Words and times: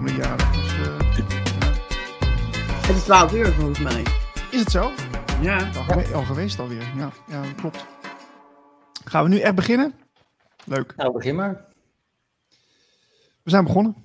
komende 0.00 0.22
jaren. 0.22 0.52
Dus, 0.52 0.72
eh, 0.72 0.98
Het 2.86 2.96
is 2.96 3.02
12 3.02 3.32
uur 3.32 3.52
volgens 3.52 3.78
mij. 3.78 4.02
is 4.50 4.60
het 4.60 4.70
zo? 4.70 4.90
Ja. 5.40 5.70
Al, 5.76 5.82
gewe- 5.82 6.14
al 6.14 6.22
geweest 6.22 6.58
alweer. 6.58 6.92
Ja, 6.96 7.12
ja, 7.28 7.42
dat 7.42 7.54
klopt. 7.54 7.84
Gaan 9.04 9.22
we 9.22 9.28
nu 9.28 9.38
echt 9.38 9.54
beginnen? 9.54 9.94
Leuk. 10.64 10.92
Nou, 10.96 11.12
begin 11.12 11.34
maar. 11.34 11.64
We 13.42 13.50
zijn 13.50 13.64
begonnen. 13.64 13.96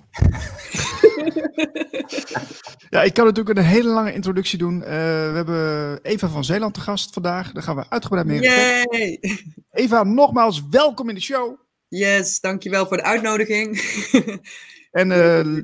ja, 2.94 3.02
ik 3.02 3.14
kan 3.14 3.24
natuurlijk 3.24 3.58
een 3.58 3.64
hele 3.64 3.88
lange 3.88 4.12
introductie 4.12 4.58
doen. 4.58 4.82
Eh, 4.82 4.90
we 4.90 5.32
hebben 5.34 5.98
Eva 6.02 6.28
van 6.28 6.44
Zeeland 6.44 6.74
te 6.74 6.80
gast 6.80 7.12
vandaag. 7.12 7.52
Daar 7.52 7.62
gaan 7.62 7.76
we 7.76 7.84
uitgebreid 7.88 8.26
mee. 8.26 8.40
Yay! 8.40 9.20
Eva, 9.70 10.02
nogmaals 10.02 10.62
welkom 10.70 11.08
in 11.08 11.14
de 11.14 11.20
show. 11.20 11.60
Yes, 11.88 12.40
dankjewel 12.40 12.86
voor 12.86 12.96
de 12.96 13.02
uitnodiging. 13.02 13.80
En 14.90 15.12
eh, 15.12 15.62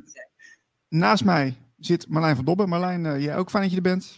naast 0.93 1.23
mij 1.23 1.55
zit 1.77 2.07
Marlijn 2.09 2.35
van 2.35 2.45
Dobben. 2.45 2.69
Marlijn, 2.69 3.05
eh, 3.05 3.21
jij 3.23 3.37
ook 3.37 3.49
fijn 3.49 3.63
dat 3.63 3.71
je 3.71 3.77
er 3.77 3.83
bent. 3.83 4.17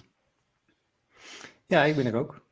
Ja, 1.68 1.84
ik 1.84 1.96
ben 1.96 2.06
er 2.06 2.16
ook. 2.16 2.44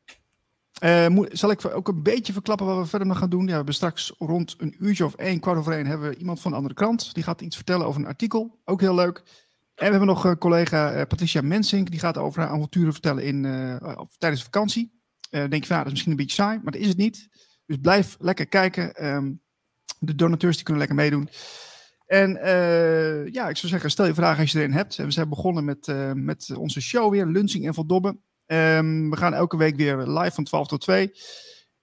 Eh, 0.79 1.07
moet- 1.07 1.29
zal 1.31 1.51
ik 1.51 1.65
ook 1.65 1.87
een 1.87 2.03
beetje 2.03 2.33
verklappen 2.33 2.65
wat 2.65 2.77
we 2.77 2.85
verder 2.85 3.07
nog 3.07 3.17
gaan 3.17 3.29
doen? 3.29 3.41
Ja, 3.41 3.47
we 3.49 3.55
hebben 3.55 3.73
straks 3.73 4.13
rond 4.17 4.55
een 4.57 4.75
uurtje 4.79 5.05
of 5.05 5.15
één, 5.15 5.39
kwart 5.39 5.57
over 5.57 5.73
één, 5.73 5.85
hebben 5.85 6.09
we 6.09 6.15
iemand 6.15 6.41
van 6.41 6.51
een 6.51 6.57
andere 6.57 6.75
krant. 6.75 7.13
Die 7.13 7.23
gaat 7.23 7.41
iets 7.41 7.55
vertellen 7.55 7.85
over 7.85 8.01
een 8.01 8.07
artikel. 8.07 8.59
Ook 8.65 8.81
heel 8.81 8.95
leuk. 8.95 9.17
En 9.75 9.85
we 9.85 9.89
hebben 9.89 10.05
nog 10.07 10.25
eh, 10.25 10.31
collega 10.39 11.05
Patricia 11.05 11.41
Mensink. 11.41 11.91
Die 11.91 11.99
gaat 11.99 12.17
over 12.17 12.41
haar 12.41 12.49
avonturen 12.51 12.91
vertellen 12.93 13.23
in, 13.23 13.41
tijdens 14.17 14.41
de 14.41 14.49
vakantie. 14.51 15.01
Denk 15.29 15.53
je 15.53 15.65
van, 15.65 15.75
ja, 15.75 15.77
dat 15.77 15.85
is 15.85 15.91
misschien 15.91 16.11
een 16.11 16.17
beetje 16.17 16.41
saai, 16.43 16.59
maar 16.63 16.71
dat 16.71 16.81
is 16.81 16.87
het 16.87 16.97
niet. 16.97 17.29
Dus 17.65 17.77
blijf 17.81 18.15
lekker 18.19 18.47
kijken. 18.47 18.95
Ehm, 18.95 19.31
de 19.99 20.15
donateurs 20.15 20.55
die 20.55 20.63
kunnen 20.63 20.81
lekker 20.87 21.01
meedoen. 21.01 21.29
En 22.13 22.37
eh, 22.37 23.27
ja, 23.27 23.49
ik 23.49 23.57
zou 23.57 23.71
zeggen, 23.71 23.91
stel 23.91 24.05
je 24.05 24.13
vragen 24.13 24.41
als 24.41 24.51
je 24.51 24.57
erin 24.57 24.71
hebt. 24.71 24.95
We 24.95 25.11
zijn 25.11 25.29
begonnen 25.29 25.65
met, 25.65 25.87
eh, 25.87 26.11
met 26.11 26.53
onze 26.57 26.81
show 26.81 27.11
weer, 27.11 27.25
Lunching 27.25 27.65
en 27.65 27.73
Van 27.73 27.87
Dobben. 27.87 28.23
Ehm, 28.45 29.09
we 29.09 29.17
gaan 29.17 29.33
elke 29.33 29.57
week 29.57 29.75
weer 29.75 29.97
live 29.97 30.31
van 30.31 30.43
12 30.43 30.67
tot 30.67 30.81
2. 30.81 31.11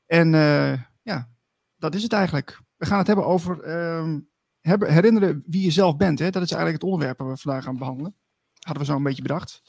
En 0.06 0.34
eh, 0.34 0.72
ja, 1.02 1.28
dat 1.76 1.94
is 1.94 2.02
het 2.02 2.12
eigenlijk. 2.12 2.60
We 2.76 2.86
gaan 2.86 2.98
het 2.98 3.06
hebben 3.06 3.26
over 3.26 3.62
ehm, 3.62 4.20
herinneren 4.60 5.42
wie 5.46 5.64
je 5.64 5.70
zelf 5.70 5.96
bent. 5.96 6.18
Hè? 6.18 6.30
Dat 6.30 6.42
is 6.42 6.50
eigenlijk 6.50 6.82
het 6.82 6.92
onderwerp 6.92 7.18
waar 7.18 7.28
we 7.28 7.36
vandaag 7.36 7.64
gaan 7.64 7.78
behandelen. 7.78 8.16
Hadden 8.58 8.82
we 8.82 8.90
zo 8.90 8.96
een 8.96 9.02
beetje 9.02 9.22
bedacht. 9.22 9.62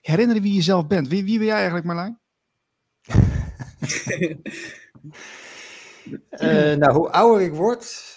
Herinneren 0.00 0.42
wie 0.42 0.54
je 0.54 0.62
zelf 0.62 0.86
bent. 0.86 1.08
Wie, 1.08 1.24
wie 1.24 1.38
ben 1.38 1.46
jij 1.46 1.56
eigenlijk, 1.56 1.86
Marlijn? 1.86 2.20
Nou, 6.78 6.92
hoe 6.92 7.10
ouder 7.10 7.46
ik 7.46 7.52
word, 7.52 8.15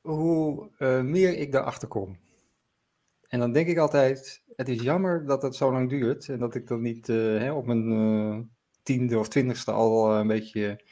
hoe 0.00 0.70
eh, 0.78 1.00
meer 1.00 1.38
ik 1.38 1.52
daarachter 1.52 1.88
kom. 1.88 2.18
En 3.28 3.38
dan 3.38 3.52
denk 3.52 3.68
ik 3.68 3.78
altijd, 3.78 4.42
het 4.56 4.68
is 4.68 4.82
jammer 4.82 5.26
dat 5.26 5.42
het 5.42 5.56
zo 5.56 5.72
lang 5.72 5.88
duurt 5.88 6.28
en 6.28 6.38
dat 6.38 6.54
ik 6.54 6.66
dan 6.66 6.80
niet 6.80 7.08
eh, 7.08 7.16
hè, 7.16 7.52
op 7.52 7.66
mijn 7.66 7.92
eh, 7.92 8.38
tiende 8.82 9.18
of 9.18 9.28
twintigste 9.28 9.72
al 9.72 10.14
een 10.14 10.26
beetje, 10.26 10.84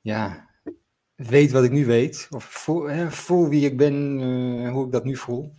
ja, 0.00 0.50
weet 1.14 1.52
wat 1.52 1.64
ik 1.64 1.70
nu 1.70 1.86
weet. 1.86 2.26
Of 2.30 2.44
voel, 2.44 2.82
hè, 2.82 3.10
voel 3.10 3.48
wie 3.48 3.66
ik 3.66 3.76
ben 3.76 4.20
en 4.60 4.70
hoe 4.70 4.86
ik 4.86 4.92
dat 4.92 5.04
nu 5.04 5.16
voel. 5.16 5.54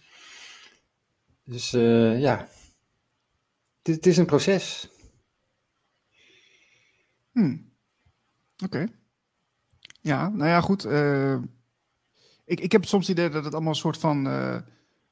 Dus 1.44 1.72
ja, 1.72 2.48
het, 3.82 3.96
het 3.96 4.06
is 4.06 4.18
een 4.18 4.26
proces. 4.26 4.90
Hmm. 7.32 7.72
Oké. 8.64 8.88
Ja, 10.02 10.30
nou 10.30 10.50
ja, 10.50 10.62
goed. 10.62 10.86
Ik, 12.54 12.60
ik 12.60 12.72
heb 12.72 12.86
soms 12.86 13.08
het 13.08 13.18
idee 13.18 13.30
dat 13.30 13.44
het 13.44 13.54
allemaal 13.54 13.72
een 13.72 13.78
soort 13.78 13.98
van 13.98 14.28
eh, 14.28 14.56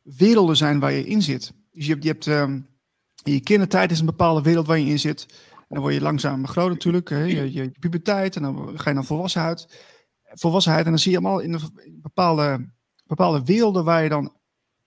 werelden 0.02 0.58
zijn 0.58 0.80
waar 0.80 0.92
je 0.92 1.06
in 1.06 1.22
zit. 1.22 1.54
Dus 1.72 1.86
je 1.86 1.92
hebt, 1.92 2.04
je 2.04 2.10
hebt 2.10 2.28
ehm, 2.28 2.60
in 3.24 3.34
je 3.34 3.40
kindertijd 3.40 3.92
is 3.92 4.00
een 4.00 4.06
bepaalde 4.06 4.42
wereld 4.42 4.68
waar 4.68 4.80
je 4.80 4.86
in 4.86 5.00
zit. 5.00 5.26
En 5.58 5.68
dan 5.68 5.80
word 5.80 5.94
je 5.94 6.02
langzaam 6.02 6.48
groot 6.48 6.70
natuurlijk. 6.70 7.10
Hè? 7.10 7.24
Je, 7.24 7.54
je, 7.54 7.72
puberteit 7.80 8.36
en 8.36 8.42
dan 8.42 8.80
ga 8.80 8.90
je 8.90 8.96
naar 8.96 9.06
volwassenheid. 9.06 9.84
Volwassenheid 10.24 10.86
en 10.86 10.92
dan 10.92 11.00
zie 11.00 11.12
je 11.12 11.18
allemaal 11.18 11.40
in 11.40 11.54
een 11.54 12.00
bepaalde, 12.02 12.74
bepaalde 13.06 13.44
werelden 13.44 13.84
waar 13.84 14.04
je, 14.04 14.10
dan, 14.10 14.36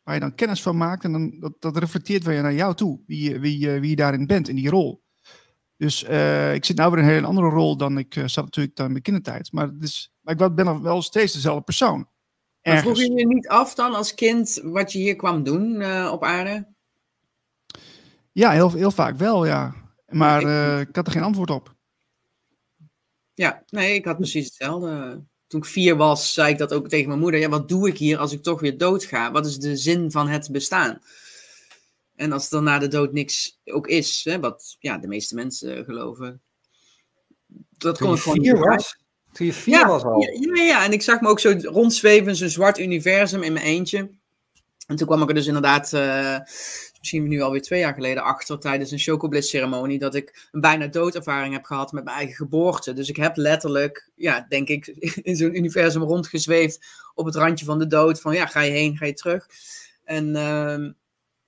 waar 0.02 0.14
je 0.14 0.20
dan 0.20 0.34
kennis 0.34 0.62
van 0.62 0.76
maakt. 0.76 1.04
En 1.04 1.12
dan, 1.12 1.36
dat, 1.40 1.52
dat 1.58 1.76
reflecteert 1.76 2.24
weer 2.24 2.42
naar 2.42 2.54
jou 2.54 2.74
toe, 2.74 3.00
wie, 3.06 3.38
wie, 3.38 3.70
wie 3.70 3.90
je 3.90 3.96
daarin 3.96 4.26
bent, 4.26 4.48
in 4.48 4.56
die 4.56 4.70
rol. 4.70 5.02
Dus 5.76 6.04
eh, 6.04 6.54
ik 6.54 6.64
zit 6.64 6.76
nou 6.76 6.90
weer 6.90 6.98
in 6.98 7.04
een 7.04 7.14
hele 7.14 7.26
andere 7.26 7.48
rol 7.48 7.76
dan 7.76 7.98
ik 7.98 8.16
eh, 8.16 8.26
zat 8.26 8.44
natuurlijk 8.44 8.76
dan 8.76 8.86
in 8.86 8.92
mijn 8.92 9.04
kindertijd. 9.04 9.52
Maar, 9.52 9.66
het 9.66 10.10
maar 10.20 10.40
ik 10.40 10.54
ben 10.54 10.64
nog 10.64 10.80
wel 10.80 11.02
steeds 11.02 11.32
dezelfde 11.32 11.62
persoon. 11.62 12.08
Maar 12.64 12.78
vroeg 12.82 12.96
je 12.98 13.12
je 13.12 13.26
niet 13.26 13.48
af 13.48 13.74
dan 13.74 13.94
als 13.94 14.14
kind 14.14 14.60
wat 14.62 14.92
je 14.92 14.98
hier 14.98 15.16
kwam 15.16 15.42
doen 15.42 15.80
eh, 15.80 16.10
op 16.12 16.22
aarde? 16.24 16.66
Ja, 18.32 18.50
heel, 18.50 18.72
heel 18.72 18.90
vaak 18.90 19.16
wel, 19.16 19.46
ja. 19.46 19.74
Maar 20.08 20.40
Ik- 20.40 20.46
eh, 20.46 20.80
ik 20.80 20.96
had 20.96 21.06
er 21.06 21.12
geen 21.12 21.22
antwoord 21.22 21.50
op. 21.50 21.74
Ja, 23.34 23.62
nee, 23.68 23.94
ik 23.94 24.04
had 24.04 24.16
precies 24.16 24.44
hetzelfde. 24.44 25.22
Toen 25.46 25.60
ik 25.60 25.66
vier 25.66 25.96
was, 25.96 26.32
zei 26.32 26.52
ik 26.52 26.58
dat 26.58 26.72
ook 26.72 26.88
tegen 26.88 27.08
mijn 27.08 27.20
moeder. 27.20 27.40
Ja, 27.40 27.48
wat 27.48 27.68
doe 27.68 27.88
ik 27.88 27.98
hier 27.98 28.18
als 28.18 28.32
ik 28.32 28.42
toch 28.42 28.60
weer 28.60 28.78
doodga? 28.78 29.32
Wat 29.32 29.46
is 29.46 29.58
de 29.58 29.76
zin 29.76 30.10
van 30.10 30.28
het 30.28 30.48
bestaan? 30.52 31.02
En 32.16 32.32
als 32.32 32.52
er 32.52 32.62
na 32.62 32.78
de 32.78 32.88
dood 32.88 33.12
niks 33.12 33.58
ook 33.64 33.86
is, 33.86 34.20
hè, 34.24 34.40
wat 34.40 34.76
ja, 34.78 34.98
de 34.98 35.06
meeste 35.06 35.34
mensen 35.34 35.84
geloven. 35.84 36.42
Dat 37.78 37.98
kon 37.98 38.14
ik 38.14 38.20
gewoon 38.20 38.40
vier 38.40 38.52
niet 38.54 38.64
was, 38.64 38.96
toen 39.34 39.46
je 39.46 39.52
vier 39.52 39.86
was 39.86 40.02
al. 40.02 40.20
Ja, 40.20 40.54
ja, 40.54 40.62
ja, 40.62 40.84
en 40.84 40.92
ik 40.92 41.02
zag 41.02 41.20
me 41.20 41.28
ook 41.28 41.40
zo 41.40 41.54
rondzweven 41.62 42.28
in 42.28 42.36
zo'n 42.36 42.48
zwart 42.48 42.78
universum 42.78 43.42
in 43.42 43.52
mijn 43.52 43.64
eentje. 43.64 44.10
En 44.86 44.96
toen 44.96 45.06
kwam 45.06 45.22
ik 45.22 45.28
er 45.28 45.34
dus 45.34 45.46
inderdaad, 45.46 45.92
eh, 45.92 46.38
misschien 46.98 47.28
nu 47.28 47.40
alweer 47.40 47.62
twee 47.62 47.80
jaar 47.80 47.94
geleden, 47.94 48.22
achter 48.22 48.58
tijdens 48.58 48.90
een 48.90 48.98
chocobliss-ceremonie, 48.98 49.98
dat 49.98 50.14
ik 50.14 50.48
een 50.52 50.60
bijna 50.60 50.86
doodervaring 50.86 51.54
heb 51.54 51.64
gehad 51.64 51.92
met 51.92 52.04
mijn 52.04 52.16
eigen 52.16 52.34
geboorte. 52.34 52.92
Dus 52.92 53.08
ik 53.08 53.16
heb 53.16 53.36
letterlijk, 53.36 54.10
ja, 54.14 54.46
denk 54.48 54.68
ik, 54.68 54.86
in 55.22 55.36
zo'n 55.36 55.56
universum 55.56 56.02
rondgezweefd 56.02 56.86
op 57.14 57.26
het 57.26 57.34
randje 57.34 57.64
van 57.64 57.78
de 57.78 57.86
dood. 57.86 58.20
Van 58.20 58.34
ja, 58.34 58.46
ga 58.46 58.60
je 58.60 58.70
heen, 58.70 58.96
ga 58.96 59.06
je 59.06 59.14
terug. 59.14 59.46
En, 60.04 60.36
ehm, 60.36 60.90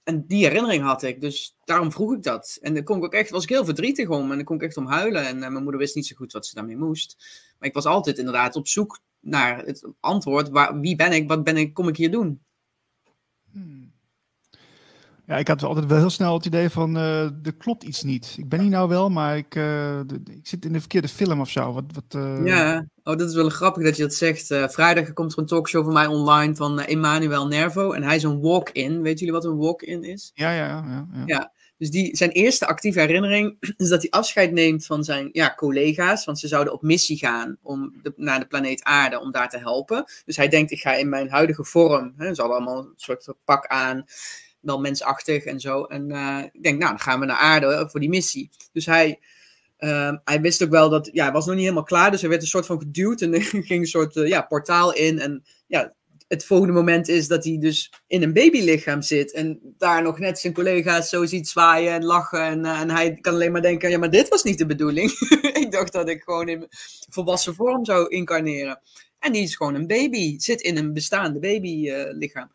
en 0.07 0.27
die 0.27 0.45
herinnering 0.45 0.83
had 0.83 1.03
ik, 1.03 1.21
dus 1.21 1.57
daarom 1.65 1.93
vroeg 1.93 2.13
ik 2.13 2.23
dat. 2.23 2.59
En 2.61 2.75
dan 2.75 2.85
kon 2.85 2.97
ik 2.97 3.05
ook 3.05 3.13
echt, 3.13 3.31
was 3.31 3.43
ik 3.43 3.49
heel 3.49 3.65
verdrietig 3.65 4.09
om 4.09 4.31
en 4.31 4.37
dan 4.37 4.45
kon 4.45 4.57
ik 4.57 4.63
echt 4.63 4.77
om 4.77 4.87
huilen. 4.87 5.27
En 5.27 5.43
eh, 5.43 5.51
mijn 5.51 5.63
moeder 5.63 5.81
wist 5.81 5.95
niet 5.95 6.07
zo 6.07 6.17
goed 6.17 6.33
wat 6.33 6.47
ze 6.47 6.55
daarmee 6.55 6.77
moest. 6.77 7.17
Maar 7.59 7.69
ik 7.69 7.75
was 7.75 7.85
altijd 7.85 8.19
inderdaad 8.19 8.57
op 8.57 8.69
zoek 8.69 9.01
naar 9.21 9.65
het 9.65 9.89
antwoord. 10.01 10.49
Waar, 10.49 10.81
wie 10.81 10.97
ben 10.97 11.13
ik? 11.13 11.29
Wat 11.29 11.45
ben 11.45 11.57
ik? 11.57 11.75
Kom 11.75 11.89
ik 11.89 11.97
hier 11.97 12.11
doen? 12.11 12.43
Hmm. 13.53 13.86
Ja, 15.27 15.37
ik 15.37 15.49
had 15.49 15.63
altijd 15.63 15.87
wel 15.87 15.99
heel 15.99 16.11
snel 16.11 16.35
het 16.35 16.45
idee 16.45 16.71
van, 16.71 16.97
eh 16.97 17.23
er 17.23 17.55
klopt 17.59 17.83
iets 17.83 18.03
niet. 18.03 18.35
Ik 18.39 18.49
ben 18.49 18.61
hier 18.61 18.71
nou 18.71 18.89
wel, 18.89 19.09
maar 19.09 19.37
ik, 19.37 19.55
eh, 19.55 19.99
ik 20.25 20.41
zit 20.43 20.65
in 20.65 20.73
de 20.73 20.79
verkeerde 20.79 21.09
film 21.09 21.41
of 21.41 21.51
zo. 21.51 21.73
Wat, 21.73 21.85
wat, 21.93 22.23
eh, 22.23 22.45
Ja, 22.45 22.87
oh, 23.03 23.17
dat 23.17 23.29
is 23.29 23.35
wel 23.35 23.49
grappig 23.49 23.85
dat 23.85 23.97
je 23.97 24.03
dat 24.03 24.15
zegt. 24.15 24.47
Vrijdag 24.47 25.13
komt 25.13 25.33
er 25.33 25.39
een 25.39 25.47
talkshow 25.47 25.85
van 25.85 25.93
mij 25.93 26.07
online 26.07 26.57
van 26.57 26.81
Emmanuel 26.81 27.47
Nervo. 27.47 27.93
En 27.93 28.03
hij 28.03 28.17
is 28.17 28.23
een 28.23 28.41
walk-in. 28.41 29.03
Weet 29.03 29.19
jullie 29.19 29.35
wat 29.35 29.45
een 29.45 29.57
walk-in 29.57 30.05
is? 30.05 30.31
Ja, 30.35 30.51
ja, 30.51 30.67
ja. 30.67 30.85
ja, 30.87 31.07
ja. 31.13 31.23
Ja. 31.27 31.53
Dus 31.79 31.91
die, 31.91 32.17
zijn 32.17 32.31
eerste 32.31 32.67
actieve 32.67 33.01
herinnering 33.01 33.57
is 33.77 33.89
dat 33.89 34.01
hij 34.01 34.11
afscheid 34.11 34.53
neemt 34.53 34.87
van 34.87 35.05
zijn 35.05 35.29
ja, 35.33 35.55
collega's. 35.55 36.25
Want 36.25 36.39
ze 36.39 36.49
zouden 36.49 36.73
op 36.73 36.83
missie 36.83 37.19
gaan 37.19 37.57
om 37.63 37.95
de, 38.03 38.13
naar 38.17 38.41
de 38.41 38.47
planeet 38.47 38.85
Aarde 38.85 39.21
om 39.21 39.33
daar 39.33 39.49
te 39.49 39.59
helpen. 39.59 40.05
Dus 40.25 40.37
hij 40.37 40.49
denkt, 40.49 40.71
ik 40.71 40.81
ga 40.81 40.95
in 40.95 41.09
mijn 41.09 41.31
huidige 41.31 41.65
vorm. 41.65 42.15
Hè, 42.17 42.35
ze 42.35 42.41
hadden 42.41 42.59
allemaal 42.59 42.79
een 42.79 42.93
soort 42.97 43.29
pak 43.45 43.67
aan. 43.67 44.05
Wel 44.67 44.81
mensachtig 44.81 45.45
en 45.45 45.61
zo. 45.61 45.83
En 45.83 46.11
eh, 46.11 46.43
ik 46.53 46.63
denk, 46.63 46.79
nou, 46.79 46.91
dan 46.91 47.01
gaan 47.01 47.21
we 47.21 47.27
naar 47.27 47.37
Aarde 47.37 47.89
voor 47.91 48.01
die 48.01 48.09
missie. 48.09 48.51
Dus 48.73 48.87
hij, 48.87 49.21
ehm, 49.77 50.17
hij 50.25 50.41
wist 50.41 50.63
ook 50.63 50.71
wel 50.71 50.89
dat... 50.89 51.09
Ja, 51.13 51.25
hij 51.25 51.33
was 51.33 51.47
nog 51.47 51.55
niet 51.55 51.65
helemaal 51.65 51.85
klaar. 51.85 52.11
Dus 52.11 52.21
hij 52.21 52.31
werd 52.31 52.43
een 52.43 52.49
soort 52.49 52.67
van 52.67 52.79
geduwd. 52.79 53.21
En 53.21 53.43
ging 53.43 53.71
een 53.71 53.87
soort 53.87 54.17
eh, 54.17 54.29
ja, 54.29 54.43
portaal 54.43 54.95
in. 54.95 55.19
En 55.19 55.45
ja, 55.67 55.95
het 56.29 56.45
volgende 56.45 56.73
moment 56.73 57.09
is 57.09 57.29
dat 57.29 57.45
hij 57.45 57.59
dus 57.59 57.93
in 58.07 58.23
een 58.23 58.33
babylichaam 58.33 59.03
zit. 59.03 59.33
En 59.33 59.61
daar 59.79 60.03
nog 60.03 60.19
net 60.19 60.39
zijn 60.39 60.53
collega's 60.53 61.09
zo 61.09 61.27
ziet 61.27 61.49
zwaaien 61.49 61.93
en 61.93 62.05
lachen. 62.05 62.43
En, 62.43 62.65
eh, 62.65 62.81
en 62.81 62.91
hij 62.91 63.15
kan 63.15 63.35
alleen 63.35 63.53
maar 63.53 63.63
denken, 63.63 63.91
ja, 63.91 63.99
maar 63.99 64.11
dit 64.11 64.29
was 64.29 64.43
niet 64.43 64.59
de 64.59 64.67
bedoeling. 64.67 65.11
ik 65.63 65.71
dacht 65.71 65.93
dat 65.93 66.09
ik 66.09 66.23
gewoon 66.23 66.49
in 66.49 66.67
volwassen 67.09 67.55
vorm 67.55 67.85
zou 67.85 68.09
incarneren. 68.09 68.81
En 69.19 69.33
die 69.33 69.43
is 69.43 69.57
gewoon 69.57 69.75
een 69.75 69.87
baby, 69.87 70.39
zit 70.39 70.61
in 70.61 70.77
een 70.77 70.93
bestaande 70.93 71.39
babylichaam. 71.39 72.51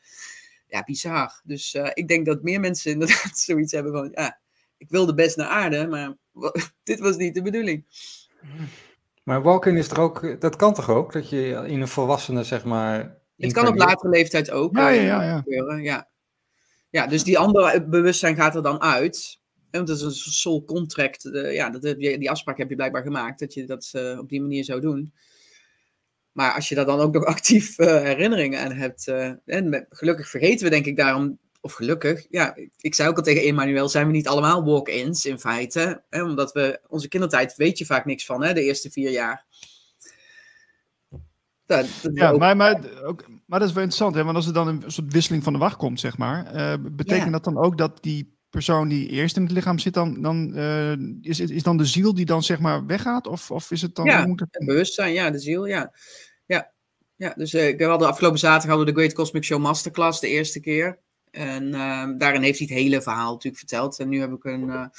Ja, 0.72 0.84
bizar. 0.84 1.42
Dus 1.44 1.74
uh, 1.74 1.90
ik 1.94 2.08
denk 2.08 2.26
dat 2.26 2.44
meer 2.44 2.60
mensen 2.60 2.92
inderdaad 2.92 3.38
zoiets 3.48 3.72
hebben 3.72 3.92
van, 3.92 4.10
ja, 4.14 4.40
ik 4.78 4.90
wilde 4.90 5.14
best 5.14 5.38
naar 5.38 5.48
aarde, 5.48 5.88
maar 5.88 6.18
dit 6.84 7.00
was 7.00 7.16
niet 7.16 7.34
de 7.34 7.42
bedoeling. 7.42 7.86
Maar 9.24 9.42
walking 9.42 9.78
is 9.78 9.90
er 9.90 10.00
ook, 10.00 10.42
dat 10.42 10.56
kan 10.56 10.74
toch 10.74 10.90
ook? 10.90 11.14
Dat 11.14 11.30
je 11.30 11.64
in 11.68 11.82
een 11.82 11.88
volwassene, 11.88 12.44
zeg 12.44 12.64
maar. 12.64 13.20
Het 13.38 13.54
kan 13.54 13.68
op 13.68 13.78
latere 13.78 14.10
leeftijd 14.10 14.52
ook. 14.52 14.76
Ja, 14.76 14.90
ja, 14.90 15.02
ja, 15.02 15.24
ja. 15.24 15.38
Gebeuren, 15.38 15.82
ja. 15.84 16.10
ja, 16.90 17.08
dus 17.08 17.24
die 17.24 17.38
andere 17.38 17.86
bewustzijn 17.86 18.36
gaat 18.36 18.56
er 18.56 18.64
dan 18.64 18.82
uit. 18.82 19.40
Want 19.72 19.88
dat 19.88 19.98
is 19.98 20.04
een 20.04 20.12
soul 20.32 20.64
contract. 20.64 21.30
ja, 21.32 21.70
dat, 21.70 21.82
die 22.00 22.30
afspraak 22.30 22.58
heb 22.58 22.70
je 22.70 22.76
blijkbaar 22.76 23.04
gemaakt, 23.04 23.40
dat 23.40 23.54
je 23.54 23.66
dat 23.66 23.92
uh, 23.96 24.20
op 24.20 24.30
die 24.30 24.42
manier 24.42 24.64
zou 24.64 24.82
doen. 24.82 25.14
Maar 26.32 26.54
als 26.54 26.70
je 26.70 26.76
daar 26.76 26.86
dan 26.86 27.00
ook 27.00 27.14
nog 27.14 27.26
actief 27.36 27.80
uh, 27.80 27.88
herinneringen 27.88 28.60
aan 28.60 28.72
hebt. 28.72 29.08
Uh, 29.08 29.32
en 29.46 29.88
gelukkig 29.90 30.30
vergeten 30.30 30.64
we 30.64 30.70
denk 30.70 30.86
ik 30.86 30.98
daarom 30.98 31.40
of 31.62 31.74
gelukkig, 31.74 32.26
ja, 32.30 32.58
ik 32.78 32.96
zei 32.96 33.10
ook 33.10 33.18
al 33.18 33.24
tegen 33.24 33.44
Emmanuel, 33.44 33.90
zijn 33.90 34.06
we 34.06 34.12
niet 34.12 34.28
allemaal 34.28 34.64
walk-ins 34.64 35.26
in 35.26 35.40
feite. 35.40 36.04
Hè? 36.10 36.24
Omdat 36.24 36.52
we, 36.52 36.80
onze 36.88 37.08
kindertijd 37.08 37.56
weet 37.56 37.78
je 37.78 37.86
vaak 37.86 38.06
niks 38.06 38.26
van, 38.26 38.44
hè, 38.44 38.54
de 38.54 38.64
eerste 38.64 38.92
vier 38.92 39.12
jaar. 39.12 39.46
Dat, 41.66 41.86
dat 42.02 42.12
ja, 42.14 42.32
maar, 42.32 42.56
maar, 42.56 42.82
ook, 43.04 43.26
maar 43.46 43.60
dat 43.60 43.68
is 43.68 43.74
wel 43.74 43.84
interessant, 43.84 44.16
hè? 44.16 44.24
want 44.24 44.36
als 44.36 44.48
er 44.48 44.54
dan 44.54 44.68
een 44.68 44.84
soort 44.88 45.14
wisseling 45.14 45.44
van 45.44 45.54
de 45.54 45.60
wacht 45.60 45.78
komt, 45.78 46.00
zeg 46.00 46.18
maar, 46.18 46.56
uh, 46.56 46.74
betekent 46.92 47.32
dat 47.32 47.44
dan 47.44 47.58
ook 47.58 47.78
dat 47.78 48.04
die 48.04 48.40
persoon 48.52 48.88
die 48.88 49.10
eerst 49.10 49.36
in 49.36 49.44
het 49.44 49.52
lichaam 49.52 49.80
zit, 49.80 49.94
dan, 49.94 50.22
dan 50.22 50.52
uh, 50.56 50.92
is, 51.22 51.40
is 51.40 51.64
dan 51.64 51.78
de 51.78 51.86
ziel 51.86 52.14
die 52.14 52.26
dan 52.26 52.44
zeg 52.44 52.60
maar 52.60 52.86
weggaat? 52.86 53.28
Of, 53.28 53.52
of 53.52 53.72
is 53.72 53.82
het 53.82 53.96
dan... 53.96 54.06
Ja, 54.06 54.28
het 54.36 54.66
bewustzijn, 54.66 55.14
ja, 55.14 55.30
de 55.30 55.40
ziel, 55.40 55.66
ja. 55.66 55.94
Ja, 56.46 56.72
ja 57.16 57.34
dus 57.36 57.54
uh, 57.54 57.78
we 57.78 57.84
hadden 57.84 58.08
afgelopen 58.08 58.40
zaterdag 58.40 58.70
hadden 58.70 58.86
we 58.86 58.94
de 58.94 59.00
Great 59.00 59.14
Cosmic 59.14 59.44
Show 59.44 59.62
Masterclass 59.62 60.20
de 60.20 60.28
eerste 60.28 60.60
keer. 60.60 61.00
En 61.32 61.74
ehm, 61.74 62.18
daarin 62.18 62.42
heeft 62.42 62.60
hij 62.60 62.68
het 62.70 62.78
hele 62.78 63.02
verhaal 63.02 63.32
natuurlijk 63.32 63.58
verteld. 63.58 64.00
En 64.00 64.10
nu 64.10 64.20
heb 64.20 64.32
ik 64.32 64.44
een 64.44 64.92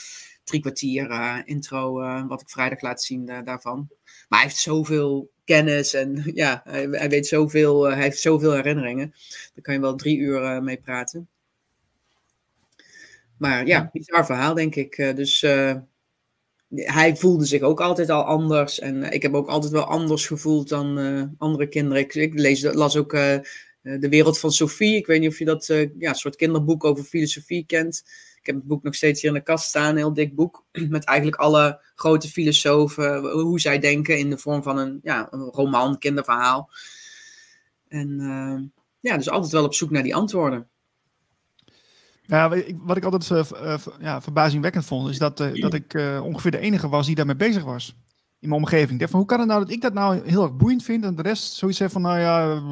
drie 0.44 0.60
kwartier 0.60 1.42
intro, 1.46 1.92
wat 2.26 2.40
ik 2.40 2.50
vrijdag 2.50 2.80
laat 2.80 3.02
zien 3.02 3.24
daarvan. 3.44 3.88
Maar 4.28 4.38
hij 4.38 4.48
heeft 4.48 4.60
zoveel 4.60 5.30
kennis 5.44 5.94
en 5.94 6.22
ja, 6.34 6.60
hij, 6.64 6.86
hij 6.90 7.08
weet 7.08 7.26
zoveel, 7.26 7.82
hij 7.82 8.02
heeft 8.02 8.20
zoveel 8.20 8.52
herinneringen. 8.52 9.14
Daar 9.54 9.62
kan 9.62 9.74
je 9.74 9.80
wel 9.80 9.96
drie 9.96 10.18
uur 10.18 10.62
mee 10.62 10.80
praten. 10.80 11.28
Maar 13.42 13.66
ja, 13.66 13.90
bizar 13.92 14.26
verhaal 14.26 14.54
denk 14.54 14.74
ik. 14.74 14.96
dus 15.16 15.40
hij 16.74 17.16
voelde 17.16 17.44
zich 17.44 17.62
ook 17.62 17.80
altijd 17.80 18.10
al 18.10 18.24
anders. 18.24 18.78
En 18.78 19.12
ik 19.12 19.22
heb 19.22 19.34
ook 19.34 19.48
altijd 19.48 19.72
wel 19.72 19.84
anders 19.84 20.26
gevoeld 20.26 20.68
dan 20.68 21.34
andere 21.38 21.68
kinderen. 21.68 22.02
Ik, 22.02 22.14
ik 22.14 22.34
lees, 22.34 22.62
las 22.62 22.96
ook 22.96 23.12
eh, 23.82 23.98
de 24.00 24.08
wereld 24.08 24.38
van 24.38 24.52
Sophie. 24.52 24.96
Ik 24.96 25.06
weet 25.06 25.20
niet 25.20 25.28
of 25.28 25.38
je 25.38 25.44
dat 25.44 25.68
uh, 25.68 25.88
ja, 25.98 26.12
soort 26.12 26.36
kinderboek 26.36 26.84
over 26.84 27.04
filosofie 27.04 27.66
kent. 27.66 28.02
Ik 28.38 28.46
heb 28.46 28.54
het 28.54 28.64
boek 28.66 28.82
nog 28.82 28.94
steeds 28.94 29.20
hier 29.20 29.30
in 29.30 29.36
de 29.36 29.42
kast 29.42 29.68
staan, 29.68 29.90
een 29.90 29.96
heel 29.96 30.12
dik 30.12 30.34
boek. 30.34 30.64
Met 30.88 31.04
eigenlijk 31.04 31.40
alle 31.40 31.80
grote 31.94 32.28
filosofen, 32.28 33.30
hoe 33.30 33.60
zij 33.60 33.78
denken 33.78 34.18
in 34.18 34.30
de 34.30 34.38
vorm 34.38 34.62
van 34.62 34.78
een, 34.78 35.00
ja, 35.02 35.28
een 35.30 35.40
roman, 35.40 35.98
kinderverhaal. 35.98 36.70
En 37.88 38.72
ja, 39.00 39.16
dus 39.16 39.30
altijd 39.30 39.52
wel 39.52 39.64
op 39.64 39.74
zoek 39.74 39.90
naar 39.90 40.02
die 40.02 40.14
antwoorden. 40.14 40.70
Ja, 42.22 42.48
wat 42.76 42.96
ik 42.96 43.04
altijd 43.04 43.30
uh, 43.30 43.78
ja, 44.00 44.20
verbazingwekkend 44.20 44.84
vond, 44.84 45.10
is 45.10 45.18
dat, 45.18 45.36
dat 45.66 45.74
ik 45.74 45.94
ongeveer 46.22 46.50
de 46.50 46.58
enige 46.58 46.88
was 46.88 47.06
die 47.06 47.14
daarmee 47.14 47.36
bezig 47.36 47.64
was. 47.64 47.96
In 48.38 48.48
mijn 48.48 48.60
omgeving. 48.60 48.90
Ik 48.90 48.98
dacht 48.98 49.10
van, 49.10 49.20
hoe 49.20 49.28
kan 49.28 49.38
het 49.38 49.48
nou 49.48 49.60
dat 49.60 49.70
ik 49.70 49.80
dat 49.80 49.92
nou 49.92 50.28
heel 50.28 50.42
erg 50.42 50.56
boeiend 50.56 50.82
vind 50.82 51.04
en 51.04 51.16
de 51.16 51.22
rest 51.22 51.52
zoiets 51.52 51.78
heeft 51.78 51.92
van, 51.92 52.02
nou 52.02 52.18
ja, 52.18 52.62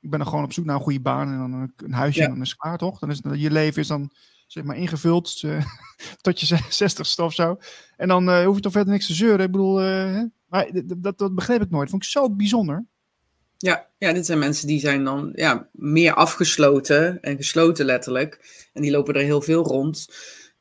ik 0.00 0.10
ben 0.10 0.18
dan 0.18 0.28
gewoon 0.28 0.44
op 0.44 0.52
zoek 0.52 0.64
naar 0.64 0.74
een 0.74 0.80
goede 0.80 1.00
baan 1.00 1.28
en 1.28 1.38
dan 1.38 1.72
een, 1.76 1.92
huisje 1.92 2.22
en 2.22 2.28
dan 2.28 2.40
is 2.40 2.56
klaar, 2.56 2.78
toch? 2.78 2.98
Dan 2.98 3.10
is 3.10 3.20
je 3.34 3.50
leven 3.50 3.80
is 3.80 3.88
dan 3.88 4.10
zeg 4.46 4.64
maar 4.64 4.76
ingevuld 4.76 5.40
tot 6.20 6.40
je 6.40 6.58
zestigste 6.68 7.22
of 7.22 7.34
zo. 7.34 7.56
En 7.96 8.08
dan 8.08 8.44
hoef 8.44 8.54
je 8.54 8.60
toch 8.60 8.72
verder 8.72 8.92
niks 8.92 9.06
te 9.06 9.14
zeuren. 9.14 9.46
Ik 9.46 9.52
bedoel, 9.52 9.80
maar 10.46 10.70
dat, 10.96 11.18
dat 11.18 11.34
begreep 11.34 11.62
ik 11.62 11.70
nooit. 11.70 11.90
vond 11.90 12.02
ik 12.02 12.08
zo 12.08 12.30
bijzonder. 12.30 12.86
Ja, 13.58 13.88
ja, 13.98 14.12
dit 14.12 14.26
zijn 14.26 14.38
mensen 14.38 14.66
die 14.66 14.80
zijn 14.80 15.04
dan 15.04 15.32
ja, 15.34 15.68
meer 15.72 16.14
afgesloten 16.14 17.20
en 17.20 17.36
gesloten 17.36 17.84
letterlijk. 17.84 18.64
En 18.72 18.82
die 18.82 18.90
lopen 18.90 19.14
er 19.14 19.22
heel 19.22 19.42
veel 19.42 19.64
rond. 19.64 20.08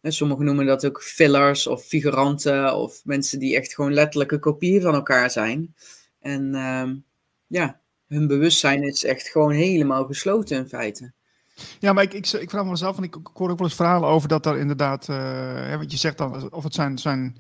En 0.02 0.14
sommigen 0.14 0.46
noemen 0.46 0.66
dat 0.66 0.86
ook 0.86 1.04
fillers 1.04 1.68
of 1.68 1.84
figuranten 1.84 2.76
of 2.76 3.02
mensen 3.04 3.40
die 3.40 3.56
echt 3.56 3.74
gewoon 3.74 3.94
letterlijke 3.94 4.40
kopieën 4.40 4.82
van 4.82 4.94
elkaar 4.94 5.32
zijn. 5.32 5.76
En 6.20 6.56
ehm, 6.56 6.96
ja, 7.48 7.80
hun 8.08 8.28
bewustzijn 8.28 8.84
is 8.84 9.04
echt 9.04 9.28
gewoon 9.28 9.52
helemaal 9.52 10.06
gesloten 10.06 10.58
in 10.58 10.68
feite. 10.68 11.14
Ja, 11.80 11.94
maar 11.94 12.04
ik, 12.04 12.14
ik, 12.14 12.50
vraag 12.50 12.66
me 12.66 12.76
zelf, 12.76 12.96
van 12.96 13.04
ik, 13.04 13.16
ik 13.16 13.30
hoor 13.34 13.50
ook 13.50 13.58
wel 13.58 13.68
eens 13.68 13.76
verhalen 13.76 14.10
over 14.10 14.30
dat 14.30 14.46
er 14.46 14.58
inderdaad, 14.58 15.08
uh, 15.08 15.78
wat 15.78 15.92
je 15.92 15.98
zegt 15.98 16.18
dan, 16.18 16.52
of 16.52 16.64
het 16.64 16.74
zijn, 16.74 16.98
zijn 16.98 17.38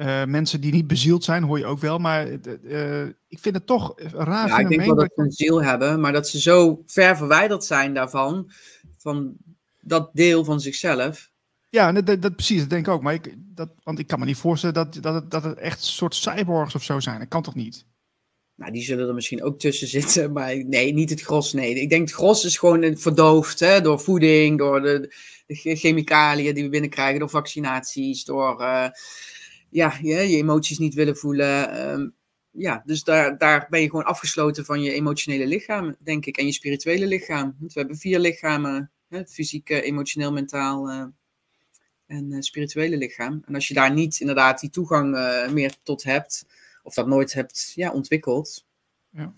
uh, 0.00 0.24
mensen 0.24 0.60
die 0.60 0.72
niet 0.72 0.86
bezield 0.86 1.24
zijn, 1.24 1.42
hoor 1.42 1.58
je 1.58 1.66
ook 1.66 1.80
wel, 1.80 1.98
maar 1.98 2.28
uh, 2.62 3.02
ik 3.28 3.38
vind 3.38 3.54
het 3.54 3.66
toch 3.66 3.92
raar. 4.12 4.48
Ja, 4.48 4.58
ik 4.58 4.68
denk 4.68 4.84
wel 4.84 4.94
dat 4.94 5.12
ze 5.14 5.22
een 5.22 5.32
ziel 5.32 5.62
hebben, 5.62 6.00
maar 6.00 6.12
dat 6.12 6.28
ze 6.28 6.40
zo 6.40 6.82
ver 6.86 7.16
verwijderd 7.16 7.64
zijn 7.64 7.94
daarvan, 7.94 8.50
van 8.98 9.36
dat 9.80 10.10
deel 10.12 10.44
van 10.44 10.60
zichzelf. 10.60 11.30
Ja, 11.68 11.92
dat, 11.92 12.22
dat, 12.22 12.36
precies, 12.36 12.60
dat 12.60 12.70
denk 12.70 12.86
ik 12.86 12.92
ook. 12.92 13.02
Maar 13.02 13.14
ik, 13.14 13.34
dat, 13.36 13.70
want 13.82 13.98
ik 13.98 14.06
kan 14.06 14.18
me 14.18 14.24
niet 14.24 14.36
voorstellen 14.36 14.74
dat, 14.74 14.98
dat, 15.00 15.14
het, 15.14 15.30
dat 15.30 15.44
het 15.44 15.58
echt 15.58 15.78
een 15.78 15.92
soort 15.92 16.14
cyborgs 16.14 16.74
of 16.74 16.82
zo 16.82 17.00
zijn. 17.00 17.18
Dat 17.18 17.28
kan 17.28 17.42
toch 17.42 17.54
niet? 17.54 17.86
Nou, 18.54 18.72
die 18.72 18.82
zullen 18.82 19.08
er 19.08 19.14
misschien 19.14 19.42
ook 19.42 19.58
tussen 19.58 19.88
zitten, 19.98 20.32
maar 20.32 20.64
nee, 20.64 20.92
niet 20.92 21.10
het 21.10 21.20
gros. 21.20 21.52
Nee, 21.52 21.74
ik 21.74 21.90
denk 21.90 22.02
het 22.02 22.16
gros 22.16 22.44
is 22.44 22.58
gewoon 22.58 22.96
verdoofd 22.96 23.60
hè, 23.60 23.80
door 23.80 24.00
voeding, 24.00 24.58
door 24.58 24.80
de, 24.80 25.14
de 25.46 25.76
chemicaliën 25.76 26.54
die 26.54 26.64
we 26.64 26.70
binnenkrijgen, 26.70 27.20
door 27.20 27.30
vaccinaties, 27.30 28.24
door 28.24 28.60
uh, 28.60 28.88
ja, 29.70 29.98
je, 30.02 30.14
je, 30.14 30.36
emoties 30.36 30.78
niet 30.78 30.94
willen 30.94 31.16
voelen. 31.16 31.90
Um, 31.90 32.14
ja, 32.50 32.82
dus 32.84 33.04
daar, 33.04 33.38
daar 33.38 33.66
ben 33.70 33.80
je 33.80 33.90
gewoon 33.90 34.04
afgesloten 34.04 34.64
van 34.64 34.82
je 34.82 34.92
emotionele 34.92 35.46
lichaam, 35.46 35.96
denk 35.98 36.26
ik, 36.26 36.36
en 36.36 36.46
je 36.46 36.52
spirituele 36.52 37.06
lichaam. 37.06 37.56
Want 37.58 37.72
we 37.72 37.80
hebben 37.80 37.98
vier 37.98 38.18
lichamen, 38.18 38.90
hè, 39.08 39.26
fysiek, 39.26 39.68
emotioneel, 39.68 40.32
mentaal 40.32 40.90
uh, 40.90 41.04
en 42.06 42.32
uh, 42.32 42.40
spirituele 42.40 42.96
lichaam. 42.96 43.42
En 43.46 43.54
als 43.54 43.68
je 43.68 43.74
daar 43.74 43.92
niet 43.92 44.20
inderdaad 44.20 44.60
die 44.60 44.70
toegang 44.70 45.10
meer 45.52 45.76
tot 45.82 46.02
hebt, 46.02 46.46
of 46.82 46.94
dat 46.94 47.06
nooit 47.06 47.32
hebt 47.32 47.72
ja, 47.74 47.92
ontwikkeld. 47.92 48.66
Ja. 49.10 49.32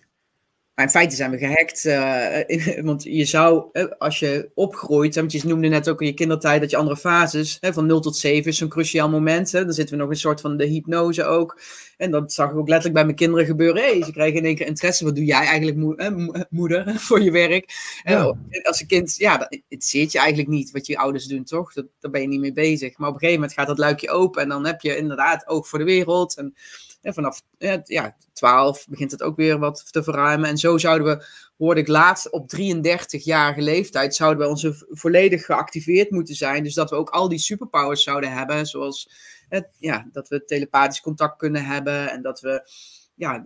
Maar 0.83 0.91
in 0.91 0.99
feite 0.99 1.17
zijn 1.17 1.31
we 1.31 1.39
gehackt. 1.39 1.71
Uh, 1.93 2.81
want 2.85 3.03
je 3.03 3.25
zou, 3.25 3.65
uh, 3.73 3.85
als 3.99 4.19
je 4.19 4.51
opgroeit, 4.55 5.15
want 5.15 5.33
je 5.33 5.41
noemde 5.45 5.69
net 5.69 5.89
ook 5.89 6.01
in 6.01 6.07
je 6.07 6.15
kindertijd 6.15 6.61
dat 6.61 6.71
je 6.71 6.77
andere 6.77 6.97
fases, 6.97 7.57
hè, 7.61 7.73
van 7.73 7.87
0 7.87 8.01
tot 8.01 8.17
7 8.17 8.51
is 8.51 8.59
zo'n 8.59 8.69
cruciaal 8.69 9.09
moment. 9.09 9.53
Hè, 9.53 9.65
dan 9.65 9.73
zitten 9.73 9.97
we 9.97 10.03
nog 10.03 10.11
een 10.11 10.17
soort 10.17 10.41
van 10.41 10.57
de 10.57 10.65
hypnose 10.65 11.25
ook. 11.25 11.61
En 11.97 12.11
dat 12.11 12.33
zag 12.33 12.51
ik 12.51 12.57
ook 12.57 12.69
letterlijk 12.69 12.95
bij 12.95 13.05
mijn 13.05 13.17
kinderen 13.17 13.47
gebeuren. 13.47 13.83
Hey, 13.83 14.03
ze 14.05 14.13
krijgen 14.13 14.39
in 14.39 14.45
één 14.45 14.55
keer 14.55 14.67
interesse. 14.67 15.05
Wat 15.05 15.15
doe 15.15 15.25
jij 15.25 15.47
eigenlijk, 15.47 15.77
mo 15.77 15.95
moeder, 16.51 16.95
voor 16.99 17.23
je 17.23 17.31
werk? 17.31 18.01
Ja. 18.05 18.37
En 18.49 18.63
als 18.63 18.81
een 18.81 18.87
kind, 18.87 19.15
ja, 19.17 19.37
dat 19.37 19.53
interesseert 19.69 20.13
je 20.13 20.19
eigenlijk 20.19 20.49
niet 20.49 20.71
wat 20.71 20.87
je 20.87 20.99
ouders 20.99 21.27
doen, 21.27 21.45
toch? 21.45 21.73
Dat, 21.73 21.87
daar 22.01 22.11
ben 22.11 22.21
je 22.21 22.29
niet 22.29 22.41
mee 22.41 22.53
bezig. 22.53 22.99
Maar 22.99 23.09
op 23.09 23.15
een 23.15 23.21
gegeven 23.21 23.41
moment 23.41 23.59
gaat 23.59 23.69
dat 23.69 23.79
luikje 23.79 24.11
open 24.11 24.43
en 24.43 24.49
dan 24.49 24.67
heb 24.67 24.81
je 24.81 24.97
inderdaad 24.97 25.49
oog 25.49 25.69
voor 25.69 25.79
de 25.79 25.85
wereld. 25.85 26.37
En 26.37 26.55
en 27.03 27.15
vanaf 27.15 27.43
ja, 27.85 28.17
12 28.33 28.87
begint 28.89 29.11
het 29.11 29.23
ook 29.23 29.37
weer 29.37 29.59
wat 29.59 29.93
te 29.93 30.03
verruimen. 30.03 30.49
En 30.49 30.59
zo 30.59 30.79
zouden 30.79 31.07
we, 31.07 31.25
hoorde 31.57 31.81
ik 31.81 31.89
laatst, 31.89 32.31
op 32.31 32.53
33-jarige 32.57 33.63
leeftijd, 33.63 34.15
zouden 34.15 34.45
we 34.45 34.51
onze 34.51 34.87
volledig 34.89 35.45
geactiveerd 35.45 36.11
moeten 36.11 36.35
zijn. 36.35 36.63
Dus 36.63 36.75
dat 36.75 36.91
we 36.91 36.97
ook 36.97 37.11
al 37.11 37.29
die 37.29 37.39
superpowers 37.39 38.03
zouden 38.03 38.33
hebben, 38.33 38.67
zoals 38.67 39.11
het, 39.49 39.69
ja, 39.79 40.09
dat 40.13 40.29
we 40.29 40.45
telepathisch 40.45 41.01
contact 41.01 41.39
kunnen 41.39 41.65
hebben. 41.65 42.11
En 42.11 42.23
dat 42.23 42.41
we, 42.41 42.71
ja, 43.15 43.45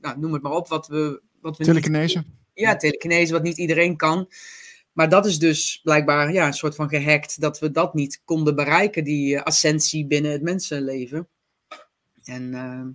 nou, 0.00 0.18
noem 0.18 0.32
het 0.32 0.42
maar 0.42 0.52
op, 0.52 0.68
wat 0.68 0.86
we... 0.86 1.22
Wat 1.40 1.56
we 1.56 1.64
telekinese. 1.64 2.24
ja, 2.54 2.76
telekinese, 2.76 3.32
wat 3.32 3.42
niet 3.42 3.58
iedereen 3.58 3.96
kan. 3.96 4.28
Maar 4.92 5.08
dat 5.08 5.26
is 5.26 5.38
dus 5.38 5.80
blijkbaar 5.82 6.32
ja, 6.32 6.46
een 6.46 6.52
soort 6.52 6.74
van 6.74 6.88
gehackt 6.88 7.40
dat 7.40 7.58
we 7.58 7.70
dat 7.70 7.94
niet 7.94 8.20
konden 8.24 8.54
bereiken, 8.54 9.04
die 9.04 9.34
uh, 9.34 9.42
ascensie 9.42 10.06
binnen 10.06 10.32
het 10.32 10.42
mensenleven. 10.42 11.28
En 12.24 12.42
uh, 12.42 12.86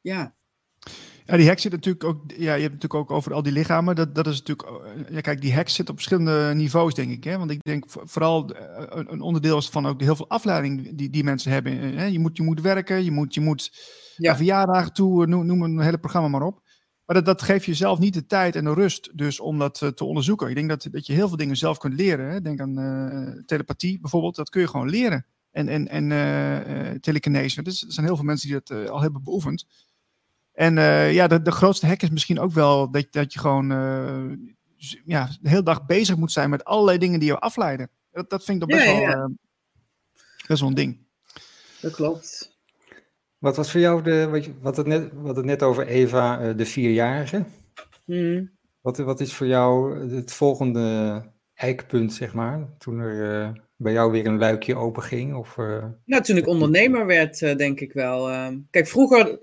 ja. 0.00 0.34
Ja, 1.24 1.36
die 1.36 1.46
hack 1.46 1.58
zit 1.58 1.72
natuurlijk 1.72 2.04
ook. 2.04 2.22
Ja, 2.26 2.54
je 2.54 2.62
hebt 2.62 2.74
natuurlijk 2.74 2.94
ook 2.94 3.10
over 3.10 3.34
al 3.34 3.42
die 3.42 3.52
lichamen. 3.52 3.96
Dat, 3.96 4.14
dat 4.14 4.26
is 4.26 4.42
natuurlijk. 4.42 4.68
Ja, 5.10 5.20
kijk, 5.20 5.40
die 5.40 5.54
hack 5.54 5.68
zit 5.68 5.88
op 5.88 5.94
verschillende 5.94 6.54
niveaus, 6.54 6.94
denk 6.94 7.10
ik. 7.10 7.24
Hè? 7.24 7.38
Want 7.38 7.50
ik 7.50 7.62
denk 7.62 7.84
vooral 7.88 8.50
eh, 8.50 8.84
een, 8.88 9.20
onderdeel 9.20 9.58
is 9.58 9.68
van 9.68 9.86
ook 9.86 9.98
de 9.98 10.04
heel 10.04 10.16
veel 10.16 10.28
afleiding 10.28 10.96
die, 10.96 11.10
die 11.10 11.24
mensen 11.24 11.52
hebben. 11.52 11.96
Hè? 11.96 12.04
Je, 12.04 12.18
moet, 12.18 12.36
je 12.36 12.42
moet 12.42 12.60
werken, 12.60 13.04
je 13.04 13.10
moet, 13.10 13.34
je 13.34 13.40
moet 13.40 13.70
ja. 14.16 14.36
verjaardagen 14.36 14.92
toe, 14.92 15.26
noem, 15.26 15.46
noem 15.46 15.62
een 15.62 15.80
hele 15.80 15.98
programma 15.98 16.28
maar 16.28 16.42
op. 16.42 16.62
Maar 17.04 17.16
dat, 17.16 17.24
dat 17.24 17.42
geeft 17.42 17.64
jezelf 17.64 17.98
niet 17.98 18.14
de 18.14 18.26
tijd 18.26 18.56
en 18.56 18.64
de 18.64 18.74
rust 18.74 19.18
dus 19.18 19.40
om 19.40 19.58
dat 19.58 19.82
eh, 19.82 19.88
te 19.88 20.04
onderzoeken. 20.04 20.48
Ik 20.48 20.54
denk 20.54 20.68
dat, 20.68 20.88
dat 20.90 21.06
je 21.06 21.12
heel 21.12 21.28
veel 21.28 21.36
dingen 21.36 21.56
zelf 21.56 21.78
kunt 21.78 21.94
leren. 21.94 22.30
Hè. 22.30 22.40
Denk 22.40 22.60
aan 22.60 22.78
uh, 22.78 23.42
telepathie 23.44 24.00
bijvoorbeeld, 24.00 24.36
dat 24.36 24.50
kun 24.50 24.60
je 24.60 24.68
gewoon 24.68 24.90
leren. 24.90 25.26
En, 25.52 25.68
en, 25.68 25.88
en 25.88 26.10
uh, 26.10 26.90
telekinese. 27.00 27.62
Dus 27.62 27.82
er 27.86 27.92
zijn 27.92 28.06
heel 28.06 28.16
veel 28.16 28.24
mensen 28.24 28.48
die 28.48 28.60
dat 28.64 28.88
al 28.88 29.00
hebben 29.00 29.22
beoefend. 29.22 29.66
En 30.52 30.74
ja, 31.12 31.26
de, 31.26 31.42
de 31.42 31.50
grootste 31.50 31.86
hack 31.86 32.02
is 32.02 32.10
misschien 32.10 32.40
ook 32.40 32.52
wel 32.52 32.90
dat, 32.90 33.06
dat 33.10 33.32
je 33.32 33.38
gewoon 33.38 33.66
ja, 35.04 35.28
de 35.40 35.48
hele 35.48 35.62
dag 35.62 35.86
bezig 35.86 36.16
moet 36.16 36.32
zijn 36.32 36.50
met 36.50 36.64
allerlei 36.64 36.98
dingen 36.98 37.20
die 37.20 37.28
je 37.28 37.38
afleiden. 37.38 37.90
Dat, 38.10 38.30
dat 38.30 38.44
vind 38.44 38.62
ik 38.62 38.68
toch 38.68 38.78
best 38.78 38.90
ja, 38.90 39.06
wel, 39.06 39.36
best 40.46 40.60
wel 40.60 40.68
een 40.68 40.74
ding. 40.74 40.98
Dat 41.80 41.92
klopt. 41.92 42.56
Wat 43.38 43.56
was 43.56 43.70
voor 43.70 43.80
jou 43.80 44.02
de, 44.02 44.28
wat, 44.28 44.44
je, 44.44 44.54
wat, 44.60 44.76
het, 44.76 44.86
net, 44.86 45.10
wat 45.12 45.36
het 45.36 45.44
net 45.44 45.62
over 45.62 45.86
Eva, 45.86 46.42
uh, 46.42 46.56
de 46.56 46.66
vierjarige? 46.66 47.44
Mm. 48.06 48.50
Wat, 48.80 48.98
wat 48.98 49.20
is 49.20 49.34
voor 49.34 49.46
jou 49.46 49.98
het 50.14 50.32
volgende 50.32 51.22
eikpunt, 51.54 52.12
zeg 52.12 52.32
maar, 52.32 52.68
toen 52.78 52.98
er 52.98 53.42
uh, 53.42 53.50
bij 53.76 53.92
jou 53.92 54.10
weer 54.10 54.26
een 54.26 54.38
luikje 54.38 54.76
open 54.76 55.02
ging? 55.02 55.34
Of, 55.34 55.56
uh, 55.56 55.84
nou, 56.04 56.22
toen 56.22 56.36
ik 56.36 56.46
ondernemer 56.46 57.06
werd, 57.06 57.38
denk 57.38 57.80
ik 57.80 57.92
wel. 57.92 58.30
Ehm, 58.30 58.58
kijk, 58.70 58.88
vroeger 58.88 59.38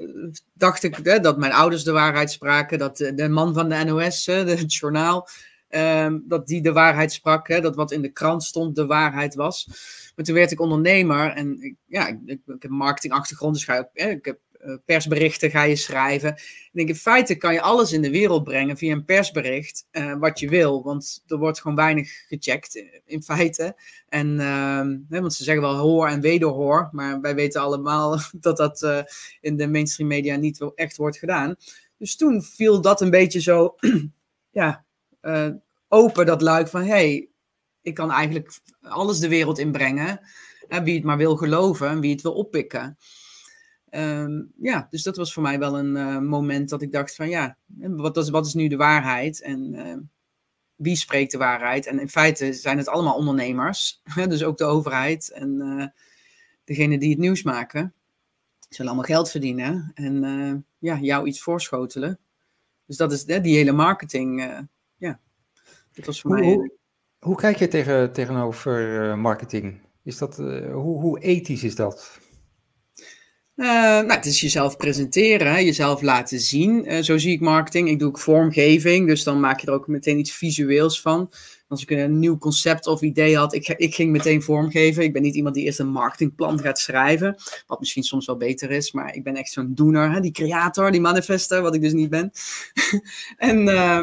dacht 0.54 0.84
ik 0.84 1.00
hè, 1.04 1.20
dat 1.20 1.38
mijn 1.38 1.54
ouders 1.54 1.84
de 1.84 1.92
waarheid 1.92 2.32
spraken, 2.32 2.80
dat 2.80 2.98
de, 2.98 3.14
de 3.14 3.30
man 3.30 3.54
van 3.54 3.70
de 3.70 3.84
NOS, 3.84 4.26
het 4.56 4.74
journaal, 4.74 5.28
um, 5.70 6.24
dat 6.28 6.48
die 6.48 6.62
de 6.62 6.74
waarheid 6.74 7.12
sprak, 7.12 7.48
hè, 7.48 7.62
dat 7.62 7.76
wat 7.76 7.92
in 7.92 8.02
de 8.02 8.12
krant 8.12 8.44
stond 8.44 8.76
de 8.76 8.86
waarheid 8.86 9.36
was. 9.36 9.68
Maar 10.16 10.26
toen 10.26 10.36
werd 10.36 10.52
ik 10.52 10.60
ondernemer 10.60 11.32
en 11.32 11.62
ik, 11.62 11.76
ja, 11.86 12.08
ik, 12.08 12.18
ik, 12.26 12.40
ik 12.46 12.62
heb 12.62 12.72
marketingachtergrond, 12.72 13.54
dus 13.54 13.64
ga 13.64 13.78
ik, 13.78 13.88
hè, 13.94 14.10
ik 14.10 14.26
heb 14.26 14.40
persberichten 14.86 15.50
ga 15.50 15.64
je 15.64 15.76
schrijven. 15.76 16.30
Ik 16.30 16.70
denk, 16.72 16.90
in 16.90 16.96
feite 16.96 17.36
kan 17.36 17.54
je 17.54 17.62
alles 17.62 17.92
in 17.92 18.02
de 18.02 18.10
wereld 18.10 18.44
brengen 18.44 18.78
via 18.78 18.94
een 18.94 19.06
persbericht, 19.06 19.88
uh, 19.92 20.16
wat 20.20 20.40
je 20.40 20.50
wil. 20.50 20.84
Want 20.84 21.24
er 21.28 21.38
wordt 21.38 21.62
gewoon 21.62 21.78
weinig 21.78 22.12
gecheckt, 22.28 22.84
in 23.06 23.24
feite. 23.24 23.76
En, 24.10 24.40
hè, 25.10 25.20
want 25.22 25.34
ze 25.34 25.44
zeggen 25.44 25.64
wel 25.64 25.76
hoor 25.76 26.08
en 26.08 26.22
wederhoor, 26.22 26.90
maar 26.92 27.22
wij 27.22 27.36
weten 27.36 27.62
allemaal 27.62 28.20
dat 28.42 28.58
dat 28.58 29.06
in 29.42 29.58
de 29.58 29.68
mainstream 29.68 30.10
media 30.10 30.36
niet 30.36 30.66
echt 30.76 30.98
wordt 30.98 31.18
gedaan. 31.18 31.56
Dus 31.98 32.16
toen 32.16 32.42
viel 32.44 32.82
dat 32.82 33.02
een 33.02 33.10
beetje 33.10 33.42
zo, 33.42 33.76
ja, 34.52 34.86
open, 35.88 36.26
dat 36.26 36.42
luik 36.42 36.68
van, 36.68 36.84
hey, 36.84 37.30
ik 37.82 37.94
kan 37.94 38.12
eigenlijk 38.12 38.60
alles 38.82 39.20
de 39.20 39.28
wereld 39.28 39.58
inbrengen. 39.58 40.20
Hè, 40.68 40.84
wie 40.84 40.96
het 40.96 41.04
maar 41.04 41.18
wil 41.18 41.36
geloven 41.36 41.90
en 41.90 42.00
wie 42.00 42.12
het 42.12 42.22
wil 42.22 42.34
oppikken. 42.34 42.98
Um, 43.92 44.52
ja, 44.60 44.88
dus 44.90 45.04
dat 45.04 45.18
was 45.18 45.34
voor 45.34 45.44
mij 45.44 45.60
wel 45.60 45.80
een 45.80 45.96
uh, 45.96 46.20
moment 46.20 46.70
dat 46.70 46.82
ik 46.82 46.92
dacht 46.92 47.16
van 47.16 47.30
ja, 47.30 47.58
wat 47.78 48.18
is, 48.18 48.30
wat 48.30 48.46
is 48.46 48.54
nu 48.54 48.68
de 48.68 48.76
waarheid 48.76 49.42
en 49.42 49.74
uh, 49.74 49.98
wie 50.76 50.96
spreekt 50.96 51.32
de 51.32 51.38
waarheid? 51.38 51.86
En 51.86 52.00
in 52.00 52.10
feite 52.10 52.54
zijn 52.54 52.78
het 52.78 52.88
allemaal 52.88 53.16
ondernemers, 53.16 54.02
dus 54.28 54.44
ook 54.44 54.58
de 54.58 54.64
overheid 54.64 55.32
en 55.32 55.56
uh, 55.62 55.86
degene 56.64 56.98
die 56.98 57.10
het 57.10 57.20
nieuws 57.20 57.44
maken. 57.44 57.94
Ze 58.60 58.68
zullen 58.76 58.92
allemaal 58.92 59.10
geld 59.10 59.30
verdienen 59.30 59.92
en 59.94 60.66
ja, 60.78 61.00
jou 61.00 61.28
iets 61.28 61.42
voorschotelen. 61.42 62.20
Dus 62.86 62.98
dat 62.98 63.12
is 63.12 63.26
die 63.26 63.56
hele 63.56 63.72
marketing, 63.72 64.42
ja, 64.98 65.20
dat 65.94 66.06
was 66.06 66.22
voor 66.22 66.32
hoe, 66.32 66.40
mij... 66.40 66.54
Hoe, 66.54 66.72
hoe 67.20 67.36
kijk 67.36 67.58
je 67.58 67.68
tegen, 67.68 68.12
tegenover 68.12 69.18
marketing? 69.18 69.82
Is 70.04 70.18
dat, 70.18 70.38
hoe, 70.38 71.00
hoe 71.02 71.20
ethisch 71.20 71.64
is 71.64 71.76
dat? 71.76 72.20
Uh, 73.60 73.66
nou, 73.66 74.12
het 74.12 74.26
is 74.26 74.42
jezelf 74.42 74.78
presenteren, 74.78 75.66
jezelf 75.66 76.02
laten 76.02 76.40
zien. 76.40 76.92
Uh, 76.92 77.02
zo 77.02 77.18
zie 77.18 77.34
ik 77.34 77.40
marketing. 77.40 77.90
Ik 77.90 78.00
doe 78.00 78.08
ook 78.08 78.20
vormgeving, 78.20 79.08
dus 79.08 79.24
dan 79.24 79.40
maak 79.40 79.60
je 79.60 79.68
er 79.68 79.74
ook 79.74 79.88
meteen 79.88 80.20
iets 80.20 80.32
visueels 80.32 81.02
van. 81.02 81.32
Als 81.68 81.82
ik 81.82 81.90
een 81.90 82.20
nieuw 82.20 82.38
concept 82.38 82.88
of 82.88 83.02
idee 83.02 83.38
had, 83.38 83.54
ik, 83.54 83.68
ik 83.68 83.96
ging 83.96 84.12
meteen 84.12 84.42
vormgeven. 84.42 85.04
Ik 85.04 85.14
ben 85.14 85.22
niet 85.22 85.36
iemand 85.36 85.56
die 85.56 85.64
eerst 85.64 85.80
een 85.80 85.92
marketingplan 85.92 86.60
gaat 86.60 86.80
schrijven, 86.80 87.36
wat 87.68 87.80
misschien 87.80 88.04
soms 88.04 88.26
wel 88.26 88.38
beter 88.38 88.72
is, 88.72 88.92
maar 88.92 89.16
ik 89.16 89.24
ben 89.24 89.36
echt 89.36 89.52
zo'n 89.52 89.74
doener, 89.76 90.12
hè? 90.12 90.20
die 90.20 90.32
creator, 90.32 90.92
die 90.92 91.02
manifester, 91.02 91.62
wat 91.62 91.76
ik 91.76 91.82
dus 91.82 91.94
niet 91.94 92.10
ben. 92.10 92.32
en 93.38 93.68
uh, 93.68 94.02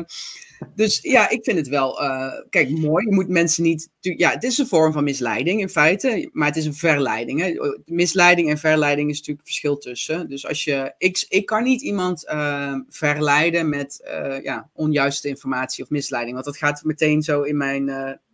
dus 0.74 0.98
ja, 1.02 1.28
ik 1.28 1.44
vind 1.44 1.58
het 1.58 1.68
wel, 1.68 2.02
uh, 2.02 2.32
kijk, 2.50 2.70
mooi. 2.70 3.06
Je 3.06 3.14
moet 3.14 3.28
mensen 3.28 3.62
niet, 3.62 3.90
ja, 4.00 4.30
het 4.30 4.42
is 4.42 4.58
een 4.58 4.66
vorm 4.66 4.92
van 4.92 5.04
misleiding 5.04 5.60
in 5.60 5.68
feite, 5.68 6.28
maar 6.32 6.46
het 6.48 6.56
is 6.56 6.66
een 6.66 6.74
verleiding. 6.74 7.40
Hè? 7.40 7.76
Misleiding 7.84 8.50
en 8.50 8.58
verleiding 8.58 9.10
is 9.10 9.18
natuurlijk 9.18 9.46
verschil 9.46 9.78
tussen. 9.78 10.28
Dus 10.28 10.46
als 10.46 10.64
je, 10.64 10.94
ik, 10.98 11.26
ik 11.28 11.46
kan 11.46 11.62
niet 11.62 11.82
iemand 11.82 12.24
uh, 12.28 12.74
verleiden 12.88 13.68
met 13.68 14.08
uh, 14.10 14.42
ja, 14.42 14.70
onjuiste 14.72 15.28
informatie 15.28 15.84
of 15.84 15.90
misleiding, 15.90 16.34
want 16.34 16.46
dat 16.46 16.56
gaat 16.56 16.84
meteen 16.84 17.22
zo 17.22 17.42
in 17.42 17.56
mijn, 17.56 17.86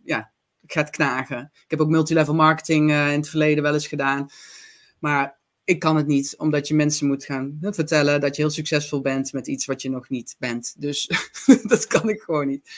ja, 0.03 0.31
gaat 0.65 0.89
knagen. 0.89 1.51
Ik 1.53 1.71
heb 1.71 1.81
ook 1.81 1.89
multilevel 1.89 2.35
marketing 2.35 2.89
in 2.89 2.95
het 2.95 3.29
verleden 3.29 3.63
wel 3.63 3.73
eens 3.73 3.87
gedaan, 3.87 4.29
maar 4.99 5.41
ik 5.65 5.79
kan 5.79 5.95
het 5.95 6.07
niet, 6.07 6.35
omdat 6.37 6.67
je 6.67 6.73
mensen 6.73 7.07
moet 7.07 7.25
gaan 7.25 7.57
vertellen 7.61 8.21
dat 8.21 8.35
je 8.35 8.41
heel 8.41 8.51
succesvol 8.51 9.01
bent 9.01 9.33
met 9.33 9.47
iets 9.47 9.65
wat 9.65 9.81
je 9.81 9.89
nog 9.89 10.09
niet 10.09 10.35
bent. 10.39 10.75
Dus 10.77 11.09
dat 11.63 11.87
kan 11.87 12.09
ik 12.09 12.21
gewoon 12.21 12.47
niet. 12.47 12.69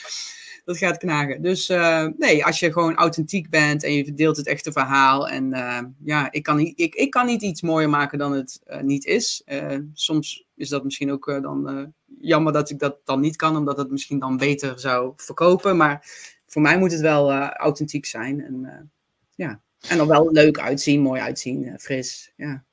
Dat 0.64 0.78
gaat 0.78 0.96
knagen. 0.96 1.42
Dus 1.42 1.70
uh, 1.70 2.06
nee, 2.16 2.44
als 2.44 2.58
je 2.58 2.72
gewoon 2.72 2.94
authentiek 2.94 3.50
bent 3.50 3.82
en 3.82 3.92
je 3.92 4.04
verdeelt 4.04 4.36
het 4.36 4.46
echte 4.46 4.72
verhaal. 4.72 5.28
En 5.28 5.54
uh, 5.54 5.80
ja, 6.04 6.32
ik 6.32 6.42
kan, 6.42 6.56
niet, 6.56 6.80
ik, 6.80 6.94
ik 6.94 7.10
kan 7.10 7.26
niet 7.26 7.42
iets 7.42 7.62
mooier 7.62 7.90
maken 7.90 8.18
dan 8.18 8.32
het 8.32 8.60
uh, 8.66 8.80
niet 8.80 9.04
is. 9.04 9.44
soms 9.92 10.46
is 10.54 10.68
dat 10.68 10.84
misschien 10.84 11.12
ook 11.12 11.26
dan 11.42 11.92
jammer 12.20 12.52
dat 12.52 12.70
ik 12.70 12.78
dat 12.78 12.98
dan 13.04 13.20
niet 13.20 13.36
kan, 13.36 13.56
omdat 13.56 13.76
het 13.76 13.90
misschien 13.90 14.18
dan 14.18 14.36
beter 14.36 14.80
zou 14.80 15.12
verkopen. 15.16 15.76
Maar 15.76 16.06
voor 16.46 16.62
mij 16.62 16.78
moet 16.78 16.92
het 16.92 17.00
wel 17.00 17.32
authentiek 17.32 18.06
zijn. 18.06 18.44
En 18.44 18.90
ja, 19.34 19.60
en 19.88 19.96
dan 19.96 20.08
wel 20.08 20.32
leuk 20.32 20.58
uitzien, 20.58 21.00
mooi 21.00 21.20
uitzien, 21.20 21.74
fris. 21.78 22.32
Ja. 22.36 22.64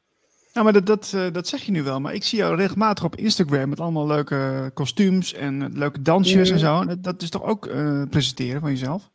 Nou, 0.54 0.66
maar 0.66 0.74
dat, 0.74 0.86
dat, 0.86 1.12
uh, 1.16 1.28
dat 1.32 1.48
zeg 1.48 1.62
je 1.62 1.72
nu 1.72 1.84
wel. 1.84 2.00
Maar 2.00 2.14
ik 2.14 2.24
zie 2.24 2.38
jou 2.38 2.56
regelmatig 2.56 3.04
op 3.04 3.16
Instagram 3.16 3.70
met 3.70 3.80
allemaal 3.80 4.08
leuke 4.08 4.72
kostuums 4.74 5.34
en 5.34 5.78
leuke 5.78 6.02
dansjes 6.02 6.50
en 6.50 6.60
zo. 6.60 6.86
Dat, 6.86 7.04
dat 7.04 7.22
is 7.22 7.30
toch 7.30 7.44
ook 7.44 7.66
uh, 7.66 8.04
presenteren 8.10 8.62
van 8.62 8.70
jezelf? 8.70 9.12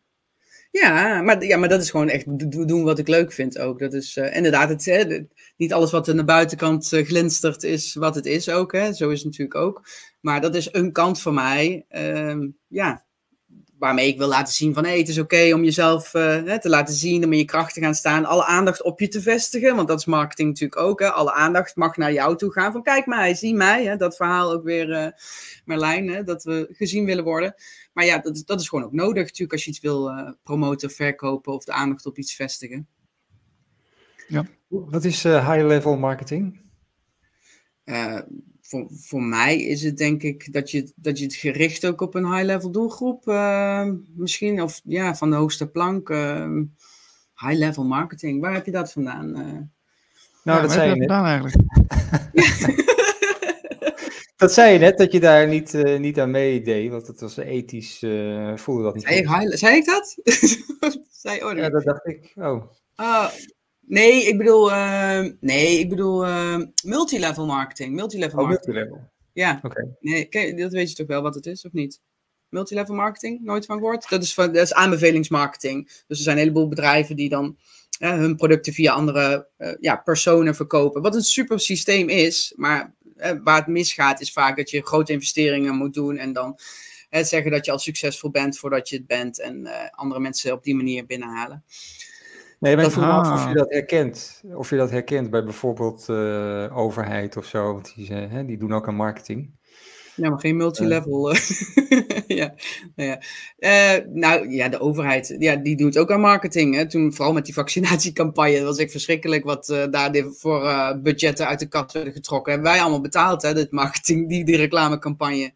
Ja 0.70 1.22
maar, 1.22 1.44
ja, 1.44 1.56
maar 1.56 1.68
dat 1.68 1.82
is 1.82 1.90
gewoon 1.90 2.08
echt 2.08 2.24
doen 2.68 2.82
wat 2.82 2.98
ik 2.98 3.08
leuk 3.08 3.32
vind 3.32 3.58
ook. 3.58 3.78
Dat 3.78 3.92
is 3.92 4.16
uh, 4.16 4.36
inderdaad, 4.36 4.68
het, 4.68 4.84
hè, 4.84 5.26
niet 5.56 5.72
alles 5.72 5.90
wat 5.90 6.08
aan 6.08 6.16
de 6.16 6.24
buitenkant 6.24 6.88
glinstert 6.88 7.62
is 7.62 7.94
wat 7.94 8.14
het 8.14 8.26
is 8.26 8.48
ook. 8.48 8.72
Hè. 8.72 8.92
Zo 8.92 9.08
is 9.08 9.16
het 9.16 9.26
natuurlijk 9.26 9.60
ook. 9.60 9.82
Maar 10.20 10.40
dat 10.40 10.54
is 10.54 10.68
een 10.72 10.92
kant 10.92 11.20
van 11.20 11.34
mij. 11.34 11.84
Ehm, 11.88 12.48
ja, 12.66 13.04
waarmee 13.78 14.08
ik 14.08 14.18
wil 14.18 14.28
laten 14.28 14.54
zien 14.54 14.74
van 14.74 14.84
hey, 14.84 14.98
het 14.98 15.08
is 15.08 15.18
oké 15.18 15.54
om 15.54 15.64
jezelf 15.64 16.14
uh, 16.14 16.54
te 16.54 16.68
laten 16.68 16.94
zien, 16.94 17.24
om 17.24 17.32
in 17.32 17.38
je 17.38 17.44
kracht 17.44 17.74
te 17.74 17.80
gaan 17.80 17.94
staan, 17.94 18.24
alle 18.24 18.44
aandacht 18.44 18.82
op 18.82 19.00
je 19.00 19.08
te 19.08 19.22
vestigen, 19.22 19.76
want 19.76 19.88
dat 19.88 19.98
is 19.98 20.04
marketing 20.04 20.48
natuurlijk 20.48 20.80
ook. 20.80 21.00
Hè? 21.00 21.10
Alle 21.10 21.32
aandacht 21.32 21.76
mag 21.76 21.96
naar 21.96 22.12
jou 22.12 22.36
toe 22.36 22.52
gaan 22.52 22.72
van 22.72 22.82
kijk 22.82 23.06
mij, 23.06 23.34
zie 23.34 23.54
mij. 23.54 23.84
Hè? 23.84 23.96
Dat 23.96 24.16
verhaal 24.16 24.52
ook 24.52 24.64
weer, 24.64 24.88
uh, 24.88 25.06
Merlijn, 25.64 26.08
hè? 26.08 26.24
dat 26.24 26.44
we 26.44 26.68
gezien 26.70 27.04
willen 27.04 27.24
worden. 27.24 27.54
Maar 27.92 28.04
ja, 28.04 28.18
dat, 28.18 28.42
dat 28.46 28.60
is 28.60 28.68
gewoon 28.68 28.84
ook 28.84 28.92
nodig 28.92 29.22
natuurlijk 29.22 29.52
als 29.52 29.64
je 29.64 29.70
iets 29.70 29.80
wil 29.80 30.08
uh, 30.08 30.30
promoten, 30.42 30.90
verkopen 30.90 31.52
of 31.52 31.64
de 31.64 31.72
aandacht 31.72 32.06
op 32.06 32.18
iets 32.18 32.34
vestigen. 32.34 32.88
Ja. 34.28 34.46
Wat 34.68 35.04
is 35.04 35.22
high-level 35.22 35.96
marketing? 35.96 36.60
Voor, 38.68 38.86
voor 38.90 39.22
mij 39.22 39.60
is 39.62 39.82
het 39.82 39.96
denk 39.96 40.22
ik 40.22 40.52
dat 40.52 40.70
je, 40.70 40.92
dat 40.96 41.18
je 41.18 41.24
het 41.24 41.34
gericht 41.34 41.86
ook 41.86 42.00
op 42.00 42.14
een 42.14 42.32
high-level 42.32 42.70
doelgroep 42.70 43.26
uh, 43.26 43.90
misschien, 44.14 44.62
of 44.62 44.80
ja, 44.84 45.14
van 45.14 45.30
de 45.30 45.36
hoogste 45.36 45.70
plank, 45.70 46.08
uh, 46.08 46.60
high-level 47.34 47.84
marketing. 47.84 48.40
Waar 48.40 48.54
heb 48.54 48.64
je 48.64 48.70
dat 48.70 48.92
vandaan? 48.92 49.28
Uh, 49.28 49.34
nou, 50.44 50.58
ja, 50.58 50.60
dat 50.60 50.72
zei 50.72 50.90
je 50.90 50.96
net. 50.96 51.10
eigenlijk. 51.10 51.56
dat 54.36 54.52
zei 54.52 54.72
je 54.72 54.78
net, 54.78 54.98
dat 54.98 55.12
je 55.12 55.20
daar 55.20 55.48
niet, 55.48 55.74
uh, 55.74 55.98
niet 55.98 56.20
aan 56.20 56.30
meedeed, 56.30 56.90
want 56.90 57.06
het 57.06 57.20
was 57.20 57.36
ethisch, 57.36 58.02
uh, 58.02 58.56
voelde 58.56 58.82
dat 58.82 58.94
niet 58.94 59.04
zei, 59.04 59.18
ik, 59.18 59.58
zei 59.58 59.76
ik 59.76 59.84
dat? 59.84 60.16
zei, 61.22 61.44
oh, 61.44 61.56
ja, 61.56 61.70
dat 61.70 61.84
dacht 61.84 62.06
ik. 62.06 62.32
Oh. 62.34 62.62
Uh, 63.00 63.28
Nee, 63.88 64.26
ik 64.26 64.38
bedoel, 64.38 64.70
uh, 64.70 65.26
nee, 65.40 65.78
ik 65.78 65.88
bedoel 65.88 66.26
uh, 66.26 66.58
multilevel 66.84 67.46
marketing. 67.46 67.94
Multilevel 67.94 68.38
oh, 68.38 68.44
marketing. 68.46 68.74
multilevel. 68.74 69.10
Ja. 69.32 69.60
Oké. 69.62 69.66
Okay. 69.66 69.96
Nee, 70.00 70.54
dat 70.54 70.72
weet 70.72 70.88
je 70.88 70.94
toch 70.94 71.06
wel 71.06 71.22
wat 71.22 71.34
het 71.34 71.46
is, 71.46 71.64
of 71.64 71.72
niet? 71.72 72.00
Multilevel 72.48 72.94
marketing, 72.94 73.40
nooit 73.40 73.66
van 73.66 73.78
gehoord? 73.78 74.08
Dat 74.08 74.22
is, 74.22 74.34
van, 74.34 74.52
dat 74.52 74.62
is 74.62 74.72
aanbevelingsmarketing. 74.72 75.86
Dus 75.86 76.18
er 76.18 76.24
zijn 76.24 76.36
een 76.36 76.42
heleboel 76.42 76.68
bedrijven 76.68 77.16
die 77.16 77.28
dan 77.28 77.58
uh, 78.00 78.10
hun 78.10 78.36
producten 78.36 78.72
via 78.72 78.92
andere 78.92 79.48
ja, 79.80 79.96
personen 79.96 80.54
verkopen. 80.54 81.02
Wat 81.02 81.14
een 81.14 81.22
super 81.22 81.60
systeem 81.60 82.08
is, 82.08 82.52
maar 82.56 82.94
waar 83.42 83.56
het 83.56 83.66
misgaat 83.66 84.20
is 84.20 84.32
vaak 84.32 84.56
dat 84.56 84.70
je 84.70 84.86
grote 84.86 85.12
investeringen 85.12 85.74
moet 85.74 85.94
doen 85.94 86.16
en 86.16 86.32
dan 86.32 86.58
zeggen 87.10 87.50
dat 87.50 87.64
je 87.64 87.72
al 87.72 87.78
succesvol 87.78 88.30
bent 88.30 88.58
voordat 88.58 88.88
je 88.88 88.96
het 88.96 89.06
bent 89.06 89.40
en 89.40 89.68
andere 89.90 90.20
mensen 90.20 90.52
op 90.52 90.64
die 90.64 90.74
manier 90.74 91.06
binnenhalen. 91.06 91.64
Nee, 92.58 92.76
maar 92.76 92.84
ik 92.84 92.90
vroeg 92.90 93.04
af 93.04 93.32
of 93.32 93.48
je 93.48 93.54
dat 93.54 93.70
herkent. 93.70 94.42
Of 94.54 94.70
je 94.70 94.76
dat 94.76 94.90
herkent 94.90 95.30
bij 95.30 95.44
bijvoorbeeld 95.44 96.06
uh, 96.10 96.76
overheid 96.76 97.36
of 97.36 97.44
zo. 97.44 97.72
Want 97.72 97.92
die, 97.96 98.12
hè, 98.12 98.44
die 98.44 98.58
doen 98.58 98.72
ook 98.72 98.88
aan 98.88 98.94
marketing. 98.94 99.56
Ja, 100.18 100.30
maar 100.30 100.38
geen 100.38 100.56
multilevel. 100.56 101.34
ja. 102.26 102.54
Nou, 102.96 103.08
ja. 103.08 103.20
Uh, 103.98 104.04
nou 104.12 104.50
ja, 104.50 104.68
de 104.68 104.80
overheid, 104.80 105.36
ja, 105.38 105.56
die 105.56 105.76
doet 105.76 105.98
ook 105.98 106.10
aan 106.10 106.20
marketing. 106.20 106.74
Hè. 106.74 106.88
Toen, 106.88 107.14
vooral 107.14 107.32
met 107.32 107.44
die 107.44 107.54
vaccinatiecampagne, 107.54 108.56
dat 108.56 108.64
was 108.64 108.78
echt 108.78 108.90
verschrikkelijk 108.90 109.44
wat 109.44 109.68
uh, 109.68 109.84
daar 109.90 110.24
voor 110.38 110.64
uh, 110.64 110.92
budgetten 111.02 111.46
uit 111.46 111.58
de 111.58 111.68
kast 111.68 111.92
werden 111.92 112.12
getrokken. 112.12 112.52
Hebben 112.52 112.70
wij 112.70 112.80
allemaal 112.80 113.00
betaald, 113.00 113.42
hè, 113.42 113.54
dit 113.54 113.70
marketing, 113.70 114.28
die, 114.28 114.44
die 114.44 114.56
reclamecampagne. 114.56 115.52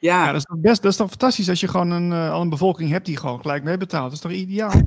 Ja. 0.00 0.24
ja, 0.24 0.26
dat 0.26 0.36
is 0.36 0.44
toch 0.44 0.58
best, 0.58 0.82
dat 0.82 0.90
is 0.90 0.96
toch 0.96 1.08
fantastisch 1.08 1.48
als 1.48 1.60
je 1.60 1.68
gewoon 1.68 1.90
een, 1.90 2.12
al 2.12 2.40
een 2.40 2.48
bevolking 2.48 2.90
hebt 2.90 3.06
die 3.06 3.16
gewoon 3.16 3.40
gelijk 3.40 3.62
mee 3.62 3.76
betaalt. 3.76 4.04
Dat 4.04 4.12
is 4.12 4.20
toch 4.20 4.32
ideaal? 4.32 4.72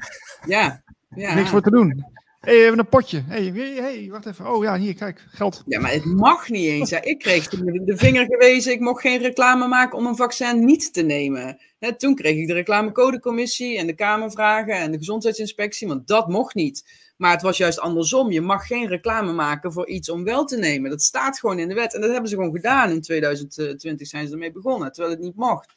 ja. 0.46 0.84
ja. 1.16 1.34
Niks 1.34 1.50
voor 1.50 1.62
te 1.62 1.70
doen 1.70 2.12
hey, 2.44 2.54
we 2.54 2.62
hebben 2.62 2.80
een 2.80 2.90
potje. 2.90 3.24
hey, 3.28 3.52
hey, 3.54 4.08
wacht 4.12 4.26
even. 4.26 4.54
Oh 4.54 4.64
ja, 4.64 4.78
hier, 4.78 4.96
kijk, 4.96 5.26
geld. 5.28 5.64
Ja, 5.66 5.80
maar 5.80 5.92
het 5.92 6.06
mag 6.06 6.50
niet 6.50 6.66
eens. 6.66 6.90
Ja, 6.90 7.02
ik 7.02 7.20
kreeg 7.20 7.48
de 7.48 7.98
vinger 7.98 8.26
gewezen, 8.26 8.72
ik 8.72 8.80
mocht 8.80 9.02
geen 9.02 9.22
reclame 9.22 9.68
maken 9.68 9.98
om 9.98 10.06
een 10.06 10.16
vaccin 10.16 10.66
niet 10.66 10.94
te 10.94 11.02
nemen. 11.02 11.58
toen 11.98 12.16
kreeg 12.16 12.38
ik 12.38 12.48
de 12.48 12.54
reclamecodecommissie 12.54 13.78
en 13.78 13.88
de 13.88 13.94
Kamervragen 13.94 14.76
en 14.76 14.92
de 14.92 14.98
gezondheidsinspectie, 14.98 15.88
want 15.88 16.08
dat 16.08 16.28
mocht 16.28 16.56
niet. 16.56 16.84
Maar 17.24 17.32
het 17.32 17.42
was 17.42 17.58
juist 17.58 17.80
andersom. 17.80 18.32
Je 18.32 18.42
mag 18.42 18.68
geen 18.68 18.88
reclame 18.88 19.34
maken 19.34 19.74
voor 19.74 19.88
iets 19.88 20.10
om 20.10 20.24
wel 20.24 20.46
te 20.46 20.58
nemen. 20.58 20.90
Dat 20.90 21.02
staat 21.02 21.40
gewoon 21.40 21.60
in 21.60 21.68
de 21.68 21.74
wet. 21.74 21.94
En 21.94 22.02
dat 22.02 22.12
hebben 22.12 22.30
ze 22.30 22.36
gewoon 22.36 22.52
gedaan. 22.52 22.90
In 22.90 23.02
2020 23.02 24.08
zijn 24.08 24.28
ze 24.28 24.34
ermee 24.34 24.52
begonnen, 24.52 24.92
terwijl 24.92 25.14
het 25.14 25.24
niet 25.24 25.36
mocht. 25.36 25.74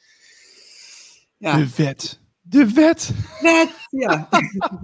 Ja. 1.36 1.56
De 1.56 1.68
wet. 1.76 2.20
De 2.40 2.72
wet. 2.72 3.10
Wet, 3.40 3.70
ja. 3.90 4.28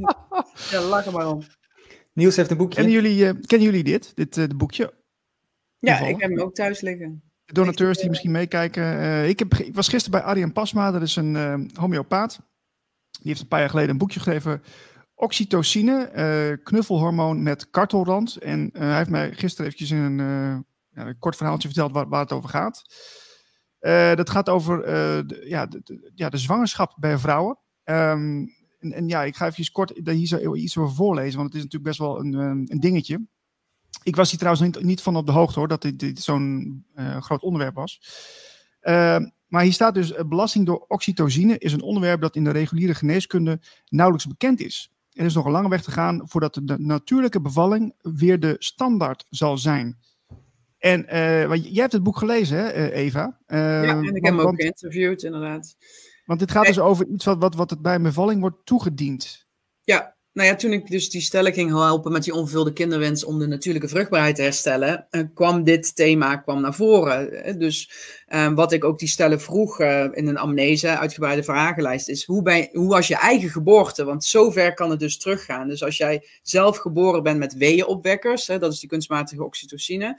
ja, 0.70 0.80
lach 0.80 1.06
er 1.06 1.12
maar 1.12 1.28
om. 1.28 1.42
Niels 2.12 2.36
heeft 2.36 2.50
een 2.50 2.56
boekje. 2.56 2.74
Kennen 2.74 2.94
jullie, 2.94 3.24
uh, 3.24 3.30
kennen 3.46 3.68
jullie 3.68 3.84
dit, 3.84 4.12
dit 4.16 4.36
uh, 4.36 4.46
boekje? 4.56 4.94
Ja, 5.78 5.98
ik 5.98 6.20
heb 6.20 6.30
hem 6.30 6.40
ook 6.40 6.54
thuis 6.54 6.80
liggen. 6.80 7.22
De 7.44 7.52
donateurs 7.52 7.98
die 7.98 8.08
misschien 8.08 8.30
meekijken. 8.30 8.82
Uh, 8.82 9.28
ik, 9.28 9.38
heb, 9.38 9.54
ik 9.54 9.74
was 9.74 9.88
gisteren 9.88 10.20
bij 10.20 10.28
Arjen 10.28 10.52
Pasma, 10.52 10.90
dat 10.90 11.02
is 11.02 11.16
een 11.16 11.70
homeopaat. 11.74 12.40
Die 13.10 13.30
heeft 13.30 13.40
een 13.40 13.48
paar 13.48 13.60
jaar 13.60 13.70
geleden 13.70 13.90
een 13.90 13.98
boekje 13.98 14.20
gegeven. 14.20 14.62
Oxytocine, 15.22 16.60
knuffelhormoon 16.62 17.42
met 17.42 17.70
kartelrand. 17.70 18.36
En 18.36 18.70
hij 18.72 18.96
heeft 18.96 19.10
mij 19.10 19.32
gisteren 19.32 19.66
eventjes 19.66 19.90
een, 19.90 20.18
ja, 20.94 21.06
een 21.06 21.18
kort 21.18 21.36
verhaaltje 21.36 21.68
verteld 21.68 21.92
waar, 21.92 22.08
waar 22.08 22.20
het 22.20 22.32
over 22.32 22.48
gaat. 22.48 22.82
dat 24.16 24.30
gaat 24.30 24.48
over 24.48 24.82
de, 25.26 25.44
ja, 25.44 25.66
de, 25.66 26.10
ja, 26.14 26.28
de 26.28 26.38
zwangerschap 26.38 26.96
bij 26.98 27.18
vrouwen. 27.18 27.58
Um, 27.84 28.48
en, 28.78 29.08
ja, 29.08 29.22
ik 29.22 29.36
ga 29.36 29.46
even 29.46 29.72
kort 29.72 30.00
hier 30.04 30.26
zo 30.26 30.54
iets 30.54 30.76
over 30.76 30.94
voorlezen, 30.94 31.38
want 31.38 31.52
het 31.52 31.56
is 31.56 31.62
natuurlijk 31.62 31.84
best 31.84 31.98
wel 31.98 32.20
een, 32.20 32.34
ehm, 32.34 32.64
een 32.66 32.80
dingetje. 32.80 33.26
Ik 34.02 34.16
was 34.16 34.30
hier 34.30 34.38
trouwens 34.38 34.66
niet, 34.66 34.84
niet 34.84 35.00
van 35.00 35.16
op 35.16 35.26
de 35.26 35.32
hoogte 35.32 35.58
hoor, 35.58 35.68
dat 35.68 35.82
dit, 35.82 36.20
zo'n 36.20 36.84
groot 37.20 37.42
onderwerp 37.42 37.74
was. 37.74 38.00
Uh, 38.82 39.18
maar 39.46 39.62
hier 39.62 39.72
staat 39.72 39.94
dus, 39.94 40.14
belasting 40.26 40.66
door 40.66 40.84
oxytocine 40.88 41.58
is 41.58 41.72
een 41.72 41.82
onderwerp 41.82 42.20
dat 42.20 42.36
in 42.36 42.44
de 42.44 42.50
reguliere 42.50 42.94
geneeskunde 42.94 43.60
nauwelijks 43.88 44.26
bekend 44.26 44.60
is. 44.60 44.91
Er 45.12 45.24
is 45.24 45.34
nog 45.34 45.44
een 45.44 45.52
lange 45.52 45.68
weg 45.68 45.82
te 45.82 45.90
gaan 45.90 46.22
voordat 46.24 46.60
de 46.62 46.78
natuurlijke 46.78 47.40
bevalling 47.40 47.94
weer 48.00 48.40
de 48.40 48.56
standaard 48.58 49.24
zal 49.28 49.58
zijn. 49.58 49.98
En 50.78 51.04
uh, 51.14 51.54
jij 51.54 51.80
hebt 51.80 51.92
het 51.92 52.02
boek 52.02 52.16
gelezen, 52.16 52.56
hè, 52.56 52.90
Eva? 52.90 53.38
ja, 53.46 53.82
en 53.82 54.02
ik 54.02 54.24
heb 54.24 54.36
hem 54.36 54.46
ook 54.46 54.60
geïnterviewd, 54.60 55.22
inderdaad. 55.22 55.76
Want 56.24 56.40
dit 56.40 56.50
gaat 56.50 56.66
dus 56.66 56.78
over 56.78 57.06
iets 57.06 57.24
wat, 57.24 57.38
wat, 57.38 57.54
wat 57.54 57.70
het 57.70 57.82
bij 57.82 57.94
een 57.94 58.02
bevalling 58.02 58.40
wordt 58.40 58.66
toegediend. 58.66 59.46
Ja, 59.82 60.16
nou 60.32 60.48
ja, 60.48 60.54
toen 60.54 60.72
ik 60.72 60.90
dus 60.90 61.10
die 61.10 61.20
stelling 61.20 61.54
ging 61.54 61.70
helpen 61.70 62.12
met 62.12 62.24
die 62.24 62.34
onvervulde 62.34 62.72
kinderwens 62.72 63.24
om 63.24 63.38
de 63.38 63.46
natuurlijke 63.46 63.88
vruchtbaarheid 63.88 64.36
te 64.36 64.42
herstellen, 64.42 65.06
uh, 65.10 65.22
kwam 65.34 65.64
dit 65.64 65.96
thema 65.96 66.36
kwam 66.36 66.60
naar 66.60 66.74
voren. 66.74 67.44
Eh, 67.44 67.58
dus 67.58 67.90
uh, 68.28 68.52
wat 68.52 68.72
ik 68.72 68.84
ook 68.84 68.98
die 68.98 69.08
stellen 69.08 69.40
vroeg 69.40 69.80
in 69.80 70.26
een 70.26 70.38
amnese, 70.38 70.98
uitgebreide 70.98 71.42
vragenlijst, 71.42 72.08
is 72.08 72.24
hoe, 72.24 72.42
bij, 72.42 72.68
hoe 72.72 72.88
was 72.88 73.08
je 73.08 73.16
eigen 73.16 73.48
geboorte? 73.48 74.04
Want 74.04 74.24
zover 74.24 74.74
kan 74.74 74.90
het 74.90 75.00
dus 75.00 75.18
teruggaan. 75.18 75.68
Dus 75.68 75.84
als 75.84 75.96
jij 75.96 76.26
zelf 76.42 76.76
geboren 76.76 77.22
bent 77.22 77.38
met 77.38 77.54
weeënopwekkers, 77.54 78.46
hè, 78.46 78.58
dat 78.58 78.72
is 78.72 78.80
die 78.80 78.88
kunstmatige 78.88 79.44
oxytocine, 79.44 80.18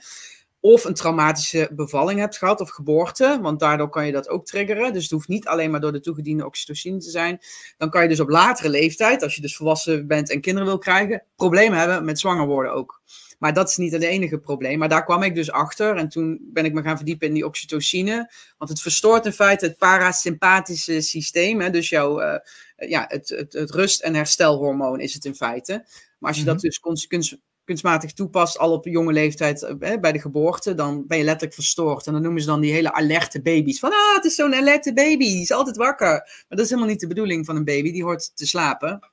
of 0.64 0.84
een 0.84 0.94
traumatische 0.94 1.70
bevalling 1.72 2.20
hebt 2.20 2.36
gehad 2.36 2.60
of 2.60 2.70
geboorte, 2.70 3.38
want 3.42 3.60
daardoor 3.60 3.88
kan 3.88 4.06
je 4.06 4.12
dat 4.12 4.28
ook 4.28 4.46
triggeren. 4.46 4.92
Dus 4.92 5.02
het 5.02 5.12
hoeft 5.12 5.28
niet 5.28 5.46
alleen 5.46 5.70
maar 5.70 5.80
door 5.80 5.92
de 5.92 6.00
toegediende 6.00 6.46
oxytocine 6.46 6.98
te 6.98 7.10
zijn. 7.10 7.38
Dan 7.76 7.90
kan 7.90 8.02
je 8.02 8.08
dus 8.08 8.20
op 8.20 8.28
latere 8.28 8.68
leeftijd, 8.68 9.22
als 9.22 9.34
je 9.34 9.40
dus 9.40 9.56
volwassen 9.56 10.06
bent 10.06 10.30
en 10.30 10.40
kinderen 10.40 10.68
wil 10.68 10.78
krijgen, 10.78 11.24
problemen 11.36 11.78
hebben 11.78 12.04
met 12.04 12.18
zwanger 12.18 12.46
worden 12.46 12.72
ook. 12.72 13.02
Maar 13.38 13.52
dat 13.52 13.68
is 13.68 13.76
niet 13.76 13.92
het 13.92 14.02
enige 14.02 14.38
probleem. 14.38 14.78
Maar 14.78 14.88
daar 14.88 15.04
kwam 15.04 15.22
ik 15.22 15.34
dus 15.34 15.50
achter. 15.50 15.96
En 15.96 16.08
toen 16.08 16.40
ben 16.52 16.64
ik 16.64 16.72
me 16.72 16.82
gaan 16.82 16.96
verdiepen 16.96 17.28
in 17.28 17.34
die 17.34 17.46
oxytocine. 17.46 18.32
Want 18.58 18.70
het 18.70 18.80
verstoort 18.80 19.26
in 19.26 19.32
feite 19.32 19.66
het 19.66 19.78
parasympathische 19.78 21.00
systeem. 21.00 21.60
Hè? 21.60 21.70
Dus 21.70 21.88
jouw, 21.88 22.22
uh, 22.22 22.38
ja, 22.76 23.04
het, 23.08 23.28
het, 23.28 23.52
het, 23.52 23.70
rust- 23.70 24.02
en 24.02 24.14
herstelhormoon 24.14 25.00
is 25.00 25.14
het 25.14 25.24
in 25.24 25.34
feite. 25.34 25.72
Maar 26.18 26.30
als 26.30 26.38
je 26.38 26.44
dat 26.44 26.54
mhm. 26.54 26.64
dus 26.64 26.80
consequent 26.80 27.38
kunstmatig 27.64 28.12
toepast, 28.12 28.58
al 28.58 28.72
op 28.72 28.84
jonge 28.84 29.12
leeftijd 29.12 29.62
eh, 29.62 30.00
bij 30.00 30.12
de 30.12 30.20
geboorte, 30.20 30.74
dan 30.74 31.06
ben 31.06 31.18
je 31.18 31.24
letterlijk 31.24 31.54
verstoord. 31.54 32.06
En 32.06 32.12
dan 32.12 32.22
noemen 32.22 32.40
ze 32.40 32.46
dan 32.46 32.60
die 32.60 32.72
hele 32.72 32.92
alerte 32.92 33.42
baby's. 33.42 33.78
Van, 33.78 33.90
ah, 33.90 34.14
het 34.14 34.24
is 34.24 34.34
zo'n 34.34 34.54
alerte 34.54 34.92
baby, 34.92 35.24
die 35.24 35.40
is 35.40 35.52
altijd 35.52 35.76
wakker. 35.76 36.08
Maar 36.08 36.44
dat 36.48 36.60
is 36.60 36.68
helemaal 36.68 36.90
niet 36.90 37.00
de 37.00 37.06
bedoeling 37.06 37.46
van 37.46 37.56
een 37.56 37.64
baby, 37.64 37.92
die 37.92 38.04
hoort 38.04 38.36
te 38.36 38.46
slapen. 38.46 39.12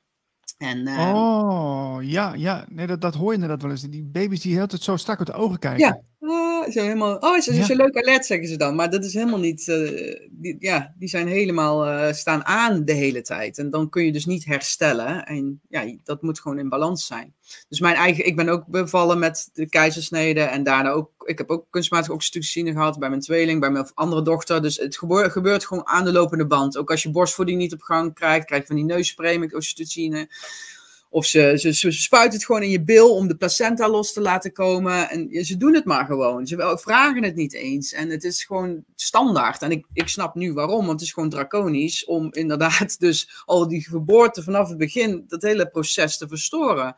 En, 0.58 0.88
uh... 0.88 1.14
Oh, 1.16 1.98
ja, 2.02 2.34
ja. 2.34 2.66
Nee, 2.70 2.88
dat, 2.88 3.02
dat 3.02 3.16
hoor 3.16 3.28
je 3.28 3.34
inderdaad 3.34 3.62
wel 3.62 3.72
eens. 3.72 3.82
Die 3.82 4.04
baby's 4.04 4.42
die 4.42 4.56
heel 4.56 4.68
tijd 4.68 4.82
zo 4.82 4.96
strak 4.96 5.18
uit 5.18 5.28
de 5.28 5.34
ogen 5.34 5.60
kijken. 5.60 5.80
Ja, 5.80 6.02
oh, 6.65 6.71
zo 6.71 6.82
helemaal, 6.82 7.17
oh, 7.17 7.38
is, 7.38 7.47
is 7.47 7.67
ja. 7.67 7.76
leuk 7.76 7.97
alert, 7.97 8.26
zeggen 8.26 8.47
ze 8.47 8.58
dan. 8.58 8.76
Maar 8.76 8.89
dat 8.89 9.06
is 9.06 9.13
helemaal 9.13 9.39
niet, 9.39 9.67
uh, 9.67 10.15
die, 10.30 10.56
ja, 10.60 10.93
die 10.97 11.10
zijn 11.10 11.28
helemaal, 11.28 11.88
uh, 11.88 12.13
staan 12.13 12.45
aan 12.45 12.86
de 12.86 12.93
hele 12.93 13.21
tijd. 13.21 13.58
En 13.58 13.69
dan 13.69 13.89
kun 13.89 14.06
je 14.06 14.12
dus 14.12 14.26
niet 14.26 14.45
herstellen. 14.45 15.26
En 15.26 15.62
ja, 15.69 15.95
dat 16.04 16.21
moet 16.21 16.39
gewoon 16.39 16.60
in 16.60 16.69
balans 16.69 17.06
zijn. 17.06 17.34
Dus 17.69 17.80
mijn 17.80 17.95
eigen, 17.95 18.26
ik 18.26 18.36
ben 18.36 18.50
ook 18.50 18.65
bevallen 18.67 19.19
met 19.19 19.50
de 19.54 19.69
keizersnede. 19.69 20.41
En 20.41 20.63
daarna 20.63 20.89
ook, 20.89 21.10
ik 21.26 21.38
heb 21.38 21.50
ook 21.50 21.65
kunstmatige 21.69 22.13
oxytocine 22.13 22.71
gehad 22.71 23.00
bij 23.00 23.10
mijn 23.10 23.21
tweeling, 23.21 23.60
bij 23.60 23.71
mijn 23.71 23.91
andere 23.93 24.21
dochter. 24.21 24.62
Dus 24.62 24.78
het 24.78 24.97
gebeurt, 24.97 25.32
gebeurt 25.32 25.65
gewoon 25.65 25.88
aan 25.88 26.06
de 26.06 26.12
lopende 26.12 26.47
band. 26.47 26.78
Ook 26.78 26.91
als 26.91 27.04
je 27.04 27.12
borstvoeding 27.12 27.58
niet 27.58 27.74
op 27.74 27.82
gang 27.82 28.13
krijgt, 28.13 28.45
krijg 28.45 28.62
je 28.62 28.67
van 28.67 28.76
die 28.76 28.86
neusspray 28.86 29.38
met 29.38 29.56
oxytocine. 29.56 30.30
Of 31.13 31.26
ze, 31.26 31.54
ze, 31.58 31.74
ze 31.74 31.91
spuiten 31.91 32.34
het 32.34 32.45
gewoon 32.45 32.63
in 32.63 32.69
je 32.69 32.84
bil 32.84 33.15
om 33.15 33.28
de 33.28 33.36
placenta 33.36 33.89
los 33.89 34.13
te 34.13 34.21
laten 34.21 34.54
komen. 34.54 35.10
En 35.10 35.45
ze 35.45 35.58
doen 35.58 35.74
het 35.74 35.86
maar 35.86 36.06
gewoon. 36.06 36.47
Ze 36.47 36.78
vragen 36.82 37.24
het 37.24 37.36
niet 37.36 37.54
eens. 37.54 37.93
En 37.93 38.10
het 38.10 38.24
is 38.24 38.43
gewoon 38.43 38.84
standaard. 38.95 39.62
En 39.62 39.71
ik, 39.71 39.86
ik 39.93 40.08
snap 40.08 40.36
nu 40.36 40.54
waarom, 40.54 40.86
want 40.86 40.91
het 40.91 41.02
is 41.02 41.13
gewoon 41.13 41.30
draconisch 41.30 42.06
om 42.06 42.34
inderdaad 42.34 43.00
dus 43.00 43.43
al 43.45 43.67
die 43.67 43.84
geboorte 43.84 44.43
vanaf 44.43 44.69
het 44.69 44.78
begin, 44.78 45.24
dat 45.28 45.41
hele 45.41 45.69
proces 45.69 46.17
te 46.17 46.28
verstoren. 46.28 46.95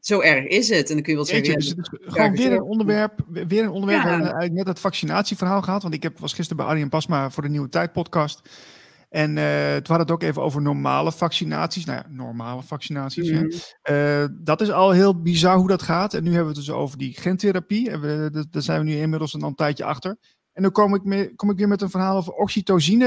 Zo 0.00 0.20
erg 0.20 0.44
is 0.44 0.68
het. 0.68 0.88
En 0.88 0.94
dan 0.94 1.02
kun 1.02 1.12
je 1.12 1.18
wel 1.18 1.28
zeggen. 1.28 1.54
dus 1.54 1.68
het 1.68 1.78
is 1.78 1.98
gewoon 2.00 2.36
weer 2.36 2.52
een 2.52 2.62
onderwerp. 2.62 3.20
Weer 3.28 3.62
een 3.62 3.70
onderwerp. 3.70 4.02
Ja. 4.02 4.06
We 4.08 4.10
hebben 4.10 4.32
eigenlijk 4.32 4.52
net 4.52 4.66
het 4.66 4.80
vaccinatieverhaal 4.80 5.62
gehad. 5.62 5.82
Want 5.82 5.94
ik 5.94 6.02
heb, 6.02 6.18
was 6.18 6.32
gisteren 6.32 6.64
bij 6.64 6.72
Arjen 6.72 6.88
Pasma 6.88 7.30
voor 7.30 7.42
de 7.42 7.48
Nieuwe 7.48 7.68
Tijd 7.68 7.92
podcast. 7.92 8.42
En 9.10 9.36
uh, 9.36 9.44
toen 9.72 9.96
hadden 9.96 9.98
het 9.98 10.10
ook 10.10 10.22
even 10.22 10.42
over 10.42 10.62
normale 10.62 11.12
vaccinaties. 11.12 11.84
Nou 11.84 11.98
ja, 11.98 12.06
normale 12.10 12.62
vaccinaties. 12.62 13.30
Mm. 13.30 13.50
Uh, 13.90 14.24
dat 14.32 14.60
is 14.60 14.70
al 14.70 14.90
heel 14.90 15.20
bizar 15.20 15.56
hoe 15.56 15.68
dat 15.68 15.82
gaat. 15.82 16.14
En 16.14 16.22
nu 16.22 16.28
hebben 16.28 16.52
we 16.52 16.58
het 16.58 16.66
dus 16.66 16.74
over 16.74 16.98
die 16.98 17.20
gentherapie. 17.20 17.90
En 17.90 18.00
we, 18.00 18.46
daar 18.50 18.62
zijn 18.62 18.78
we 18.78 18.86
nu 18.86 18.96
inmiddels 18.96 19.34
een, 19.34 19.42
een 19.42 19.54
tijdje 19.54 19.84
achter. 19.84 20.16
En 20.52 20.62
dan 20.62 20.72
kom 20.72 20.94
ik, 20.94 21.04
mee, 21.04 21.34
kom 21.34 21.50
ik 21.50 21.56
weer 21.56 21.68
met 21.68 21.82
een 21.82 21.90
verhaal 21.90 22.16
over 22.16 22.32
oxytocine 22.32 23.06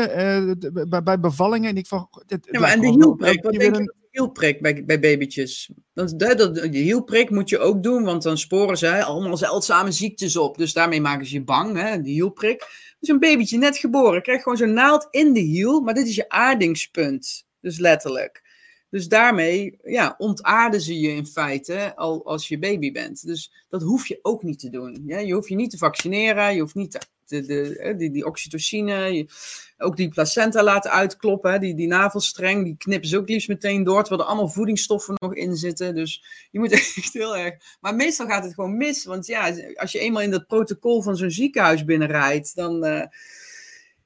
uh, 0.70 0.86
bij, 0.88 1.04
bij, 1.04 1.20
bevallingen. 1.20 1.70
En 1.70 1.78
ik 1.78 1.88
van. 1.88 2.10
Dit, 2.26 2.48
ja, 2.52 2.60
maar 2.60 2.72
en 2.72 2.82
de 2.82 2.88
hielprik, 2.88 3.44
wat 3.44 3.54
denk 3.54 3.76
je 3.76 3.82
een... 3.82 3.94
hielprik 4.12 4.62
bij, 4.62 4.86
bij 4.86 5.00
babytjes? 5.00 5.72
Dat, 5.94 6.20
dat, 6.20 6.56
de 6.56 6.78
hielprik 6.78 7.30
moet 7.30 7.50
je 7.50 7.60
ook 7.60 7.84
doen, 7.84 8.04
want 8.04 8.24
dan 8.24 8.38
sporen 8.38 8.78
ze 8.78 9.04
allemaal 9.04 9.38
zeldzame 9.38 9.92
ziektes 9.92 10.38
op. 10.38 10.58
Dus 10.58 10.74
daarmee 10.74 11.02
maken 11.02 11.26
ze 11.26 11.34
je 11.34 11.44
bang, 11.44 11.78
hè, 11.78 12.02
de 12.02 12.10
hielprik. 12.10 12.68
Dus 13.04 13.12
een 13.12 13.20
babytje 13.20 13.58
net 13.58 13.78
geboren, 13.78 14.22
krijgt 14.22 14.44
gewoon 14.44 14.58
zo'n 14.58 14.74
naald 14.74 15.08
in 15.12 15.34
de 15.34 15.40
hiel, 15.40 15.82
maar 15.82 15.94
dit 15.94 16.08
is 16.08 16.16
je 16.16 16.30
aardingspunt. 16.30 17.48
Dus 17.62 17.80
letterlijk. 17.80 18.44
Dus 18.90 19.08
daarmee 19.08 19.80
ja, 19.84 20.16
ontaarden 20.18 20.82
ze 20.82 21.00
je 21.00 21.10
in 21.10 21.26
feite 21.26 21.96
al 21.96 22.26
als 22.26 22.48
je 22.48 22.60
baby 22.60 22.92
bent. 22.92 23.26
Dus 23.26 23.66
dat 23.70 23.82
hoef 23.82 24.08
je 24.08 24.20
ook 24.22 24.44
niet 24.44 24.60
te 24.60 24.70
doen. 24.70 25.04
Ja? 25.06 25.20
Je 25.20 25.34
hoeft 25.34 25.50
je 25.50 25.56
niet 25.56 25.70
te 25.70 25.78
vaccineren, 25.78 26.54
je 26.54 26.62
hoeft 26.62 26.76
niet 26.76 26.92
te 26.92 27.00
de, 27.26 27.46
de, 27.46 27.94
die, 27.98 28.12
die 28.12 28.26
oxytocine, 28.26 29.28
ook 29.78 29.98
die 29.98 30.10
placenta 30.10 30.64
laten 30.64 30.92
uitkloppen, 30.92 31.60
die, 31.60 31.76
die 31.76 31.88
navelstreng, 31.88 32.64
die 32.64 32.78
knippen 32.78 33.10
ze 33.10 33.18
ook 33.18 33.30
liefst 33.30 33.48
meteen 33.48 33.84
door, 33.84 34.00
terwijl 34.00 34.22
er 34.22 34.28
allemaal 34.28 34.50
voedingsstoffen 34.50 35.16
nog 35.18 35.36
in 35.36 35.56
zitten. 35.56 35.96
Dus 35.96 36.24
je 36.52 36.60
moet 36.60 36.72
echt 36.98 37.14
heel 37.14 37.38
erg. 37.38 37.54
Maar 37.80 37.96
meestal 37.96 38.28
gaat 38.28 38.44
het 38.44 38.54
gewoon 38.54 38.78
mis, 38.78 39.06
want 39.06 39.26
ja, 39.26 39.54
als 39.76 39.92
je 39.92 40.00
eenmaal 40.00 40.22
in 40.22 40.32
dat 40.32 40.48
protocol 40.48 41.02
van 41.02 41.18
zo'n 41.18 41.32
ziekenhuis 41.32 41.86
binnenrijdt, 41.86 42.56
dan. 42.56 42.86
Uh, 42.86 43.04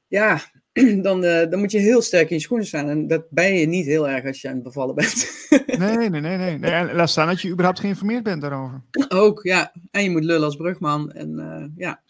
ja, 0.08 0.41
dan, 1.08 1.23
uh, 1.23 1.49
dan 1.49 1.60
moet 1.60 1.71
je 1.71 1.77
heel 1.77 2.01
sterk 2.01 2.30
in 2.30 2.36
je 2.36 2.41
schoenen 2.41 2.67
staan. 2.67 2.89
En 2.89 3.08
dat 3.08 3.30
ben 3.30 3.53
je 3.53 3.65
niet 3.65 3.86
heel 3.86 4.10
erg 4.10 4.25
als 4.25 4.41
je 4.41 4.47
aan 4.47 4.53
het 4.53 4.63
bevallen 4.63 4.95
bent. 4.95 5.47
nee, 5.65 5.97
nee, 5.97 6.10
nee, 6.10 6.21
nee. 6.21 6.58
nee. 6.58 6.71
En 6.71 6.95
laat 6.95 7.10
staan 7.10 7.27
dat 7.27 7.41
je 7.41 7.49
überhaupt 7.49 7.80
geïnformeerd 7.80 8.23
bent 8.23 8.41
daarover. 8.41 8.84
Ook, 9.08 9.43
ja. 9.43 9.71
En 9.91 10.03
je 10.03 10.10
moet 10.10 10.23
lullen 10.23 10.45
als 10.45 10.56
brugman. 10.56 11.12
En 11.12 11.39
uh, 11.39 11.65
ja. 11.75 12.01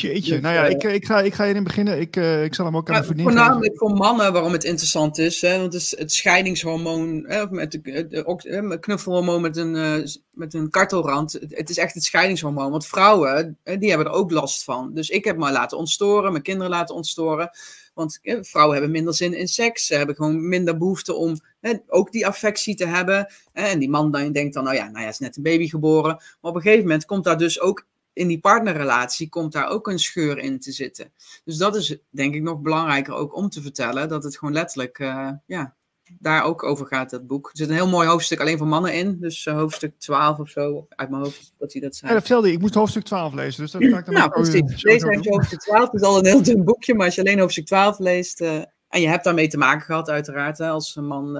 Jeetje, 0.00 0.32
Dus, 0.32 0.40
nou 0.40 0.54
ja, 0.54 0.64
eh, 0.64 0.70
ik, 0.70 0.82
ik, 0.82 1.06
ga, 1.06 1.20
ik 1.20 1.34
ga 1.34 1.44
hierin 1.44 1.64
beginnen. 1.64 2.00
Ik, 2.00 2.16
eh, 2.16 2.44
ik 2.44 2.54
zal 2.54 2.64
hem 2.64 2.76
ook 2.76 2.88
aan 2.88 2.94
Ja, 2.94 3.04
vriendin 3.04 3.26
geven. 3.26 3.38
voornamelijk 3.38 3.78
voor 3.78 3.90
mannen 3.90 4.32
waarom 4.32 4.52
het 4.52 4.64
interessant 4.64 5.18
is. 5.18 5.40
Hè? 5.40 5.58
Want 5.58 5.72
het, 5.72 5.82
is 5.82 5.98
het 5.98 6.12
scheidingshormoon, 6.12 7.24
hè, 7.26 7.42
of 7.42 7.50
met 7.50 7.72
de, 7.72 8.06
de, 8.08 8.62
met 8.62 8.80
knuffelhormoon 8.80 9.40
met 9.40 9.56
een, 9.56 9.76
eh, 9.76 10.06
met 10.30 10.54
een 10.54 10.70
kartelrand. 10.70 11.32
Het, 11.32 11.56
het 11.56 11.70
is 11.70 11.78
echt 11.78 11.94
het 11.94 12.04
scheidingshormoon. 12.04 12.70
Want 12.70 12.86
vrouwen, 12.86 13.58
hè, 13.64 13.78
die 13.78 13.88
hebben 13.88 14.06
er 14.06 14.12
ook 14.12 14.30
last 14.30 14.64
van. 14.64 14.90
Dus 14.94 15.08
ik 15.08 15.24
heb 15.24 15.36
me 15.36 15.52
laten 15.52 15.78
ontstoren, 15.78 16.30
mijn 16.32 16.42
kinderen 16.42 16.70
laten 16.70 16.94
ontstoren. 16.94 17.50
Want 17.94 18.18
hè, 18.22 18.44
vrouwen 18.44 18.74
hebben 18.74 18.92
minder 18.92 19.14
zin 19.14 19.34
in 19.34 19.48
seks. 19.48 19.86
Ze 19.86 19.94
hebben 19.94 20.14
gewoon 20.14 20.48
minder 20.48 20.76
behoefte 20.78 21.14
om 21.14 21.40
hè, 21.60 21.72
ook 21.86 22.12
die 22.12 22.26
affectie 22.26 22.74
te 22.74 22.86
hebben. 22.86 23.32
En 23.52 23.78
die 23.78 23.90
man 23.90 24.10
dan 24.10 24.32
denkt 24.32 24.54
dan, 24.54 24.64
nou 24.64 24.76
ja, 24.76 24.88
nou 24.88 25.02
ja, 25.02 25.08
is 25.08 25.18
net 25.18 25.36
een 25.36 25.42
baby 25.42 25.68
geboren. 25.68 26.14
Maar 26.14 26.50
op 26.50 26.54
een 26.54 26.62
gegeven 26.62 26.82
moment 26.84 27.04
komt 27.04 27.24
daar 27.24 27.38
dus 27.38 27.60
ook 27.60 27.86
in 28.18 28.28
die 28.28 28.40
partnerrelatie 28.40 29.28
komt 29.28 29.52
daar 29.52 29.68
ook 29.68 29.86
een 29.88 29.98
scheur 29.98 30.38
in 30.38 30.60
te 30.60 30.72
zitten. 30.72 31.12
Dus 31.44 31.56
dat 31.56 31.76
is 31.76 31.96
denk 32.10 32.34
ik 32.34 32.42
nog 32.42 32.60
belangrijker 32.60 33.14
ook 33.14 33.36
om 33.36 33.48
te 33.48 33.62
vertellen. 33.62 34.08
Dat 34.08 34.24
het 34.24 34.38
gewoon 34.38 34.54
letterlijk 34.54 34.98
eh, 34.98 35.30
ja, 35.46 35.74
daar 36.18 36.42
ook 36.44 36.62
over 36.62 36.86
gaat, 36.86 37.10
dat 37.10 37.26
boek. 37.26 37.46
Er 37.46 37.56
zit 37.56 37.68
een 37.68 37.74
heel 37.74 37.88
mooi 37.88 38.08
hoofdstuk 38.08 38.40
alleen 38.40 38.58
voor 38.58 38.66
mannen 38.66 38.94
in. 38.94 39.16
Dus 39.20 39.46
eh, 39.46 39.54
hoofdstuk 39.54 39.98
12 39.98 40.38
of 40.38 40.48
zo, 40.48 40.86
uit 40.88 41.10
mijn 41.10 41.22
hoofd, 41.22 41.54
dat 41.58 41.72
hij 41.72 41.80
dat 41.82 41.92
Ja, 41.92 41.98
zei. 41.98 42.12
dat 42.12 42.20
vertelde 42.20 42.48
je. 42.48 42.54
Ik 42.54 42.60
moest 42.60 42.74
hoofdstuk 42.74 43.04
12 43.04 43.34
lezen. 43.34 43.62
Dus 43.62 43.70
dat 43.70 43.84
ga 43.84 43.98
ik 43.98 44.04
dan 44.04 44.14
nou, 44.14 44.30
precies. 44.30 44.82
Deze 44.82 45.08
heeft 45.08 45.28
hoofdstuk 45.28 45.60
12. 45.60 45.84
Het 45.90 46.00
is 46.00 46.06
al 46.06 46.18
een 46.18 46.26
heel 46.26 46.42
dun 46.42 46.64
boekje, 46.64 46.94
maar 46.94 47.06
als 47.06 47.14
je 47.14 47.20
alleen 47.20 47.38
hoofdstuk 47.38 47.66
12 47.66 47.98
leest... 47.98 48.40
eh, 48.40 48.56
en 48.88 49.00
je 49.00 49.08
hebt 49.08 49.24
daarmee 49.24 49.48
te 49.48 49.58
maken 49.58 49.80
gehad, 49.86 50.08
uiteraard, 50.10 50.58
hè, 50.58 50.68
als 50.68 50.96
een 50.96 51.06
man... 51.06 51.32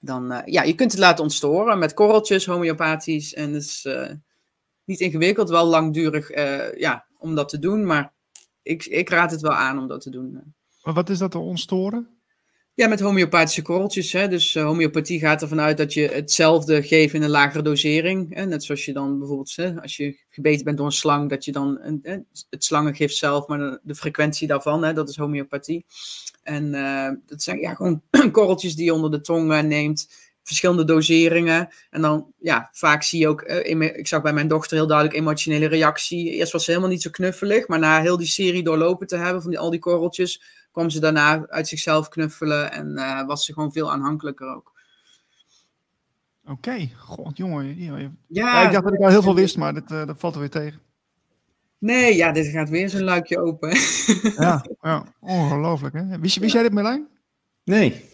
dan, 0.00 0.42
ja, 0.44 0.62
je 0.62 0.74
kunt 0.74 0.90
het 0.92 1.00
laten 1.00 1.22
ontstoren 1.24 1.78
met 1.78 1.94
korreltjes, 1.94 2.46
homeopathisch. 2.46 3.34
En 3.34 3.54
eh, 3.82 4.10
niet 4.86 5.00
ingewikkeld, 5.00 5.48
wel 5.48 5.66
langdurig 5.66 6.30
eh, 6.30 6.78
ja, 6.78 7.06
om 7.18 7.34
dat 7.34 7.48
te 7.48 7.58
doen. 7.58 7.86
Maar 7.86 8.12
ik, 8.62 8.84
ik 8.84 9.08
raad 9.08 9.30
het 9.30 9.40
wel 9.40 9.54
aan 9.54 9.78
om 9.78 9.88
dat 9.88 10.00
te 10.00 10.10
doen. 10.10 10.54
Maar 10.82 10.94
wat 10.94 11.08
is 11.10 11.18
dat 11.18 11.30
te 11.30 11.38
ontstoren? 11.38 12.16
Ja, 12.76 12.88
met 12.88 13.00
homeopathische 13.00 13.62
korreltjes. 13.62 14.12
Hè? 14.12 14.28
Dus 14.28 14.54
eh, 14.54 14.64
homeopathie 14.64 15.18
gaat 15.18 15.42
ervan 15.42 15.60
uit 15.60 15.76
dat 15.76 15.94
je 15.94 16.08
hetzelfde 16.08 16.82
geeft 16.82 17.14
in 17.14 17.22
een 17.22 17.30
lagere 17.30 17.62
dosering. 17.62 18.34
Hè? 18.34 18.46
Net 18.46 18.64
zoals 18.64 18.84
je 18.84 18.92
dan 18.92 19.18
bijvoorbeeld, 19.18 19.56
hè, 19.56 19.80
als 19.82 19.96
je 19.96 20.18
gebeten 20.30 20.64
bent 20.64 20.76
door 20.76 20.86
een 20.86 20.92
slang, 20.92 21.30
dat 21.30 21.44
je 21.44 21.52
dan 21.52 21.78
een, 21.80 21.98
hè, 22.02 22.18
het 22.50 22.64
slangengift 22.64 23.16
zelf, 23.16 23.46
maar 23.46 23.58
de, 23.58 23.80
de 23.82 23.94
frequentie 23.94 24.46
daarvan, 24.46 24.84
hè, 24.84 24.92
dat 24.92 25.08
is 25.08 25.16
homeopathie. 25.16 25.84
En 26.42 26.74
eh, 26.74 27.10
dat 27.26 27.42
zijn 27.42 27.58
ja, 27.58 27.74
gewoon 27.74 28.02
korreltjes 28.32 28.76
die 28.76 28.84
je 28.84 28.94
onder 28.94 29.10
de 29.10 29.20
tong 29.20 29.52
eh, 29.52 29.62
neemt, 29.62 30.25
verschillende 30.46 30.84
doseringen. 30.84 31.68
En 31.90 32.00
dan, 32.02 32.32
ja, 32.38 32.68
vaak 32.72 33.02
zie 33.02 33.20
je 33.20 33.28
ook, 33.28 33.40
eh, 33.40 33.70
emo- 33.70 33.84
ik 33.94 34.06
zag 34.06 34.22
bij 34.22 34.32
mijn 34.32 34.48
dochter 34.48 34.76
heel 34.76 34.86
duidelijk 34.86 35.16
emotionele 35.18 35.66
reactie. 35.66 36.30
Eerst 36.30 36.52
was 36.52 36.64
ze 36.64 36.70
helemaal 36.70 36.90
niet 36.92 37.02
zo 37.02 37.10
knuffelig, 37.10 37.68
maar 37.68 37.78
na 37.78 38.00
heel 38.00 38.16
die 38.16 38.26
serie 38.26 38.62
doorlopen 38.62 39.06
te 39.06 39.16
hebben 39.16 39.42
van 39.42 39.50
die, 39.50 39.58
al 39.60 39.70
die 39.70 39.80
korreltjes, 39.80 40.42
kwam 40.72 40.90
ze 40.90 41.00
daarna 41.00 41.46
uit 41.48 41.68
zichzelf 41.68 42.08
knuffelen 42.08 42.72
en 42.72 42.96
eh, 42.96 43.26
was 43.26 43.44
ze 43.44 43.52
gewoon 43.52 43.72
veel 43.72 43.92
aanhankelijker 43.92 44.54
ook. 44.54 44.74
Oké, 46.48 46.88
god 46.96 47.36
jongen. 47.36 47.78
Ja, 47.80 47.96
ja. 47.96 48.10
Ja, 48.26 48.60
Ja, 48.60 48.66
ik 48.66 48.72
dacht 48.72 48.84
dat 48.84 48.92
ik 48.94 49.00
al 49.00 49.08
heel 49.08 49.22
veel 49.22 49.34
wist, 49.34 49.56
maar 49.56 49.74
dat, 49.74 49.90
eh, 49.90 50.06
dat 50.06 50.18
valt 50.18 50.34
er 50.34 50.40
weer 50.40 50.50
tegen. 50.50 50.80
Nee, 51.78 52.16
ja, 52.16 52.32
dit 52.32 52.46
gaat 52.46 52.68
weer 52.68 52.88
zo'n 52.90 53.02
luikje 53.02 53.40
open. 53.42 53.76
Ja, 54.36 54.64
ja. 54.82 55.04
ongelooflijk 55.20 55.94
hè. 55.94 56.18
Wist, 56.18 56.36
wist 56.36 56.52
jij 56.52 56.62
dit 56.62 56.72
Merlijn? 56.72 57.06
Nee, 57.64 58.04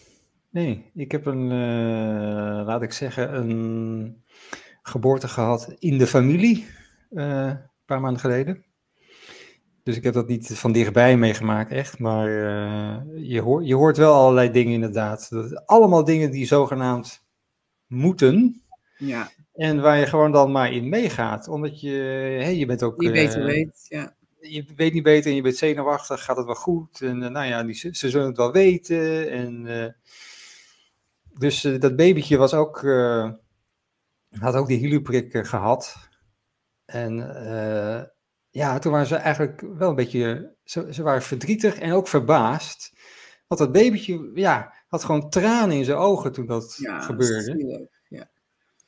nee. 0.53 0.91
Ik 0.93 1.11
heb 1.11 1.25
een, 1.25 1.51
eh, 1.51 2.65
laat 2.65 2.81
ik 2.81 2.91
zeggen, 2.91 3.35
een 3.35 4.23
geboorte 4.81 5.27
gehad 5.27 5.75
in 5.79 5.97
de 5.97 6.07
familie 6.07 6.65
eh, 7.09 7.47
een 7.47 7.69
paar 7.85 8.01
maanden 8.01 8.21
geleden. 8.21 8.65
Dus 9.83 9.95
ik 9.95 10.03
heb 10.03 10.13
dat 10.13 10.27
niet 10.27 10.57
van 10.57 10.71
dichtbij 10.71 11.17
meegemaakt, 11.17 11.71
echt. 11.71 11.99
Maar 11.99 12.27
eh, 12.27 13.01
je, 13.15 13.41
hoort, 13.41 13.67
je 13.67 13.75
hoort 13.75 13.97
wel 13.97 14.13
allerlei 14.13 14.51
dingen 14.51 14.73
inderdaad. 14.73 15.29
Dat, 15.29 15.65
allemaal 15.65 16.03
dingen 16.03 16.31
die 16.31 16.45
zogenaamd 16.45 17.25
moeten. 17.87 18.63
ja, 18.97 19.31
En 19.53 19.81
waar 19.81 19.97
je 19.97 20.05
gewoon 20.05 20.31
dan 20.31 20.51
maar 20.51 20.73
in 20.73 20.89
meegaat. 20.89 21.47
Omdat 21.47 21.81
je, 21.81 21.91
hè, 22.41 22.47
je 22.47 22.65
bent 22.65 22.83
ook... 22.83 22.97
beter 22.97 23.39
eh, 23.39 23.45
weet. 23.45 23.85
Ja. 23.89 24.15
je 24.39 24.65
weet 24.75 24.93
niet 24.93 25.03
beter 25.03 25.29
en 25.29 25.35
je 25.35 25.41
bent 25.41 25.55
zenuwachtig, 25.55 26.23
gaat 26.23 26.37
het 26.37 26.45
wel 26.45 26.55
goed? 26.55 27.01
En 27.01 27.17
nou 27.17 27.45
ja, 27.45 27.63
die, 27.63 27.75
ze, 27.75 27.89
ze 27.91 28.09
zullen 28.09 28.27
het 28.27 28.37
wel 28.37 28.51
weten. 28.51 29.31
En, 29.31 29.65
dus 31.33 31.63
eh, 31.63 31.79
dat 31.79 31.95
babytje 31.95 32.37
was 32.37 32.53
ook, 32.53 32.83
eh, 32.83 33.31
had 34.39 34.55
ook 34.55 34.67
die 34.67 34.77
hieluprik 34.77 35.33
eh, 35.33 35.43
gehad. 35.43 35.95
En 36.85 37.35
eh, 37.45 38.03
ja, 38.49 38.79
toen 38.79 38.91
waren 38.91 39.07
ze 39.07 39.15
eigenlijk 39.15 39.63
wel 39.77 39.89
een 39.89 39.95
beetje, 39.95 40.55
ze, 40.63 40.87
ze 40.91 41.03
waren 41.03 41.21
verdrietig 41.21 41.75
en 41.79 41.91
ook 41.93 42.07
verbaasd. 42.07 42.91
Want 43.47 43.61
dat 43.61 43.71
babytje, 43.71 44.31
ja, 44.33 44.73
had 44.87 45.03
gewoon 45.03 45.29
tranen 45.29 45.77
in 45.77 45.85
zijn 45.85 45.97
ogen 45.97 46.31
toen 46.31 46.45
dat 46.45 46.75
Ja, 46.79 46.99
gebeurde. 47.01 47.41
zielig. 47.43 47.87
Ja. 48.07 48.29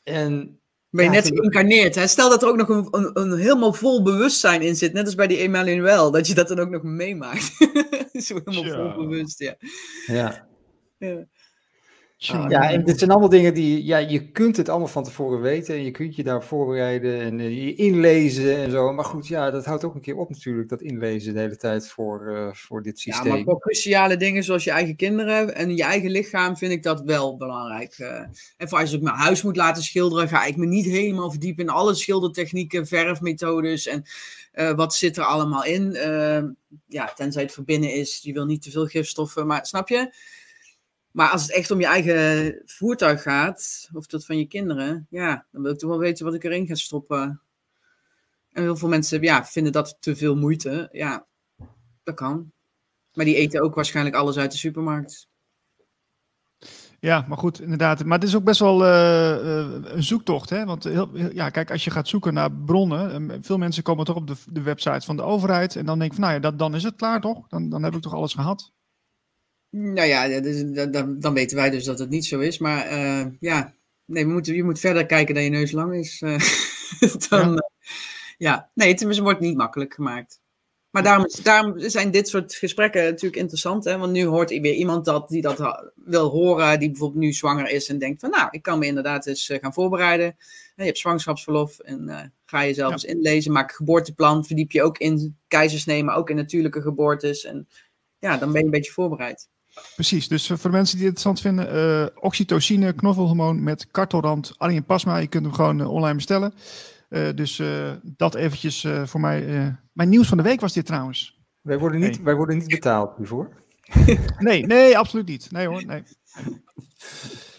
En 0.03 0.59
Ben 0.89 1.05
je 1.05 1.11
Ja, 1.11 1.15
net 1.17 1.27
geïncarneerd. 1.27 1.95
Hè? 1.95 2.07
Stel 2.07 2.29
dat 2.29 2.41
er 2.43 2.47
ook 2.49 2.55
nog 2.55 2.69
een, 2.69 2.87
een, 2.91 3.19
een 3.21 3.37
helemaal 3.39 3.73
vol 3.73 4.03
bewustzijn 4.03 4.61
in 4.61 4.75
zit. 4.75 4.93
Net 4.93 5.05
als 5.05 5.15
bij 5.15 5.27
die 5.27 5.37
Emmanuel. 5.37 6.11
Dat 6.11 6.27
je 6.27 6.33
dat 6.33 6.47
dan 6.47 6.59
ook 6.59 6.69
nog 6.69 6.83
meemaakt. 6.83 7.43
Zo 8.25 8.39
helemaal 8.45 8.93
vol 8.93 9.07
bewust, 9.07 9.39
ja. 9.39 9.55
ja, 10.05 10.47
ja. 10.97 11.25
Ja, 12.17 12.69
en 12.71 12.83
dit 12.83 12.97
zijn 12.97 13.09
allemaal 13.11 13.29
dingen 13.29 13.53
die, 13.53 13.85
ja, 13.85 13.97
je 13.97 14.31
kunt 14.31 14.57
het 14.57 14.69
allemaal 14.69 14.87
van 14.87 15.03
tevoren 15.03 15.41
weten 15.41 15.75
en 15.75 15.83
je 15.83 15.91
kunt 15.91 16.15
je 16.15 16.23
daar 16.23 16.43
voorbereiden 16.43 17.19
en 17.19 17.39
eh, 17.39 17.63
je 17.65 17.75
inlezen 17.75 18.57
en 18.57 18.71
zo. 18.71 18.93
Maar 18.93 19.05
goed, 19.05 19.27
ja, 19.27 19.51
dat 19.51 19.65
houdt 19.65 19.83
ook 19.83 19.95
een 19.95 20.01
keer 20.01 20.15
op 20.15 20.29
natuurlijk, 20.29 20.69
dat 20.69 20.81
inlezen 20.81 21.33
de 21.33 21.39
hele 21.39 21.57
tijd 21.57 21.87
voor, 21.87 22.35
eh, 22.35 22.53
voor 22.53 22.81
dit 22.81 23.01
Ja, 23.01 23.13
systeem. 23.13 23.31
maar 23.33 23.43
voor 23.43 23.59
cruciale 23.59 24.17
dingen 24.17 24.43
zoals 24.43 24.63
je 24.63 24.71
eigen 24.71 24.95
kinderen 24.95 25.55
en 25.55 25.75
je 25.75 25.83
eigen 25.83 26.11
lichaam 26.11 26.57
vind 26.57 26.71
ik 26.71 26.83
dat 26.83 27.01
wel 27.01 27.37
belangrijk. 27.37 27.93
eh. 27.97 28.19
en 28.57 28.69
voor 28.69 28.79
als 28.79 28.93
ik 28.93 29.01
mijn 29.01 29.15
huis 29.15 29.41
moet 29.41 29.55
laten 29.55 29.83
schilderen, 29.83 30.27
ga 30.27 30.45
ik 30.45 30.55
me 30.57 30.65
niet 30.65 30.85
helemaal 30.85 31.31
verdiepen 31.31 31.63
in 31.63 31.69
alle 31.69 31.93
schildertechnieken, 31.93 32.87
verfmethodes 32.87 33.87
en 33.87 34.03
wat 34.75 34.95
zit 34.95 35.17
er 35.17 35.23
allemaal 35.23 35.63
in. 35.63 35.95
Eh, 35.95 36.43
ja, 36.87 37.13
tenzij 37.15 37.41
het 37.41 37.51
voor 37.51 37.63
binnen 37.63 37.93
is, 37.93 38.19
je 38.23 38.33
wil 38.33 38.45
niet 38.45 38.61
te 38.61 38.71
veel 38.71 38.85
gifstoffen, 38.85 39.47
maar 39.47 39.65
snap 39.65 39.89
je? 39.89 40.13
Maar 41.15 41.29
als 41.29 41.41
het 41.41 41.51
echt 41.51 41.71
om 41.71 41.79
je 41.79 41.85
eigen 41.85 42.61
voertuig 42.65 43.21
gaat, 43.21 43.89
of 43.93 44.05
dat 44.05 44.25
van 44.25 44.37
je 44.37 44.45
kinderen, 44.45 45.07
ja, 45.09 45.45
dan 45.51 45.61
wil 45.61 45.71
ik 45.71 45.77
toch 45.77 45.89
wel 45.89 45.99
weten 45.99 46.25
wat 46.25 46.33
ik 46.33 46.43
erin 46.43 46.67
ga 46.67 46.75
stoppen. 46.75 47.41
En 48.51 48.63
heel 48.63 48.75
veel 48.75 48.89
mensen 48.89 49.21
ja, 49.21 49.45
vinden 49.45 49.71
dat 49.71 49.97
te 49.99 50.15
veel 50.15 50.35
moeite. 50.35 50.89
Ja, 50.91 51.25
dat 52.03 52.15
kan. 52.15 52.51
Maar 53.13 53.25
die 53.25 53.35
eten 53.35 53.61
ook 53.61 53.75
waarschijnlijk 53.75 54.15
alles 54.15 54.37
uit 54.37 54.51
de 54.51 54.57
supermarkt. 54.57 55.27
Ja, 56.99 57.25
maar 57.27 57.37
goed, 57.37 57.61
inderdaad. 57.61 58.05
Maar 58.05 58.19
het 58.19 58.27
is 58.27 58.35
ook 58.35 58.43
best 58.43 58.59
wel 58.59 58.85
eh, 58.85 59.59
eh, 59.59 59.67
een 59.83 60.03
zoektocht. 60.03 60.49
Hè? 60.49 60.65
Want 60.65 60.83
heel, 60.83 61.17
ja, 61.17 61.49
kijk, 61.49 61.71
als 61.71 61.83
je 61.83 61.91
gaat 61.91 62.07
zoeken 62.07 62.33
naar 62.33 62.51
bronnen, 62.51 63.31
eh, 63.31 63.37
veel 63.41 63.57
mensen 63.57 63.83
komen 63.83 64.05
toch 64.05 64.15
op 64.15 64.27
de, 64.27 64.35
de 64.49 64.61
website 64.61 65.05
van 65.05 65.15
de 65.15 65.23
overheid. 65.23 65.75
En 65.75 65.85
dan 65.85 65.99
denk 65.99 66.11
ik 66.11 66.17
van, 66.17 66.27
nou 66.27 66.35
ja, 66.35 66.49
dat, 66.49 66.59
dan 66.59 66.75
is 66.75 66.83
het 66.83 66.95
klaar 66.95 67.21
toch? 67.21 67.47
Dan, 67.47 67.69
dan 67.69 67.83
heb 67.83 67.95
ik 67.95 68.01
toch 68.01 68.13
alles 68.13 68.33
gehad? 68.33 68.73
Nou 69.69 70.07
ja, 70.07 70.39
dan, 70.85 71.19
dan 71.19 71.33
weten 71.33 71.57
wij 71.57 71.69
dus 71.69 71.83
dat 71.83 71.99
het 71.99 72.09
niet 72.09 72.25
zo 72.25 72.39
is. 72.39 72.57
Maar 72.57 72.85
eh, 72.85 73.25
ja, 73.39 73.73
nee, 74.05 74.25
we 74.25 74.31
moeten, 74.31 74.55
je 74.55 74.63
moet 74.63 74.79
verder 74.79 75.05
kijken 75.05 75.35
dat 75.35 75.43
je 75.43 75.49
neus 75.49 75.71
lang 75.71 75.95
is. 75.95 76.21
eh. 76.21 76.39
dan, 77.29 77.53
ja. 77.53 77.61
ja, 78.37 78.69
nee, 78.73 78.93
het, 78.93 79.19
wordt 79.19 79.39
niet 79.39 79.57
makkelijk 79.57 79.93
gemaakt. 79.93 80.39
Maar 80.95 81.03
daarom, 81.03 81.27
daarom 81.43 81.79
zijn 81.79 82.11
dit 82.11 82.27
soort 82.27 82.55
gesprekken 82.55 83.03
natuurlijk 83.03 83.35
interessant. 83.41 83.83
Hè? 83.83 83.97
Want 83.97 84.11
nu 84.11 84.25
hoort 84.25 84.49
weer 84.49 84.73
iemand 84.73 85.05
dat 85.05 85.29
die 85.29 85.41
dat 85.41 85.91
wil 85.95 86.29
horen, 86.29 86.79
die 86.79 86.89
bijvoorbeeld 86.89 87.23
nu 87.23 87.33
zwanger 87.33 87.69
is 87.69 87.89
en 87.89 87.99
denkt 87.99 88.19
van 88.21 88.29
nou, 88.29 88.47
ik 88.51 88.61
kan 88.61 88.79
me 88.79 88.85
inderdaad 88.85 89.25
eens 89.25 89.49
eh, 89.49 89.59
gaan 89.59 89.73
voorbereiden. 89.73 90.25
En 90.25 90.37
je 90.75 90.83
hebt 90.83 90.97
zwangerschapsverlof 90.97 91.79
en 91.79 92.09
eh, 92.09 92.21
ga 92.45 92.61
je 92.61 92.73
zelf 92.73 92.87
Ja. 92.89 92.93
eens 92.93 93.03
inlezen, 93.03 93.51
maak 93.51 93.69
een 93.69 93.75
geboorteplan, 93.75 94.45
verdiep 94.45 94.71
je 94.71 94.83
ook 94.83 94.97
in 94.97 95.37
keizersnee, 95.47 96.03
maar 96.03 96.15
ook 96.15 96.29
in 96.29 96.35
natuurlijke 96.35 96.81
geboortes. 96.81 97.43
En 97.45 97.67
ja, 98.19 98.37
dan 98.37 98.51
ben 98.51 98.59
je 98.59 98.65
een 98.65 98.71
beetje 98.71 98.91
voorbereid. 98.91 99.49
Precies, 99.95 100.27
dus 100.27 100.47
voor 100.47 100.57
de 100.61 100.69
mensen 100.69 100.97
die 100.97 101.05
het 101.07 101.15
interessant 101.17 101.41
vinden, 101.41 101.71
eh, 102.11 102.23
oxytocine, 102.23 102.93
knoffelhormoon 102.93 103.63
met 103.63 103.87
kartelrand, 103.91 104.53
Arjen 104.57 104.85
Pasma. 104.85 105.17
Je 105.17 105.27
kunt 105.27 105.45
hem 105.45 105.53
gewoon 105.53 105.79
eh, 105.81 105.91
online 105.91 106.15
bestellen. 106.15 106.53
Eh, 107.09 107.27
dus 107.35 107.59
eh, 107.59 107.91
dat 108.03 108.35
eventjes 108.35 108.83
eh, 108.83 109.05
voor 109.05 109.19
mij. 109.19 109.47
eh, 109.57 109.67
mijn 109.93 110.09
nieuws 110.09 110.27
van 110.27 110.37
de 110.37 110.43
week 110.43 110.59
was 110.59 110.73
dit 110.73 110.85
trouwens. 110.85 111.39
Wij, 111.61 111.77
worden 111.79 111.99
niet, 111.99 112.15
Nee. 112.15 112.23
wij 112.23 112.35
worden 112.35 112.57
niet 112.57 112.67
betaald 112.67 113.17
hiervoor. 113.17 113.49
Nee, 114.39 114.65
nee, 114.65 114.97
absoluut 114.97 115.27
niet. 115.27 115.51
Nee 115.51 115.67
hoor, 115.67 115.85
nee. 115.85 116.03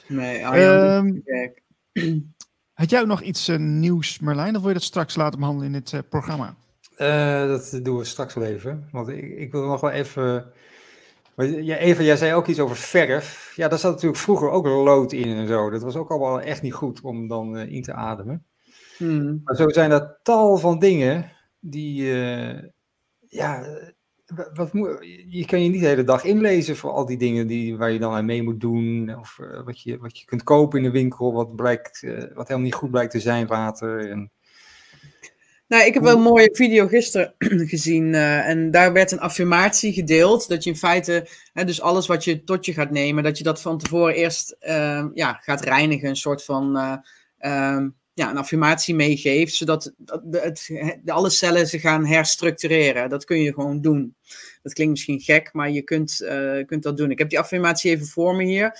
Nee, 0.08 0.46
Arjan, 0.46 0.72
Ehm, 1.06 1.20
kijk. 1.24 1.62
had 2.72 2.90
jij 2.90 3.00
ook 3.00 3.06
nog 3.06 3.22
iets 3.22 3.48
eh, 3.48 3.56
nieuws, 3.58 4.18
Merlijn? 4.18 4.54
Of 4.54 4.60
wil 4.60 4.68
je 4.68 4.74
dat 4.74 4.82
straks 4.82 5.16
laten 5.16 5.38
behandelen 5.38 5.66
in 5.74 5.78
dit 5.80 5.92
eh, 5.92 6.00
programma? 6.08 6.54
Eh, 6.96 7.46
dat 7.46 7.80
doen 7.82 7.96
we 7.98 8.04
straks 8.04 8.34
wel 8.34 8.44
even. 8.44 8.88
Want 8.92 9.08
ik, 9.08 9.38
ik 9.38 9.52
wil 9.52 9.66
nog 9.66 9.80
wel 9.80 9.90
even. 9.90 10.46
Ja, 11.44 11.76
Eva, 11.76 12.02
jij 12.02 12.16
zei 12.16 12.34
ook 12.34 12.46
iets 12.46 12.60
over 12.60 12.76
verf. 12.76 13.52
Ja, 13.56 13.68
daar 13.68 13.78
zat 13.78 13.92
natuurlijk 13.92 14.20
vroeger 14.20 14.50
ook 14.50 14.66
lood 14.66 15.12
in 15.12 15.36
en 15.36 15.46
zo. 15.46 15.70
Dat 15.70 15.82
was 15.82 15.96
ook 15.96 16.10
allemaal 16.10 16.40
echt 16.40 16.62
niet 16.62 16.72
goed 16.72 17.00
om 17.00 17.28
dan 17.28 17.56
eh, 17.56 17.72
in 17.72 17.82
te 17.82 17.92
ademen. 17.92 18.46
Hmm. 18.96 19.40
Maar 19.44 19.56
zo 19.56 19.68
zijn 19.68 19.90
er 19.90 20.18
tal 20.22 20.56
van 20.56 20.78
dingen 20.78 21.32
die, 21.60 22.02
uh, 22.02 22.62
ja, 23.28 23.66
wat 24.54 24.70
je 25.28 25.44
kan 25.46 25.62
je 25.62 25.68
niet 25.68 25.80
de 25.80 25.86
hele 25.86 26.04
dag 26.04 26.24
inlezen 26.24 26.76
voor 26.76 26.90
al 26.90 27.06
die 27.06 27.18
dingen 27.18 27.46
die, 27.46 27.76
waar 27.76 27.90
je 27.90 27.98
dan 27.98 28.12
aan 28.12 28.24
mee 28.24 28.42
moet 28.42 28.60
doen. 28.60 29.16
Of 29.18 29.38
uh, 29.40 29.64
wat, 29.64 29.80
je, 29.80 29.98
wat 29.98 30.18
je 30.18 30.24
kunt 30.24 30.42
kopen 30.42 30.78
in 30.78 30.84
de 30.84 30.90
winkel, 30.90 31.32
wat, 31.32 31.56
blijkt, 31.56 32.02
uh, 32.02 32.18
wat 32.18 32.48
helemaal 32.48 32.58
niet 32.58 32.74
goed 32.74 32.90
blijkt 32.90 33.10
te 33.10 33.20
zijn, 33.20 33.46
water. 33.46 34.10
En, 34.10 34.30
nou, 35.68 35.84
ik 35.84 35.94
heb 35.94 36.02
wel 36.02 36.16
een 36.16 36.22
mooie 36.22 36.50
video 36.52 36.86
gisteren 36.86 37.34
gezien 37.72 38.12
uh, 38.12 38.48
en 38.48 38.70
daar 38.70 38.92
werd 38.92 39.12
een 39.12 39.20
affirmatie 39.20 39.92
gedeeld. 39.92 40.48
Dat 40.48 40.64
je 40.64 40.70
in 40.70 40.76
feite, 40.76 41.28
hè, 41.52 41.64
dus 41.64 41.80
alles 41.80 42.06
wat 42.06 42.24
je 42.24 42.44
tot 42.44 42.66
je 42.66 42.72
gaat 42.72 42.90
nemen, 42.90 43.22
dat 43.22 43.38
je 43.38 43.44
dat 43.44 43.60
van 43.60 43.78
tevoren 43.78 44.14
eerst 44.14 44.56
uh, 44.60 45.04
ja, 45.14 45.32
gaat 45.32 45.60
reinigen. 45.60 46.08
Een 46.08 46.16
soort 46.16 46.44
van 46.44 46.76
uh, 46.76 47.86
ja, 48.14 48.30
een 48.30 48.36
affirmatie 48.36 48.94
meegeeft, 48.94 49.54
zodat 49.54 49.92
het, 50.30 50.70
alle 51.06 51.30
cellen 51.30 51.66
zich 51.66 51.80
gaan 51.80 52.06
herstructureren. 52.06 53.08
Dat 53.08 53.24
kun 53.24 53.40
je 53.40 53.54
gewoon 53.54 53.80
doen. 53.80 54.16
Dat 54.62 54.72
klinkt 54.72 54.92
misschien 54.92 55.20
gek, 55.20 55.52
maar 55.52 55.70
je 55.70 55.82
kunt, 55.82 56.26
kunt 56.66 56.82
dat 56.82 56.96
doen. 56.96 57.10
Ik 57.10 57.18
heb 57.18 57.28
die 57.28 57.38
affirmatie 57.38 57.90
even 57.90 58.06
voor 58.06 58.36
me 58.36 58.44
hier. 58.44 58.78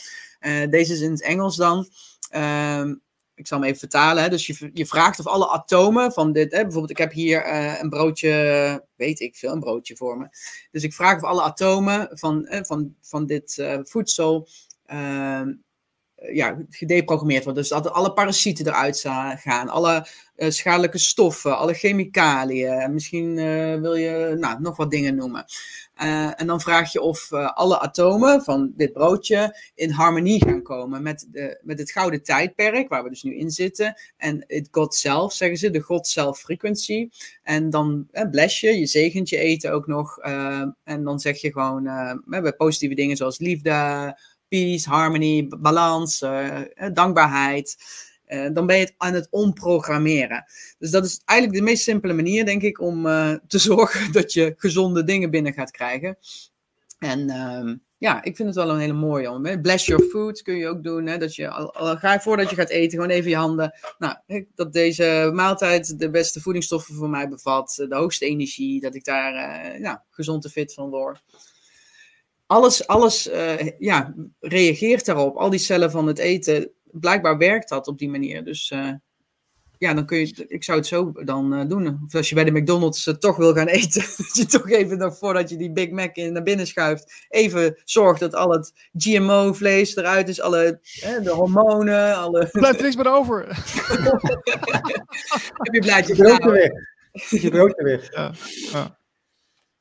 deze 0.71 0.93
is 0.93 1.01
in 1.01 1.11
het 1.11 1.23
Engels 1.23 1.57
dan. 1.57 1.89
Ehm, 2.31 2.95
ik 3.37 3.47
zal 3.47 3.59
hem 3.59 3.67
even 3.67 3.79
vertalen. 3.79 4.23
Hè. 4.23 4.29
Dus 4.29 4.47
je, 4.47 4.71
je 4.73 4.87
vraagt 4.87 5.19
of 5.19 5.27
alle 5.27 5.49
atomen 5.49 6.13
van 6.13 6.33
dit, 6.33 6.53
hè, 6.53 6.63
bijvoorbeeld 6.63 6.91
ik 6.91 6.99
heb 6.99 7.13
hier 7.13 7.47
uh, 7.47 7.81
een 7.81 7.89
broodje, 7.89 8.85
weet 8.97 9.21
ik 9.21 9.37
veel, 9.37 9.53
een 9.53 9.61
broodje 9.61 9.97
voor 9.97 10.19
me. 10.19 10.29
Dus 10.71 10.83
ik 10.83 10.95
vraag 10.95 11.17
of 11.17 11.23
alle 11.23 11.43
atomen 11.43 12.09
van, 12.11 12.47
uh, 12.51 12.59
van, 12.63 12.95
van 13.01 13.27
dit 13.27 13.57
uh, 13.57 13.79
voedsel 13.83 14.49
ehm, 14.87 15.53
ja, 16.33 16.59
gedeprogrammeerd 16.71 17.45
worden. 17.45 17.63
Dus 17.63 17.73
dat 17.73 17.91
alle 17.91 18.13
parasieten 18.13 18.67
eruit 18.67 19.01
gaan, 19.37 19.69
alle 19.69 20.07
schadelijke 20.37 20.99
stoffen, 20.99 21.59
alle 21.59 21.75
chemicaliën. 21.75 22.93
Misschien 22.93 23.35
wil 23.81 23.95
je 23.95 24.37
nou, 24.39 24.61
nog 24.61 24.77
wat 24.77 24.91
dingen 24.91 25.15
noemen. 25.15 25.45
Uh, 26.03 26.41
en 26.41 26.47
dan 26.47 26.61
vraag 26.61 26.93
je 26.93 27.01
of 27.01 27.31
uh, 27.31 27.53
alle 27.53 27.81
atomen 27.81 28.43
van 28.43 28.73
dit 28.77 28.93
broodje 28.93 29.57
in 29.75 29.91
harmonie 29.91 30.45
gaan 30.45 30.63
komen 30.63 31.03
met, 31.03 31.27
de, 31.31 31.61
met 31.63 31.79
het 31.79 31.91
gouden 31.91 32.23
tijdperk, 32.23 32.89
waar 32.89 33.03
we 33.03 33.09
dus 33.09 33.23
nu 33.23 33.37
in 33.37 33.51
zitten. 33.51 34.01
En 34.17 34.45
het 34.47 34.69
God 34.71 34.95
zelf, 34.95 35.33
zeggen 35.33 35.59
ze, 35.59 35.71
de 35.71 35.81
God 35.81 36.07
zelf 36.07 36.39
frequency. 36.39 37.09
En 37.43 37.71
dan 37.71 38.09
uh, 38.13 38.31
bless 38.31 38.61
je, 38.61 38.79
je 38.79 38.87
zegent 38.87 39.29
je 39.29 39.39
eten 39.39 39.73
ook 39.73 39.87
nog. 39.87 40.19
en 40.85 41.05
dan 41.05 41.19
zeg 41.19 41.41
je 41.41 41.53
gewoon 41.53 41.83
bij 42.27 42.53
positieve 42.53 42.95
dingen 42.95 43.17
zoals 43.17 43.39
liefde, 43.39 44.19
peace, 44.49 44.89
harmony, 44.89 45.49
balans, 45.49 46.19
dankbaarheid. 46.93 47.77
Uh, 48.29 48.49
dan 48.53 48.67
ben 48.67 48.77
je 48.77 48.85
het 48.85 48.95
aan 48.97 49.15
het 49.15 49.29
omprogrammeren. 49.31 50.45
Dus 50.79 50.91
dat 50.91 51.05
is 51.05 51.21
eigenlijk 51.25 51.59
de 51.59 51.65
meest 51.65 51.83
simpele 51.83 52.13
manier, 52.13 52.45
denk 52.45 52.63
ik, 52.63 52.81
om 52.81 53.07
uh, 53.07 53.35
te 53.47 53.59
zorgen 53.69 54.13
dat 54.13 54.33
je 54.33 54.55
gezonde 54.57 55.05
dingen 55.05 55.31
binnen 55.31 55.53
gaat 55.53 55.71
krijgen. 55.71 56.19
En 56.99 57.21
uh, 57.21 57.75
ja, 57.99 58.23
ik 58.23 58.37
vind 58.37 58.49
het 58.49 58.57
wel 58.57 58.71
een 58.71 58.81
hele 58.81 58.93
mooie. 58.93 59.31
Om, 59.31 59.61
Bless 59.63 59.87
your 59.87 60.05
food 60.05 60.43
kun 60.43 60.57
je 60.57 60.69
ook 60.69 60.83
doen. 60.83 61.07
Hè, 61.07 61.19
dat 61.19 61.35
je, 61.35 61.49
al, 61.49 61.75
al 61.75 61.97
ga 61.97 62.21
voordat 62.21 62.51
je 62.51 62.57
gaat 62.57 62.69
eten, 62.69 62.99
gewoon 62.99 63.15
even 63.15 63.31
je 63.31 63.37
handen. 63.37 63.75
Nou, 63.99 64.17
dat 64.55 64.73
deze 64.73 65.31
maaltijd 65.35 65.99
de 65.99 66.11
beste 66.11 66.41
voedingsstoffen 66.41 66.95
voor 66.95 67.11
mij 67.11 67.29
bevat. 67.29 67.75
De 67.89 67.97
hoogste 67.97 68.27
energie. 68.27 68.81
Dat 68.81 68.95
ik 68.95 69.05
daar 69.05 69.35
ja, 69.81 70.05
gezond 70.11 70.45
en 70.45 70.51
fit 70.51 70.75
van 70.75 70.91
word 70.91 71.23
alles, 72.47 72.87
alles 72.87 73.31
ja, 73.79 74.15
reageert 74.41 75.05
daarop. 75.05 75.37
Al 75.37 75.51
die 75.51 75.59
cellen 75.59 75.91
van 75.91 76.07
het 76.07 76.19
eten 76.19 76.71
blijkbaar 77.01 77.39
werkt 77.39 77.69
dat 77.69 77.89
op 77.89 77.99
die 77.99 78.11
manier. 78.11 78.45
Dus 78.45 78.71
uh, 78.71 78.91
ja, 79.79 79.95
dan 79.95 80.07
kun 80.07 80.19
je, 80.19 80.45
ik 80.49 80.65
zou 80.65 80.79
het 80.79 80.87
zo 80.87 81.13
dan 81.13 81.55
uh, 81.55 81.69
doen. 81.69 82.01
Of 82.07 82.15
als 82.15 82.29
je 82.29 82.35
bij 82.35 82.45
de 82.45 82.51
McDonald's 82.51 83.07
uh, 83.07 83.15
toch 83.15 83.37
wil 83.37 83.55
gaan 83.55 83.67
eten, 83.79 84.03
dat 84.17 84.31
je 84.33 84.47
toch 84.47 84.71
even 84.71 84.99
nog 84.99 85.19
voordat 85.19 85.51
je 85.51 85.57
die 85.57 85.73
Big 85.73 85.91
Mac 85.91 86.17
in, 86.17 86.33
naar 86.33 86.43
binnen 86.43 86.67
schuift, 86.67 87.27
even 87.29 87.81
zorgt 87.85 88.21
dat 88.21 88.35
al 88.35 88.51
het 88.51 88.73
GMO-vlees 88.93 89.97
eruit 89.97 90.29
is, 90.29 90.41
alle 90.41 90.81
de 91.23 91.31
hormonen, 91.31 92.17
alle... 92.17 92.49
Blijft 92.53 92.77
er 92.77 92.83
niks 92.83 92.97
meer 92.97 93.13
over. 93.13 93.47
Heb 95.63 95.75
je 95.75 95.81
blaadje 95.81 96.15
brood 96.15 96.45
weer. 96.45 96.95
Je 97.13 97.51
brood 97.51 97.75
weer. 97.77 98.09
Ja, 98.13 98.33
ja. 98.73 98.99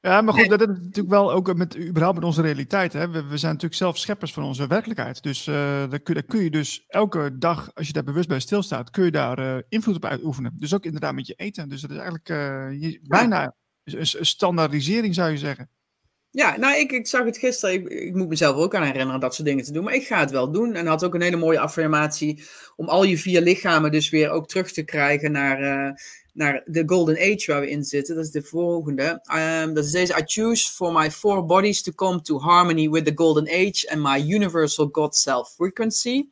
Ja, 0.05 0.21
maar 0.21 0.33
goed, 0.33 0.49
dat 0.49 0.61
is 0.61 0.67
natuurlijk 0.67 1.09
wel 1.09 1.31
ook 1.31 1.55
met, 1.55 1.77
überhaupt 1.79 2.15
met 2.15 2.25
onze 2.25 2.41
realiteit. 2.41 2.93
Hè. 2.93 3.09
We, 3.09 3.25
we 3.25 3.37
zijn 3.37 3.51
natuurlijk 3.51 3.81
zelf 3.81 3.97
scheppers 3.97 4.33
van 4.33 4.43
onze 4.43 4.67
werkelijkheid. 4.67 5.23
Dus 5.23 5.47
uh, 5.47 5.55
daar, 5.89 5.99
kun, 5.99 6.13
daar, 6.13 6.23
kun, 6.23 6.43
je 6.43 6.49
dus 6.49 6.83
elke 6.87 7.37
dag, 7.37 7.73
als 7.73 7.87
je 7.87 7.93
daar 7.93 8.03
bewust 8.03 8.27
bij 8.27 8.39
stilstaat, 8.39 8.89
kun 8.89 9.05
je 9.05 9.11
daar 9.11 9.39
uh, 9.39 9.61
invloed 9.69 9.95
op 9.95 10.05
uitoefenen. 10.05 10.53
Dus 10.55 10.73
ook 10.73 10.85
inderdaad 10.85 11.13
met 11.13 11.27
je 11.27 11.33
eten. 11.33 11.69
Dus 11.69 11.81
dat 11.81 11.89
is 11.89 11.95
eigenlijk 11.95 12.29
uh, 12.29 12.81
je, 12.81 12.99
bijna 13.03 13.55
een, 13.83 13.97
een, 13.99 14.25
standaardisering, 14.25 15.15
zou 15.15 15.31
je 15.31 15.37
zeggen. 15.37 15.69
Ja, 16.35 16.57
nou, 16.57 16.77
ik, 16.77 16.91
ik 16.91 17.07
zag 17.07 17.25
het 17.25 17.37
gisteren. 17.37 17.75
Ik, 17.75 17.87
ik, 17.87 18.15
moet 18.15 18.27
mezelf 18.27 18.55
ook 18.55 18.75
aan 18.75 18.83
herinneren 18.83 19.19
dat 19.19 19.35
soort 19.35 19.47
dingen 19.47 19.63
te 19.63 19.71
doen. 19.71 19.83
Maar 19.83 19.93
ik 19.93 20.07
ga 20.07 20.19
het 20.19 20.31
wel 20.31 20.51
doen. 20.51 20.73
En 20.73 20.87
had 20.87 21.03
ook 21.03 21.13
een 21.13 21.21
hele 21.21 21.35
mooie 21.35 21.59
affirmatie 21.59 22.43
om 22.75 22.89
al 22.89 23.03
je 23.03 23.17
vier 23.17 23.41
lichamen 23.41 23.91
dus 23.91 24.09
weer 24.09 24.29
ook 24.29 24.47
terug 24.47 24.71
te 24.71 24.83
krijgen 24.83 25.31
naar 25.31 25.93
naar 26.33 26.63
de 26.65 26.83
Golden 26.85 27.15
Age 27.15 27.43
waar 27.47 27.61
we 27.61 27.69
in 27.69 27.83
zitten. 27.83 28.15
Dat 28.15 28.25
is 28.25 28.31
de 28.31 28.41
volgende. 28.41 29.21
Um, 29.35 29.73
dat 29.73 29.85
is 29.85 29.91
deze. 29.91 30.13
I 30.13 30.21
choose 30.25 30.71
for 30.71 30.91
my 30.91 31.11
four 31.11 31.45
bodies 31.45 31.81
to 31.81 31.91
come 31.91 32.21
to 32.21 32.39
harmony 32.39 32.89
with 32.89 33.05
the 33.05 33.11
Golden 33.15 33.47
Age 33.47 33.87
and 33.89 34.01
my 34.01 34.33
universal 34.33 34.89
God 34.91 35.15
self 35.15 35.53
frequency. 35.55 36.27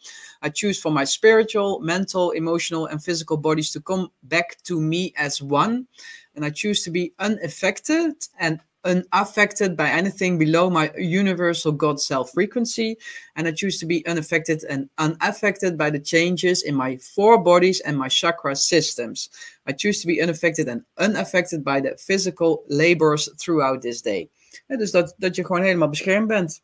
I 0.45 0.49
choose 0.51 0.79
for 0.79 0.91
my 0.91 1.05
spiritual, 1.05 1.79
mental, 1.79 2.31
emotional, 2.31 2.89
and 2.89 3.03
physical 3.03 3.39
bodies 3.39 3.71
to 3.71 3.81
come 3.81 4.09
back 4.21 4.57
to 4.63 4.79
me 4.81 5.13
as 5.15 5.41
one. 5.41 5.87
And 6.35 6.45
I 6.45 6.51
choose 6.51 6.83
to 6.83 6.91
be 6.91 7.13
unaffected 7.17 8.27
and 8.37 8.59
unaffected 8.83 9.75
by 9.75 9.89
anything 9.89 10.37
below 10.37 10.69
my 10.69 10.91
universal 10.97 11.71
God 11.71 11.99
self 11.99 12.31
frequency. 12.31 12.97
And 13.35 13.47
I 13.47 13.51
choose 13.51 13.79
to 13.79 13.85
be 13.85 14.05
unaffected 14.07 14.63
and 14.69 14.89
unaffected 14.97 15.77
by 15.77 15.89
the 15.89 15.99
changes 15.99 16.63
in 16.63 16.75
my 16.75 16.97
four 16.97 17.41
bodies 17.41 17.81
and 17.81 17.97
my 17.97 18.09
chakra 18.09 18.55
systems. 18.55 19.29
I 19.65 19.71
choose 19.73 20.01
to 20.01 20.07
be 20.07 20.21
unaffected 20.21 20.67
and 20.67 20.83
unaffected 20.97 21.63
by 21.63 21.81
the 21.81 21.97
physical 21.97 22.63
labors 22.67 23.29
throughout 23.37 23.81
this 23.81 24.01
day. 24.01 24.29
Ja, 24.67 24.77
dus 24.77 24.91
dat, 24.91 25.15
dat 25.17 25.35
je 25.35 25.45
gewoon 25.45 25.61
helemaal 25.61 25.89
beschermd 25.89 26.27
bent. 26.27 26.61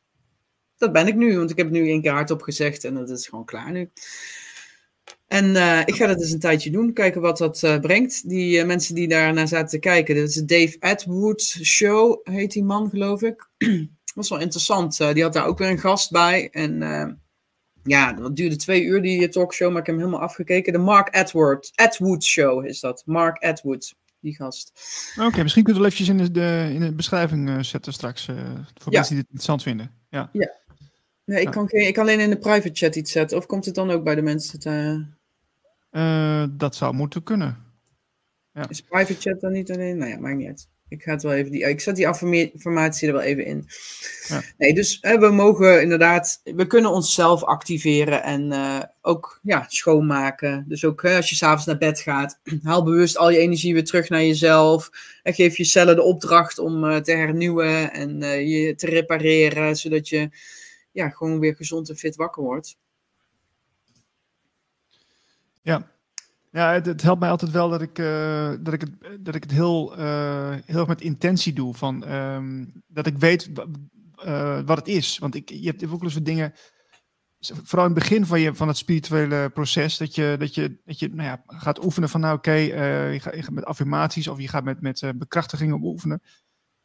Dat 0.77 0.91
ben 0.91 1.07
ik 1.07 1.15
nu, 1.15 1.37
want 1.37 1.49
ik 1.49 1.57
heb 1.57 1.69
nu 1.69 1.87
één 1.87 2.01
keer 2.01 2.11
hardop 2.11 2.41
gezegd 2.41 2.83
en 2.83 2.93
dat 2.93 3.09
is 3.09 3.27
gewoon 3.27 3.45
klaar 3.45 3.71
nu. 3.71 3.89
En 5.29 5.45
uh, 5.45 5.79
ik 5.85 5.95
ga 5.95 6.07
dat 6.07 6.21
eens 6.21 6.31
een 6.31 6.39
tijdje 6.39 6.71
doen, 6.71 6.93
kijken 6.93 7.21
wat 7.21 7.37
dat 7.37 7.63
uh, 7.63 7.79
brengt. 7.79 8.29
Die 8.29 8.59
uh, 8.59 8.65
mensen 8.65 8.95
die 8.95 9.07
daar 9.07 9.33
naar 9.33 9.47
zaten 9.47 9.69
te 9.69 9.79
kijken, 9.79 10.15
dat 10.15 10.27
is 10.27 10.33
de 10.33 10.45
Dave 10.45 10.75
Atwood 10.79 11.41
Show, 11.41 12.19
heet 12.23 12.51
die 12.51 12.63
man, 12.63 12.89
geloof 12.89 13.21
ik. 13.21 13.49
dat 13.57 14.15
was 14.15 14.29
wel 14.29 14.39
interessant. 14.39 14.97
die 14.97 15.23
had 15.23 15.33
daar 15.33 15.45
ook 15.45 15.57
weer 15.57 15.69
een 15.69 15.79
gast 15.79 16.11
bij. 16.11 16.49
En 16.49 16.79
ja, 17.83 18.13
dat 18.13 18.35
duurde 18.35 18.55
twee 18.55 18.83
uur, 18.83 19.01
die 19.01 19.29
talkshow, 19.29 19.71
maar 19.71 19.79
ik 19.79 19.85
heb 19.85 19.95
hem 19.95 20.05
helemaal 20.05 20.27
afgekeken. 20.27 20.73
De 20.73 20.79
Mark 20.79 21.15
Atwood, 21.15 21.71
Atwood 21.75 22.23
Show 22.23 22.65
is 22.65 22.79
dat. 22.79 23.03
Mark 23.05 23.43
Atwood, 23.43 23.95
die 24.19 24.35
gast. 24.35 24.71
Oké, 25.19 25.41
misschien 25.41 25.63
kunnen 25.63 25.81
we 25.81 25.87
wel 25.87 25.97
eventjes 25.97 26.07
in 26.07 26.33
de, 26.33 26.69
in 26.73 26.79
de 26.79 26.93
beschrijving 26.93 27.65
zetten 27.65 27.93
straks, 27.93 28.25
voor 28.73 28.91
mensen 28.91 29.15
die 29.15 29.23
het 29.23 29.29
interessant 29.29 29.63
vinden. 29.63 29.91
Ja. 30.09 30.29
ja. 30.33 30.57
Nee, 31.29 31.41
ik, 31.41 31.51
kan 31.51 31.69
geen, 31.69 31.87
ik 31.87 31.93
kan 31.93 32.03
alleen 32.03 32.19
in 32.19 32.29
de 32.29 32.37
private 32.37 32.69
chat 32.73 32.95
iets 32.95 33.11
zetten. 33.11 33.37
Of 33.37 33.45
komt 33.45 33.65
het 33.65 33.75
dan 33.75 33.91
ook 33.91 34.03
bij 34.03 34.15
de 34.15 34.21
mensen 34.21 34.59
te... 34.59 35.05
Uh, 35.91 36.45
dat 36.51 36.75
zou 36.75 36.93
moeten 36.93 37.23
kunnen. 37.23 37.57
Ja. 38.53 38.69
Is 38.69 38.81
private 38.81 39.15
chat 39.19 39.41
dan 39.41 39.51
niet 39.51 39.71
alleen? 39.71 39.97
Nou 39.97 40.09
ja, 40.09 40.19
maakt 40.19 40.37
niet 40.37 40.47
uit. 40.47 40.69
Ik 40.89 41.03
ga 41.03 41.11
het 41.11 41.23
wel 41.23 41.33
even 41.33 41.51
die, 41.51 41.69
ik 41.69 41.79
zet 41.79 41.95
die 41.95 42.51
informatie 42.51 43.07
er 43.07 43.13
wel 43.13 43.21
even 43.21 43.45
in. 43.45 43.67
Ja. 44.27 44.41
Nee, 44.57 44.73
dus 44.73 44.97
hè, 45.01 45.19
we 45.19 45.29
mogen 45.29 45.81
inderdaad, 45.81 46.41
we 46.43 46.67
kunnen 46.67 46.91
onszelf 46.91 47.43
activeren 47.43 48.23
en 48.23 48.51
uh, 48.51 48.79
ook 49.01 49.39
ja, 49.43 49.65
schoonmaken. 49.67 50.65
Dus 50.67 50.85
ook 50.85 51.01
hè, 51.01 51.15
als 51.15 51.29
je 51.29 51.35
s'avonds 51.35 51.65
naar 51.65 51.77
bed 51.77 51.99
gaat, 51.99 52.39
haal 52.63 52.83
bewust 52.83 53.17
al 53.17 53.29
je 53.29 53.37
energie 53.37 53.73
weer 53.73 53.85
terug 53.85 54.09
naar 54.09 54.23
jezelf. 54.23 54.89
En 55.23 55.33
geef 55.33 55.57
je 55.57 55.63
cellen 55.63 55.95
de 55.95 56.03
opdracht 56.03 56.59
om 56.59 56.83
uh, 56.83 56.97
te 56.97 57.11
hernieuwen 57.11 57.91
en 57.93 58.21
uh, 58.21 58.47
je 58.47 58.75
te 58.75 58.85
repareren, 58.85 59.75
zodat 59.75 60.09
je 60.09 60.29
ja, 60.91 61.09
gewoon 61.09 61.39
weer 61.39 61.55
gezond 61.55 61.89
en 61.89 61.97
fit 61.97 62.15
wakker 62.15 62.43
wordt. 62.43 62.77
Ja, 65.69 65.91
ja 66.51 66.73
het, 66.73 67.01
helpt 67.01 67.19
mij 67.19 67.29
altijd 67.29 67.51
wel 67.51 67.69
dat 67.69 67.81
ik, 67.81 67.99
uh, 67.99 68.53
dat 68.59 68.73
ik, 68.73 68.81
het, 68.81 69.25
dat 69.25 69.35
ik 69.35 69.43
het 69.43 69.51
heel, 69.51 69.99
uh, 69.99 70.55
heel 70.65 70.79
erg 70.79 70.87
met 70.87 71.01
intentie 71.01 71.53
doe. 71.53 71.73
Van, 71.73 72.11
um, 72.11 72.83
dat 72.87 73.05
ik 73.05 73.17
weet 73.17 73.49
uh, 74.25 74.59
wat 74.65 74.77
het 74.77 74.87
is. 74.87 75.17
Want 75.17 75.35
ik, 75.35 75.49
je 75.49 75.67
hebt 75.67 75.83
ook 75.83 76.01
wel 76.01 76.11
wat 76.13 76.25
dingen, 76.25 76.53
vooral 77.39 77.87
in 77.87 77.93
het 77.93 77.99
begin 77.99 78.25
van, 78.25 78.39
je, 78.39 78.55
van 78.55 78.67
het 78.67 78.77
spirituele 78.77 79.49
proces, 79.49 79.97
dat 79.97 80.15
je, 80.15 80.35
dat 80.39 80.55
je, 80.55 80.81
dat 80.85 80.99
je 80.99 81.09
nou 81.09 81.27
ja, 81.27 81.43
gaat 81.47 81.83
oefenen 81.83 82.09
van 82.09 82.21
nou 82.21 82.37
oké, 82.37 82.49
okay, 82.49 83.13
je, 83.13 83.19
gaat, 83.19 83.35
je 83.35 83.43
gaat 83.43 83.53
met 83.53 83.65
affirmaties 83.65 84.27
of 84.27 84.39
je 84.39 84.47
gaat 84.47 84.63
met, 84.63 84.81
met 84.81 85.11
bekrachtigingen 85.15 85.83
oefenen. 85.83 86.21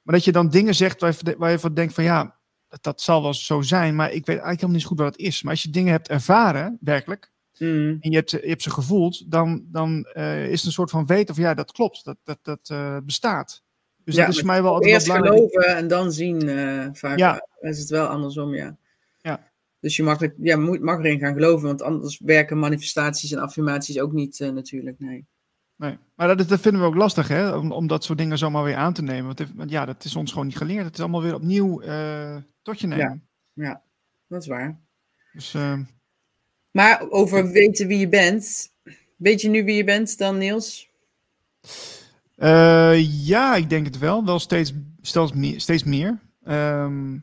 Maar 0.02 0.14
dat 0.14 0.24
je 0.24 0.32
dan 0.32 0.48
dingen 0.48 0.74
zegt 0.74 1.00
waar 1.00 1.14
je, 1.18 1.34
waar 1.38 1.50
je 1.50 1.58
van 1.58 1.74
denkt 1.74 1.94
van 1.94 2.04
ja, 2.04 2.40
dat, 2.68 2.82
dat 2.82 3.00
zal 3.00 3.22
wel 3.22 3.34
zo 3.34 3.62
zijn, 3.62 3.94
maar 3.94 4.06
ik 4.06 4.26
weet 4.26 4.26
eigenlijk 4.26 4.54
helemaal 4.60 4.72
niet 4.72 4.82
zo 4.82 4.88
goed 4.88 4.98
wat 4.98 5.12
het 5.12 5.20
is. 5.20 5.42
Maar 5.42 5.52
als 5.52 5.62
je 5.62 5.70
dingen 5.70 5.92
hebt 5.92 6.08
ervaren, 6.08 6.78
werkelijk, 6.80 7.32
Mm. 7.58 7.96
en 8.00 8.10
je 8.10 8.16
hebt, 8.16 8.30
ze- 8.30 8.40
je 8.42 8.48
hebt 8.48 8.62
ze 8.62 8.70
gevoeld, 8.70 9.30
dan, 9.30 9.64
dan 9.66 10.04
eh, 10.04 10.44
is 10.48 10.56
het 10.58 10.66
een 10.66 10.72
soort 10.72 10.90
van 10.90 11.06
weten 11.06 11.34
of 11.34 11.40
ja, 11.40 11.54
dat 11.54 11.72
klopt, 11.72 12.04
dat, 12.04 12.16
dat, 12.24 12.38
dat 12.42 12.68
eh, 12.70 12.96
bestaat. 13.04 13.62
Dus 14.04 14.14
Ja, 14.14 14.20
dat 14.24 14.30
is 14.32 14.38
voor 14.38 14.46
mij 14.48 14.62
wel 14.62 14.74
altijd 14.74 14.92
Eerst 14.92 15.06
belangrijk. 15.06 15.36
geloven 15.36 15.76
en 15.76 15.88
dan 15.88 16.12
zien. 16.12 16.48
eh, 16.48 16.86
vaak 16.92 17.18
Ja. 17.18 17.46
is 17.60 17.78
het 17.78 17.88
wel 17.88 18.06
andersom, 18.06 18.54
ja. 18.54 18.76
Ja. 19.20 19.52
Dus 19.80 19.96
je 19.96 20.02
mag, 20.02 20.20
er- 20.20 20.34
ja, 20.38 20.56
moet, 20.56 20.80
mag 20.80 20.98
erin 20.98 21.18
gaan 21.18 21.34
geloven, 21.34 21.66
want 21.66 21.82
anders 21.82 22.18
werken 22.24 22.58
manifestaties 22.58 23.32
en 23.32 23.38
affirmaties 23.38 23.98
ook 24.00 24.12
niet 24.12 24.38
natuurlijk. 24.38 24.98
Nee. 24.98 25.26
Nee. 25.76 25.98
Maar 26.14 26.28
dat, 26.28 26.40
is- 26.40 26.46
dat 26.46 26.60
vinden 26.60 26.80
we 26.80 26.86
ook 26.86 26.94
lastig, 26.94 27.28
hè? 27.28 27.56
Om, 27.56 27.72
om 27.72 27.86
dat 27.86 28.04
soort 28.04 28.18
dingen 28.18 28.38
zomaar 28.38 28.64
weer 28.64 28.76
aan 28.76 28.92
te 28.92 29.02
nemen. 29.02 29.34
Want, 29.56 29.70
ja, 29.70 29.84
dat 29.84 30.04
is 30.04 30.16
ons 30.16 30.30
gewoon 30.30 30.46
niet 30.46 30.56
geleerd. 30.56 30.84
Het 30.84 30.94
is 30.94 31.00
allemaal 31.00 31.22
weer 31.22 31.34
opnieuw 31.34 31.80
tot 32.62 32.80
je 32.80 32.86
nemen. 32.86 33.28
Dat 34.28 34.42
is 34.42 34.46
waar. 34.46 34.80
Dus 35.32 35.54
eh, 35.54 35.78
Maar 36.74 37.10
over 37.10 37.50
weten 37.50 37.86
wie 37.86 37.98
je 37.98 38.08
bent. 38.08 38.72
Weet 39.16 39.40
je 39.40 39.48
nu 39.48 39.64
wie 39.64 39.74
je 39.76 39.84
bent 39.84 40.18
dan, 40.18 40.38
Niels? 40.38 40.90
eh, 42.36 43.26
ja, 43.26 43.54
ik 43.54 43.68
denk 43.70 43.86
het 43.86 43.98
wel. 43.98 44.24
Wel 44.24 44.38
steeds, 44.38 44.72
steeds 45.00 45.32
meer. 45.32 45.60
Steeds 45.60 45.84
meer. 45.84 46.18
Ehm, 46.44 47.18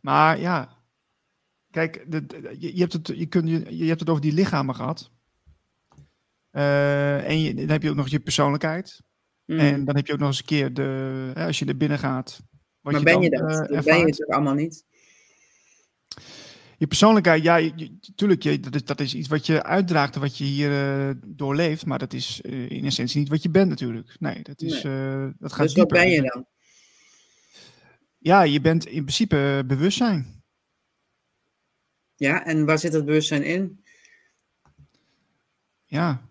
maar 0.00 0.40
ja, 0.40 0.76
kijk, 1.70 2.04
de, 2.08 2.26
de- 2.26 2.56
je, 2.58 2.80
hebt 2.80 2.92
het, 2.92 3.06
je, 3.14 3.26
kunt, 3.26 3.48
je, 3.48 3.76
je 3.76 3.86
hebt 3.86 4.00
het 4.00 4.08
over 4.08 4.22
die 4.22 4.32
lichamen 4.32 4.74
gehad. 4.74 5.10
Eh, 6.50 7.28
en 7.28 7.40
je, 7.40 7.54
dan 7.54 7.68
heb 7.68 7.82
je 7.82 7.90
ook 7.90 7.96
nog 7.96 8.08
je 8.08 8.20
persoonlijkheid. 8.20 9.02
Mm. 9.44 9.58
En 9.58 9.84
dan 9.84 9.96
heb 9.96 10.06
je 10.06 10.12
ook 10.12 10.18
nog 10.18 10.28
eens 10.28 10.38
een 10.38 10.44
keer 10.44 10.74
de, 10.74 11.30
hè, 11.34 11.46
als 11.46 11.58
je 11.58 11.64
er 11.64 11.76
binnen 11.76 11.98
gaat. 11.98 12.40
Wat 12.80 12.92
maar 12.92 13.02
ben 13.02 13.20
je 13.20 13.30
dat? 13.30 13.40
eh, 13.68 13.74
dat 13.76 13.84
ben 13.84 13.98
je 14.06 14.12
toch 14.12 14.28
allemaal 14.28 14.54
niet? 14.54 14.84
Je 16.78 16.86
persoonlijkheid, 16.86 17.42
ja, 17.42 17.56
je, 17.56 17.98
tuurlijk, 18.14 18.42
je, 18.42 18.60
dat, 18.60 18.74
is, 18.74 18.84
dat 18.84 19.00
is 19.00 19.14
iets 19.14 19.28
wat 19.28 19.46
je 19.46 19.62
uitdraagt 19.62 20.14
en 20.14 20.20
wat 20.20 20.38
je 20.38 20.44
hier 20.44 20.70
eh, 20.72 21.10
doorleeft, 21.26 21.86
maar 21.86 21.98
dat 21.98 22.12
is 22.12 22.40
eh, 22.40 22.70
in 22.70 22.84
essentie 22.84 23.18
niet 23.18 23.28
wat 23.28 23.42
je 23.42 23.50
bent 23.50 23.68
natuurlijk. 23.68 24.16
Nee, 24.18 24.42
dat, 24.42 24.62
is, 24.62 24.84
eh, 24.84 25.26
dat 25.38 25.52
gaat 25.52 25.66
Dus 25.66 25.74
wat 25.74 25.88
ben 25.88 26.10
je 26.10 26.22
dan? 26.22 26.46
Ja, 28.18 28.42
je 28.42 28.60
bent 28.60 28.86
in 28.86 29.02
principe 29.02 29.64
bewustzijn. 29.66 30.44
Ja, 32.16 32.44
en 32.44 32.64
waar 32.64 32.78
zit 32.78 32.92
dat 32.92 33.04
bewustzijn 33.04 33.44
in? 33.44 33.84
Ja. 35.84 36.28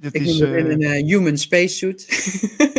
Ik 0.00 0.14
is, 0.14 0.38
noem 0.38 0.52
het 0.52 0.68
in 0.68 0.84
een 0.84 1.06
human 1.06 1.38
spacesuit. 1.38 2.06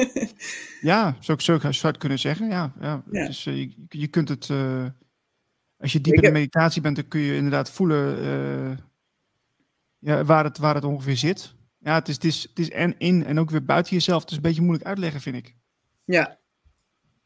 ja, 0.81 1.17
zo, 1.19 1.38
zo 1.38 1.59
zou 1.59 1.73
je 1.73 1.88
het 1.88 1.97
kunnen 1.97 2.19
zeggen. 2.19 2.47
Ja, 2.49 2.73
ja, 2.81 3.03
Ja. 3.12 3.27
Eh, 3.27 3.36
je, 3.43 3.71
je 3.89 4.07
kunt 4.07 4.29
het, 4.29 4.49
als 5.83 5.91
je 5.91 6.01
diep 6.01 6.13
in 6.13 6.21
de 6.21 6.31
meditatie 6.31 6.81
bent, 6.81 6.95
dan 6.95 7.07
kun 7.07 7.19
je 7.19 7.35
inderdaad 7.35 7.69
voelen 7.69 8.19
eh, 8.19 8.77
ja, 9.99 10.25
waar, 10.25 10.43
het, 10.43 10.57
waar 10.57 10.75
het 10.75 10.83
ongeveer 10.83 11.17
zit. 11.17 11.53
Ja, 11.79 11.93
het 11.93 12.07
is, 12.07 12.15
het, 12.15 12.23
is, 12.23 12.41
het 12.49 12.59
is 12.59 12.69
en 12.69 12.95
in 12.97 13.25
en 13.25 13.39
ook 13.39 13.49
weer 13.49 13.65
buiten 13.65 13.93
jezelf. 13.93 14.21
Het 14.21 14.29
is 14.29 14.35
een 14.35 14.41
beetje 14.41 14.61
moeilijk 14.61 14.87
uitleggen, 14.87 15.21
vind 15.21 15.35
ik. 15.35 15.55
Ja. 16.05 16.39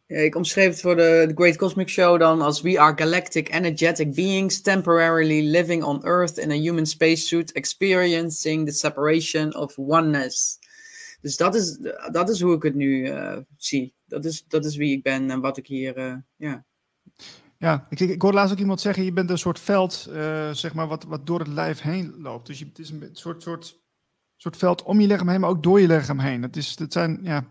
ja. 0.06 0.18
Ik 0.18 0.36
omschreef 0.36 0.70
het 0.70 0.82
voor 0.82 0.96
de, 0.96 1.26
de 1.28 1.34
Great 1.36 1.56
Cosmic 1.56 1.90
Show 1.90 2.20
dan 2.20 2.42
als 2.42 2.62
We 2.62 2.80
are 2.80 2.98
galactic 2.98 3.54
energetic 3.54 4.14
beings 4.14 4.62
temporarily 4.62 5.50
living 5.50 5.84
on 5.84 6.06
Earth 6.06 6.38
in 6.38 6.52
a 6.52 6.56
human 6.56 6.86
spacesuit 6.86 7.52
experiencing 7.52 8.68
the 8.68 8.74
separation 8.74 9.56
of 9.56 9.78
oneness. 9.78 10.60
Dus 11.22 11.38
dat 11.38 11.56
is, 11.56 11.78
dat 12.12 12.30
is 12.30 12.42
hoe 12.42 12.56
ik 12.56 12.64
het 12.64 12.76
nu 12.76 13.06
eh, 13.06 13.38
zie. 13.58 13.96
Dat 14.06 14.26
is, 14.26 14.46
dat 14.48 14.66
is 14.66 14.76
wie 14.76 14.96
ik 14.96 15.04
ben 15.04 15.32
en 15.32 15.42
wat 15.42 15.58
ik 15.58 15.68
hier, 15.68 16.24
ja. 16.36 16.67
Ja, 17.60 17.86
ik, 17.90 18.00
ik, 18.00 18.22
hoorde 18.22 18.38
laatst 18.38 18.54
ook 18.54 18.60
iemand 18.60 18.82
zeggen, 18.82 19.04
je 19.04 19.14
bent 19.14 19.30
een 19.30 19.38
soort 19.38 19.60
veld, 19.60 20.06
eh, 20.14 20.52
zeg 20.52 20.74
maar, 20.74 20.88
wat, 20.88 21.04
wat 21.04 21.28
door 21.28 21.40
het 21.40 21.48
lijf 21.48 21.82
heen 21.82 22.14
loopt. 22.18 22.48
Dus 22.48 22.60
je, 22.60 22.66
het 22.66 22.80
is 22.80 22.90
een 22.90 23.10
soort, 23.12 23.42
soort, 23.44 23.80
soort 24.36 24.58
veld 24.58 24.84
om 24.84 25.00
je 25.00 25.08
lichaam 25.08 25.30
heen, 25.30 25.40
maar 25.40 25.50
ook 25.50 25.64
door 25.64 25.80
je 25.82 25.88
lichaam 25.88 26.20
heen. 26.20 26.42
Dat, 26.42 26.56
is, 26.56 26.76
dat 26.76 26.94
zijn, 26.94 27.20
ja, 27.22 27.46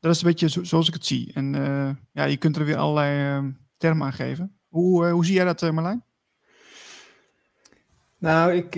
dat 0.00 0.14
is 0.14 0.20
een 0.22 0.28
beetje 0.28 0.48
zo- 0.48 0.64
zoals 0.64 0.88
ik 0.88 0.94
het 0.94 1.06
zie. 1.06 1.32
En 1.34 1.54
eh, 1.54 1.90
ja, 2.12 2.24
je 2.24 2.36
kunt 2.36 2.56
er 2.56 2.64
weer 2.64 2.76
allerlei 2.76 3.36
eh, 3.46 3.52
termen 3.76 4.06
aan 4.06 4.12
geven. 4.12 4.58
Hoe, 4.68 5.06
eh, 5.06 5.12
hoe 5.12 5.24
zie 5.24 5.34
jij 5.34 5.44
dat, 5.44 5.72
Marlijn? 5.72 6.04
Nou, 8.18 8.52
ik, 8.52 8.74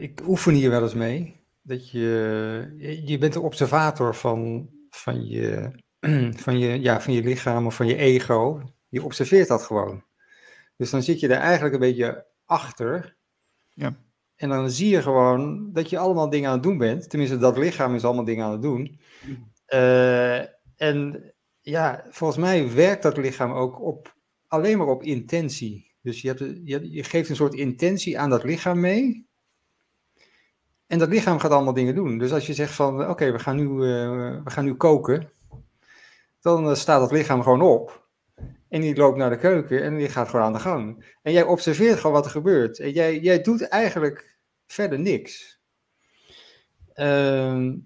ik 0.00 0.20
oefen 0.28 0.54
hier 0.54 0.70
wel 0.70 0.82
eens 0.82 0.94
mee. 0.94 1.40
Dat 1.62 1.90
je, 1.90 2.74
je- 2.78 3.06
je 3.06 3.18
bent 3.18 3.32
de 3.32 3.40
observator 3.40 4.14
van, 4.14 4.68
van, 4.90 5.26
je, 5.26 5.70
van, 6.44 6.58
je, 6.58 6.80
ja, 6.80 7.00
van 7.00 7.12
je 7.12 7.22
lichaam 7.22 7.66
of 7.66 7.74
van 7.76 7.86
je 7.86 7.96
ego. 7.96 8.62
Je 8.88 9.04
observeert 9.04 9.48
dat 9.48 9.62
gewoon. 9.62 10.04
Dus 10.76 10.90
dan 10.90 11.02
zit 11.02 11.20
je 11.20 11.28
er 11.28 11.40
eigenlijk 11.40 11.74
een 11.74 11.80
beetje 11.80 12.26
achter. 12.44 13.16
Ja. 13.68 13.96
En 14.36 14.48
dan 14.48 14.70
zie 14.70 14.88
je 14.88 15.02
gewoon 15.02 15.72
dat 15.72 15.90
je 15.90 15.98
allemaal 15.98 16.30
dingen 16.30 16.48
aan 16.48 16.54
het 16.54 16.62
doen 16.62 16.78
bent. 16.78 17.10
Tenminste, 17.10 17.38
dat 17.38 17.58
lichaam 17.58 17.94
is 17.94 18.04
allemaal 18.04 18.24
dingen 18.24 18.44
aan 18.44 18.52
het 18.52 18.62
doen. 18.62 19.00
Eh, 19.66 20.38
en 20.76 21.32
ja, 21.60 22.04
volgens 22.10 22.38
mij 22.38 22.72
werkt 22.74 23.02
dat 23.02 23.16
lichaam 23.16 23.52
ook 23.52 23.80
op, 23.80 24.16
alleen 24.46 24.78
maar 24.78 24.86
op 24.86 25.02
intentie. 25.02 25.94
Dus 26.02 26.22
je, 26.22 26.28
hebt, 26.28 26.40
je, 26.40 26.90
je 26.92 27.04
geeft 27.04 27.28
een 27.28 27.36
soort 27.36 27.54
intentie 27.54 28.18
aan 28.18 28.30
dat 28.30 28.44
lichaam 28.44 28.80
mee. 28.80 29.26
En 30.86 30.98
dat 30.98 31.08
lichaam 31.08 31.38
gaat 31.38 31.50
allemaal 31.50 31.72
dingen 31.74 31.94
doen. 31.94 32.18
Dus 32.18 32.32
als 32.32 32.46
je 32.46 32.54
zegt 32.54 32.74
van, 32.74 33.08
oké, 33.08 33.32
we 33.32 33.38
gaan 33.38 33.56
nu, 33.56 33.64
eh, 33.64 34.42
we 34.44 34.50
gaan 34.50 34.64
nu 34.64 34.74
koken. 34.74 35.30
Dan 36.40 36.68
eh, 36.68 36.74
staat 36.74 37.00
dat 37.00 37.12
lichaam 37.12 37.42
gewoon 37.42 37.62
op. 37.62 37.97
En 38.68 38.80
die 38.80 38.96
loopt 38.96 39.16
naar 39.16 39.30
de 39.30 39.38
keuken 39.38 39.82
en 39.82 39.96
die 39.96 40.08
gaat 40.08 40.28
gewoon 40.28 40.44
aan 40.44 40.52
de 40.52 40.58
gang. 40.58 41.16
En 41.22 41.32
jij 41.32 41.42
observeert 41.42 41.96
gewoon 41.96 42.12
wat 42.12 42.24
er 42.24 42.30
gebeurt. 42.30 42.78
En 42.78 42.90
jij, 42.90 43.18
jij 43.18 43.40
doet 43.40 43.68
eigenlijk 43.68 44.38
verder 44.66 44.98
niks. 44.98 45.60
Ehm, 46.92 47.76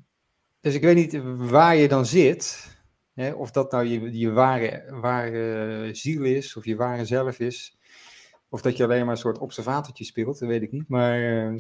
dus 0.61 0.75
ik 0.75 0.83
weet 0.83 0.95
niet 0.95 1.21
waar 1.51 1.77
je 1.77 1.89
dan 1.89 2.07
zit. 2.07 2.71
Hè, 3.15 3.33
of 3.33 3.51
dat 3.51 3.73
nou 3.73 3.85
je, 3.85 4.19
je 4.19 4.31
ware, 4.31 4.85
ware 5.01 5.89
ziel 5.93 6.25
is, 6.25 6.57
of 6.57 6.65
je 6.65 6.77
ware 6.77 7.05
zelf 7.05 7.39
is. 7.39 7.79
Of 8.49 8.61
dat 8.61 8.77
je 8.77 8.85
alleen 8.85 9.05
maar 9.05 9.15
een 9.15 9.21
soort 9.21 9.39
observatortje 9.39 10.05
speelt, 10.05 10.39
dat 10.39 10.49
weet 10.49 10.63
ik 10.63 10.73
niet. 10.73 10.89
Maar 10.89 11.47
eh, 11.47 11.55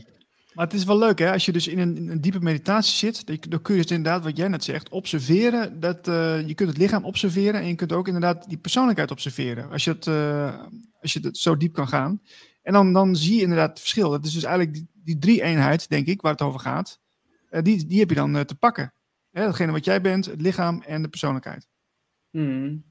Maar 0.54 0.64
het 0.64 0.74
is 0.74 0.84
wel 0.84 0.98
leuk, 0.98 1.18
hè? 1.18 1.32
Als 1.32 1.44
je 1.44 1.52
dus 1.52 1.66
in 1.66 1.78
een, 1.78 1.96
in 1.96 2.08
een 2.08 2.20
diepe 2.20 2.40
meditatie 2.40 2.94
zit, 3.12 3.50
dan- 3.50 3.62
kun 3.62 3.74
je 3.76 3.82
dus 3.82 3.90
inderdaad, 3.90 4.24
wat 4.24 4.36
jij 4.36 4.48
net 4.48 4.64
zegt, 4.64 4.88
observeren. 4.88 5.80
Dat, 5.80 6.08
eh, 6.08 6.46
je 6.48 6.54
kunt 6.54 6.68
het 6.68 6.78
lichaam 6.78 7.04
observeren 7.04 7.60
en 7.60 7.66
je 7.66 7.74
kunt 7.74 7.92
ook 7.92 8.06
inderdaad 8.06 8.48
die 8.48 8.58
persoonlijkheid 8.58 9.10
observeren. 9.10 9.70
Als 9.70 9.84
je 9.84 9.90
het, 9.90 10.06
eh, 10.06 10.64
als 11.00 11.12
je 11.12 11.20
het 11.20 11.38
zo 11.38 11.56
diep 11.56 11.72
kan 11.72 11.88
gaan. 11.88 12.22
En 12.62 12.72
dan, 12.72 12.92
dan 12.92 13.16
zie 13.16 13.34
je 13.36 13.42
inderdaad 13.42 13.68
het 13.70 13.80
verschil. 13.80 14.10
Dat 14.10 14.24
is 14.24 14.32
dus 14.32 14.42
eigenlijk 14.44 14.74
die, 14.74 14.88
die 14.94 15.18
drie-eenheid, 15.18 15.88
denk 15.88 16.06
ik, 16.06 16.20
waar 16.20 16.32
het 16.32 16.42
over 16.42 16.60
gaat. 16.60 17.00
eh, 17.48 17.62
die, 17.62 17.86
die 17.86 17.98
heb 18.00 18.08
je 18.08 18.14
dan 18.14 18.44
te 18.44 18.54
pakken. 18.54 18.94
Hè, 19.30 19.44
datgene 19.44 19.72
wat 19.72 19.84
jij 19.84 20.00
bent, 20.00 20.24
het 20.26 20.40
lichaam 20.40 20.82
en 20.82 21.02
de 21.02 21.08
persoonlijkheid. 21.08 21.68
Hmm. 22.30 22.84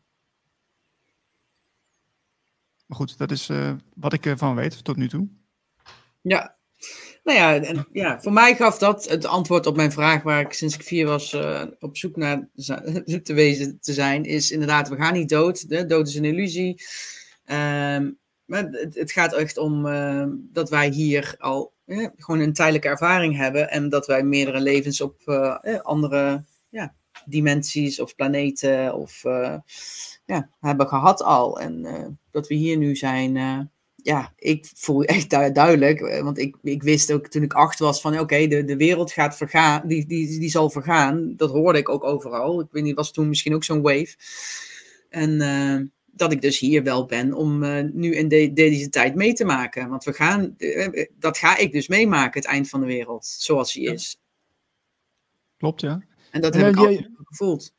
Maar 2.86 2.98
goed, 2.98 3.18
dat 3.18 3.32
is 3.32 3.50
wat 3.96 4.14
ik 4.14 4.26
ervan 4.26 4.56
weet 4.56 4.84
tot 4.84 4.96
nu 4.98 5.08
toe. 5.10 5.28
Ja. 6.22 6.58
Nou 7.24 7.38
ja, 7.38 7.56
en, 7.56 7.88
ja, 7.92 8.22
voor 8.22 8.34
mij 8.34 8.56
gaf 8.56 8.78
dat 8.78 9.10
het 9.10 9.26
antwoord 9.26 9.66
op 9.66 9.76
mijn 9.76 9.92
vraag 9.92 10.24
waar 10.24 10.42
ik 10.42 10.54
sinds 10.54 10.76
ik 10.76 10.84
vier 10.84 11.06
was 11.06 11.34
eh, 11.34 11.64
op 11.80 11.98
zoek 11.98 12.16
naar 12.16 12.50
te 13.24 13.34
wezen 13.34 13.78
te 13.82 13.94
zijn, 13.94 14.24
is 14.24 14.52
inderdaad, 14.52 14.90
we 14.90 14.96
gaan 14.96 15.14
niet 15.14 15.30
dood. 15.30 15.90
Dood 15.90 16.08
is 16.08 16.16
een 16.16 16.26
illusie. 16.26 16.82
Ehm, 17.46 18.10
maar 18.52 18.64
het, 18.64 18.96
het 18.96 19.12
gaat 19.12 19.34
echt 19.34 19.58
om 19.58 19.86
eh, 19.86 20.26
dat 20.38 20.70
wij 20.70 20.90
hier 20.90 21.36
al 21.38 21.74
eh, 21.86 22.08
gewoon 22.18 22.40
een 22.40 22.54
tijdelijke 22.54 22.88
ervaring 22.88 23.36
hebben 23.36 23.70
en 23.70 23.90
dat 23.90 24.08
wij 24.08 24.24
meerdere 24.24 24.62
levens 24.62 25.02
op 25.02 25.22
eh, 25.26 25.80
andere 25.82 26.44
ja, 26.70 26.94
dimensies 27.26 28.00
of 28.00 28.16
planeten 28.16 28.96
of 28.96 29.22
ja, 30.26 30.50
hebben 30.60 30.88
gehad 30.88 31.22
al. 31.24 31.60
En 31.60 32.20
dat 32.32 32.48
we 32.48 32.56
hier 32.56 32.78
nu 32.78 32.96
zijn. 32.96 33.34
Ja, 34.04 34.34
ik 34.36 34.72
voel 34.76 35.04
echt 35.04 35.30
du- 35.30 35.52
duidelijk, 35.52 36.02
eh, 36.02 36.24
want 36.24 36.38
ik, 36.38 36.58
ik 36.62 36.84
wist 36.84 37.12
ook 37.12 37.28
toen 37.28 37.44
ik 37.44 37.54
acht 37.54 37.80
was 37.80 38.02
van 38.02 38.20
oké, 38.20 38.48
de, 38.48 38.64
de 38.64 38.78
wereld 38.78 39.12
gaat 39.12 39.38
vergaan, 39.38 39.88
die, 39.88 40.06
die, 40.06 40.40
die 40.40 40.50
zal 40.50 40.70
vergaan. 40.70 41.34
Dat 41.38 41.50
hoorde 41.50 41.80
ik 41.80 41.90
ook 41.90 42.04
overal. 42.04 42.60
Ik 42.60 42.68
weet 42.72 42.84
niet, 42.84 42.96
was 42.96 43.12
toen 43.12 43.30
misschien 43.30 43.56
ook 43.56 43.64
zo'n 43.64 43.82
wave. 43.82 44.16
En 45.10 45.42
eh, 45.42 45.80
dat 46.06 46.32
ik 46.32 46.42
dus 46.42 46.60
hier 46.60 46.84
wel 46.84 47.06
ben 47.06 47.34
om 47.34 47.64
eh, 47.64 47.84
nu 47.94 48.16
in 48.16 48.28
de, 48.28 48.54
deze 48.54 48.90
tijd 48.90 49.16
mee 49.16 49.34
te 49.34 49.46
maken. 49.46 49.90
Want 49.90 50.04
we 50.04 50.14
gaan, 50.14 50.56
dat 51.20 51.38
ga 51.38 51.58
ik 51.58 51.72
dus 51.72 51.88
meemaken, 51.88 52.42
het 52.42 52.50
eind 52.50 52.70
van 52.70 52.80
de 52.80 52.86
wereld, 52.86 53.26
zoals 53.26 53.74
die 53.74 53.92
is. 53.92 54.20
Klopt, 55.58 55.82
ja. 55.82 56.04
En 56.32 56.42
dat 56.42 56.54
En, 56.54 56.60
heb 56.60 56.70
ik 56.70 56.78
altijd 56.78 57.10
gevoeld. 57.24 57.74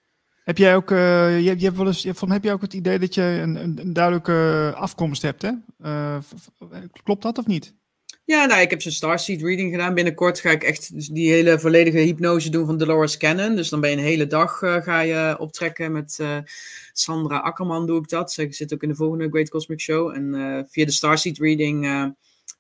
Heb 0.45 0.59
jij 0.59 0.77
ook, 0.77 0.91
eh, 0.91 1.37
je, 1.41 1.59
je 1.59 1.65
hebt 1.65 1.77
wel 1.77 1.87
eens, 1.87 2.07
van, 2.13 2.31
heb 2.31 2.45
jij 2.45 2.53
ook 2.53 2.61
het 2.61 2.75
idee 2.75 2.99
dat 2.99 3.15
je 3.15 3.23
een, 3.23 3.57
een, 3.57 3.93
duidelijke 3.93 4.73
afkomst 4.77 5.23
hebt, 5.23 5.43
hè? 5.43 5.51
Eh, 5.81 6.17
v- 6.21 6.67
klopt 7.03 7.23
dat 7.23 7.39
of 7.39 7.47
niet? 7.47 7.75
Ja, 8.25 8.45
nou, 8.45 8.61
ik 8.61 8.71
heb 8.71 8.83
zo'n 8.83 8.93
Starseed 8.93 9.43
reading 9.43 9.71
gedaan. 9.71 9.95
Binnenkort 9.95 10.41
ga 10.41 10.51
ik 10.51 10.63
echt 10.63 11.15
die 11.15 11.31
hele 11.33 11.59
volledige 11.59 11.99
hypnose 11.99 12.51
doen 12.51 12.67
van 12.67 12.79
Dolores 12.79 13.17
Cannon. 13.17 13.57
Dus 13.57 13.69
dan 13.69 13.81
ben 13.81 13.91
je 13.91 13.97
een 13.97 14.03
hele 14.03 14.27
dag 14.27 14.63
eh, 14.63 14.83
ga 14.83 15.01
je 15.01 15.37
optrekken 15.39 15.93
met 15.93 16.17
eh, 16.21 16.37
Sandra 16.93 17.37
Akkerman 17.39 17.87
doe 17.87 17.99
ik 17.99 18.09
dat. 18.09 18.33
Zij 18.33 18.53
zit 18.53 18.75
ook 18.75 18.83
in 18.83 18.89
de 18.89 18.95
volgende 18.95 19.29
Great 19.29 19.49
Cosmic 19.49 19.81
Show. 19.81 20.15
En 20.15 20.35
eh, 20.35 20.63
via 20.69 20.85
de 20.85 20.91
Starseed 20.91 21.39
reading 21.39 21.85
eh, 21.85 22.07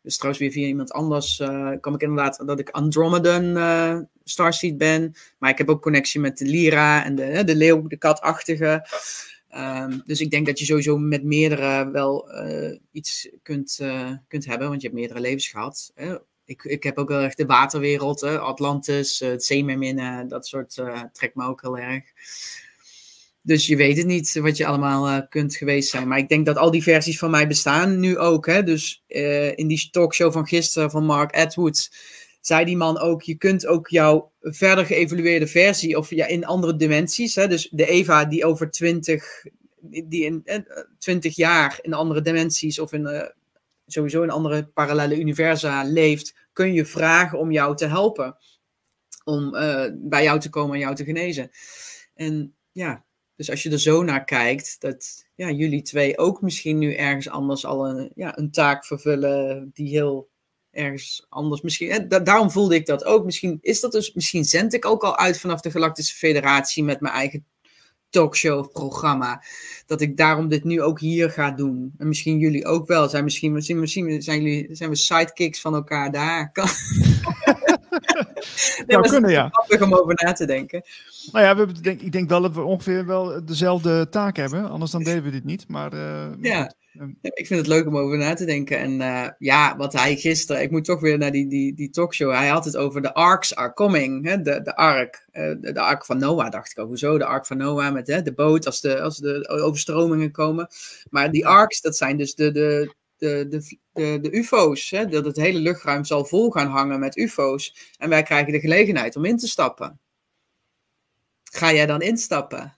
Dus 0.02 0.16
trouwens 0.16 0.42
weer 0.42 0.52
via 0.52 0.66
iemand 0.66 0.92
anders 0.92 1.38
uh, 1.38 1.70
kwam 1.80 1.94
ik 1.94 2.02
inderdaad 2.02 2.46
dat 2.46 2.58
ik 2.58 2.70
Andromedan 2.70 3.56
uh, 3.56 3.98
Starseed 4.24 4.78
ben. 4.78 5.14
Maar 5.38 5.50
ik 5.50 5.58
heb 5.58 5.68
ook 5.68 5.82
connectie 5.82 6.20
met 6.20 6.38
de 6.38 6.44
Lyra 6.44 7.04
en 7.04 7.14
de, 7.14 7.44
de 7.44 7.56
leeuw, 7.56 7.86
de 7.86 7.96
katachtige. 7.96 8.86
Um, 9.56 10.02
dus 10.04 10.20
ik 10.20 10.30
denk 10.30 10.46
dat 10.46 10.58
je 10.58 10.64
sowieso 10.64 10.98
met 10.98 11.24
meerdere 11.24 11.90
wel 11.90 12.46
uh, 12.46 12.78
iets 12.92 13.28
kunt, 13.42 13.80
kunt 14.28 14.46
hebben, 14.46 14.68
want 14.68 14.80
je 14.80 14.86
hebt 14.86 14.98
meerdere 14.98 15.20
levens 15.20 15.48
gehad. 15.48 15.92
Ik, 16.44 16.62
ik 16.62 16.82
heb 16.82 16.98
ook 16.98 17.08
wel 17.08 17.22
echt 17.22 17.36
de 17.36 17.46
waterwereld? 17.46 18.22
Atlantis, 18.22 19.18
het 19.18 19.44
zeemerminnen, 19.44 20.28
dat 20.28 20.46
soort 20.46 20.82
trekt 21.12 21.34
me 21.34 21.46
ook 21.46 21.62
heel 21.62 21.78
erg. 21.78 22.04
Dus 23.44 23.66
je 23.66 23.76
weet 23.76 23.96
het 23.96 24.06
niet 24.06 24.34
wat 24.34 24.56
je 24.56 24.66
allemaal 24.66 25.08
uh, 25.08 25.18
kunt 25.28 25.56
geweest 25.56 25.90
zijn. 25.90 26.08
Maar 26.08 26.18
ik 26.18 26.28
denk 26.28 26.46
dat 26.46 26.56
al 26.56 26.70
die 26.70 26.82
versies 26.82 27.18
van 27.18 27.30
mij 27.30 27.46
bestaan 27.46 28.00
nu 28.00 28.18
ook. 28.18 28.46
Hè? 28.46 28.62
Dus 28.62 29.04
uh, 29.08 29.56
in 29.56 29.66
die 29.66 29.88
talkshow 29.90 30.32
van 30.32 30.46
gisteren 30.46 30.90
van 30.90 31.04
Mark 31.04 31.36
Edwards 31.36 31.92
zei 32.40 32.64
die 32.64 32.76
man 32.76 32.98
ook: 32.98 33.22
je 33.22 33.34
kunt 33.34 33.66
ook 33.66 33.88
jouw 33.88 34.32
verder 34.40 34.86
geëvolueerde 34.86 35.46
versie 35.46 35.96
of 35.96 36.10
ja, 36.10 36.26
in 36.26 36.44
andere 36.44 36.76
dimensies. 36.76 37.34
Hè? 37.34 37.48
Dus 37.48 37.68
de 37.70 37.86
Eva 37.86 38.24
die 38.24 38.44
over 38.44 38.70
20, 38.70 39.44
die 39.80 40.24
in 40.24 40.42
eh, 40.44 40.58
20 40.98 41.36
jaar 41.36 41.78
in 41.82 41.94
andere 41.94 42.20
dimensies 42.20 42.78
of 42.78 42.92
in, 42.92 43.32
sowieso 43.86 44.22
in 44.22 44.30
andere 44.30 44.64
parallele 44.64 45.18
universa 45.18 45.84
leeft, 45.84 46.34
kun 46.52 46.72
je 46.72 46.84
vragen 46.84 47.38
om 47.38 47.52
jou 47.52 47.76
te 47.76 47.86
helpen. 47.86 48.36
Om 49.24 49.50
bij 49.94 50.22
jou 50.22 50.40
te 50.40 50.50
komen 50.50 50.74
en 50.74 50.80
jou 50.80 50.94
te 50.94 51.04
genezen. 51.04 51.50
En 52.14 52.54
ja, 52.72 53.04
dus 53.42 53.50
als 53.50 53.62
je 53.62 53.70
er 53.70 53.80
zo 53.80 54.02
naar 54.02 54.24
kijkt, 54.24 54.76
dat 54.80 55.26
ja, 55.34 55.50
jullie 55.50 55.82
twee 55.82 56.18
ook 56.18 56.40
misschien 56.40 56.78
nu 56.78 56.94
ergens 56.94 57.28
anders 57.28 57.64
al 57.64 57.88
een, 57.88 58.10
ja, 58.14 58.38
een 58.38 58.50
taak 58.50 58.84
vervullen 58.84 59.70
die 59.74 59.88
heel 59.88 60.28
ergens 60.70 61.26
anders 61.28 61.60
misschien. 61.60 62.08
daarom 62.08 62.50
voelde 62.50 62.74
ik 62.74 62.86
dat 62.86 63.04
ook. 63.04 63.24
Misschien 63.24 63.58
is 63.60 63.80
dat 63.80 63.92
dus, 63.92 64.12
misschien 64.12 64.44
zend 64.44 64.74
ik 64.74 64.84
ook 64.84 65.02
al 65.02 65.18
uit 65.18 65.38
vanaf 65.38 65.60
de 65.60 65.70
Galactische 65.70 66.16
Federatie 66.16 66.84
met 66.84 67.00
mijn 67.00 67.14
eigen 67.14 67.44
talkshow 68.10 68.58
of 68.58 68.72
programma. 68.72 69.42
Dat 69.86 70.00
ik 70.00 70.16
daarom 70.16 70.48
dit 70.48 70.64
nu 70.64 70.82
ook 70.82 71.00
hier 71.00 71.30
ga 71.30 71.50
doen. 71.50 71.94
En 71.98 72.08
misschien 72.08 72.38
jullie 72.38 72.66
ook 72.66 72.86
wel. 72.86 73.08
Zijn 73.08 73.24
misschien, 73.24 73.52
misschien, 73.52 73.80
misschien 73.80 74.22
zijn, 74.22 74.42
jullie, 74.42 74.74
zijn 74.74 74.90
we 74.90 74.96
sidekicks 74.96 75.60
van 75.60 75.74
elkaar 75.74 76.12
daar. 76.12 76.52
Kan... 76.52 76.68
ja, 78.92 79.00
kunnen, 79.00 79.30
ja. 79.30 79.48
Grappig 79.48 79.82
om 79.82 79.94
over 79.94 80.14
na 80.24 80.32
te 80.32 80.46
denken. 80.46 80.82
Nou 81.32 81.44
ja, 81.44 81.52
we 81.52 81.58
hebben, 81.58 81.82
denk, 81.82 82.00
ik 82.00 82.12
denk 82.12 82.28
wel 82.28 82.40
dat 82.40 82.54
we 82.54 82.60
ongeveer 82.60 83.06
wel 83.06 83.44
dezelfde 83.44 84.08
taak 84.08 84.36
hebben. 84.36 84.70
Anders 84.70 84.90
dan 84.90 85.02
deden 85.02 85.22
we 85.22 85.30
dit 85.30 85.44
niet. 85.44 85.68
Maar, 85.68 85.94
uh, 85.94 86.26
ja. 86.40 86.72
Ik 87.20 87.46
vind 87.46 87.60
het 87.60 87.68
leuk 87.68 87.86
om 87.86 87.96
over 87.96 88.18
na 88.18 88.34
te 88.34 88.44
denken. 88.44 88.78
En 88.78 89.00
uh, 89.00 89.28
ja, 89.38 89.76
wat 89.76 89.92
hij 89.92 90.16
gisteren, 90.16 90.62
ik 90.62 90.70
moet 90.70 90.84
toch 90.84 91.00
weer 91.00 91.18
naar 91.18 91.30
die, 91.30 91.48
die, 91.48 91.74
die 91.74 91.90
talkshow. 91.90 92.32
Hij 92.32 92.48
had 92.48 92.64
het 92.64 92.76
over 92.76 93.02
de 93.02 93.14
arcs 93.14 93.54
are 93.54 93.72
coming. 93.72 94.26
Hè? 94.26 94.42
De, 94.42 94.62
de 94.62 94.76
ark. 94.76 95.26
Uh, 95.32 95.42
de, 95.60 95.72
de, 95.72 95.80
ark 95.80 96.04
van 96.04 96.18
Noah, 96.18 96.50
dacht 96.50 96.70
ik 96.70 96.78
ook. 96.78 96.88
Hoezo? 96.88 97.18
De 97.18 97.24
ark 97.24 97.46
van 97.46 97.56
Noah 97.56 97.92
met 97.92 98.06
hè, 98.06 98.22
de 98.22 98.32
boot 98.32 98.66
als 98.66 98.80
de, 98.80 99.00
als 99.00 99.16
de 99.16 99.48
overstromingen 99.48 100.30
komen. 100.30 100.68
Maar 101.10 101.30
die 101.30 101.46
arcs, 101.46 101.80
dat 101.80 101.96
zijn 101.96 102.16
dus 102.16 102.34
de, 102.34 102.52
de, 102.52 102.94
de, 103.22 103.46
de, 103.48 103.78
de, 103.92 104.18
de 104.20 104.36
UFO's. 104.36 104.90
Hè? 104.90 105.06
Dat 105.06 105.24
het 105.24 105.36
hele 105.36 105.58
luchtruim 105.58 106.04
zal 106.04 106.24
vol 106.24 106.50
gaan 106.50 106.66
hangen 106.66 107.00
met 107.00 107.16
UFO's. 107.16 107.94
En 107.98 108.08
wij 108.08 108.22
krijgen 108.22 108.52
de 108.52 108.60
gelegenheid 108.60 109.16
om 109.16 109.24
in 109.24 109.36
te 109.36 109.48
stappen. 109.48 110.00
Ga 111.42 111.72
jij 111.72 111.86
dan 111.86 112.00
instappen? 112.00 112.76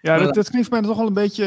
Ja, 0.00 0.18
dat, 0.18 0.34
dat 0.34 0.50
klinkt 0.50 0.70
mij 0.70 0.82
toch 0.82 0.96
wel 0.96 1.06
een 1.06 1.12
beetje. 1.12 1.44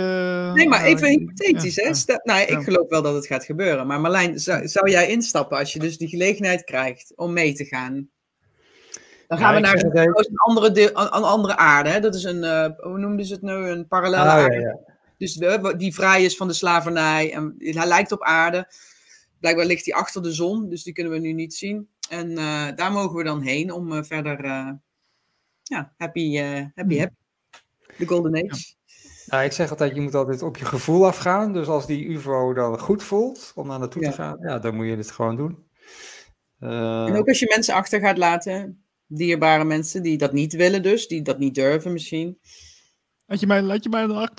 nee, 0.53 0.67
maar 0.67 0.83
even 0.83 1.07
uh, 1.07 1.17
hypothetisch. 1.17 1.75
Ja, 1.75 1.87
hè? 1.87 1.93
Stel, 1.93 2.19
nou, 2.23 2.41
ik 2.41 2.63
geloof 2.63 2.89
wel 2.89 3.01
dat 3.01 3.15
het 3.15 3.27
gaat 3.27 3.45
gebeuren. 3.45 3.87
Maar 3.87 3.99
Marlijn, 3.99 4.39
zou, 4.39 4.67
zou, 4.67 4.89
jij 4.89 5.07
instappen 5.07 5.57
als 5.57 5.73
je 5.73 5.79
dus 5.79 5.97
die 5.97 6.07
gelegenheid 6.07 6.63
krijgt 6.63 7.13
om 7.15 7.33
mee 7.33 7.53
te 7.53 7.65
gaan? 7.65 8.09
Dan 9.27 9.37
gaan 9.37 9.53
we 9.53 9.59
naar 9.59 9.83
een, 9.83 9.97
een 9.97 10.37
andere, 10.37 10.71
deel, 10.71 10.89
een, 10.89 11.09
andere 11.09 11.55
aarde. 11.55 11.89
Hè? 11.89 11.99
Dat 11.99 12.15
is 12.15 12.23
een, 12.23 12.43
uh, 12.43 12.67
hoe 12.77 12.97
noemden 12.97 13.25
ze 13.25 13.33
het 13.33 13.41
nu? 13.41 13.51
Een 13.51 13.87
parallele 13.87 14.23
ah, 14.23 14.29
aarde. 14.29 14.90
Dus 15.21 15.33
de, 15.33 15.73
die 15.77 15.93
vrij 15.93 16.23
is 16.23 16.37
van 16.37 16.47
de 16.47 16.53
slavernij. 16.53 17.33
En 17.33 17.55
hij 17.57 17.87
lijkt 17.87 18.11
op 18.11 18.23
aarde. 18.23 18.73
Blijkbaar 19.39 19.65
ligt 19.65 19.85
hij 19.85 19.93
achter 19.93 20.23
de 20.23 20.31
zon, 20.31 20.69
dus 20.69 20.83
die 20.83 20.93
kunnen 20.93 21.11
we 21.13 21.19
nu 21.19 21.33
niet 21.33 21.53
zien. 21.53 21.89
En 22.09 22.31
uh, 22.31 22.67
daar 22.75 22.91
mogen 22.91 23.15
we 23.15 23.23
dan 23.23 23.41
heen 23.41 23.71
om 23.71 24.05
verder 24.05 24.45
ja, 25.63 25.93
happy, 25.97 26.37
happy, 26.75 26.97
happy 26.97 27.15
de 27.97 28.07
Golden 28.07 28.35
Age. 28.35 28.73
Ja. 29.25 29.41
ik 29.41 29.51
zeg 29.51 29.69
altijd, 29.69 29.95
je 29.95 30.01
moet 30.01 30.15
altijd 30.15 30.41
op 30.41 30.57
je 30.57 30.65
gevoel 30.65 31.05
afgaan. 31.05 31.53
Dus 31.53 31.67
als 31.67 31.85
die 31.85 32.05
UFO 32.05 32.53
dan 32.53 32.79
goed 32.79 33.03
voelt 33.03 33.51
om 33.55 33.67
naar 33.67 33.79
naartoe 33.79 34.01
te 34.01 34.11
gaan, 34.11 34.37
ja, 34.41 34.59
dan 34.59 34.75
moet 34.75 34.85
je 34.85 34.95
het 34.95 35.11
gewoon 35.11 35.35
doen. 35.35 35.65
Uh, 36.59 37.05
en 37.05 37.15
ook 37.15 37.27
als 37.27 37.39
je 37.39 37.51
mensen 37.53 37.73
achter 37.73 37.99
gaat 37.99 38.17
laten, 38.17 38.85
dierbare 39.07 39.63
mensen 39.63 40.03
die 40.03 40.17
dat 40.17 40.33
niet 40.33 40.53
willen 40.53 40.83
dus, 40.83 41.07
die 41.07 41.21
dat 41.21 41.39
niet 41.39 41.55
durven 41.55 41.93
misschien. 41.93 42.39
Laat 43.25 43.39
je 43.39 43.47
mij, 43.47 43.61
laat 43.61 43.83
je 43.83 43.89
mij 43.89 44.07
dan 44.07 44.29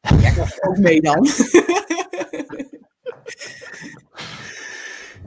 achter? 0.00 0.20
Ja, 0.20 0.70
ook 0.70 0.78
mee 0.78 1.00
dan. 1.00 1.22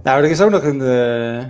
nou, 0.03 0.23
er 0.23 0.29
is 0.29 0.41
ook 0.41 0.51
nog 0.51 0.63
een, 0.63 0.79
uh, 0.79 1.47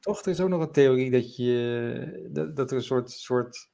toch, 0.00 0.20
er 0.20 0.30
is 0.30 0.40
ook 0.40 0.48
nog 0.48 0.60
een 0.60 0.72
theorie 0.72 1.10
dat 1.10 1.36
je, 1.36 2.28
dat, 2.32 2.56
dat 2.56 2.70
er 2.70 2.76
een 2.76 2.82
soort, 2.82 3.10
soort 3.10 3.68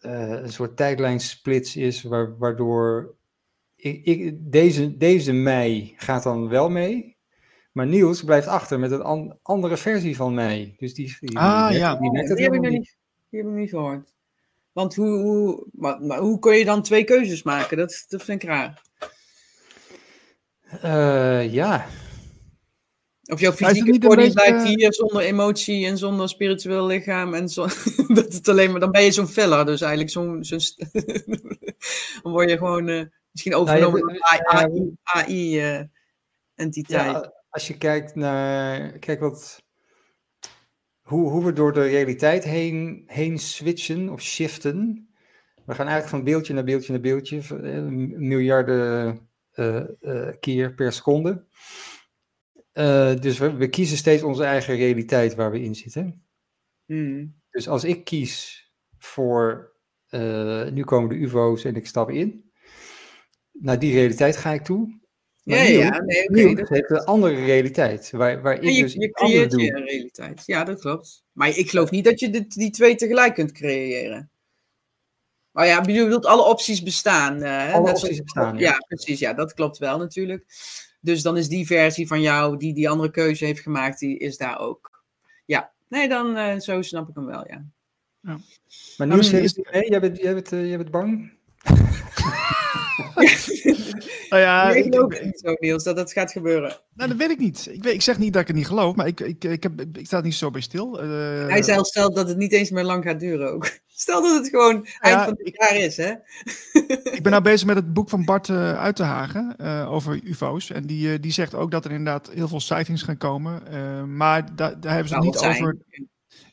uh, 0.00 0.42
een 0.42 0.52
soort 0.52 0.76
tijdlijnsplits 0.76 1.76
is, 1.76 2.02
waardoor 2.38 3.14
ik, 3.76 4.04
ik, 4.04 4.36
deze, 4.52 4.96
deze 4.96 5.32
mei 5.32 5.94
gaat 5.96 6.22
dan 6.22 6.48
wel 6.48 6.70
mee, 6.70 7.16
maar 7.72 7.86
Niels 7.86 8.24
blijft 8.24 8.46
achter 8.46 8.78
met 8.78 8.90
een 8.90 9.38
andere 9.42 9.76
versie 9.76 10.16
van 10.16 10.34
mij. 10.34 10.74
Dus 10.76 10.94
die, 10.94 11.16
die, 11.20 11.38
ah, 11.38 11.68
die, 11.68 11.78
ja. 11.78 11.96
die, 11.96 12.10
die, 12.10 12.44
heb 12.44 12.54
ik 12.54 12.60
niet, 12.60 12.96
die 13.30 13.40
heb 13.40 13.48
ik 13.48 13.56
niet 13.56 13.70
gehoord. 13.70 14.13
Want 14.74 14.94
hoe, 14.94 15.18
hoe, 15.18 15.66
maar, 15.72 16.00
maar, 16.00 16.18
hoe 16.18 16.38
kun 16.38 16.54
je 16.54 16.64
dan 16.64 16.82
twee 16.82 17.04
keuzes 17.04 17.42
maken? 17.42 17.76
Dat, 17.76 18.04
dat 18.08 18.22
vind 18.22 18.42
ik 18.42 18.48
raar. 18.48 18.82
Uh, 20.84 21.52
ja, 21.52 21.86
of 23.26 23.40
jouw 23.40 23.52
fysieke 23.52 23.98
body 23.98 24.32
blijft 24.32 24.64
hier 24.64 24.94
zonder 24.94 25.22
emotie 25.22 25.86
en 25.86 25.98
zonder 25.98 26.28
spiritueel 26.28 26.86
lichaam. 26.86 27.34
En 27.34 27.48
zo, 27.48 27.66
dat 28.18 28.32
het 28.32 28.48
alleen 28.48 28.70
maar, 28.70 28.80
dan 28.80 28.90
ben 28.90 29.02
je 29.02 29.12
zo'n 29.12 29.28
filler. 29.28 29.66
Dus 29.66 29.80
eigenlijk 29.80 30.10
zo'n. 30.10 30.44
Zo 30.44 30.58
dan 32.22 32.32
word 32.32 32.50
je 32.50 32.56
gewoon 32.56 32.88
uh, 32.88 33.04
misschien 33.30 33.54
overgenomen 33.54 34.00
door 34.00 34.10
een 34.10 34.98
AI-entiteit. 35.02 37.12
ja, 37.12 37.32
als 37.48 37.66
je 37.66 37.78
kijkt 37.78 38.14
naar. 38.14 38.98
Kijk 38.98 39.20
wat. 39.20 39.63
Hoe, 41.04 41.30
hoe 41.30 41.44
we 41.44 41.52
door 41.52 41.72
de 41.72 41.82
realiteit 41.82 42.44
heen, 42.44 43.02
heen 43.06 43.38
switchen 43.38 44.08
of 44.08 44.22
shiften. 44.22 45.08
We 45.64 45.74
gaan 45.74 45.86
eigenlijk 45.86 46.08
van 46.16 46.24
beeldje 46.24 46.54
naar 46.54 46.64
beeldje 46.64 46.92
naar 46.92 47.00
beeldje. 47.00 47.40
Miljarden 48.18 49.18
uh, 49.54 49.84
uh, 50.00 50.28
keer 50.40 50.74
per 50.74 50.92
seconde. 50.92 51.44
Uh, 52.72 53.14
dus 53.20 53.38
we, 53.38 53.54
we, 53.54 53.68
kiezen 53.68 53.96
steeds 53.96 54.22
onze 54.22 54.44
eigen 54.44 54.76
realiteit 54.76 55.34
waar 55.34 55.50
we 55.50 55.62
in 55.62 55.74
zitten. 55.74 56.24
Hmm. 56.84 57.34
Dus 57.50 57.68
als 57.68 57.84
ik 57.84 58.04
kies 58.04 58.62
voor, 58.98 59.72
nu 60.70 60.84
komen 60.84 61.08
de 61.08 61.14
UFO's 61.14 61.64
en 61.64 61.76
ik 61.76 61.86
stap 61.86 62.10
in, 62.10 62.50
naar 63.52 63.78
die 63.78 63.92
realiteit 63.92 64.36
ga 64.36 64.52
ik 64.52 64.62
toe. 64.62 65.00
Maar 65.44 65.58
ja, 65.58 65.64
ja, 65.64 66.00
nee. 66.00 66.28
Okay, 66.28 66.54
dat 66.54 66.68
heeft 66.68 66.90
een 66.90 67.04
andere 67.04 67.34
realiteit, 67.34 68.10
waar, 68.10 68.42
waar 68.42 68.54
ik 68.54 68.62
je, 68.62 68.82
dus 68.82 68.92
je 68.92 69.10
creëert 69.10 69.52
je 69.52 69.72
realiteit. 69.72 70.42
Ja, 70.46 70.64
dat 70.64 70.80
klopt. 70.80 71.24
Maar 71.32 71.48
ik 71.48 71.70
geloof 71.70 71.90
niet 71.90 72.04
dat 72.04 72.20
je 72.20 72.30
die, 72.30 72.46
die 72.48 72.70
twee 72.70 72.94
tegelijk 72.94 73.34
kunt 73.34 73.52
creëren. 73.52 74.30
Maar 75.50 75.66
ja, 75.66 75.82
je 75.86 76.04
bedoelt 76.04 76.26
alle 76.26 76.44
opties 76.44 76.82
bestaan. 76.82 77.42
Uh, 77.42 77.74
alle 77.74 77.90
opties 77.90 78.22
bestaan, 78.22 78.58
ja. 78.58 78.70
ja. 78.70 78.78
precies. 78.88 79.18
Ja, 79.18 79.32
dat 79.32 79.54
klopt 79.54 79.78
wel 79.78 79.98
natuurlijk. 79.98 80.44
Dus 81.00 81.22
dan 81.22 81.36
is 81.36 81.48
die 81.48 81.66
versie 81.66 82.06
van 82.06 82.20
jou, 82.20 82.56
die 82.56 82.74
die 82.74 82.88
andere 82.88 83.10
keuze 83.10 83.44
heeft 83.44 83.60
gemaakt, 83.60 83.98
die 83.98 84.18
is 84.18 84.36
daar 84.36 84.58
ook. 84.58 85.02
Ja, 85.44 85.72
nee, 85.88 86.08
dan 86.08 86.36
uh, 86.36 86.58
zo 86.58 86.82
snap 86.82 87.08
ik 87.08 87.14
hem 87.14 87.26
wel, 87.26 87.44
ja. 87.48 87.64
ja. 88.20 88.38
Maar 88.96 89.10
um, 89.10 89.18
is 89.18 89.32
mee? 89.32 89.88
Jij 89.88 90.00
bent, 90.00 90.16
jij, 90.16 90.34
bent, 90.34 90.52
uh, 90.52 90.68
jij 90.68 90.76
bent 90.76 90.90
bang? 90.90 91.32
nou 94.28 94.42
ja, 94.42 94.70
ik 94.70 94.94
geloof 94.94 95.22
niet 95.22 95.40
zo, 95.40 95.54
Niels, 95.58 95.84
dat 95.84 95.96
het 95.96 96.12
gaat 96.12 96.32
gebeuren. 96.32 96.76
Nou, 96.94 97.08
dat 97.08 97.18
weet 97.18 97.30
ik 97.30 97.38
niet. 97.38 97.68
Ik, 97.70 97.82
weet, 97.82 97.94
ik 97.94 98.02
zeg 98.02 98.18
niet 98.18 98.32
dat 98.32 98.42
ik 98.42 98.48
het 98.48 98.56
niet 98.56 98.66
geloof, 98.66 98.94
maar 98.94 99.06
ik, 99.06 99.20
ik, 99.20 99.44
ik, 99.44 99.62
heb, 99.62 99.80
ik 99.92 100.06
sta 100.06 100.20
niet 100.20 100.34
zo 100.34 100.50
bij 100.50 100.60
stil. 100.60 101.04
Uh, 101.04 101.46
Hij 101.46 101.62
zelf 101.62 101.86
stelt 101.86 102.14
dat 102.14 102.28
het 102.28 102.36
niet 102.36 102.52
eens 102.52 102.70
meer 102.70 102.84
lang 102.84 103.04
gaat 103.04 103.20
duren 103.20 103.52
ook. 103.52 103.70
Stel 103.86 104.22
dat 104.22 104.38
het 104.38 104.48
gewoon 104.48 104.86
eind 105.00 105.22
van 105.22 105.34
het 105.42 105.56
jaar 105.58 105.76
is, 105.76 105.96
hè? 105.96 106.10
ik 107.12 107.22
ben 107.22 107.32
nou 107.32 107.42
bezig 107.42 107.66
met 107.66 107.76
het 107.76 107.92
boek 107.92 108.08
van 108.08 108.24
Bart 108.24 108.48
uh, 108.48 108.78
uit 108.78 108.96
te 108.96 109.02
Hagen 109.02 109.54
uh, 109.60 109.92
over 109.92 110.20
UFO's. 110.24 110.70
En 110.70 110.86
die, 110.86 111.20
die 111.20 111.32
zegt 111.32 111.54
ook 111.54 111.70
dat 111.70 111.84
er 111.84 111.90
inderdaad 111.90 112.30
heel 112.34 112.48
veel 112.48 112.60
sightings 112.60 113.02
gaan 113.02 113.16
komen. 113.16 113.62
maar 114.16 114.56
da 114.56 114.74
daar 114.74 114.92
hebben 114.92 115.08
ze 115.08 115.14
het 115.14 115.24
niet 115.24 115.38
over. 115.38 115.76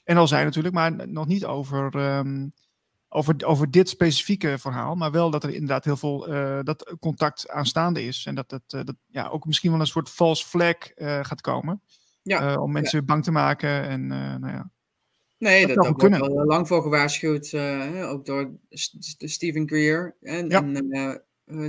En 0.03 0.17
al 0.17 0.27
zijn 0.27 0.45
natuurlijk, 0.45 0.75
maar 0.75 1.07
nog 1.07 1.27
niet 1.27 1.45
over. 1.45 1.95
Um, 1.95 2.53
over, 3.13 3.45
over 3.45 3.71
dit 3.71 3.89
specifieke 3.89 4.57
verhaal, 4.57 4.95
maar 4.95 5.11
wel 5.11 5.29
dat 5.29 5.43
er 5.43 5.49
inderdaad 5.49 5.85
heel 5.85 5.97
veel 5.97 6.33
uh, 6.33 6.59
dat 6.63 6.95
contact 6.99 7.49
aanstaande 7.49 8.03
is. 8.03 8.25
En 8.25 8.35
dat 8.35 8.49
dat, 8.49 8.61
uh, 8.75 8.81
dat 8.83 8.95
ja, 9.07 9.27
ook 9.27 9.45
misschien 9.45 9.71
wel 9.71 9.79
een 9.79 9.87
soort 9.87 10.09
false 10.09 10.45
flag 10.45 10.75
uh, 10.95 11.19
gaat 11.23 11.41
komen. 11.41 11.81
Ja, 12.23 12.55
om 12.55 12.71
mensen 12.71 12.99
ja. 12.99 13.05
bang 13.05 13.23
te 13.23 13.31
maken. 13.31 13.87
En 13.87 14.07
nou 14.07 14.47
ja. 14.47 14.71
Nee, 15.37 15.67
dat, 15.67 15.75
dat, 15.75 16.01
wordt 16.01 16.21
al 16.21 16.45
lang 16.45 16.67
voor 16.67 16.81
gewaarschuwd, 16.81 17.53
ook 18.03 18.25
door 18.25 18.51
Stephen 19.17 19.67
Greer 19.67 20.15
en, 20.21 20.49
ja. 20.49 20.61
en 20.61 21.21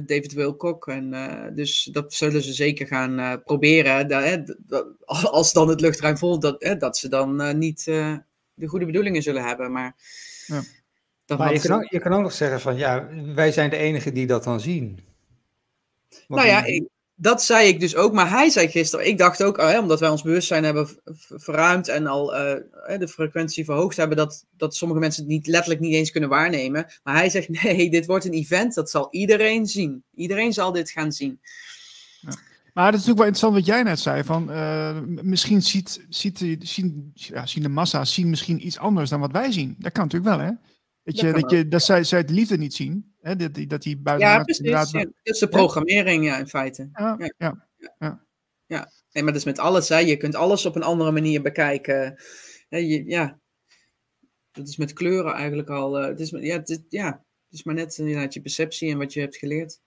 David 0.07 0.32
Wilcock. 0.32 0.86
En, 0.88 1.11
dus 1.55 1.88
dat 1.93 2.14
zullen 2.14 2.43
ze 2.43 2.53
zeker 2.53 2.86
gaan 2.86 3.43
proberen. 3.45 4.09
Dat, 4.09 4.55
dat, 4.59 4.86
als 5.32 5.53
dan 5.53 5.68
het 5.68 5.80
luchtruim 5.80 6.18
vol, 6.18 6.38
dat, 6.38 6.76
dat 6.78 6.97
ze 6.97 7.09
dan 7.09 7.59
niet 7.59 7.84
de 7.84 8.66
goede 8.66 8.86
bedoelingen 8.86 9.22
zullen 9.22 9.45
hebben. 9.45 9.72
Maar 9.72 9.97
ja. 10.47 10.62
Maar 11.26 11.52
je 11.52 11.60
kan, 11.60 11.72
ook, 11.72 11.90
je 11.90 12.00
kan, 12.00 12.12
ook, 12.12 12.22
nog 12.22 12.32
zeggen 12.32 12.60
van 12.60 12.76
ja, 12.76 13.08
wij 13.34 13.52
zijn 13.52 13.70
de 13.70 13.76
enigen 13.76 14.14
die 14.14 14.26
dat 14.26 14.44
dan 14.44 14.60
zien. 14.60 15.00
nou 16.28 16.46
ja, 16.46 16.64
ik, 16.64 16.88
dat 17.14 17.42
zei 17.42 17.68
ik 17.68 17.80
dus 17.80 17.96
ook, 17.96 18.12
maar 18.12 18.30
hij 18.30 18.50
zei 18.50 18.68
gisteren, 18.68 19.06
ik 19.06 19.18
dacht 19.18 19.42
ook, 19.42 19.58
oh, 19.58 19.78
omdat 19.78 20.00
wij 20.00 20.08
ons 20.08 20.22
bewustzijn 20.22 20.64
hebben 20.64 20.88
verruimd 21.28 21.88
en 21.88 22.06
al 22.06 22.34
uh, 22.34 22.98
de 22.98 23.08
frequentie 23.08 23.64
verhoogd 23.64 23.96
hebben, 23.96 24.16
dat, 24.16 24.46
dat 24.56 24.76
sommige 24.76 25.00
mensen 25.00 25.22
het 25.22 25.32
niet, 25.32 25.46
letterlijk 25.46 25.80
niet 25.80 25.94
eens 25.94 26.10
kunnen 26.10 26.30
waarnemen. 26.30 26.86
Maar 27.02 27.14
hij 27.14 27.30
zegt, 27.30 27.48
nee, 27.62 27.90
dit 27.90 28.06
wordt 28.06 28.24
een 28.24 28.32
event, 28.32 28.74
dat 28.74 28.90
zal 28.90 29.08
iedereen 29.10 29.66
zien. 29.66 30.04
Iedereen 30.14 30.52
zal 30.52 30.72
dit 30.72 30.90
gaan 30.90 31.12
zien. 31.12 31.40
Ja. 32.20 32.30
Maar 32.74 32.86
het 32.86 32.94
is 32.94 33.06
natuurlijk 33.06 33.18
wel 33.18 33.26
interessant 33.26 33.54
wat 33.54 33.66
jij 33.66 33.82
net 33.82 34.00
zei. 34.00 34.24
Van, 34.24 34.50
uh, 34.50 34.98
misschien 35.04 35.62
ziet, 35.62 36.06
ziet, 36.08 36.56
zien, 36.58 37.10
ja, 37.14 37.46
zien 37.46 37.62
de 37.62 37.68
massa's 37.68 38.14
zien 38.14 38.30
misschien 38.30 38.66
iets 38.66 38.78
anders 38.78 39.10
dan 39.10 39.20
wat 39.20 39.32
wij 39.32 39.52
zien. 39.52 39.76
Dat 39.78 39.92
kan 39.92 40.04
natuurlijk 40.04 40.36
wel, 40.36 40.46
hè? 40.46 40.52
Dat, 41.05 41.20
je, 41.20 41.32
dat, 41.32 41.50
je, 41.50 41.68
dat 41.68 41.82
zij, 41.82 42.05
zij 42.05 42.18
het 42.18 42.30
liefde 42.30 42.59
niet 42.59 42.74
zien. 42.74 43.14
Hè? 43.20 43.36
Dat, 43.36 43.55
die, 43.55 43.66
dat 43.66 43.82
die 43.82 43.98
buiten. 43.98 44.28
Ja, 44.28 44.42
precies. 44.42 44.66
Ja. 44.66 44.84
Dat 44.84 45.12
is 45.22 45.38
de 45.38 45.48
programmering, 45.48 46.24
ja, 46.24 46.38
in 46.38 46.48
feite. 46.48 46.88
Ja, 46.92 47.16
ja. 47.38 47.68
ja. 47.98 48.26
ja. 48.66 48.90
Nee, 49.12 49.22
maar 49.22 49.32
dat 49.32 49.40
is 49.40 49.44
met 49.44 49.59
alles. 49.59 49.88
Hè. 49.88 49.98
Je 49.98 50.16
kunt 50.16 50.34
alles 50.34 50.66
op 50.66 50.76
een 50.76 50.82
andere 50.82 51.12
manier 51.12 51.42
bekijken. 51.42 52.22
Ja, 52.68 52.78
je, 52.78 53.05
ja. 53.07 53.38
dat 54.53 54.68
is 54.68 54.76
met 54.76 54.92
kleuren 54.92 55.34
eigenlijk 55.34 55.70
al. 55.70 56.00
Uh, 56.00 56.07
het, 56.07 56.20
is, 56.20 56.30
ja, 56.30 56.57
het, 56.57 56.68
is, 56.68 56.78
ja, 56.88 57.07
het 57.07 57.59
is 57.59 57.62
maar 57.62 57.74
net 57.74 57.98
inderdaad 57.98 58.34
je 58.34 58.40
perceptie 58.40 58.90
en 58.90 58.98
wat 58.98 59.12
je 59.12 59.20
hebt 59.20 59.36
geleerd. 59.36 59.80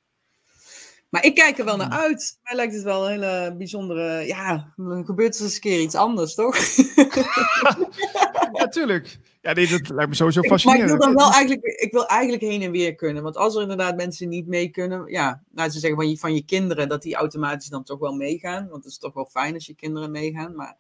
Maar 1.10 1.26
ik 1.26 1.36
kijk 1.36 1.58
er 1.58 1.66
wel 1.66 1.78
naar 1.78 1.90
uit. 1.90 2.40
Mij 2.44 2.56
lijkt 2.56 2.74
het 2.74 2.84
wel 2.84 3.06
een 3.06 3.12
hele 3.12 3.56
bijzondere. 3.58 4.26
Ja, 4.26 4.74
dan 4.76 5.06
gebeurt 5.06 5.36
er 5.36 5.44
eens 5.44 5.54
een 5.56 5.60
keer 5.60 5.80
iets 5.80 5.96
anders, 5.96 6.36
toch? 6.36 6.56
ja, 8.60 8.68
tuurlijk. 8.68 9.18
Ja, 9.42 9.54
dit 9.54 9.70
dat 9.70 9.90
lijkt 9.90 10.10
me 10.10 10.16
sowieso 10.16 10.42
fascinerend. 10.42 10.88
Maar 10.88 10.94
ik 10.94 11.04
wil 11.04 11.14
dan 11.14 11.24
wel 11.24 11.34
eigenlijk, 11.34 11.64
ik 11.64 11.92
wil 11.92 12.08
eigenlijk 12.08 12.42
heen 12.42 12.62
en 12.62 12.72
weer 12.72 12.96
kunnen. 12.96 13.24
Want 13.24 13.38
als 13.38 13.56
er 13.56 13.62
inderdaad 13.62 13.96
mensen 13.96 14.30
niet 14.30 14.48
mee 14.48 14.70
kunnen, 14.70 15.12
ja, 15.12 15.44
nou 15.52 15.70
ze 15.70 15.80
zeggen 15.80 16.00
van 16.00 16.10
je, 16.10 16.18
van 16.18 16.34
je 16.36 16.46
kinderen, 16.46 16.90
dat 16.90 17.02
die 17.02 17.16
automatisch 17.16 17.70
dan 17.70 17.84
toch 17.84 18.00
wel 18.00 18.14
meegaan. 18.14 18.68
Want 18.68 18.84
het 18.84 18.92
is 18.92 18.98
toch 18.98 19.14
wel 19.14 19.30
fijn 19.32 19.54
als 19.54 19.66
je 19.66 19.76
kinderen 19.76 20.12
meegaan. 20.12 20.56
Maar 20.56 20.78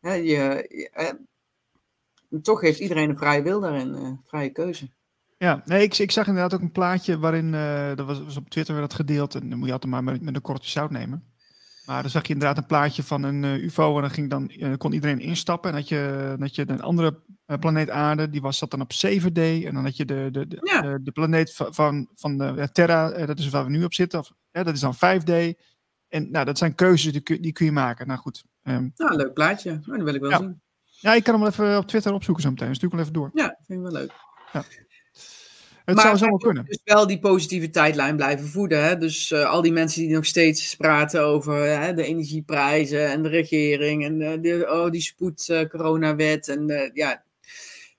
hè, 0.00 0.12
je, 0.12 0.66
je 0.68 0.90
eh, 0.92 2.40
toch 2.42 2.60
heeft 2.60 2.80
iedereen 2.80 3.10
een 3.10 3.16
vrije 3.16 3.42
wil 3.42 3.60
daarin, 3.60 3.94
uh, 3.94 4.10
vrije 4.24 4.50
keuze. 4.50 4.88
Ja, 5.38 5.62
nee, 5.64 5.82
ik, 5.82 5.98
ik 5.98 6.10
zag 6.10 6.26
inderdaad 6.26 6.54
ook 6.54 6.60
een 6.60 6.72
plaatje 6.72 7.18
waarin, 7.18 7.52
uh, 7.52 7.94
dat 7.94 8.06
was, 8.06 8.22
was, 8.22 8.36
op 8.36 8.50
Twitter 8.50 8.74
werd 8.74 8.88
dat 8.90 8.98
gedeeld, 8.98 9.34
en 9.34 9.48
dan 9.48 9.58
moet 9.58 9.66
je 9.66 9.72
altijd 9.72 9.92
maar 9.92 10.04
met, 10.04 10.22
met 10.22 10.34
een 10.34 10.40
kortje 10.40 10.70
zout 10.70 10.90
nemen. 10.90 11.32
Maar 11.88 12.02
dan 12.02 12.10
zag 12.10 12.26
je 12.26 12.32
inderdaad 12.32 12.56
een 12.56 12.66
plaatje 12.66 13.02
van 13.02 13.22
een 13.22 13.42
uh, 13.42 13.64
UFO 13.64 13.94
en 13.94 14.00
dan, 14.00 14.10
ging 14.10 14.30
dan 14.30 14.50
uh, 14.56 14.76
kon 14.76 14.92
iedereen 14.92 15.20
instappen. 15.20 15.70
En 15.70 15.76
had 15.76 15.88
je, 15.88 16.34
dat 16.38 16.54
je 16.54 16.68
een 16.68 16.82
andere 16.82 17.20
planeet 17.60 17.90
aarde, 17.90 18.30
die 18.30 18.40
was, 18.40 18.58
zat 18.58 18.70
dan 18.70 18.80
op 18.80 18.92
7D. 18.92 19.38
En 19.38 19.74
dan 19.74 19.84
had 19.84 19.96
je 19.96 20.04
de, 20.04 20.28
de, 20.32 20.46
de, 20.46 20.58
ja. 20.62 20.80
de, 20.80 21.02
de 21.02 21.10
planeet 21.10 21.54
van, 21.54 22.08
van, 22.14 22.38
de 22.38 22.68
Terra, 22.72 23.26
dat 23.26 23.38
is 23.38 23.48
waar 23.48 23.64
we 23.64 23.70
nu 23.70 23.84
op 23.84 23.94
zitten, 23.94 24.18
of, 24.18 24.32
dat 24.50 24.66
is 24.66 24.80
dan 24.80 24.94
5D. 24.94 25.60
En 26.08 26.30
nou, 26.30 26.44
dat 26.44 26.58
zijn 26.58 26.74
keuzes 26.74 27.12
die, 27.12 27.40
die 27.40 27.52
kun 27.52 27.66
je 27.66 27.72
maken. 27.72 28.06
Nou 28.06 28.18
goed. 28.18 28.44
Um, 28.62 28.92
nou, 28.96 29.16
leuk 29.16 29.32
plaatje. 29.32 29.70
Nou, 29.70 29.96
dat 29.96 30.02
wil 30.02 30.14
ik 30.14 30.20
wel 30.20 30.30
ja. 30.30 30.38
zien. 30.38 30.60
Ja, 30.84 31.14
ik 31.14 31.24
kan 31.24 31.34
hem 31.34 31.42
wel 31.42 31.52
even 31.52 31.78
op 31.78 31.86
Twitter 31.86 32.12
opzoeken 32.12 32.42
zo 32.42 32.50
meteen. 32.50 32.68
Dus 32.68 32.76
stuur 32.76 32.88
ik 32.88 32.94
wel 32.94 33.02
even 33.04 33.14
door. 33.14 33.30
Ja, 33.34 33.58
vind 33.66 33.78
ik 33.78 33.84
wel 33.84 34.00
leuk. 34.00 34.12
Ja. 34.52 34.64
Het 35.88 35.96
maar 35.96 36.06
zou 36.06 36.16
zo 36.16 36.26
wel 36.26 36.36
kunnen. 36.36 36.64
Dus 36.64 36.80
wel 36.84 37.06
die 37.06 37.18
positive 37.18 37.70
tijdlijn 37.70 38.16
blijven 38.16 38.46
voeden. 38.46 38.84
Hè? 38.84 38.98
Dus 38.98 39.30
uh, 39.30 39.50
al 39.50 39.62
die 39.62 39.72
mensen 39.72 40.02
die 40.02 40.10
nog 40.10 40.24
steeds 40.24 40.76
praten 40.76 41.22
over 41.22 41.66
uh, 41.66 41.96
de 41.96 42.04
energieprijzen 42.04 43.10
en 43.10 43.22
de 43.22 43.28
regering 43.28 44.04
en 44.04 44.20
uh, 44.20 44.32
de, 44.40 44.66
oh, 44.70 44.90
die 44.90 45.00
spoed-coronawet. 45.00 46.48
en 46.48 46.90
ja, 46.94 47.22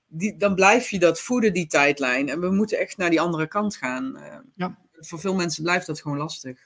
die, 0.07 0.37
dan 0.37 0.55
blijf 0.55 0.89
je 0.89 0.99
dat 0.99 1.19
voeden, 1.19 1.53
die 1.53 1.67
tijdlijn. 1.67 2.29
En 2.29 2.39
we 2.39 2.51
moeten 2.51 2.79
echt 2.79 2.97
naar 2.97 3.09
die 3.09 3.21
andere 3.21 3.47
kant 3.47 3.75
gaan. 3.75 4.17
ja. 4.55 4.77
Voor 4.93 5.19
veel 5.19 5.35
mensen 5.35 5.63
blijft 5.63 5.87
dat 5.87 6.01
gewoon 6.01 6.17
lastig. 6.17 6.59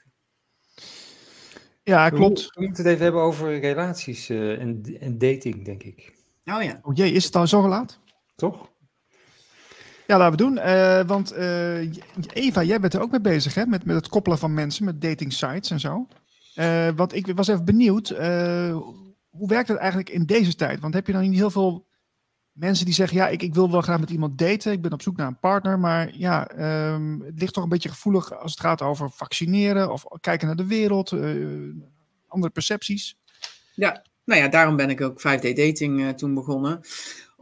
Ja, 1.84 2.10
klopt. 2.10 2.50
We, 2.54 2.62
moeten 2.66 2.84
het 2.84 2.92
even 2.92 3.04
hebben 3.04 3.22
over 3.22 3.60
relaties 3.60 4.30
en, 4.30 4.98
en 5.00 5.18
dating, 5.18 5.66
denk 5.66 5.84
ik. 5.84 6.14
Oh 6.46 6.64
ja. 6.64 6.80
Oh 6.82 6.96
jee, 6.96 7.12
is 7.12 7.26
het 7.26 7.36
al 7.36 7.48
zo 7.48 7.68
laat? 7.68 8.00
Toch? 8.36 8.72
Ja, 10.08 10.18
laten 10.18 10.38
we 10.38 10.44
doen. 10.44 10.58
Uh, 10.58 11.02
want 11.02 11.38
uh, 11.38 11.92
Eva, 12.34 12.64
jij 12.64 12.80
bent 12.80 12.94
er 12.94 13.02
ook 13.02 13.12
mee 13.12 13.22
bezig, 13.22 13.54
hè? 13.54 13.66
Met, 13.66 13.86
met 13.86 13.96
het 13.96 14.08
koppelen 14.08 14.38
van 14.38 14.54
mensen, 14.54 14.86
met 14.86 15.02
dating 15.02 15.34
sites 15.34 15.72
en 15.72 15.80
zo. 15.80 16.08
Uh, 16.56 16.90
want 16.96 17.16
ik 17.16 17.32
was 17.36 17.48
even 17.48 17.66
benieuwd, 17.66 18.10
hoe 19.30 19.48
werkt 19.48 19.68
het 19.68 19.78
eigenlijk 19.78 20.10
in 20.10 20.26
deze 20.26 20.56
tijd? 20.56 20.80
Want 20.80 20.94
heb 20.94 21.08
je 21.08 21.14
dan 21.14 21.22
niet 21.22 21.34
heel 21.34 21.52
veel 21.52 21.88
mensen 22.52 22.86
die 22.86 22.94
zeggen, 22.94 23.18
ja, 23.18 23.28
ik, 23.28 23.42
ik 23.42 23.54
wil 23.54 23.72
wel 23.72 23.82
graag 23.82 24.00
met 24.00 24.10
iemand 24.10 24.38
daten, 24.38 24.72
ik 24.72 24.82
ben 24.82 24.94
op 24.94 25.02
zoek 25.02 25.18
naar 25.18 25.28
een 25.28 25.40
partner, 25.40 25.80
maar 25.80 26.18
ja, 26.18 26.50
um, 26.94 27.22
het 27.22 27.40
ligt 27.40 27.54
toch 27.54 27.64
een 27.64 27.70
beetje 27.70 27.90
gevoelig 27.90 28.34
als 28.40 28.52
het 28.52 28.60
gaat 28.60 28.82
over 28.82 29.12
vaccineren 29.12 29.92
of 29.92 30.04
kijken 30.20 30.48
naar 30.48 30.56
de 30.56 30.68
wereld, 30.68 31.12
andere 32.28 32.52
percepties. 32.54 33.18
Ja, 33.76 34.04
nou 34.26 34.42
ja, 34.42 34.48
daarom 34.48 34.76
ben 34.76 34.90
ik 34.90 35.02
ook 35.02 35.20
5D 35.20 35.54
dating 35.54 36.18
toen 36.18 36.34
begonnen. 36.34 36.82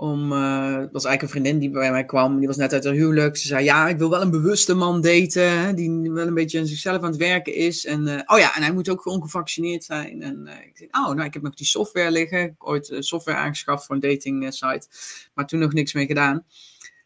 Om, 0.01 0.29
dat 0.29 0.91
was 0.91 1.05
eigenlijk 1.05 1.21
een 1.21 1.29
vriendin 1.29 1.59
die 1.59 1.69
bij 1.69 1.91
mij 1.91 2.05
kwam. 2.05 2.37
Die 2.37 2.47
was 2.47 2.57
net 2.57 2.73
uit 2.73 2.83
haar 2.83 2.93
huwelijk. 2.93 3.37
Ze 3.37 3.47
zei, 3.47 3.63
ja, 3.63 3.87
ik 3.87 3.97
wil 3.97 4.09
wel 4.09 4.21
een 4.21 4.31
bewuste 4.31 4.73
man 4.73 5.01
daten. 5.01 5.59
Hè, 5.59 5.73
die 5.73 6.11
wel 6.11 6.27
een 6.27 6.33
beetje 6.33 6.59
aan 6.59 6.65
zichzelf 6.65 7.01
aan 7.01 7.09
het 7.09 7.17
werken 7.17 7.53
is. 7.55 7.85
En, 7.85 8.07
uh, 8.07 8.19
oh 8.25 8.39
ja, 8.39 8.55
en 8.55 8.61
hij 8.61 8.73
moet 8.73 8.89
ook 8.89 9.05
ongevaccineerd 9.05 9.83
zijn. 9.83 10.21
En 10.21 10.43
uh, 10.45 10.53
ik 10.53 10.71
zei, 10.73 10.89
oh, 10.91 11.15
nou, 11.15 11.23
ik 11.23 11.33
heb 11.33 11.43
nog 11.43 11.53
die 11.53 11.65
software 11.65 12.11
liggen. 12.11 12.39
Ik 12.39 12.45
heb 12.45 12.55
ooit 12.57 12.95
software 12.99 13.37
aangeschaft 13.37 13.85
voor 13.85 13.95
een 13.95 14.01
dating 14.01 14.53
site. 14.53 14.87
Maar 15.33 15.47
toen 15.47 15.59
nog 15.59 15.73
niks 15.73 15.93
mee 15.93 16.05
gedaan. 16.05 16.45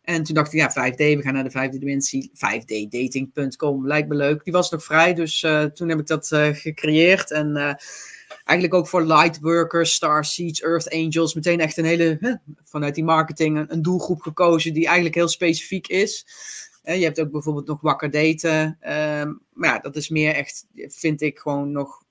En 0.02 0.24
toen 0.24 0.36
dacht 0.36 0.54
ik, 0.54 0.60
ja, 0.60 0.92
5D, 0.92 0.98
we 0.98 1.22
gaan 1.22 1.34
naar 1.34 1.44
de 1.44 1.52
vijfde 1.52 1.78
dimensie. 1.78 2.32
5ddating.com, 2.34 3.88
lijkt 3.88 4.08
me 4.08 4.16
leuk. 4.16 4.44
Die 4.44 4.54
was 4.54 4.72
nog 4.72 4.84
vrij, 4.84 5.14
dus 5.14 5.40
toen 5.74 5.90
heb 5.90 6.00
ik 6.00 6.08
dat 6.08 6.28
gecreëerd. 6.52 7.32
En 7.32 7.78
eigenlijk 8.46 8.80
ook 8.80 8.88
voor 8.88 9.06
lightworkers, 9.06 9.94
star 9.94 10.26
seeds, 10.26 10.62
earth 10.62 10.90
angels, 10.90 11.34
meteen 11.34 11.60
echt 11.60 11.78
een 11.78 11.86
hele, 11.86 12.18
hè, 12.20 12.34
vanuit 12.64 12.96
die 12.96 13.04
marketing, 13.04 13.66
een, 13.68 13.82
doelgroep 13.82 14.22
gekozen 14.22 14.74
die 14.74 14.86
eigenlijk 14.86 15.16
heel 15.16 15.28
specifiek 15.28 15.88
is. 15.88 16.26
je 16.84 17.04
hebt 17.04 17.20
ook 17.20 17.32
bijvoorbeeld 17.32 17.68
nog 17.68 17.82
wakker 17.82 18.12
daten. 18.12 18.78
Ehm, 18.80 19.34
maar 19.54 19.70
ja, 19.70 19.80
dat 19.80 19.96
is 19.96 20.10
meer 20.10 20.34
echt, 20.34 20.66
vind 20.76 21.22
ik 21.22 21.40
gewoon 21.40 21.72
nog 21.72 22.04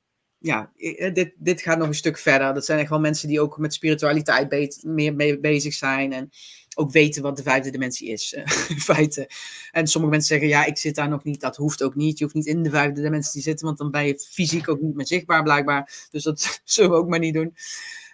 ja, 0.44 0.70
dit, 1.12 1.32
dit 1.36 1.62
gaat 1.62 1.78
nog 1.78 1.88
een 1.88 1.94
stuk 1.94 2.18
verder. 2.18 2.54
Dat 2.54 2.64
zijn 2.64 2.78
echt 2.78 2.88
wel 2.88 3.00
mensen 3.00 3.28
die 3.28 3.40
ook 3.40 3.58
met 3.58 3.74
spiritualiteit 3.74 4.82
meer 4.82 5.14
mee 5.14 5.40
bezig 5.40 5.74
zijn. 5.74 6.12
En 6.12 6.30
ook 6.74 6.90
weten 6.90 7.22
wat 7.22 7.36
de 7.36 7.42
vijfde 7.42 7.70
dimensie 7.70 8.08
is, 8.08 8.32
in 8.68 8.80
feite. 8.80 9.30
En 9.70 9.86
sommige 9.86 10.12
mensen 10.12 10.38
zeggen, 10.38 10.48
ja, 10.48 10.64
ik 10.64 10.78
zit 10.78 10.94
daar 10.94 11.08
nog 11.08 11.24
niet. 11.24 11.40
Dat 11.40 11.56
hoeft 11.56 11.82
ook 11.82 11.94
niet. 11.94 12.18
Je 12.18 12.24
hoeft 12.24 12.36
niet 12.36 12.46
in 12.46 12.62
de 12.62 12.70
vijfde 12.70 13.02
dimensie 13.02 13.32
te 13.32 13.40
zitten, 13.40 13.66
want 13.66 13.78
dan 13.78 13.90
ben 13.90 14.06
je 14.06 14.26
fysiek 14.30 14.68
ook 14.68 14.80
niet 14.80 14.94
meer 14.94 15.06
zichtbaar, 15.06 15.42
blijkbaar. 15.42 16.08
Dus 16.10 16.22
dat 16.22 16.60
zullen 16.64 16.90
we 16.90 16.96
ook 16.96 17.08
maar 17.08 17.18
niet 17.18 17.34
doen. 17.34 17.54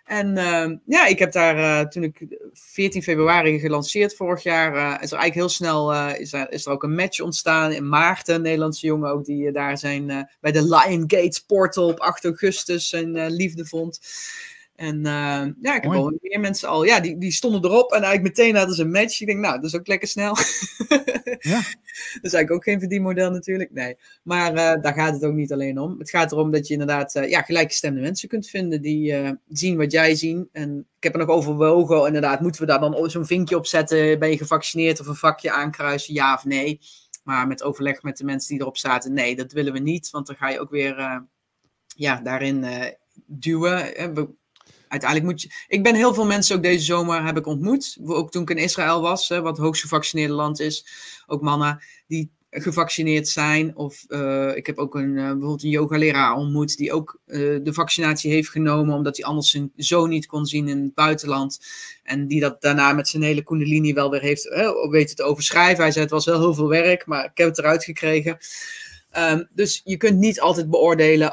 En 0.04 0.36
uh, 0.36 0.76
ja, 0.86 1.06
ik 1.06 1.18
heb 1.18 1.32
daar 1.32 1.56
uh, 1.56 1.88
toen 1.88 2.02
ik 2.02 2.26
14 2.52 3.02
februari 3.02 3.58
gelanceerd 3.58 4.16
vorig 4.16 4.42
jaar, 4.42 4.74
uh, 4.74 5.02
is 5.02 5.12
er 5.12 5.18
eigenlijk 5.18 5.34
heel 5.34 5.48
snel 5.48 5.94
is, 6.14 6.32
er, 6.32 6.52
is 6.52 6.66
er 6.66 6.72
ook 6.72 6.82
een 6.82 6.94
match 6.94 7.20
ontstaan 7.20 7.72
in 7.72 7.88
Maarten, 7.88 8.34
een 8.34 8.42
Nederlandse 8.42 8.86
jongen 8.86 9.10
ook, 9.10 9.24
die 9.24 9.52
daar 9.52 9.78
zijn 9.78 10.28
bij 10.40 10.52
de 10.52 10.62
Lion 10.62 11.00
Gates 11.00 11.40
portal 11.40 11.88
op 11.88 12.00
8 12.00 12.24
augustus 12.24 12.88
zijn 12.88 13.26
liefde 13.26 13.66
vond. 13.66 14.00
En 14.80 14.96
uh, 14.96 15.46
ja, 15.60 15.74
ik 15.74 15.82
heb 15.82 15.90
wel 15.90 16.18
meer 16.20 16.40
mensen 16.40 16.68
al. 16.68 16.84
Ja, 16.84 17.00
die, 17.00 17.18
die 17.18 17.32
stonden 17.32 17.64
erop 17.64 17.92
en 17.92 18.02
eigenlijk 18.02 18.36
meteen 18.36 18.56
hadden 18.56 18.74
ze 18.74 18.82
een 18.82 18.90
match. 18.90 19.20
Ik 19.20 19.26
denk, 19.26 19.38
nou, 19.38 19.54
dat 19.54 19.64
is 19.64 19.76
ook 19.76 19.86
lekker 19.86 20.08
snel. 20.08 20.36
ja. 21.38 21.60
Dat 22.12 22.24
is 22.24 22.32
eigenlijk 22.32 22.50
ook 22.50 22.62
geen 22.62 22.78
verdienmodel 22.78 23.30
natuurlijk. 23.30 23.72
Nee. 23.72 23.96
Maar 24.22 24.50
uh, 24.50 24.82
daar 24.82 24.94
gaat 24.94 25.12
het 25.12 25.24
ook 25.24 25.34
niet 25.34 25.52
alleen 25.52 25.78
om. 25.78 25.98
Het 25.98 26.10
gaat 26.10 26.32
erom 26.32 26.50
dat 26.50 26.66
je 26.66 26.72
inderdaad 26.72 27.14
uh, 27.14 27.28
ja, 27.28 27.42
gelijkgestemde 27.42 28.00
mensen 28.00 28.28
kunt 28.28 28.48
vinden 28.48 28.82
die 28.82 29.14
zien 29.48 29.76
wat 29.76 29.92
jij 29.92 30.14
ziet. 30.14 30.48
En 30.52 30.86
ik 30.96 31.02
heb 31.02 31.12
er 31.12 31.18
nog 31.18 31.28
overwogen, 31.28 32.06
inderdaad, 32.06 32.40
moeten 32.40 32.60
we 32.60 32.66
daar 32.66 32.80
dan 32.80 33.10
zo'n 33.10 33.26
vinkje 33.26 33.56
op 33.56 33.66
zetten? 33.66 34.18
Ben 34.18 34.30
je 34.30 34.36
gevaccineerd 34.36 35.00
of 35.00 35.06
een 35.06 35.14
vakje 35.14 35.52
aankruisen? 35.52 36.14
Ja 36.14 36.34
of 36.34 36.44
nee? 36.44 36.80
Maar 37.24 37.46
met 37.46 37.62
overleg 37.62 38.02
met 38.02 38.16
de 38.16 38.24
mensen 38.24 38.48
die 38.48 38.60
erop 38.60 38.76
zaten, 38.76 39.12
nee, 39.12 39.36
dat 39.36 39.52
willen 39.52 39.72
we 39.72 39.78
niet. 39.78 40.10
Want 40.10 40.26
dan 40.26 40.36
ga 40.36 40.48
je 40.48 40.60
ook 40.60 40.70
weer 40.70 41.22
ja, 41.86 42.20
daarin 42.20 42.64
duwen. 43.26 44.14
We 44.14 44.38
uiteindelijk 44.90 45.30
moet 45.30 45.42
je. 45.42 45.50
Ik 45.68 45.82
ben 45.82 45.94
heel 45.94 46.14
veel 46.14 46.26
mensen 46.26 46.56
ook 46.56 46.62
deze 46.62 46.84
zomer 46.84 47.24
heb 47.24 47.36
ik 47.36 47.46
ontmoet. 47.46 47.98
Ook 48.04 48.30
toen 48.30 48.42
ik 48.42 48.50
in 48.50 48.56
Israël 48.56 49.00
was, 49.00 49.28
hè, 49.28 49.40
wat 49.40 49.56
het 49.56 49.66
hoogst 49.66 49.82
gevaccineerde 49.82 50.34
land 50.34 50.60
is. 50.60 50.86
Ook 51.26 51.42
mannen 51.42 51.82
die 52.06 52.30
gevaccineerd 52.50 53.28
zijn. 53.28 53.76
Of 53.76 54.04
uh, 54.08 54.56
ik 54.56 54.66
heb 54.66 54.78
ook 54.78 54.94
een, 54.94 55.10
uh, 55.10 55.22
bijvoorbeeld 55.22 55.62
een 55.62 55.70
yogaleraar 55.70 56.34
ontmoet 56.34 56.76
die 56.76 56.92
ook 56.92 57.20
uh, 57.26 57.58
de 57.62 57.72
vaccinatie 57.72 58.32
heeft 58.32 58.48
genomen 58.48 58.94
omdat 58.94 59.16
hij 59.16 59.26
anders 59.26 59.50
zijn 59.50 59.72
zoon 59.76 60.08
niet 60.08 60.26
kon 60.26 60.46
zien 60.46 60.68
in 60.68 60.82
het 60.82 60.94
buitenland. 60.94 61.60
En 62.02 62.26
die 62.26 62.40
dat 62.40 62.60
daarna 62.60 62.92
met 62.92 63.08
zijn 63.08 63.22
hele 63.22 63.42
kundalini 63.42 63.92
wel 63.92 64.10
weer 64.10 64.20
heeft 64.20 64.48
weten 64.90 65.16
te 65.16 65.22
overschrijven. 65.22 65.82
Hij 65.82 65.92
zei 65.92 66.04
het 66.04 66.14
was 66.14 66.24
wel 66.24 66.40
heel 66.40 66.54
veel 66.54 66.68
werk, 66.68 67.06
maar 67.06 67.24
ik 67.24 67.38
heb 67.38 67.48
het 67.48 67.58
eruit 67.58 67.84
gekregen. 67.84 68.38
Um, 69.18 69.48
dus 69.54 69.80
je 69.84 69.96
kunt 69.96 70.18
niet 70.18 70.40
altijd 70.40 70.70
beoordelen 70.70 71.30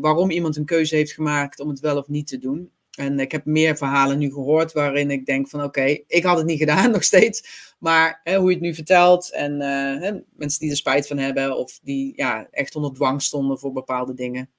waarom 0.00 0.30
iemand 0.30 0.56
een 0.56 0.64
keuze 0.64 0.96
heeft 0.96 1.12
gemaakt 1.12 1.60
om 1.60 1.68
het 1.68 1.80
wel 1.80 1.96
of 1.96 2.08
niet 2.08 2.26
te 2.26 2.38
doen. 2.38 2.70
En 2.98 3.20
ik 3.20 3.32
heb 3.32 3.44
meer 3.44 3.76
verhalen 3.76 4.18
nu 4.18 4.32
gehoord 4.32 4.72
waarin 4.72 5.10
ik 5.10 5.26
denk 5.26 5.48
van 5.48 5.62
oké, 5.62 5.98
ik 6.06 6.22
had 6.22 6.36
het 6.36 6.46
niet 6.46 6.58
gedaan 6.58 6.90
nog 6.96 7.04
steeds. 7.04 7.74
Maar 7.78 8.20
hè, 8.24 8.36
hoe 8.36 8.48
je 8.48 8.54
het 8.54 8.64
nu 8.64 8.74
vertelt 8.74 9.32
en 9.32 9.52
uh, 9.52 10.00
hè, 10.02 10.12
mensen 10.36 10.60
die 10.60 10.70
er 10.70 10.76
spijt 10.76 11.06
van 11.06 11.18
hebben 11.18 11.56
of 11.56 11.78
die 11.82 12.12
ja, 12.16 12.48
echt 12.50 12.76
onder 12.76 12.92
dwang 12.92 13.22
stonden 13.22 13.58
voor 13.58 13.72
bepaalde 13.72 14.14
dingen. 14.14 14.50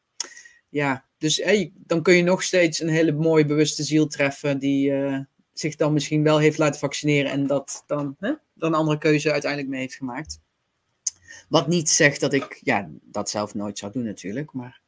Ja, 0.69 1.05
dus 1.17 1.37
hè, 1.37 1.71
dan 1.75 2.01
kun 2.01 2.15
je 2.15 2.23
nog 2.23 2.43
steeds 2.43 2.79
een 2.79 2.89
hele 2.89 3.11
mooie 3.11 3.45
bewuste 3.45 3.83
ziel 3.83 4.07
treffen 4.07 4.59
die 4.59 4.91
uh, 4.91 5.19
zich 5.53 5.75
dan 5.75 5.93
misschien 5.93 6.23
wel 6.23 6.37
heeft 6.37 6.57
laten 6.57 6.79
vaccineren 6.79 7.31
en 7.31 7.47
dat 7.47 7.83
dan, 7.87 8.15
dan 8.19 8.37
een 8.53 8.73
andere 8.73 8.97
keuze 8.97 9.31
uiteindelijk 9.31 9.71
mee 9.71 9.81
heeft 9.81 9.95
gemaakt. 9.95 10.41
Wat 11.49 11.67
niet 11.67 11.89
zegt 11.89 12.19
dat 12.19 12.33
ik 12.33 12.59
ja, 12.63 12.89
dat 13.01 13.29
zelf 13.29 13.53
nooit 13.53 13.77
zou 13.77 13.91
doen 13.91 14.03
natuurlijk, 14.03 14.53
maar... 14.53 14.81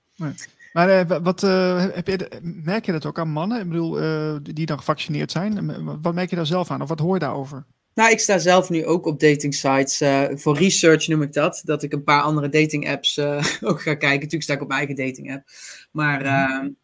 Maar 0.72 1.10
uh, 1.10 1.18
wat, 1.24 1.44
uh, 1.44 1.86
heb 1.92 2.08
je, 2.08 2.30
merk 2.42 2.86
je 2.86 2.92
dat 2.92 3.06
ook 3.06 3.20
aan 3.20 3.30
mannen? 3.30 3.60
Ik 3.62 3.70
bedoel, 3.70 4.02
uh, 4.02 4.36
die 4.42 4.66
dan 4.66 4.78
gevaccineerd 4.78 5.32
zijn. 5.32 5.76
Wat 6.02 6.14
merk 6.14 6.30
je 6.30 6.36
daar 6.36 6.46
zelf 6.46 6.72
aan? 6.72 6.82
Of 6.82 6.90
wat 6.90 7.00
hoor 7.00 7.14
je 7.14 7.20
daarover? 7.20 7.66
Nou, 7.94 8.12
ik 8.12 8.20
sta 8.20 8.38
zelf 8.38 8.70
nu 8.70 8.86
ook 8.86 9.06
op 9.06 9.20
dating 9.20 9.56
sites. 9.56 10.04
voor 10.42 10.58
research 10.58 11.08
noem 11.08 11.22
ik 11.22 11.34
dat. 11.34 11.62
Dat 11.66 11.84
ik 11.84 11.94
een 11.94 12.04
paar 12.04 12.22
andere 12.22 12.50
dating 12.50 12.90
apps 12.90 13.20
ook 13.70 13.82
ga 13.82 13.94
kijken. 13.94 14.10
Natuurlijk 14.10 14.44
sta 14.44 14.54
ik 14.54 14.62
op 14.62 14.68
mijn 14.68 14.88
eigen 14.88 15.06
dating 15.06 15.34
app. 15.34 15.44
Maar 15.92 16.62
mm. 16.62 16.76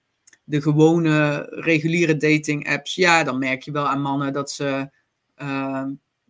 de 0.43 0.61
gewone 0.61 1.47
reguliere 1.49 2.17
dating 2.17 2.69
apps, 2.69 2.95
ja, 2.95 3.23
dan 3.23 3.39
merk 3.39 3.61
je 3.61 3.71
wel 3.71 3.87
aan 3.87 4.01
mannen 4.01 4.33
dat 4.33 4.51
ze 4.51 4.89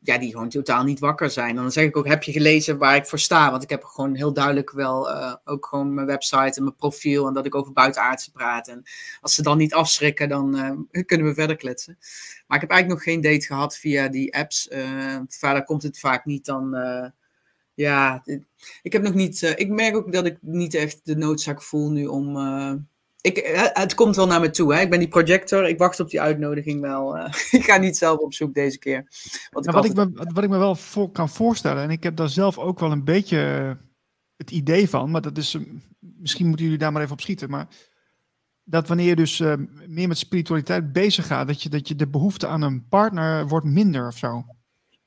ja, 0.08 0.18
die 0.18 0.32
gewoon 0.32 0.50
totaal 0.50 0.84
niet 0.84 1.00
wakker 1.00 1.30
zijn. 1.30 1.56
dan 1.56 1.72
zeg 1.72 1.84
ik 1.84 1.98
ook, 1.98 2.08
heb 2.08 2.24
je 2.24 2.32
gelezen 2.32 2.78
waar 2.78 2.96
ik 2.96 3.06
voor 3.06 3.20
sta? 3.20 3.52
Want 3.52 3.64
ik 3.64 3.70
heb 3.70 3.84
gewoon 3.84 4.16
heel 4.16 4.34
duidelijk 4.34 4.72
wel 4.72 5.10
uh, 5.10 5.36
ook 5.46 5.66
gewoon 5.66 5.94
mijn 5.94 6.08
website 6.08 6.58
en 6.58 6.64
mijn 6.64 6.76
profiel 6.76 7.28
en 7.28 7.34
dat 7.34 7.46
ik 7.46 7.56
over 7.56 7.74
buitenaardse 7.74 8.32
praat. 8.32 8.68
En 8.68 8.84
als 9.22 9.36
ze 9.36 9.42
dan 9.42 9.58
niet 9.58 9.74
afschrikken, 9.74 10.30
dan 10.30 10.56
uh, 10.92 11.04
kunnen 11.06 11.28
we 11.28 11.34
verder 11.34 11.56
kletsen. 11.56 11.98
Maar 12.48 12.58
ik 12.58 12.62
heb 12.62 12.72
eigenlijk 12.72 12.88
nog 12.88 13.14
geen 13.14 13.22
date 13.22 13.46
gehad 13.46 13.78
via 13.78 14.08
die 14.08 14.36
apps. 14.36 14.70
Uh, 14.72 15.20
verder 15.28 15.64
komt 15.64 15.84
het 15.84 16.00
vaak 16.00 16.26
niet 16.26 16.46
dan... 16.46 16.76
ja, 17.74 18.24
ik 18.82 18.94
heb 18.94 19.02
nog 19.02 19.14
niet... 19.14 19.42
ik 19.56 19.70
merk 19.70 19.96
ook 19.96 20.12
dat 20.12 20.26
ik 20.26 20.38
niet 20.42 20.74
echt 20.74 21.00
de 21.04 21.16
noodzaak 21.16 21.62
voel 21.62 21.92
nu 21.92 22.06
om 22.06 22.36
ik, 23.28 23.38
eh, 23.38 23.64
het 23.74 23.96
komt 23.96 24.16
wel 24.16 24.28
naar 24.28 24.40
me 24.40 24.50
toe. 24.50 24.74
Hè? 24.74 24.82
Ik 24.82 24.90
ben 24.90 25.00
die 25.00 25.08
projector. 25.08 25.68
Ik 25.68 25.78
wacht 25.78 26.00
op 26.00 26.10
die 26.10 26.22
uitnodiging 26.22 26.82
wel. 26.82 27.18
Uh, 27.18 27.26
ik 27.60 27.64
ga 27.64 27.78
niet 27.78 27.98
zelf 27.98 28.20
op 28.20 28.34
zoek 28.34 28.54
deze 28.54 28.80
keer. 28.80 29.08
Wat, 29.50 29.66
ik, 29.66 29.72
nou, 29.72 29.84
wat, 29.84 29.86
ik, 29.86 29.96
me, 29.96 30.32
wat 30.34 30.44
ik 30.44 30.50
me 30.50 30.58
wel 30.58 30.76
voor, 30.76 31.12
kan 31.12 31.30
voorstellen, 31.30 31.84
en 31.84 31.90
ik 31.90 32.04
heb 32.04 32.16
daar 32.16 32.30
zelf 32.30 32.58
ook 32.58 32.80
wel 32.80 32.92
een 32.92 33.04
beetje 33.04 33.40
eh, 33.40 33.72
het 34.38 34.52
idee 34.52 34.90
van, 34.90 35.12
maar 35.12 35.22
dat 35.22 35.38
is, 35.38 35.58
misschien 36.00 36.48
moeten 36.48 36.66
jullie 36.66 36.80
daar 36.80 36.92
maar 36.92 37.02
even 37.02 37.14
op 37.14 37.22
schieten, 37.22 37.50
maar 37.50 37.68
dat 38.64 38.88
wanneer 38.88 39.08
je 39.08 39.16
dus 39.16 39.40
uh, 39.40 39.54
meer 39.88 40.08
met 40.08 40.18
spiritualiteit 40.18 40.92
bezig 40.92 41.28
gaat, 41.28 41.48
dat 41.48 41.64
je, 41.64 41.70
dat 41.70 41.88
je 41.88 41.96
de 41.96 42.08
behoefte 42.08 42.48
aan 42.48 42.62
een 42.62 42.88
partner 42.88 43.48
wordt 43.48 43.66
minder 43.66 44.08
of 44.08 44.18
zo. 44.18 44.46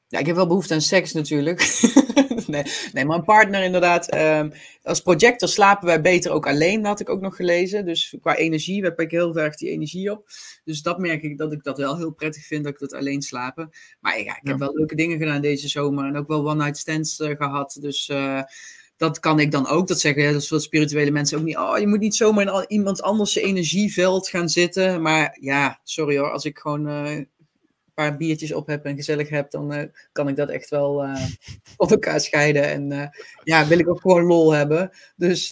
Ja, 0.08 0.18
ik 0.18 0.26
heb 0.26 0.36
wel 0.36 0.46
behoefte 0.46 0.74
aan 0.74 0.80
seks 0.80 1.12
natuurlijk. 1.12 1.60
nee, 2.46 2.62
nee, 2.92 3.04
maar 3.04 3.18
een 3.18 3.24
partner 3.24 3.62
inderdaad. 3.62 4.14
Um, 4.14 4.52
als 4.82 5.00
projector 5.00 5.48
slapen 5.48 5.86
wij 5.86 6.00
beter 6.00 6.30
ook 6.30 6.46
alleen, 6.46 6.84
had 6.84 7.00
ik 7.00 7.08
ook 7.08 7.20
nog 7.20 7.36
gelezen. 7.36 7.84
Dus 7.84 8.16
qua 8.20 8.36
energie 8.36 8.82
heb 8.82 9.00
ik 9.00 9.10
heel 9.10 9.36
erg 9.36 9.56
die 9.56 9.70
energie 9.70 10.10
op. 10.10 10.28
Dus 10.64 10.82
dat 10.82 10.98
merk 10.98 11.22
ik 11.22 11.38
dat 11.38 11.52
ik 11.52 11.62
dat 11.62 11.78
wel 11.78 11.96
heel 11.96 12.10
prettig 12.10 12.46
vind, 12.46 12.64
dat 12.64 12.72
ik 12.72 12.78
dat 12.78 12.94
alleen 12.94 13.22
slapen. 13.22 13.70
Maar 14.00 14.18
ja, 14.18 14.38
ik 14.40 14.48
heb 14.48 14.58
wel 14.58 14.74
leuke 14.74 14.96
dingen 14.96 15.18
gedaan 15.18 15.40
deze 15.40 15.68
zomer. 15.68 16.04
En 16.04 16.16
ook 16.16 16.28
wel 16.28 16.48
one-night 16.48 16.78
stands 16.78 17.20
uh, 17.20 17.36
gehad. 17.36 17.78
Dus... 17.80 18.08
Uh, 18.08 18.42
dat 19.00 19.20
kan 19.20 19.40
ik 19.40 19.50
dan 19.50 19.66
ook. 19.66 19.88
Dat 19.88 20.00
zeggen 20.00 20.34
is 20.34 20.48
veel 20.48 20.60
spirituele 20.60 21.10
mensen 21.10 21.38
ook 21.38 21.44
niet. 21.44 21.56
Oh, 21.56 21.78
je 21.78 21.86
moet 21.86 21.98
niet 22.00 22.14
zomaar 22.14 22.46
in 22.46 22.64
iemand 22.68 23.02
anders 23.02 23.34
energieveld 23.36 24.28
gaan 24.28 24.48
zitten. 24.48 25.02
Maar 25.02 25.36
ja, 25.40 25.80
sorry 25.84 26.18
hoor. 26.18 26.30
Als 26.30 26.44
ik 26.44 26.58
gewoon 26.58 26.88
uh, 26.88 27.24
paar 27.94 28.16
biertjes 28.16 28.52
op 28.52 28.66
heb 28.66 28.84
en 28.84 28.96
gezellig 28.96 29.28
heb, 29.28 29.50
dan 29.50 29.74
uh, 29.74 29.82
kan 30.12 30.28
ik 30.28 30.36
dat 30.36 30.48
echt 30.48 30.70
wel 30.70 31.04
uh, 31.04 31.24
op 31.76 31.90
elkaar 31.90 32.20
scheiden. 32.20 32.64
En 32.64 32.90
uh, 32.92 33.06
ja, 33.44 33.66
wil 33.66 33.78
ik 33.78 33.88
ook 33.88 34.00
gewoon 34.00 34.24
lol 34.24 34.52
hebben. 34.52 34.90
Dus, 35.16 35.50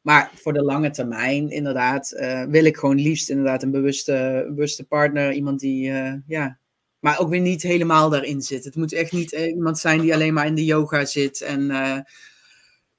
maar 0.00 0.30
voor 0.34 0.52
de 0.52 0.62
lange 0.62 0.90
termijn, 0.90 1.50
inderdaad, 1.50 2.08
wil 2.48 2.64
ik 2.64 2.76
gewoon 2.76 3.00
liefst 3.00 3.30
inderdaad 3.30 3.62
een 3.62 3.70
bewuste, 3.70 4.44
bewuste 4.48 4.84
partner. 4.84 5.32
Iemand 5.32 5.60
die, 5.60 5.92
ja, 6.26 6.58
maar 6.98 7.18
ook 7.18 7.28
weer 7.28 7.40
niet 7.40 7.62
helemaal 7.62 8.10
daarin 8.10 8.42
zit. 8.42 8.64
Het 8.64 8.76
moet 8.76 8.92
echt 8.92 9.12
niet 9.12 9.32
iemand 9.32 9.78
zijn 9.78 10.00
die 10.00 10.14
alleen 10.14 10.34
maar 10.34 10.46
in 10.46 10.54
de 10.54 10.64
yoga 10.64 11.04
zit 11.04 11.40
en 11.40 12.04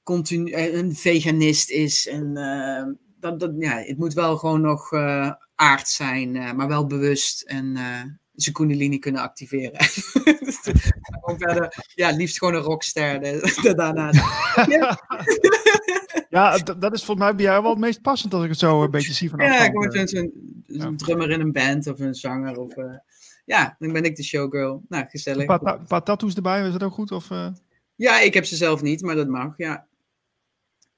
continu 0.02 0.54
een 0.54 0.94
veganist 0.94 1.70
is. 1.70 2.06
En 2.08 2.34
dat, 3.20 3.40
dat, 3.40 3.52
ja, 3.58 3.78
het 3.78 3.98
moet 3.98 4.14
wel 4.14 4.36
gewoon 4.36 4.60
nog 4.60 4.92
aard 5.54 5.88
zijn, 5.88 6.32
maar 6.32 6.68
wel 6.68 6.86
bewust 6.86 7.42
en 7.42 7.76
zijn 8.34 8.54
kundalini 8.54 8.98
kunnen 8.98 9.20
activeren. 9.20 9.80
verder, 11.38 11.84
ja, 11.94 12.10
liefst 12.10 12.38
gewoon 12.38 12.54
een 12.54 12.60
rockster 12.60 13.20
daarnaast. 13.76 14.18
ja, 16.28 16.58
dat 16.58 16.92
is 16.92 17.04
volgens 17.04 17.26
mij 17.26 17.34
bij 17.34 17.44
jou 17.44 17.62
wel 17.62 17.70
het 17.70 17.80
meest 17.80 18.02
passend 18.02 18.34
als 18.34 18.42
ik 18.42 18.50
het 18.50 18.58
zo 18.58 18.82
een 18.82 18.90
beetje 18.90 19.12
zie 19.12 19.30
van 19.30 19.38
Ja, 19.38 19.64
gewoon 19.64 19.92
zo'n 19.92 20.08
zo 20.08 20.30
ja. 20.66 20.92
drummer 20.96 21.30
in 21.30 21.40
een 21.40 21.52
band 21.52 21.86
of 21.86 22.00
een 22.00 22.14
zanger. 22.14 22.58
Of, 22.58 22.76
uh, 22.76 22.96
ja, 23.44 23.76
dan 23.78 23.92
ben 23.92 24.04
ik 24.04 24.16
de 24.16 24.22
showgirl. 24.22 24.82
Nou, 24.88 25.04
gezellig. 25.08 25.48
Een 25.48 25.60
paar, 25.60 25.82
paar 25.82 26.02
tattoos 26.02 26.34
erbij, 26.34 26.66
is 26.66 26.72
dat 26.72 26.82
ook 26.82 26.92
goed? 26.92 27.10
Of, 27.10 27.30
uh... 27.30 27.48
Ja, 27.94 28.20
ik 28.20 28.34
heb 28.34 28.44
ze 28.44 28.56
zelf 28.56 28.82
niet, 28.82 29.02
maar 29.02 29.14
dat 29.14 29.28
mag, 29.28 29.54
ja. 29.56 29.86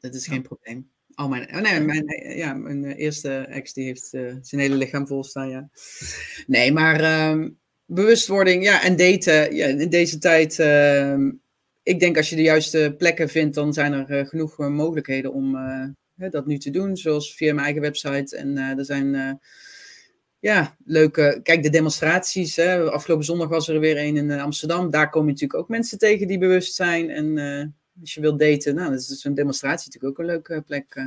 Dat 0.01 0.15
is 0.15 0.27
geen 0.27 0.43
probleem. 0.43 0.91
Oh, 1.17 1.29
mijn, 1.29 1.57
oh 1.57 1.61
nee, 1.61 1.81
mijn, 1.81 2.37
ja, 2.37 2.55
mijn 2.55 2.85
eh, 2.85 2.99
eerste 2.99 3.37
ex 3.39 3.73
die 3.73 3.85
heeft 3.85 4.13
uh, 4.13 4.35
zijn 4.41 4.61
hele 4.61 4.75
lichaam 4.75 5.07
vol 5.07 5.25
staan, 5.25 5.49
ja. 5.49 5.69
Nee, 6.47 6.73
maar 6.73 7.31
um, 7.31 7.59
bewustwording, 7.87 8.65
ja, 8.65 8.83
en 8.83 8.97
daten, 8.97 9.55
ja, 9.55 9.67
in 9.67 9.89
deze 9.89 10.19
tijd, 10.19 10.59
uh, 10.59 11.17
ik 11.83 12.01
denk 12.01 12.17
als 12.17 12.31
je 12.31 12.37
de 12.37 12.43
juiste 12.43 12.95
plekken 12.99 13.29
vindt, 13.29 13.55
dan 13.55 13.73
zijn 13.73 13.93
er 13.93 14.27
genoeg 14.27 14.59
mogelijkheden 14.59 15.33
om 15.33 15.57
dat 16.15 16.47
nu 16.47 16.59
te 16.59 16.71
doen, 16.71 16.97
zoals 16.97 17.35
via 17.35 17.53
mijn 17.53 17.65
eigen 17.65 17.83
website. 17.83 18.37
En 18.37 18.57
er 18.57 18.85
zijn, 18.85 19.41
ja, 20.39 20.77
leuke, 20.85 21.41
kijk, 21.43 21.63
de 21.63 21.71
demonstraties, 21.71 22.57
hè. 22.57 22.91
afgelopen 22.91 23.25
zondag 23.25 23.49
was 23.49 23.69
er 23.69 23.81
weer 23.81 23.99
een 23.99 24.17
in 24.17 24.31
Amsterdam, 24.31 24.91
daar 24.91 25.11
kom 25.11 25.25
je 25.25 25.33
natuurlijk 25.33 25.61
ook 25.61 25.69
mensen 25.69 25.99
tegen 25.99 26.27
die 26.27 26.39
bewust 26.39 26.75
zijn 26.75 27.11
en 27.11 27.75
als 28.01 28.15
je 28.15 28.21
wilt 28.21 28.39
daten, 28.39 28.75
nou, 28.75 28.91
dat 28.91 29.01
is 29.01 29.07
dus 29.07 29.25
een 29.25 29.35
demonstratie 29.35 29.87
natuurlijk 29.87 30.13
ook 30.13 30.19
een 30.19 30.33
leuke 30.33 30.63
plek. 30.67 30.95
Uh, 30.95 31.05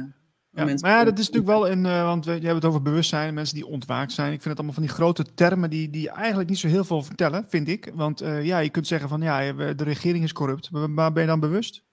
ja, 0.52 0.64
maar 0.64 0.92
ja, 0.92 1.04
dat 1.04 1.20
is 1.20 1.30
natuurlijk 1.30 1.60
wel 1.60 1.68
in, 1.68 1.86
uh, 1.86 2.04
want 2.04 2.26
we, 2.26 2.32
je 2.32 2.42
hebt 2.42 2.56
het 2.56 2.66
over 2.66 2.82
bewustzijn, 2.82 3.34
mensen 3.34 3.56
die 3.56 3.66
ontwaakt 3.66 4.12
zijn. 4.12 4.34
Ik 4.34 4.42
vind 4.42 4.44
het 4.44 4.56
allemaal 4.56 4.74
van 4.74 4.84
die 4.84 4.92
grote 4.92 5.26
termen 5.34 5.70
die, 5.70 5.90
die 5.90 6.10
eigenlijk 6.10 6.50
niet 6.50 6.58
zo 6.58 6.68
heel 6.68 6.84
veel 6.84 7.04
vertellen, 7.04 7.46
vind 7.50 7.68
ik. 7.68 7.92
Want 7.94 8.22
uh, 8.22 8.46
ja, 8.46 8.60
je 8.60 8.70
kunt 8.70 8.88
zeggen 8.88 9.10
van 9.10 9.22
ja, 9.22 9.54
de 9.54 9.84
regering 9.84 10.24
is 10.24 10.34
corrupt, 10.34 10.72
maar 10.72 11.14
ben 11.14 11.22
je 11.22 11.30
dan 11.30 11.40
bewust? 11.40 11.86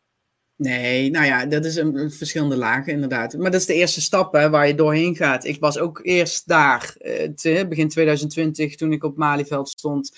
Nee, 0.56 1.10
nou 1.10 1.26
ja, 1.26 1.46
dat 1.46 1.64
is 1.64 1.76
een, 1.76 1.96
een 1.96 2.10
verschillende 2.10 2.56
lagen 2.56 2.92
inderdaad. 2.92 3.36
Maar 3.36 3.50
dat 3.50 3.60
is 3.60 3.66
de 3.66 3.74
eerste 3.74 4.00
stap 4.00 4.32
hè, 4.32 4.50
waar 4.50 4.66
je 4.66 4.74
doorheen 4.74 5.16
gaat. 5.16 5.44
Ik 5.44 5.60
was 5.60 5.78
ook 5.78 6.00
eerst 6.02 6.48
daar, 6.48 6.96
te, 7.34 7.66
begin 7.68 7.88
2020, 7.88 8.76
toen 8.76 8.92
ik 8.92 9.04
op 9.04 9.16
Malieveld 9.16 9.68
stond 9.68 10.16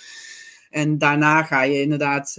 en 0.77 0.99
daarna 0.99 1.43
ga 1.43 1.63
je 1.63 1.81
inderdaad 1.81 2.35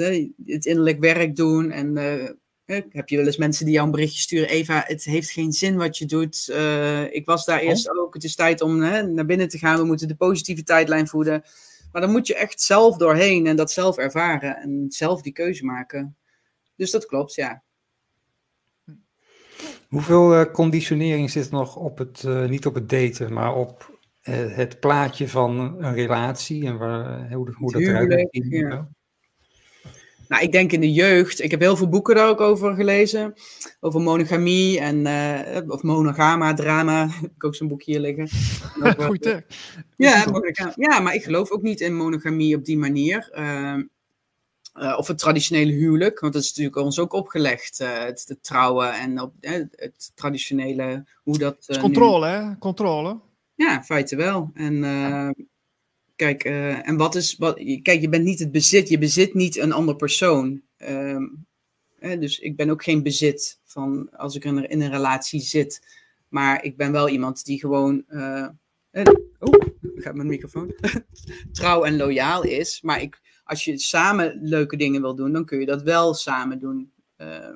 het 0.45 0.65
innerlijk 0.65 0.99
werk 0.99 1.35
doen. 1.35 1.71
En 1.71 1.97
uh, 1.97 2.83
heb 2.89 3.09
je 3.09 3.17
wel 3.17 3.25
eens 3.25 3.37
mensen 3.37 3.65
die 3.65 3.73
jou 3.73 3.85
een 3.85 3.91
berichtje 3.91 4.21
sturen: 4.21 4.49
Eva, 4.49 4.83
het 4.85 5.03
heeft 5.03 5.29
geen 5.29 5.51
zin 5.51 5.77
wat 5.77 5.97
je 5.97 6.05
doet. 6.05 6.47
Uh, 6.51 7.13
ik 7.13 7.25
was 7.25 7.45
daar 7.45 7.59
oh. 7.59 7.65
eerst 7.65 7.89
ook. 7.89 8.13
Het 8.13 8.23
is 8.23 8.35
tijd 8.35 8.61
om 8.61 8.77
naar 9.13 9.25
binnen 9.25 9.47
te 9.47 9.57
gaan. 9.57 9.77
We 9.77 9.85
moeten 9.85 10.07
de 10.07 10.15
positive 10.15 10.63
tijdlijn 10.63 11.07
voeden. 11.07 11.43
Maar 11.91 12.01
dan 12.01 12.11
moet 12.11 12.27
je 12.27 12.35
echt 12.35 12.61
zelf 12.61 12.97
doorheen 12.97 13.47
en 13.47 13.55
dat 13.55 13.71
zelf 13.71 13.97
ervaren 13.97 14.57
en 14.57 14.85
zelf 14.89 15.21
die 15.21 15.33
keuze 15.33 15.65
maken. 15.65 16.15
Dus 16.75 16.91
dat 16.91 17.05
klopt, 17.05 17.33
ja. 17.33 17.63
Hoeveel 19.87 20.39
uh, 20.39 20.51
conditionering 20.51 21.31
zit 21.31 21.51
nog 21.51 21.75
op 21.75 21.97
het, 21.97 22.23
niet 22.49 22.65
op 22.65 22.73
het 22.73 22.89
daten, 22.89 23.33
maar 23.33 23.55
op 23.55 23.85
eh, 23.89 23.96
het 24.33 24.79
plaatje 24.79 25.29
van 25.29 25.75
een 25.79 25.93
relatie 25.93 26.65
en 26.65 26.77
waar, 26.77 27.33
hoe, 27.33 27.53
hoe 27.53 27.71
dat 27.71 27.81
eruit 27.81 28.27
ziet. 28.31 28.45
Ja. 28.49 28.87
Nou, 30.27 30.43
ik 30.43 30.51
denk 30.51 30.71
in 30.71 30.81
de 30.81 30.93
jeugd. 30.93 31.41
Ik 31.41 31.51
heb 31.51 31.59
heel 31.59 31.77
veel 31.77 31.89
boeken 31.89 32.15
daar 32.15 32.29
ook 32.29 32.41
over 32.41 32.75
gelezen. 32.75 33.33
Over 33.79 34.01
monogamie 34.01 34.79
en 34.79 35.05
uh, 35.05 35.69
of 35.71 35.83
monogama, 35.83 36.53
drama. 36.53 37.07
heb 37.21 37.31
ik 37.35 37.43
ook 37.43 37.55
zo'n 37.55 37.67
boek 37.67 37.83
hier 37.83 37.99
liggen. 37.99 38.29
Goed 39.07 39.25
hè? 39.25 39.37
Ja, 39.95 40.25
ja, 40.75 40.99
maar 40.99 41.15
ik 41.15 41.23
geloof 41.23 41.51
ook 41.51 41.61
niet 41.61 41.81
in 41.81 41.95
monogamie 41.95 42.55
op 42.55 42.65
die 42.65 42.77
manier. 42.77 43.31
Uh, 43.37 43.77
uh, 44.75 44.97
of 44.97 45.07
het 45.07 45.17
traditionele 45.17 45.71
huwelijk, 45.71 46.19
want 46.19 46.33
dat 46.33 46.41
is 46.41 46.47
natuurlijk 46.49 46.75
ons 46.77 46.99
ook 46.99 47.13
opgelegd. 47.13 47.81
Uh, 47.81 48.03
het, 48.03 48.25
het, 48.27 48.43
trouwen 48.43 48.93
en 48.93 49.21
op, 49.21 49.33
het 49.71 50.11
traditionele, 50.15 51.05
hoe 51.23 51.37
dat... 51.37 51.65
Uh, 51.67 51.79
controle, 51.79 52.27
nu... 52.27 52.33
hè? 52.33 52.57
Controle. 52.57 53.19
Ja, 53.57 53.77
in 53.77 53.83
feite 53.83 54.15
wel. 54.15 54.51
En 54.53 55.35
kijk, 56.15 56.43
en 56.43 56.97
wat 56.97 57.15
is... 57.15 57.35
Wat, 57.35 57.55
kijk, 57.81 58.01
je 58.01 58.09
bent 58.09 58.23
niet 58.23 58.39
het 58.39 58.51
bezit, 58.51 58.89
je 58.89 58.97
bezit 58.97 59.33
niet 59.33 59.57
een 59.57 59.71
ander 59.71 59.95
persoon. 59.95 60.61
Ehm, 60.77 61.25
dus 61.99 62.39
ik 62.39 62.55
ben 62.55 62.69
ook 62.69 62.83
geen 62.83 63.03
bezit 63.03 63.59
van 63.63 64.09
als 64.11 64.35
ik 64.35 64.45
in, 64.45 64.69
in 64.69 64.81
een 64.81 64.91
relatie 64.91 65.41
zit. 65.41 65.87
Maar 66.29 66.63
ik 66.63 66.77
ben 66.77 66.91
wel 66.91 67.09
iemand 67.09 67.45
die 67.45 67.59
gewoon... 67.59 68.03
oh, 69.39 69.53
gaat 69.95 70.15
mijn 70.15 70.27
microfoon. 70.27 70.75
Trouw 71.51 71.83
en 71.83 71.97
loyaal 71.97 72.43
is, 72.43 72.81
maar 72.81 73.01
ik 73.01 73.21
als 73.47 73.65
je 73.65 73.77
samen 73.77 74.39
leuke 74.41 74.77
dingen 74.77 75.01
wil 75.01 75.15
doen, 75.15 75.31
dan 75.31 75.45
kun 75.45 75.59
je 75.59 75.65
dat 75.65 75.81
wel 75.81 76.13
samen 76.13 76.59
doen. 76.59 76.91
Uh, 77.17 77.55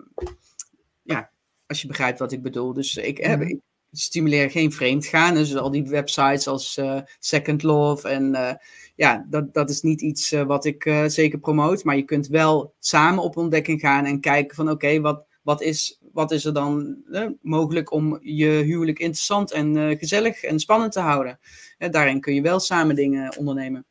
ja, 1.02 1.32
als 1.66 1.82
je 1.82 1.88
begrijpt 1.88 2.20
wat 2.20 2.32
ik 2.32 2.42
bedoel. 2.42 2.74
Dus 2.74 2.98
ik, 2.98 3.18
heb, 3.18 3.40
mhm. 3.40 3.50
ik 3.50 3.60
stimuleer 3.92 4.52
geen 4.52 4.72
vreemdgaan. 4.72 5.34
Dus 5.34 5.56
al 5.56 5.72
die 5.72 5.88
websites 5.88 6.48
als 6.48 6.78
uh, 6.78 7.02
Second 7.20 7.64
Love 7.64 8.10
en 8.10 8.34
uh, 8.34 8.54
ja, 8.96 9.26
dat, 9.30 9.54
dat 9.54 9.70
is 9.70 9.82
niet 9.82 10.02
iets 10.02 10.32
uh, 10.32 10.42
wat 10.42 10.66
ik 10.66 11.04
zeker 11.08 11.40
promoot. 11.40 11.84
Maar 11.84 11.96
je 11.96 12.04
kunt 12.04 12.28
wel 12.28 12.74
samen 12.80 13.24
op 13.24 13.38
ontdekking 13.38 13.80
gaan 13.80 14.06
en 14.06 14.20
kijken 14.20 14.56
van 14.56 14.70
oké, 14.70 15.00
wat, 15.00 15.26
wat, 15.42 15.62
is, 15.62 16.00
wat 16.12 16.32
is 16.32 16.46
er 16.46 16.54
dan 16.54 17.04
mogelijk 17.42 17.92
om 17.92 18.20
je 18.22 18.48
huwelijk 18.48 19.00
interessant 19.00 19.52
en 19.52 19.98
gezellig 19.98 20.44
en 20.44 20.60
spannend 20.60 20.92
te 20.92 21.00
houden. 21.00 21.40
daarin 21.78 22.22
kun 22.22 22.34
je 22.34 22.42
wel 22.42 22.60
samen 22.60 22.96
dingen 22.96 23.38
ondernemen. 23.38 23.86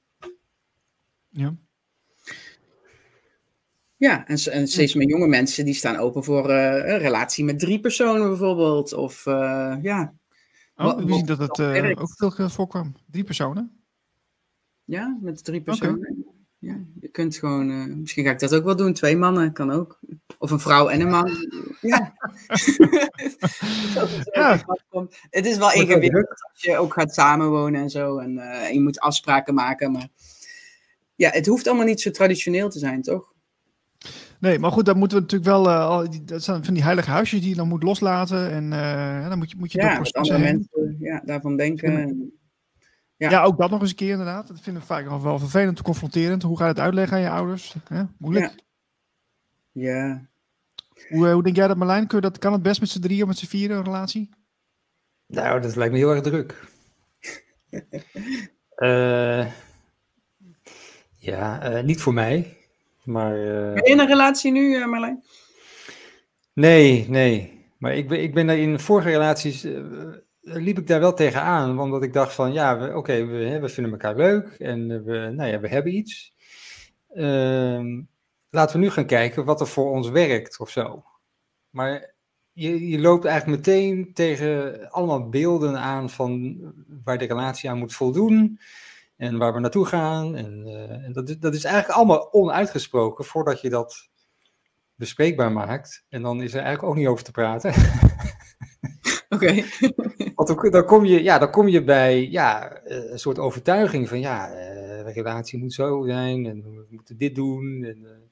Ja. 1.29 1.57
Ja, 4.01 4.27
en, 4.27 4.37
en 4.37 4.69
steeds 4.69 4.95
meer 4.95 5.09
jonge 5.09 5.27
mensen 5.27 5.65
die 5.65 5.75
staan 5.75 5.97
open 5.97 6.25
voor 6.25 6.51
uh, 6.51 6.75
een 6.75 6.99
relatie 6.99 7.45
met 7.45 7.59
drie 7.59 7.81
personen 7.81 8.29
bijvoorbeeld. 8.29 8.93
Of 8.93 9.27
uh, 9.27 9.77
ja. 9.83 10.15
Oh, 10.77 10.97
we 10.97 11.13
zien 11.13 11.27
dat 11.27 11.39
het 11.39 11.59
uh, 11.59 11.93
ook 11.99 12.35
veel 12.35 12.49
voorkwam. 12.49 12.95
Drie 13.07 13.25
personen? 13.25 13.83
Ja, 14.85 15.19
met 15.21 15.45
drie 15.45 15.63
personen. 15.63 15.99
Okay. 15.99 16.17
Ja, 16.59 16.85
je 17.01 17.09
kunt 17.09 17.37
gewoon, 17.37 18.01
misschien 18.01 18.25
ga 18.25 18.31
ik 18.31 18.39
dat 18.39 18.55
ook 18.55 18.65
wel 18.65 18.77
doen. 18.77 18.93
Twee 18.93 19.17
mannen 19.17 19.53
kan 19.53 19.71
ook. 19.71 19.99
Of 20.39 20.51
een 20.51 20.61
vrouw 20.61 20.89
en 20.89 21.01
een 21.01 21.11
man. 21.11 21.31
ja. 21.81 22.15
ja. 24.33 24.65
Het 25.31 25.47
is 25.47 25.57
wel 25.57 25.73
ingewikkeld 25.73 26.51
als 26.53 26.63
je 26.63 26.77
ook 26.77 26.93
gaat 26.93 27.15
samenwonen 27.15 27.81
en 27.81 27.91
zo. 27.91 28.19
En, 28.19 28.39
en 28.39 28.75
je 28.75 28.81
moet 28.81 29.01
afspraken 29.01 29.55
maken. 29.55 29.93
Maar 29.93 30.09
ja, 31.15 31.31
het 31.31 31.47
hoeft 31.47 31.67
allemaal 31.67 31.87
niet 31.87 32.01
zo 32.01 32.11
traditioneel 32.11 32.71
te 32.71 32.79
zijn, 32.79 33.03
toch? 33.03 33.39
Nee, 34.41 34.59
maar 34.59 34.73
goed, 34.73 34.87
dan 34.87 34.99
moeten 34.99 35.17
we 35.17 35.23
natuurlijk 35.23 35.51
wel. 35.51 35.67
Uh, 35.69 36.21
dat 36.25 36.43
zijn 36.43 36.65
van 36.65 36.75
die 36.75 36.83
heilige 36.83 37.11
huisjes 37.11 37.41
die 37.41 37.49
je 37.49 37.55
dan 37.55 37.69
moet 37.69 37.83
loslaten. 37.83 38.51
En 38.51 38.73
uh, 38.73 39.29
dan 39.29 39.39
moet 39.39 39.51
je, 39.51 39.57
moet 39.59 39.73
je 39.73 39.81
ja, 39.81 39.95
door 39.95 40.13
andere 40.13 40.39
mensen 40.39 40.97
ja, 40.99 41.23
daarvan 41.25 41.57
denken. 41.57 42.33
Ja. 43.17 43.31
ja. 43.31 43.43
ook 43.43 43.59
dat 43.59 43.71
nog 43.71 43.81
eens 43.81 43.91
een 43.91 43.97
keer 43.97 44.11
inderdaad. 44.11 44.49
Dat 44.49 44.61
vinden 44.61 44.83
we 44.83 44.89
vaak 44.89 45.05
nog 45.05 45.23
wel 45.23 45.39
vervelend 45.39 45.79
en 45.79 45.85
confronterend. 45.85 46.43
Hoe 46.43 46.57
ga 46.57 46.65
je 46.65 46.71
het 46.71 46.81
uitleggen 46.81 47.17
aan 47.17 47.23
je 47.23 47.31
ouders? 47.31 47.75
Hè? 47.89 48.03
Moeilijk. 48.19 48.55
Ja. 49.73 49.95
ja. 49.95 50.29
Hoe, 51.09 51.27
uh, 51.27 51.33
hoe 51.33 51.43
denk 51.43 51.57
jij 51.57 51.69
dat, 51.69 51.77
Marlijn? 51.77 52.07
Kun 52.07 52.17
je 52.17 52.23
dat, 52.23 52.39
kan 52.39 52.53
het 52.53 52.63
best 52.63 52.81
met 52.81 52.89
z'n 52.89 53.01
drieën 53.01 53.23
of 53.23 53.29
met 53.29 53.39
z'n 53.39 53.47
vieren 53.47 53.77
een 53.77 53.85
relatie? 53.85 54.31
Nou, 55.27 55.61
dat 55.61 55.77
lijkt 55.77 55.93
me 55.93 55.99
heel 55.99 56.11
erg 56.11 56.23
druk. 56.23 56.69
ja, 61.17 61.81
niet 61.83 62.01
voor 62.01 62.15
mij. 62.15 62.60
Maar, 63.11 63.39
uh... 63.39 63.73
Ben 63.73 63.85
je 63.85 63.91
in 63.91 63.99
een 63.99 64.07
relatie 64.07 64.53
nu, 64.53 64.77
uh, 64.77 64.87
Marlijn? 64.87 65.25
Nee, 66.53 67.07
nee. 67.09 67.65
Maar 67.79 67.97
ik 67.97 68.09
ben, 68.09 68.23
ik 68.23 68.35
ben 68.35 68.47
daar 68.47 68.59
in 68.59 68.79
vorige 68.79 69.09
relaties, 69.09 69.65
uh, 69.65 69.81
liep 70.41 70.79
ik 70.79 70.87
daar 70.87 71.01
wel 71.01 71.15
tegenaan. 71.15 71.81
Omdat 71.81 72.03
ik 72.03 72.13
dacht 72.13 72.35
van, 72.35 72.53
ja, 72.53 72.97
oké, 72.97 73.27
we, 73.27 73.59
we 73.59 73.69
vinden 73.69 73.93
elkaar 73.93 74.17
leuk 74.17 74.47
en 74.59 75.05
we, 75.05 75.31
nou 75.35 75.51
ja, 75.51 75.61
we 75.61 75.69
hebben 75.69 75.95
iets. 75.95 76.35
Ehm, 77.15 78.01
laten 78.51 78.77
we 78.77 78.85
nu 78.85 78.91
gaan 78.91 79.07
kijken 79.07 79.45
wat 79.45 79.61
er 79.61 79.67
voor 79.67 79.91
ons 79.91 80.09
werkt 80.09 80.59
of 80.59 80.71
zo. 80.71 81.05
Maar 81.71 82.15
je, 82.53 82.89
je 82.89 82.99
loopt 82.99 83.25
eigenlijk 83.25 83.57
meteen 83.67 84.11
tegen 84.15 84.91
allemaal 84.91 85.29
beelden 85.29 85.79
aan 85.79 86.11
van 86.11 86.59
waar 87.05 87.19
de 87.19 87.25
relatie 87.27 87.71
aan 87.71 87.79
moet 87.79 87.95
voldoen 87.95 88.59
en 89.21 89.39
waar 89.39 89.53
we 89.53 89.61
naartoe 89.61 89.87
gaan. 89.87 90.37
En, 90.37 90.63
uh, 90.67 90.91
en 90.91 91.13
dat, 91.13 91.37
dat 91.41 91.55
is 91.55 91.65
eigenlijk 91.65 91.97
allemaal 91.97 92.33
onuitgesproken 92.33 93.25
voordat 93.25 93.61
je 93.61 93.71
dat 93.71 94.09
bespreekbaar 94.95 95.53
maakt. 95.53 96.05
En 96.09 96.23
dan 96.23 96.43
is 96.43 96.55
er 96.55 96.61
eigenlijk 96.61 96.89
ook 96.89 96.99
niet 96.99 97.07
over 97.07 97.25
te 97.25 97.31
praten. 97.31 97.75
Oké. 99.35 99.65
Want 100.35 100.73
dan, 100.73 100.85
kom 100.85 101.05
je, 101.05 101.23
ja, 101.23 101.39
dan 101.39 101.51
kom 101.51 101.69
je 101.69 101.85
bij 101.85 102.29
ja, 102.31 102.73
eh, 102.73 103.11
een 103.11 103.19
soort 103.19 103.39
overtuiging 103.39 104.09
van 104.09 104.21
ja, 104.21 104.49
uh, 104.49 104.55
de 105.05 105.13
relatie 105.15 105.59
moet 105.59 105.73
zo 105.73 106.05
zijn 106.07 106.47
en 106.47 106.63
we 106.63 106.87
moeten 106.89 107.17
dit 107.17 107.35
doen. 107.35 107.85
En, 107.85 108.30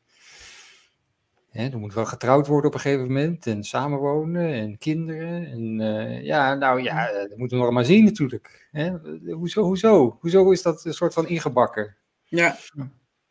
Hè, 1.50 1.68
er 1.68 1.78
moet 1.78 1.94
wel 1.94 2.06
getrouwd 2.06 2.46
worden 2.46 2.70
op 2.70 2.74
een 2.74 2.80
gegeven 2.80 3.06
moment 3.06 3.46
en 3.46 3.64
samenwonen 3.64 4.52
en 4.52 4.78
kinderen. 4.78 5.46
En 5.46 5.80
uh, 5.80 6.22
ja, 6.24 6.54
nou 6.54 6.82
ja, 6.82 7.12
dat 7.12 7.36
moeten 7.36 7.58
we 7.58 7.64
nog 7.64 7.72
maar 7.72 7.84
zien 7.84 8.04
natuurlijk. 8.04 8.68
Hè? 8.70 8.90
Hoezo, 9.32 9.62
hoezo? 9.62 10.18
Hoezo 10.20 10.50
is 10.50 10.62
dat 10.62 10.84
een 10.84 10.92
soort 10.92 11.14
van 11.14 11.28
ingebakken? 11.28 11.96
Ja. 12.24 12.56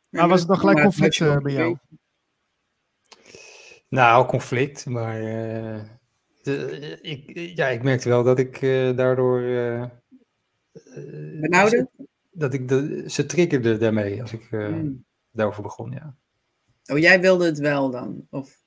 Maar 0.10 0.28
was 0.28 0.40
het 0.40 0.48
dan 0.48 0.58
gelijk 0.58 0.82
conflict 0.82 1.20
uh, 1.20 1.38
bij 1.38 1.54
jou? 1.54 1.78
Nou, 3.90 4.28
conflict, 4.28 4.86
maar 4.86 5.22
uh, 5.22 5.82
de, 6.42 7.00
ik, 7.02 7.32
ja, 7.58 7.68
ik 7.68 7.84
merkte 7.84 8.10
wel 8.10 8.24
dat 8.24 8.40
ik 8.40 8.60
daardoor... 8.96 9.42
Benauwde? 11.40 11.90
Dat 12.32 12.54
ik 12.54 12.68
de, 12.68 13.04
ze 13.08 13.26
triggerde 13.26 13.78
daarmee 13.78 14.22
als 14.22 14.34
ik 14.34 14.52
mm. 14.52 15.06
daarover 15.32 15.64
begon, 15.64 15.92
ja. 15.92 16.16
Oh, 16.88 16.98
jij 16.98 17.22
wilde 17.22 17.46
het 17.46 17.60
wel 17.60 17.90
dan? 17.90 18.28
Of? 18.30 18.66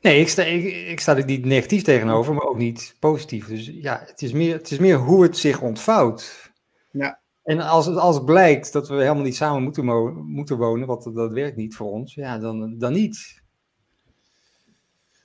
Nee, 0.00 0.20
ik 0.20 0.28
sta, 0.28 0.42
ik, 0.42 0.88
ik 0.88 1.00
sta 1.00 1.16
er 1.16 1.24
niet 1.24 1.44
negatief 1.44 1.82
tegenover, 1.82 2.34
maar 2.34 2.46
ook 2.46 2.58
niet 2.58 2.96
positief. 2.98 3.46
Dus 3.46 3.66
ja, 3.66 4.02
het 4.06 4.22
is 4.22 4.32
meer, 4.32 4.56
het 4.56 4.70
is 4.70 4.78
meer 4.78 4.96
hoe 4.96 5.22
het 5.22 5.36
zich 5.36 5.60
ontvouwt. 5.60 6.52
Ja. 6.90 7.22
En 7.42 7.60
als 7.60 7.86
het, 7.86 7.96
als 7.96 8.24
blijkt 8.24 8.72
dat 8.72 8.88
we 8.88 8.94
helemaal 8.94 9.22
niet 9.22 9.36
samen 9.36 9.62
moeten, 9.62 9.84
moeten 10.26 10.56
wonen, 10.56 10.86
want 10.86 11.04
dat, 11.04 11.14
dat 11.14 11.32
werkt 11.32 11.56
niet 11.56 11.74
voor 11.76 11.90
ons, 11.90 12.14
ja, 12.14 12.38
dan, 12.38 12.78
dan 12.78 12.92
niet. 12.92 13.42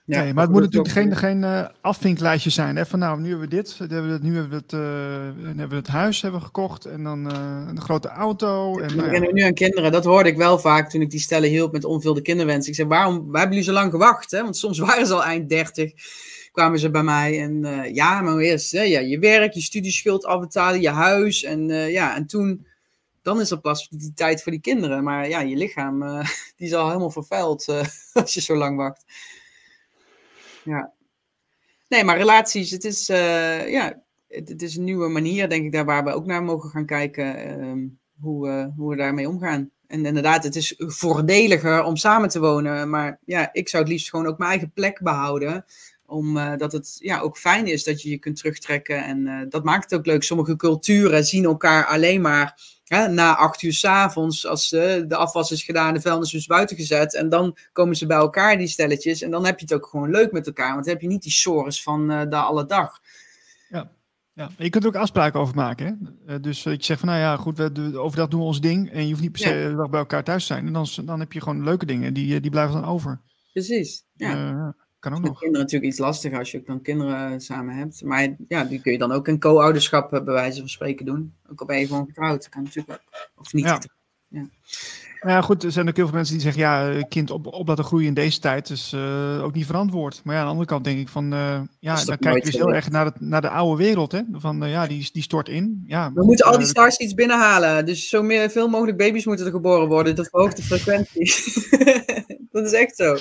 Ja, 0.10 0.24
nee, 0.24 0.34
maar 0.34 0.44
het 0.44 0.52
moet 0.52 0.62
natuurlijk 0.62 0.92
geen, 0.92 1.16
geen 1.16 1.42
uh, 1.42 1.66
afvinklijstje 1.82 2.50
zijn. 2.50 2.76
Hè? 2.76 2.86
Van 2.86 3.00
nou, 3.00 3.22
nu 3.22 3.30
hebben 3.30 3.50
we 3.50 3.56
dit, 3.56 3.78
hebben 3.78 4.12
we, 4.12 4.28
nu 4.28 4.36
hebben 4.36 4.50
we 4.50 4.56
het, 4.56 4.74
uh, 4.74 5.48
hebben 5.48 5.70
we 5.70 5.76
het 5.76 5.88
huis 5.88 6.22
hebben 6.22 6.40
we 6.40 6.46
gekocht 6.46 6.86
en 6.86 7.04
dan 7.04 7.32
uh, 7.32 7.68
een 7.68 7.82
grote 7.82 8.08
auto. 8.08 8.80
En, 8.80 8.96
nou, 8.96 9.12
ja. 9.12 9.32
nu 9.32 9.42
aan 9.42 9.54
kinderen. 9.54 9.92
Dat 9.92 10.06
hoorde 10.06 10.30
ik 10.30 10.38
wel 10.38 10.60
vaak 10.60 10.90
toen 10.90 11.02
ik 11.02 11.10
die 11.10 11.20
stellen 11.20 11.50
hielp 11.50 11.72
met 11.72 11.86
onvulde 11.86 12.22
kinderwensen. 12.22 12.70
Ik 12.70 12.76
zei, 12.76 12.88
waarom 12.88 13.16
waar 13.16 13.40
hebben 13.40 13.58
jullie 13.58 13.74
zo 13.74 13.80
lang 13.80 13.92
gewacht? 13.92 14.32
Hè? 14.32 14.42
Want 14.42 14.58
soms 14.58 14.80
waren 14.88 15.08
ze 15.08 15.14
al 15.14 15.24
eind 15.24 15.50
30, 15.50 15.92
kwamen 16.52 16.80
ze 16.80 16.90
bij 16.90 17.04
mij. 17.04 17.42
En 17.42 17.84
ja, 17.94 18.22
maar 18.22 18.38
eerst 18.38 18.72
hè, 18.72 18.82
ja, 18.82 19.00
je 19.00 19.20
werk, 19.20 19.54
je 19.54 19.62
studieschuld 19.62 20.26
afbetalen, 20.26 20.82
je 20.82 20.90
huis. 20.90 21.44
En 21.44 21.68
ja, 21.68 22.16
en 22.16 22.26
toen, 22.26 22.68
dan 23.22 23.42
is 23.42 23.52
er 23.52 23.60
pas 23.60 23.88
die 23.90 24.14
tijd 24.16 24.44
voor 24.44 24.52
die 24.52 24.62
kinderen. 24.62 25.04
Maar 25.04 25.30
ja, 25.30 25.40
je 25.40 25.56
lichaam, 25.56 26.00
die 26.58 26.68
is 26.68 26.74
al 26.74 26.88
helemaal 26.88 27.12
vervuild 27.12 27.66
als 28.14 28.34
je 28.34 28.42
zo 28.42 28.56
lang 28.56 28.78
wacht 28.78 29.04
ja. 30.64 30.94
Nee, 31.88 32.04
maar 32.04 32.18
relaties, 32.18 32.72
het 32.72 32.84
is, 32.84 33.10
uh, 33.10 33.70
ja, 33.70 34.04
het, 34.28 34.62
is 34.62 34.76
een 34.76 34.84
nieuwe 34.84 35.08
manier, 35.08 35.50
denk 35.50 35.66
ik, 35.66 35.72
daar 35.72 35.86
waar 35.86 36.04
we 36.04 36.14
ook 36.14 36.26
naar 36.26 36.44
mogen 36.44 36.70
gaan 36.70 36.86
kijken. 36.86 37.60
Uh, 37.60 37.88
hoe, 38.20 38.74
hoe 38.76 38.90
we 38.90 38.96
daarmee 38.96 39.30
omgaan. 39.30 39.72
En 39.88 40.06
inderdaad, 40.06 40.44
het 40.44 40.56
is 40.56 40.74
voordeliger 40.78 41.84
om 41.84 41.96
samen 41.96 42.30
te 42.30 42.40
wonen. 42.40 42.90
Maar 42.90 43.20
ja, 43.26 43.50
ik 43.54 43.70
zou 43.70 43.84
het 43.84 43.92
liefst 43.92 44.10
gewoon 44.10 44.28
ook 44.28 44.38
mijn 44.38 44.50
eigen 44.50 44.72
plek 44.72 45.02
behouden. 45.02 45.66
Omdat 46.06 46.74
uh, 46.74 46.80
het 46.80 46.96
ja, 47.00 47.20
ook 47.20 47.38
fijn 47.38 47.68
is 47.68 47.84
dat 47.84 48.02
je 48.02 48.10
je 48.10 48.18
kunt 48.18 48.36
terugtrekken. 48.36 49.04
En 49.04 49.50
dat 49.50 49.64
maakt 49.64 49.90
het 49.90 50.00
ook 50.00 50.06
leuk. 50.06 50.24
Sommige 50.24 50.56
culturen 50.56 51.26
zien 51.26 51.44
elkaar 51.44 51.86
alleen 51.86 52.22
maar 52.22 52.79
na 52.90 53.36
acht 53.36 53.62
uur 53.62 53.74
s 53.74 53.86
avonds, 53.86 54.48
als 54.48 54.70
de, 54.70 55.06
de 55.08 55.16
afwas 55.16 55.52
is 55.52 55.64
gedaan, 55.64 55.94
de 55.94 56.02
vuilnis 56.02 56.34
is 56.34 56.46
buiten 56.46 56.76
gezet. 56.76 57.16
En 57.16 57.30
dan 57.30 57.58
komen 57.72 57.96
ze 57.96 58.06
bij 58.06 58.18
elkaar, 58.18 58.58
die 58.58 58.68
stelletjes. 58.68 59.22
En 59.22 59.32
dan 59.32 59.46
heb 59.46 59.60
je 59.60 59.66
het 59.66 59.74
ook 59.74 59.86
gewoon 59.86 60.10
leuk 60.10 60.32
met 60.32 60.48
elkaar. 60.48 60.74
Want 60.74 60.86
dan 60.86 60.94
heb 60.94 61.02
je 61.02 61.08
niet 61.08 61.24
die 61.24 61.32
sores 61.32 61.84
van 61.84 62.12
uh, 62.12 62.22
de 62.30 62.36
alle 62.36 62.66
dag. 62.66 63.00
Ja. 63.70 63.92
Ja, 64.34 64.50
je 64.58 64.70
kunt 64.70 64.84
er 64.84 64.90
ook 64.90 64.96
afspraken 64.96 65.40
over 65.40 65.56
maken. 65.56 65.86
Hè? 65.86 66.34
Uh, 66.34 66.42
dus 66.42 66.64
dat 66.64 66.76
je 66.76 66.84
zegt 66.84 67.00
van, 67.00 67.10
nou 67.10 67.22
ja, 67.22 67.38
goed, 67.38 67.58
we, 67.58 68.00
overdag 68.00 68.28
doen 68.28 68.40
we 68.40 68.46
ons 68.46 68.62
ding. 68.62 68.92
En 68.92 69.04
je 69.04 69.10
hoeft 69.10 69.22
niet 69.22 69.32
per 69.32 69.42
se 69.42 69.54
ja. 69.54 69.70
de 69.70 69.76
dag 69.76 69.90
bij 69.90 70.00
elkaar 70.00 70.24
thuis 70.24 70.48
te 70.48 70.54
zijn. 70.54 70.68
En 70.68 70.74
dan, 70.74 70.88
dan 71.06 71.20
heb 71.20 71.34
je 71.34 71.42
gewoon 71.42 71.64
leuke 71.64 71.86
dingen, 71.86 72.14
die, 72.14 72.40
die 72.40 72.52
blijven 72.52 72.82
dan 72.82 72.86
over. 72.86 73.22
Precies, 73.54 74.04
ja. 74.16 74.52
Uh, 74.52 74.70
kan 75.00 75.14
ook 75.14 75.22
nog. 75.22 75.40
kinderen 75.40 75.66
natuurlijk 75.66 75.92
iets 75.92 76.00
lastiger 76.00 76.38
als 76.38 76.52
je 76.52 76.58
ook 76.58 76.66
dan 76.66 76.82
kinderen 76.82 77.42
samen 77.42 77.76
hebt. 77.76 78.04
Maar 78.04 78.36
ja, 78.48 78.64
die 78.64 78.82
kun 78.82 78.92
je 78.92 78.98
dan 78.98 79.12
ook 79.12 79.28
in 79.28 79.40
co-ouderschap 79.40 80.10
bij 80.10 80.24
wijze 80.24 80.60
van 80.60 80.70
spreken 80.70 81.06
doen. 81.06 81.34
Ook 81.52 81.60
al 81.60 81.66
ben 81.66 81.80
je 81.80 81.88
gewoon 81.88 82.06
getrouwd. 82.06 82.42
Dat 82.42 82.50
kan 82.50 82.64
natuurlijk 82.64 82.92
ook. 82.92 83.30
Of 83.36 83.54
niet. 83.54 83.66
Ja. 83.66 83.82
Ja. 84.28 84.48
Ja, 85.22 85.42
goed, 85.42 85.64
er 85.64 85.72
zijn 85.72 85.88
ook 85.88 85.96
heel 85.96 86.06
veel 86.06 86.16
mensen 86.16 86.34
die 86.34 86.44
zeggen, 86.44 86.62
ja, 86.62 87.04
kind 87.08 87.32
op, 87.32 87.48
op 87.48 87.68
laten 87.68 87.84
groeien 87.84 88.08
in 88.08 88.14
deze 88.14 88.40
tijd 88.40 88.70
is 88.70 88.94
uh, 88.96 89.44
ook 89.44 89.54
niet 89.54 89.66
verantwoord. 89.66 90.22
Maar 90.24 90.34
ja, 90.34 90.40
aan 90.40 90.46
de 90.46 90.52
andere 90.52 90.70
kant 90.70 90.84
denk 90.84 91.00
ik 91.00 91.08
van, 91.08 91.34
uh, 91.34 91.62
ja, 91.80 92.04
dan 92.04 92.18
kijk 92.18 92.36
je 92.36 92.52
dus 92.52 92.60
heel 92.60 92.74
erg 92.74 92.90
naar, 92.90 93.06
het, 93.06 93.22
naar 93.22 93.42
de 93.42 93.50
oude 93.50 93.84
wereld, 93.84 94.12
hè. 94.12 94.22
Van, 94.32 94.64
uh, 94.64 94.72
ja, 94.72 94.88
die, 94.88 95.10
die 95.12 95.24
stort 95.24 95.50
in. 95.50 95.84
Ja, 95.86 96.12
We 96.14 96.26
moeten 96.26 96.46
al 96.46 96.58
die 96.58 96.68
stars 96.68 96.98
iets 96.98 97.14
binnenhalen. 97.14 97.86
Dus 97.86 98.10
zo 98.10 98.22
meer, 98.22 98.50
veel 98.50 98.68
mogelijk 98.68 98.98
baby's 98.98 99.26
moeten 99.26 99.46
er 99.46 99.52
geboren 99.52 99.88
worden. 99.88 100.16
Dat 100.16 100.30
verhoogt 100.30 100.56
de 100.56 100.64
frequentie. 100.64 101.34
dat 102.52 102.66
is 102.66 102.74
echt 102.74 102.96
zo. 102.96 103.18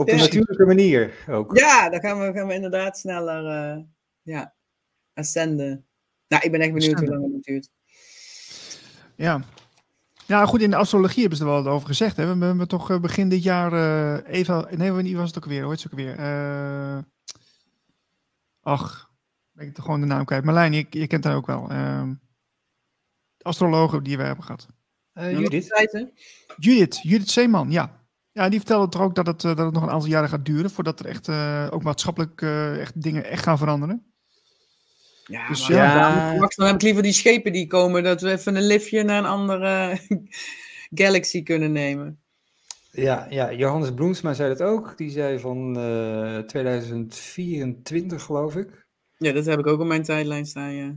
Op 0.00 0.06
de 0.06 0.12
ja. 0.12 0.18
natuurlijke 0.18 0.66
manier 0.66 1.14
ook. 1.28 1.58
Ja, 1.58 1.90
dan 1.90 2.00
gaan 2.00 2.20
we, 2.20 2.32
gaan 2.32 2.46
we 2.46 2.54
inderdaad 2.54 2.98
sneller, 2.98 3.84
ja, 4.22 4.54
ascenden. 5.14 5.86
Nou, 6.28 6.42
ik 6.44 6.50
ben 6.50 6.60
echt 6.60 6.72
benieuwd 6.72 6.98
hoe 6.98 7.08
lang 7.08 7.32
het 7.32 7.42
duurt. 7.42 7.68
Ja. 9.16 9.42
Ja, 10.26 10.46
goed, 10.46 10.62
in 10.62 10.70
de 10.70 10.76
astrologie 10.76 11.20
hebben 11.20 11.38
ze 11.38 11.44
er 11.44 11.50
wel 11.50 11.66
over 11.66 11.86
gezegd. 11.86 12.16
Hè? 12.16 12.36
We 12.36 12.44
hebben 12.44 12.68
toch 12.68 13.00
begin 13.00 13.28
dit 13.28 13.42
jaar 13.42 13.72
uh, 13.72 14.34
Eva... 14.34 14.66
Nee, 14.70 14.92
wie 14.92 15.16
was 15.16 15.28
het 15.28 15.36
ook 15.36 15.44
weer? 15.44 15.62
Hoe 15.62 15.70
heet 15.70 15.82
het 15.82 15.92
ook 15.92 15.98
weer? 15.98 16.18
Uh, 16.18 16.98
ach, 18.60 19.10
ben 19.52 19.66
ik 19.66 19.74
toch 19.74 19.84
gewoon 19.84 20.00
de 20.00 20.06
naam 20.06 20.24
kwijt. 20.24 20.44
Marlijn, 20.44 20.72
je, 20.72 20.86
je 20.90 21.06
kent 21.06 21.24
haar 21.24 21.36
ook 21.36 21.46
wel. 21.46 21.72
Uh, 21.72 22.10
astrologen 23.42 24.02
die 24.02 24.16
we 24.16 24.22
hebben 24.22 24.44
gehad. 24.44 24.66
Uh, 25.14 25.38
Judith. 25.38 26.10
Judith, 26.56 27.00
Judith 27.02 27.30
Zeeman, 27.30 27.70
ja. 27.70 27.98
Ja, 28.40 28.48
die 28.48 28.58
vertelde 28.58 28.88
toch 28.88 29.02
ook 29.02 29.14
dat 29.14 29.26
het, 29.26 29.40
dat 29.40 29.58
het 29.58 29.72
nog 29.72 29.82
een 29.82 29.90
aantal 29.90 30.08
jaren 30.08 30.28
gaat 30.28 30.44
duren... 30.44 30.70
voordat 30.70 31.00
er 31.00 31.06
echt 31.06 31.28
ook 31.72 31.82
maatschappelijk 31.82 32.42
echt 32.78 33.02
dingen 33.02 33.24
echt 33.24 33.42
gaan 33.42 33.58
veranderen. 33.58 34.10
Ja, 35.30 35.48
dus 35.48 35.66
ja, 35.66 35.84
ja. 35.84 36.30
Dan, 36.38 36.50
dan 36.54 36.66
heb 36.66 36.74
ik 36.74 36.82
liever 36.82 37.02
die 37.02 37.12
schepen 37.12 37.52
die 37.52 37.66
komen, 37.66 38.02
dat 38.02 38.20
we 38.20 38.30
even 38.30 38.56
een 38.56 38.66
liftje 38.66 39.02
naar 39.02 39.18
een 39.18 39.24
andere 39.24 39.98
galaxy 41.00 41.42
kunnen 41.42 41.72
nemen. 41.72 42.20
Ja, 42.92 43.26
ja, 43.30 43.52
Johannes 43.52 43.94
Bloemsma 43.94 44.34
zei 44.34 44.48
dat 44.48 44.62
ook. 44.62 44.96
Die 44.96 45.10
zei 45.10 45.38
van 45.38 45.78
uh, 45.78 46.38
2024, 46.38 48.22
geloof 48.22 48.56
ik. 48.56 48.86
Ja, 49.16 49.32
dat 49.32 49.44
heb 49.44 49.58
ik 49.58 49.66
ook 49.66 49.80
op 49.80 49.86
mijn 49.86 50.02
tijdlijn 50.02 50.46
staan, 50.46 50.72
ja. 50.72 50.94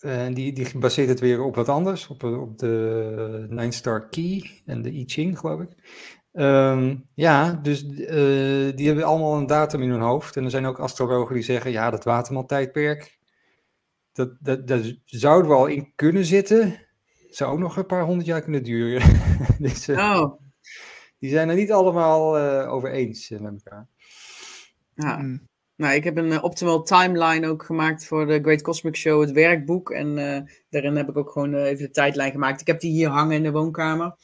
En 0.00 0.34
die, 0.34 0.52
die 0.52 0.78
baseert 0.78 1.08
het 1.08 1.20
weer 1.20 1.42
op 1.42 1.54
wat 1.54 1.68
anders, 1.68 2.06
op, 2.06 2.22
op 2.22 2.58
de 2.58 3.46
Nine 3.48 3.72
Star 3.72 4.08
Key 4.08 4.62
en 4.64 4.82
de 4.82 4.92
I 4.92 5.04
Ching, 5.06 5.38
geloof 5.38 5.60
ik. 5.60 5.68
Um, 6.38 7.08
ja, 7.14 7.52
dus 7.52 7.84
uh, 7.84 8.76
die 8.76 8.86
hebben 8.86 9.04
allemaal 9.04 9.36
een 9.36 9.46
datum 9.46 9.82
in 9.82 9.90
hun 9.90 10.00
hoofd. 10.00 10.36
En 10.36 10.44
er 10.44 10.50
zijn 10.50 10.66
ook 10.66 10.78
astrologen 10.78 11.34
die 11.34 11.44
zeggen, 11.44 11.70
ja, 11.70 11.90
dat 11.90 12.04
Waterman-tijdperk, 12.04 13.18
dat, 14.12 14.36
dat, 14.40 14.66
dat 14.66 14.94
zou 15.04 15.42
er 15.42 15.48
wel 15.48 15.66
in 15.66 15.92
kunnen 15.94 16.24
zitten. 16.24 16.86
Zou 17.30 17.52
ook 17.52 17.58
nog 17.58 17.76
een 17.76 17.86
paar 17.86 18.04
honderd 18.04 18.26
jaar 18.26 18.42
kunnen 18.42 18.62
duren. 18.62 19.20
dus, 19.58 19.88
uh, 19.88 19.98
oh. 19.98 20.40
Die 21.18 21.30
zijn 21.30 21.48
er 21.48 21.54
niet 21.54 21.72
allemaal 21.72 22.38
uh, 22.38 22.72
over 22.72 22.90
eens 22.90 23.28
met 23.28 23.52
elkaar. 23.64 23.88
Ja. 24.94 25.16
Mm. 25.16 25.48
Nou, 25.76 25.94
ik 25.94 26.04
heb 26.04 26.16
een 26.16 26.30
uh, 26.30 26.44
optimal 26.44 26.82
timeline 26.82 27.48
ook 27.48 27.62
gemaakt 27.62 28.06
voor 28.06 28.26
de 28.26 28.40
Great 28.42 28.62
Cosmic 28.62 28.96
Show, 28.96 29.20
het 29.20 29.30
werkboek. 29.30 29.90
En 29.90 30.18
uh, 30.18 30.40
daarin 30.70 30.96
heb 30.96 31.08
ik 31.08 31.16
ook 31.16 31.30
gewoon 31.30 31.54
even 31.54 31.84
de 31.84 31.90
tijdlijn 31.90 32.32
gemaakt. 32.32 32.60
Ik 32.60 32.66
heb 32.66 32.80
die 32.80 32.92
hier 32.92 33.08
hangen 33.08 33.36
in 33.36 33.42
de 33.42 33.50
woonkamer. 33.50 34.16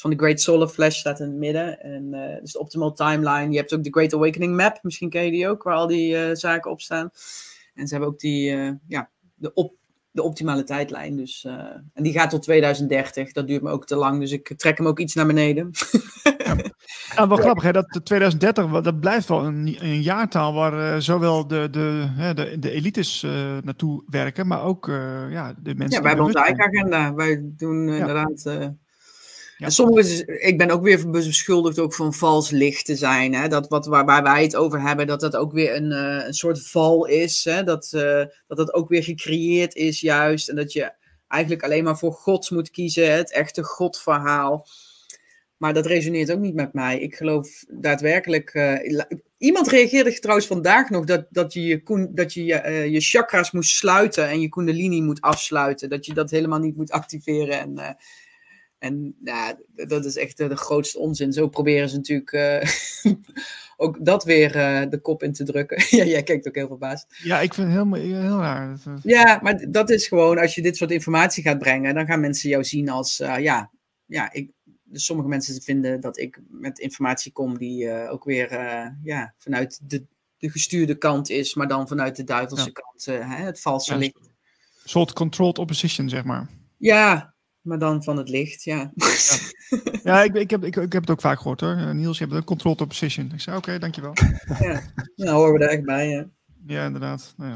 Van 0.00 0.10
de 0.10 0.16
Great 0.16 0.40
Solar 0.40 0.68
Flash, 0.68 0.98
staat 0.98 1.20
in 1.20 1.26
het 1.26 1.36
midden. 1.36 1.80
En 1.80 2.14
uh, 2.14 2.40
dus 2.40 2.52
de 2.52 2.58
optimal 2.58 2.92
timeline. 2.92 3.50
Je 3.50 3.56
hebt 3.56 3.74
ook 3.74 3.84
de 3.84 3.92
Great 3.92 4.14
Awakening 4.14 4.56
Map, 4.56 4.78
misschien 4.82 5.10
ken 5.10 5.24
je 5.24 5.30
die 5.30 5.48
ook, 5.48 5.62
waar 5.62 5.74
al 5.74 5.86
die 5.86 6.34
zaken 6.34 6.70
op 6.70 6.80
staan. 6.80 7.10
En 7.74 7.86
ze 7.86 7.94
hebben 7.94 8.12
ook 8.12 8.18
die, 8.18 8.50
ja, 8.86 9.10
de, 9.34 9.52
op, 9.54 9.74
de 10.14 10.22
optimale 10.22 10.64
tijdlijn. 10.64 11.16
Dus, 11.16 11.44
uh, 11.44 11.52
en 11.92 12.02
die 12.02 12.12
gaat 12.12 12.30
tot 12.30 12.42
2030. 12.42 13.32
Dat 13.32 13.46
duurt 13.46 13.62
me 13.62 13.70
ook 13.70 13.86
te 13.86 13.96
lang, 13.96 14.20
dus 14.20 14.32
ik 14.32 14.54
trek 14.56 14.78
hem 14.78 14.86
ook 14.86 14.98
iets 14.98 15.14
naar 15.14 15.26
beneden. 15.26 15.70
ja. 16.38 16.56
ja, 17.16 17.28
wel 17.28 17.36
grappig, 17.36 17.62
hè? 17.62 17.72
Dat 17.72 18.00
2030, 18.04 18.80
dat 18.80 19.00
blijft 19.00 19.28
wel 19.28 19.44
een, 19.44 19.76
een 19.80 20.02
jaartaal 20.02 20.54
waar 20.54 20.94
uh, 20.94 21.00
zowel 21.00 21.46
de, 21.46 21.68
de, 21.70 22.06
hè, 22.08 22.34
de, 22.34 22.58
de 22.58 22.70
elites 22.70 23.22
uh, 23.22 23.32
naartoe 23.62 24.02
werken, 24.06 24.46
maar 24.46 24.62
ook 24.62 24.86
ja, 25.30 25.54
de 25.62 25.74
mensen. 25.74 25.96
Ja, 25.96 26.00
wij 26.00 26.08
hebben 26.08 26.26
onze 26.26 26.44
eigen 26.44 26.64
agenda. 26.64 27.14
Wij 27.14 27.40
doen 27.56 27.86
ja. 27.86 28.26
Ja. 29.68 30.48
Ik 30.48 30.58
ben 30.58 30.70
ook 30.70 30.82
weer 30.82 31.10
beschuldigd 31.10 31.78
ook 31.78 31.94
van 31.94 32.14
vals 32.14 32.50
licht 32.50 32.84
te 32.84 32.96
zijn. 32.96 33.34
Hè? 33.34 33.48
Dat 33.48 33.68
wat, 33.68 33.86
waar, 33.86 34.04
waar 34.04 34.22
wij 34.22 34.42
het 34.42 34.56
over 34.56 34.80
hebben, 34.80 35.06
dat 35.06 35.20
dat 35.20 35.36
ook 35.36 35.52
weer 35.52 35.76
een, 35.76 35.90
uh, 35.90 36.26
een 36.26 36.34
soort 36.34 36.68
val 36.68 37.06
is. 37.06 37.44
Hè? 37.44 37.64
Dat, 37.64 37.92
uh, 37.94 38.24
dat 38.46 38.56
dat 38.56 38.74
ook 38.74 38.88
weer 38.88 39.02
gecreëerd 39.02 39.74
is 39.74 40.00
juist. 40.00 40.48
En 40.48 40.56
dat 40.56 40.72
je 40.72 40.92
eigenlijk 41.28 41.62
alleen 41.62 41.84
maar 41.84 41.98
voor 41.98 42.12
God 42.12 42.50
moet 42.50 42.70
kiezen. 42.70 43.14
Het 43.14 43.32
echte 43.32 43.64
Godverhaal. 43.64 44.66
Maar 45.56 45.74
dat 45.74 45.86
resoneert 45.86 46.32
ook 46.32 46.40
niet 46.40 46.54
met 46.54 46.72
mij. 46.72 46.98
Ik 46.98 47.14
geloof 47.14 47.64
daadwerkelijk... 47.68 48.54
Uh, 48.54 49.00
iemand 49.38 49.68
reageerde 49.68 50.18
trouwens 50.18 50.46
vandaag 50.46 50.90
nog 50.90 51.04
dat, 51.04 51.26
dat 51.30 51.52
je 51.52 51.66
je, 51.66 52.08
dat 52.10 52.32
je, 52.32 52.44
je 52.90 53.00
chakras 53.00 53.50
moest 53.50 53.76
sluiten 53.76 54.28
en 54.28 54.40
je 54.40 54.48
kundalini 54.48 55.02
moet 55.02 55.20
afsluiten. 55.20 55.88
Dat 55.88 56.06
je 56.06 56.14
dat 56.14 56.30
helemaal 56.30 56.58
niet 56.58 56.76
moet 56.76 56.90
activeren 56.90 57.60
en... 57.60 57.96
En 58.84 59.14
ja, 59.24 59.58
dat 59.74 60.04
is 60.04 60.16
echt 60.16 60.36
de 60.36 60.56
grootste 60.56 60.98
onzin. 60.98 61.32
Zo 61.32 61.48
proberen 61.48 61.88
ze 61.88 61.96
natuurlijk 61.96 62.32
uh, 62.32 63.14
ook 63.76 64.04
dat 64.04 64.24
weer 64.24 64.56
uh, 64.56 64.90
de 64.90 64.98
kop 64.98 65.22
in 65.22 65.32
te 65.32 65.44
drukken. 65.44 65.84
ja, 65.98 66.04
jij 66.04 66.22
kijkt 66.22 66.48
ook 66.48 66.54
heel 66.54 66.66
verbaasd. 66.66 67.16
Ja, 67.22 67.40
ik 67.40 67.54
vind 67.54 67.72
het 67.72 67.76
heel, 67.76 68.20
heel 68.20 68.38
raar. 68.38 68.78
Ja, 69.02 69.38
maar 69.42 69.70
dat 69.70 69.90
is 69.90 70.06
gewoon, 70.06 70.38
als 70.38 70.54
je 70.54 70.62
dit 70.62 70.76
soort 70.76 70.90
informatie 70.90 71.42
gaat 71.42 71.58
brengen, 71.58 71.94
dan 71.94 72.06
gaan 72.06 72.20
mensen 72.20 72.48
jou 72.48 72.64
zien 72.64 72.88
als, 72.88 73.20
uh, 73.20 73.38
ja, 73.38 73.70
ja 74.06 74.32
ik, 74.32 74.50
dus 74.82 75.04
sommige 75.04 75.28
mensen 75.28 75.62
vinden 75.62 76.00
dat 76.00 76.18
ik 76.18 76.40
met 76.48 76.78
informatie 76.78 77.32
kom 77.32 77.58
die 77.58 78.08
ook 78.08 78.24
weer 78.24 78.48
ja, 79.02 79.34
vanuit 79.38 79.80
de, 79.82 80.04
de 80.38 80.50
gestuurde 80.50 80.94
kant 80.94 81.30
is, 81.30 81.54
maar 81.54 81.68
dan 81.68 81.88
vanuit 81.88 82.16
de 82.16 82.24
duivelse 82.24 82.64
ja. 82.64 82.72
kant, 82.72 83.04
hè, 83.04 83.44
het 83.44 83.60
valse 83.60 83.92
ja, 83.92 83.98
licht. 83.98 84.16
Een 84.16 84.90
soort 84.90 85.12
controlled 85.12 85.58
opposition, 85.58 86.08
zeg 86.08 86.24
maar. 86.24 86.48
Ja, 86.76 87.33
maar 87.64 87.78
dan 87.78 88.02
van 88.02 88.16
het 88.16 88.28
licht, 88.28 88.64
ja. 88.64 88.92
Ja, 88.94 89.38
ja 90.02 90.22
ik, 90.22 90.34
ik, 90.34 90.50
heb, 90.50 90.64
ik, 90.64 90.76
ik 90.76 90.92
heb 90.92 91.02
het 91.02 91.10
ook 91.10 91.20
vaak 91.20 91.38
gehoord 91.38 91.60
hoor. 91.60 91.94
Niels, 91.94 92.18
je 92.18 92.24
hebt 92.24 92.36
een 92.36 92.44
controlled 92.44 92.80
opposition. 92.80 93.30
Ik 93.32 93.40
zei, 93.40 93.56
oké, 93.56 93.66
okay, 93.66 93.80
dankjewel. 93.80 94.12
Ja, 94.60 94.82
nou 95.16 95.30
horen 95.30 95.52
we 95.52 95.64
er 95.64 95.70
echt 95.70 95.84
bij, 95.84 96.08
ja. 96.08 96.26
Ja, 96.66 96.84
inderdaad. 96.84 97.34
Nou 97.36 97.50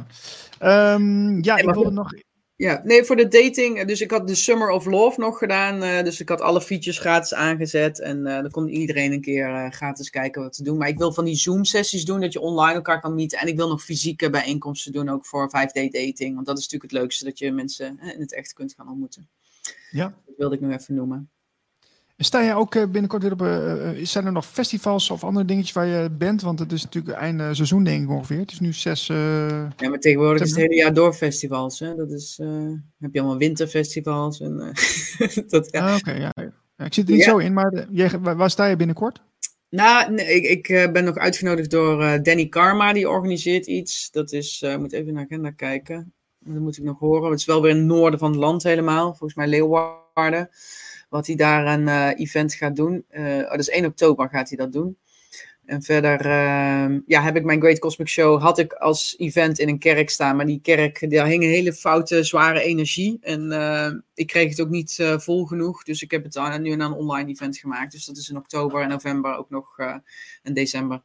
ja, 0.58 0.94
um, 0.94 1.42
ja 1.42 1.56
ik 1.56 1.64
wilde 1.64 1.90
nog... 1.90 2.12
Ja, 2.56 2.80
nee, 2.84 3.04
voor 3.04 3.16
de 3.16 3.28
dating. 3.28 3.84
Dus 3.84 4.00
ik 4.00 4.10
had 4.10 4.28
de 4.28 4.34
Summer 4.34 4.70
of 4.70 4.86
Love 4.86 5.20
nog 5.20 5.38
gedaan. 5.38 5.82
Uh, 5.82 6.02
dus 6.02 6.20
ik 6.20 6.28
had 6.28 6.40
alle 6.40 6.60
features 6.60 6.98
gratis 6.98 7.34
aangezet. 7.34 8.00
En 8.00 8.18
uh, 8.18 8.40
dan 8.40 8.50
kon 8.50 8.68
iedereen 8.68 9.12
een 9.12 9.20
keer 9.20 9.48
uh, 9.48 9.70
gratis 9.70 10.10
kijken 10.10 10.42
wat 10.42 10.52
te 10.52 10.62
doen. 10.62 10.78
Maar 10.78 10.88
ik 10.88 10.98
wil 10.98 11.12
van 11.12 11.24
die 11.24 11.36
Zoom-sessies 11.36 12.04
doen, 12.04 12.20
dat 12.20 12.32
je 12.32 12.40
online 12.40 12.74
elkaar 12.74 13.00
kan 13.00 13.14
meeten. 13.14 13.38
En 13.38 13.48
ik 13.48 13.56
wil 13.56 13.68
nog 13.68 13.82
fysieke 13.82 14.30
bijeenkomsten 14.30 14.92
doen, 14.92 15.08
ook 15.08 15.26
voor 15.26 15.48
5D 15.48 15.90
dating. 15.90 16.34
Want 16.34 16.46
dat 16.46 16.58
is 16.58 16.62
natuurlijk 16.62 16.92
het 16.92 17.00
leukste, 17.00 17.24
dat 17.24 17.38
je 17.38 17.52
mensen 17.52 17.98
in 18.14 18.20
het 18.20 18.34
echt 18.34 18.52
kunt 18.52 18.74
gaan 18.74 18.88
ontmoeten. 18.88 19.28
Ja. 19.90 20.14
Dat 20.26 20.34
wilde 20.36 20.54
ik 20.54 20.60
nu 20.60 20.72
even 20.72 20.94
noemen. 20.94 21.30
Sta 22.20 22.42
jij 22.42 22.54
ook 22.54 22.72
binnenkort 22.72 23.22
weer 23.22 23.32
op, 23.32 23.42
uh, 23.42 24.04
zijn 24.06 24.26
er 24.26 24.32
nog 24.32 24.46
festivals 24.46 25.10
of 25.10 25.24
andere 25.24 25.44
dingetjes 25.46 25.72
waar 25.72 25.86
je 25.86 26.10
bent? 26.10 26.42
Want 26.42 26.58
het 26.58 26.72
is 26.72 26.82
natuurlijk 26.82 27.16
einde 27.16 27.54
seizoen 27.54 27.84
denk 27.84 28.02
ik 28.02 28.10
ongeveer. 28.10 28.38
Het 28.38 28.50
is 28.50 28.60
nu 28.60 28.72
zes... 28.72 29.08
Uh, 29.08 29.16
ja, 29.76 29.88
maar 29.88 29.98
tegenwoordig 29.98 30.42
is 30.42 30.50
het 30.50 30.58
hele 30.58 30.74
jaar 30.74 30.94
door 30.94 31.14
festivals. 31.14 31.78
Hè? 31.78 31.94
Dat 31.94 32.10
is, 32.10 32.40
heb 32.98 33.12
je 33.12 33.20
allemaal 33.20 33.38
winterfestivals. 33.38 34.40
En, 34.40 34.56
dat, 35.48 35.68
ja. 35.70 35.88
ah, 35.88 35.96
okay, 35.96 36.20
ja. 36.20 36.32
ja. 36.34 36.84
Ik 36.84 36.94
zit 36.94 37.08
er 37.08 37.14
niet 37.14 37.24
ja. 37.24 37.30
zo 37.30 37.38
in, 37.38 37.52
maar 37.52 37.86
jij, 37.90 38.18
waar, 38.20 38.36
waar 38.36 38.50
sta 38.50 38.66
je 38.66 38.76
binnenkort? 38.76 39.22
Nou, 39.70 40.12
nee, 40.12 40.40
ik, 40.40 40.68
ik 40.68 40.92
ben 40.92 41.04
nog 41.04 41.16
uitgenodigd 41.16 41.70
door 41.70 42.22
Danny 42.22 42.46
Karma, 42.46 42.92
die 42.92 43.08
organiseert 43.08 43.66
iets. 43.66 44.10
Dat 44.10 44.32
is, 44.32 44.62
ik 44.62 44.78
moet 44.78 44.92
even 44.92 45.12
naar 45.12 45.26
de 45.26 45.34
agenda 45.34 45.50
kijken. 45.50 46.12
Dat 46.52 46.62
moet 46.62 46.78
ik 46.78 46.84
nog 46.84 46.98
horen. 46.98 47.30
Het 47.30 47.40
is 47.40 47.46
wel 47.46 47.62
weer 47.62 47.70
in 47.70 47.76
het 47.76 47.86
noorden 47.86 48.18
van 48.18 48.30
het 48.30 48.40
land 48.40 48.62
helemaal. 48.62 49.06
Volgens 49.06 49.34
mij 49.34 49.46
Leeuwarden. 49.46 50.50
Wat 51.08 51.26
hij 51.26 51.36
daar 51.36 51.66
een 51.66 51.86
uh, 51.86 52.20
event 52.20 52.54
gaat 52.54 52.76
doen. 52.76 53.04
Uh, 53.10 53.24
oh, 53.24 53.58
is 53.58 53.68
1 53.68 53.84
oktober 53.84 54.28
gaat 54.28 54.48
hij 54.48 54.58
dat 54.58 54.72
doen. 54.72 54.96
En 55.64 55.82
verder 55.82 56.26
uh, 56.26 56.98
ja, 57.06 57.22
heb 57.22 57.36
ik 57.36 57.44
mijn 57.44 57.60
Great 57.60 57.78
Cosmic 57.78 58.08
Show 58.08 58.42
had 58.42 58.58
ik 58.58 58.72
als 58.72 59.14
event 59.18 59.58
in 59.58 59.68
een 59.68 59.78
kerk 59.78 60.10
staan. 60.10 60.36
Maar 60.36 60.46
die 60.46 60.60
kerk, 60.60 61.10
daar 61.10 61.26
hing 61.26 61.42
een 61.42 61.48
hele 61.48 61.72
foute, 61.72 62.22
zware 62.24 62.62
energie. 62.62 63.18
En 63.20 63.52
uh, 63.52 63.92
ik 64.14 64.26
kreeg 64.26 64.48
het 64.48 64.60
ook 64.60 64.68
niet 64.68 64.98
vol 65.16 65.46
genoeg. 65.46 65.82
Dus 65.82 66.02
ik 66.02 66.10
heb 66.10 66.24
het 66.24 66.60
nu 66.60 66.72
een 66.72 66.92
online 66.92 67.30
event 67.30 67.58
gemaakt. 67.58 67.92
Dus 67.92 68.04
dat 68.04 68.16
is 68.16 68.28
in 68.28 68.36
oktober 68.36 68.82
en 68.82 68.88
november 68.88 69.36
ook 69.36 69.50
nog 69.50 69.78
en 70.42 70.54
december. 70.54 71.02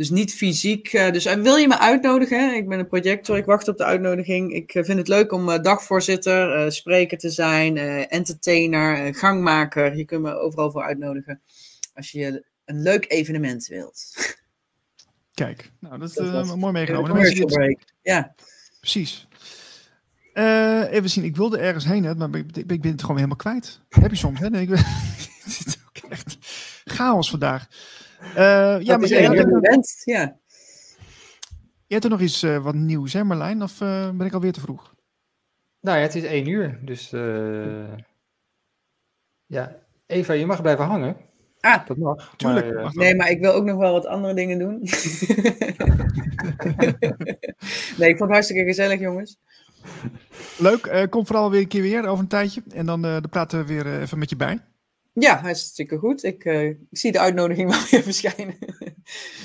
Dus 0.00 0.10
niet 0.10 0.34
fysiek. 0.34 0.92
eh, 0.92 1.12
dus 1.12 1.24
en 1.24 1.42
wil 1.42 1.56
je 1.56 1.68
me 1.68 1.78
uitnodigen? 1.78 2.54
Ik 2.54 2.68
ben 2.68 2.78
een 2.78 2.86
projector, 2.86 3.36
ik 3.36 3.44
wacht 3.44 3.68
op 3.68 3.76
de 3.76 3.84
uitnodiging. 3.84 4.52
Ik 4.52 4.74
eh, 4.74 4.84
vind 4.84 4.98
het 4.98 5.08
leuk 5.08 5.32
om 5.32 5.48
eh, 5.48 5.62
dagvoorzitter, 5.62 6.54
eh, 6.54 6.70
spreker 6.70 7.18
te 7.18 7.30
zijn, 7.30 7.76
eh, 7.76 8.12
entertainer, 8.12 9.06
eh, 9.06 9.14
gangmaker. 9.14 9.96
Je 9.96 10.04
kunt 10.04 10.22
me 10.22 10.38
overal 10.38 10.70
voor 10.70 10.82
uitnodigen. 10.82 11.40
Als 11.94 12.10
je 12.10 12.44
een 12.64 12.82
leuk 12.82 13.04
evenement 13.08 13.66
wilt. 13.66 14.04
Kijk, 15.34 15.72
nou, 15.80 15.98
dat 15.98 16.08
is 16.08 16.14
Dat 16.14 16.48
eh, 16.48 16.54
mooi 16.54 16.72
meegenomen. 16.72 17.10
Commercial 17.10 17.46
break. 17.46 17.78
Ja. 18.02 18.34
Precies. 18.80 19.28
Eh, 20.32 20.92
even 20.92 21.10
zien, 21.10 21.24
ik 21.24 21.36
wilde 21.36 21.58
ergens 21.58 21.84
heen, 21.84 22.04
hè, 22.04 22.14
maar 22.14 22.34
ik, 22.34 22.56
ik, 22.56 22.80
ben 22.80 22.90
het 22.90 23.00
gewoon 23.00 23.16
helemaal 23.16 23.36
kwijt. 23.36 23.80
Heb 23.88 24.10
je 24.10 24.16
soms, 24.16 24.40
hè? 24.40 24.50
Nee, 24.50 24.62
ik 24.62 24.68
ben, 24.68 24.78
het 25.44 25.62
is 25.66 25.76
ook 25.88 26.10
echt 26.10 26.38
chaos 26.84 27.30
vandaag. 27.30 27.66
Eh, 28.20 28.34
ja, 28.36 28.78
dat 28.78 29.00
maar 29.00 29.08
jij. 29.08 29.22
Ja. 29.22 29.32
jij 30.04 30.36
hebt 31.86 32.04
er 32.04 32.10
nog 32.10 32.20
iets 32.20 32.42
eh, 32.42 32.64
wat 32.64 32.74
nieuws, 32.74 33.12
hè 33.12 33.24
Marlijn? 33.24 33.62
Of 33.62 33.80
eh, 33.80 34.10
ben 34.10 34.26
ik 34.26 34.32
alweer 34.32 34.52
te 34.52 34.60
vroeg? 34.60 34.94
Nou 35.80 35.96
ja, 35.96 36.02
het 36.02 36.14
is 36.14 36.24
één 36.24 36.48
uur, 36.48 36.78
dus 36.82 37.12
eh, 37.12 37.94
ja, 39.46 39.76
Eva, 40.06 40.32
je 40.32 40.46
mag 40.46 40.62
blijven 40.62 40.84
hangen. 40.84 41.16
Ah. 41.60 41.86
Dat 41.86 41.96
mag. 41.96 42.34
Tuurlijk. 42.36 42.74
maar, 42.74 42.82
mag 42.82 42.94
Nee, 42.94 43.14
maar 43.14 43.30
ik 43.30 43.40
wil 43.40 43.52
ook 43.52 43.64
nog 43.64 43.76
wel 43.76 43.92
wat 43.92 44.06
andere 44.06 44.34
dingen 44.34 44.58
doen. 44.58 44.78
nee, 47.98 48.08
ik 48.08 48.16
vond 48.16 48.20
het 48.20 48.30
hartstikke 48.30 48.64
gezellig, 48.64 49.00
jongens. 49.00 49.38
Leuk, 50.58 50.86
eh, 50.86 51.08
kom 51.08 51.26
vooral 51.26 51.50
weer 51.50 51.60
een 51.60 51.68
keer 51.68 51.82
weer 51.82 52.06
over 52.06 52.22
een 52.22 52.28
tijdje. 52.28 52.62
En 52.72 52.86
dan, 52.86 53.04
eh, 53.04 53.10
dan 53.10 53.28
praten 53.30 53.58
we 53.58 53.64
weer 53.64 54.00
even 54.00 54.18
met 54.18 54.30
je 54.30 54.36
bij. 54.36 54.58
Ja, 55.12 55.40
hartstikke 55.40 55.96
goed. 55.98 56.24
Ik, 56.24 56.44
eh, 56.44 56.68
ik 56.68 56.78
zie 56.90 57.12
de 57.12 57.18
uitnodiging 57.18 57.70
wel 57.70 57.80
weer 57.90 58.02
verschijnen. 58.02 58.56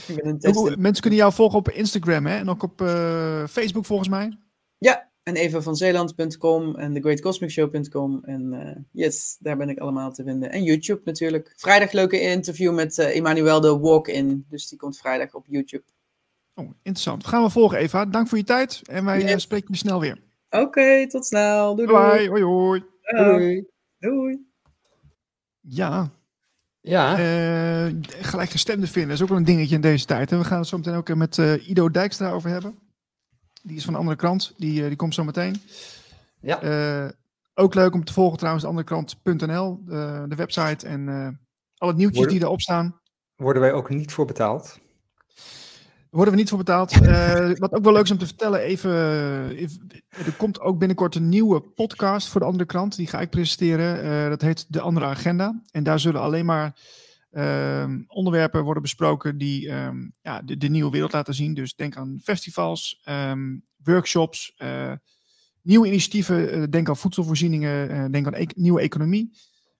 ik 0.08 0.16
ben 0.16 0.38
een 0.42 0.54
Hoe-. 0.54 0.78
Mensen 0.78 1.02
kunnen 1.02 1.20
jou 1.20 1.34
volgen 1.34 1.58
op 1.60 1.70
Instagram 1.70 2.26
hè? 2.26 2.38
en 2.38 2.50
ook 2.50 2.64
op 2.64 2.82
eh, 2.82 3.44
Facebook 3.48 3.86
volgens 3.86 4.10
mij. 4.10 4.38
Ja, 4.78 5.12
en 5.24 5.36
evavanzeeland.com 5.36 6.76
en 6.76 6.94
thegreatcosmicshow.com. 6.94 8.24
En 8.24 8.54
eh, 8.54 8.82
yes, 8.92 9.38
daar 9.40 9.58
ben 9.58 9.70
ik 9.70 9.78
allemaal 9.80 10.12
te 10.12 10.24
vinden. 10.24 10.52
En 10.52 10.64
YouTube 10.64 11.02
natuurlijk. 11.06 11.54
Vrijdag 11.56 11.92
leuke 11.92 12.20
interview 12.20 12.74
met 12.74 12.98
Emmanuel 12.98 13.62
de 13.62 13.78
Walk-In. 13.80 14.46
Dus 14.50 14.68
die 14.70 14.78
komt 14.80 14.98
vrijdag 14.98 15.34
op 15.34 15.46
YouTube. 15.48 15.84
Oh, 16.56 16.66
interessant. 16.82 17.28
Gaan 17.28 17.44
we 17.44 17.50
volgen 17.50 17.78
Eva. 17.78 18.06
Dank 18.06 18.28
voor 18.28 18.38
je 18.38 18.44
tijd 18.44 18.82
en 18.84 19.06
wij 19.06 19.22
Yes. 19.22 19.42
spreken 19.42 19.68
je 19.72 19.78
snel 19.78 20.00
weer. 20.00 20.22
Oké, 20.50 21.08
tot 21.08 21.26
snel. 21.26 21.76
Doei 21.76 21.88
doei. 21.88 22.18
Bye, 22.18 22.30
hoi 22.30 22.44
hoi. 22.44 22.84
Doei. 23.02 23.66
doei. 24.00 24.45
Ja, 25.68 26.10
Ja, 26.82 27.18
eh 27.18 27.94
gelijkgestemde 28.22 28.88
vinden 28.88 29.12
is 29.12 29.22
ook 29.22 29.28
wel 29.30 29.38
een 29.38 29.44
dingetje 29.44 29.76
in 29.76 29.82
deze 29.82 30.06
tijd. 30.06 30.32
En 30.32 30.38
we 30.38 30.44
gaan 30.46 30.60
het 30.60 30.68
zo 30.68 30.78
meteen 30.78 30.96
ook 30.96 31.16
met 31.16 31.38
eh, 31.38 31.70
Ido 31.70 31.90
Dijkstra 31.90 32.32
over 32.32 32.50
hebben. 32.50 32.78
Die 33.64 33.76
is 33.76 33.84
van 33.84 33.94
de 33.94 34.00
andere 34.00 34.18
krant. 34.18 34.54
Die, 34.58 34.82
eh, 34.82 34.88
die 34.88 34.96
komt 34.98 35.14
zo 35.14 35.24
meteen. 35.24 35.62
ja. 36.42 37.14
Ook 37.58 37.74
leuk 37.74 37.94
om 37.94 38.04
te 38.04 38.14
volgen 38.14 38.38
trouwens, 38.38 38.64
de 38.64 38.70
anderekrant.nl, 38.70 39.82
de, 39.86 40.26
de 40.28 40.36
website 40.36 40.88
en 40.88 41.10
eh 41.10 41.28
alle 41.78 41.94
nieuwtjes 41.94 42.18
Worden- 42.18 42.36
die 42.38 42.46
erop 42.46 42.62
staan. 42.62 43.00
worden 43.36 43.62
wij 43.62 43.74
ook 43.74 43.90
niet 43.90 44.12
voor 44.12 44.26
betaald. 44.26 44.80
Worden 46.16 46.34
we 46.34 46.40
niet 46.40 46.50
voor 46.50 46.58
betaald. 46.58 46.92
Eh, 47.02 47.52
wat 47.58 47.72
ook 47.74 47.84
wel 47.84 47.94
leuk 47.94 48.04
is 48.04 48.12
om 48.12 48.18
te 48.18 48.26
vertellen, 48.26 48.60
even, 48.60 48.92
even- 49.50 49.88
er 50.10 50.34
komt 50.38 50.60
ook 50.60 50.78
binnenkort 50.80 51.16
een 51.16 51.30
nieuwe 51.30 51.62
podcast 51.62 52.28
voor 52.28 52.40
de 52.42 52.48
andere 52.48 52.66
krant. 52.66 52.96
Die 52.96 53.08
ga 53.08 53.22
ik 53.22 53.30
presenteren. 53.30 54.04
Eh, 54.04 54.30
dat 54.30 54.42
heet 54.42 54.66
De 54.70 54.80
Andere 54.82 55.06
Agenda. 55.06 55.62
En 55.72 55.84
daar 55.84 56.00
zullen 56.00 56.22
alleen 56.22 56.46
maar 56.46 56.80
ehm, 57.32 58.02
onderwerpen 58.08 58.64
worden 58.64 58.82
besproken 58.82 59.38
die 59.38 59.70
ehm, 59.70 59.96
ja, 60.22 60.42
de, 60.42 60.58
de 60.58 60.68
nieuwe 60.68 60.92
wereld 60.92 61.14
laten 61.14 61.34
zien. 61.34 61.54
Dus 61.54 61.76
denk 61.76 61.96
aan 61.98 62.20
festivals, 62.24 63.02
ehm, 63.04 63.58
workshops, 63.84 64.54
eh, 64.58 64.92
nieuwe 65.62 65.88
initiatieven. 65.88 66.52
eh, 66.52 66.64
denk 66.70 66.90
aan 66.90 66.98
voedselvoorzieningen, 66.98 67.90
eh, 67.90 68.06
denk 68.12 68.26
aan 68.28 68.34
e- 68.36 68.46
nieuwe 68.56 68.82
economie. 68.82 69.38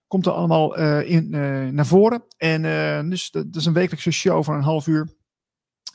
Komt 0.08 0.26
er 0.26 0.32
allemaal 0.32 0.78
eh, 0.78 1.10
in, 1.10 1.34
eh, 1.34 1.68
naar 1.68 1.86
voren. 1.86 2.24
En 2.38 2.66
eh, 2.66 3.10
dus 3.10 3.32
dat, 3.32 3.46
dat 3.46 3.62
is 3.62 3.66
een 3.68 3.74
wekelijkse 3.74 4.12
show 4.12 4.44
van 4.44 4.56
een 4.56 4.62
half 4.64 4.88
uur 4.88 5.10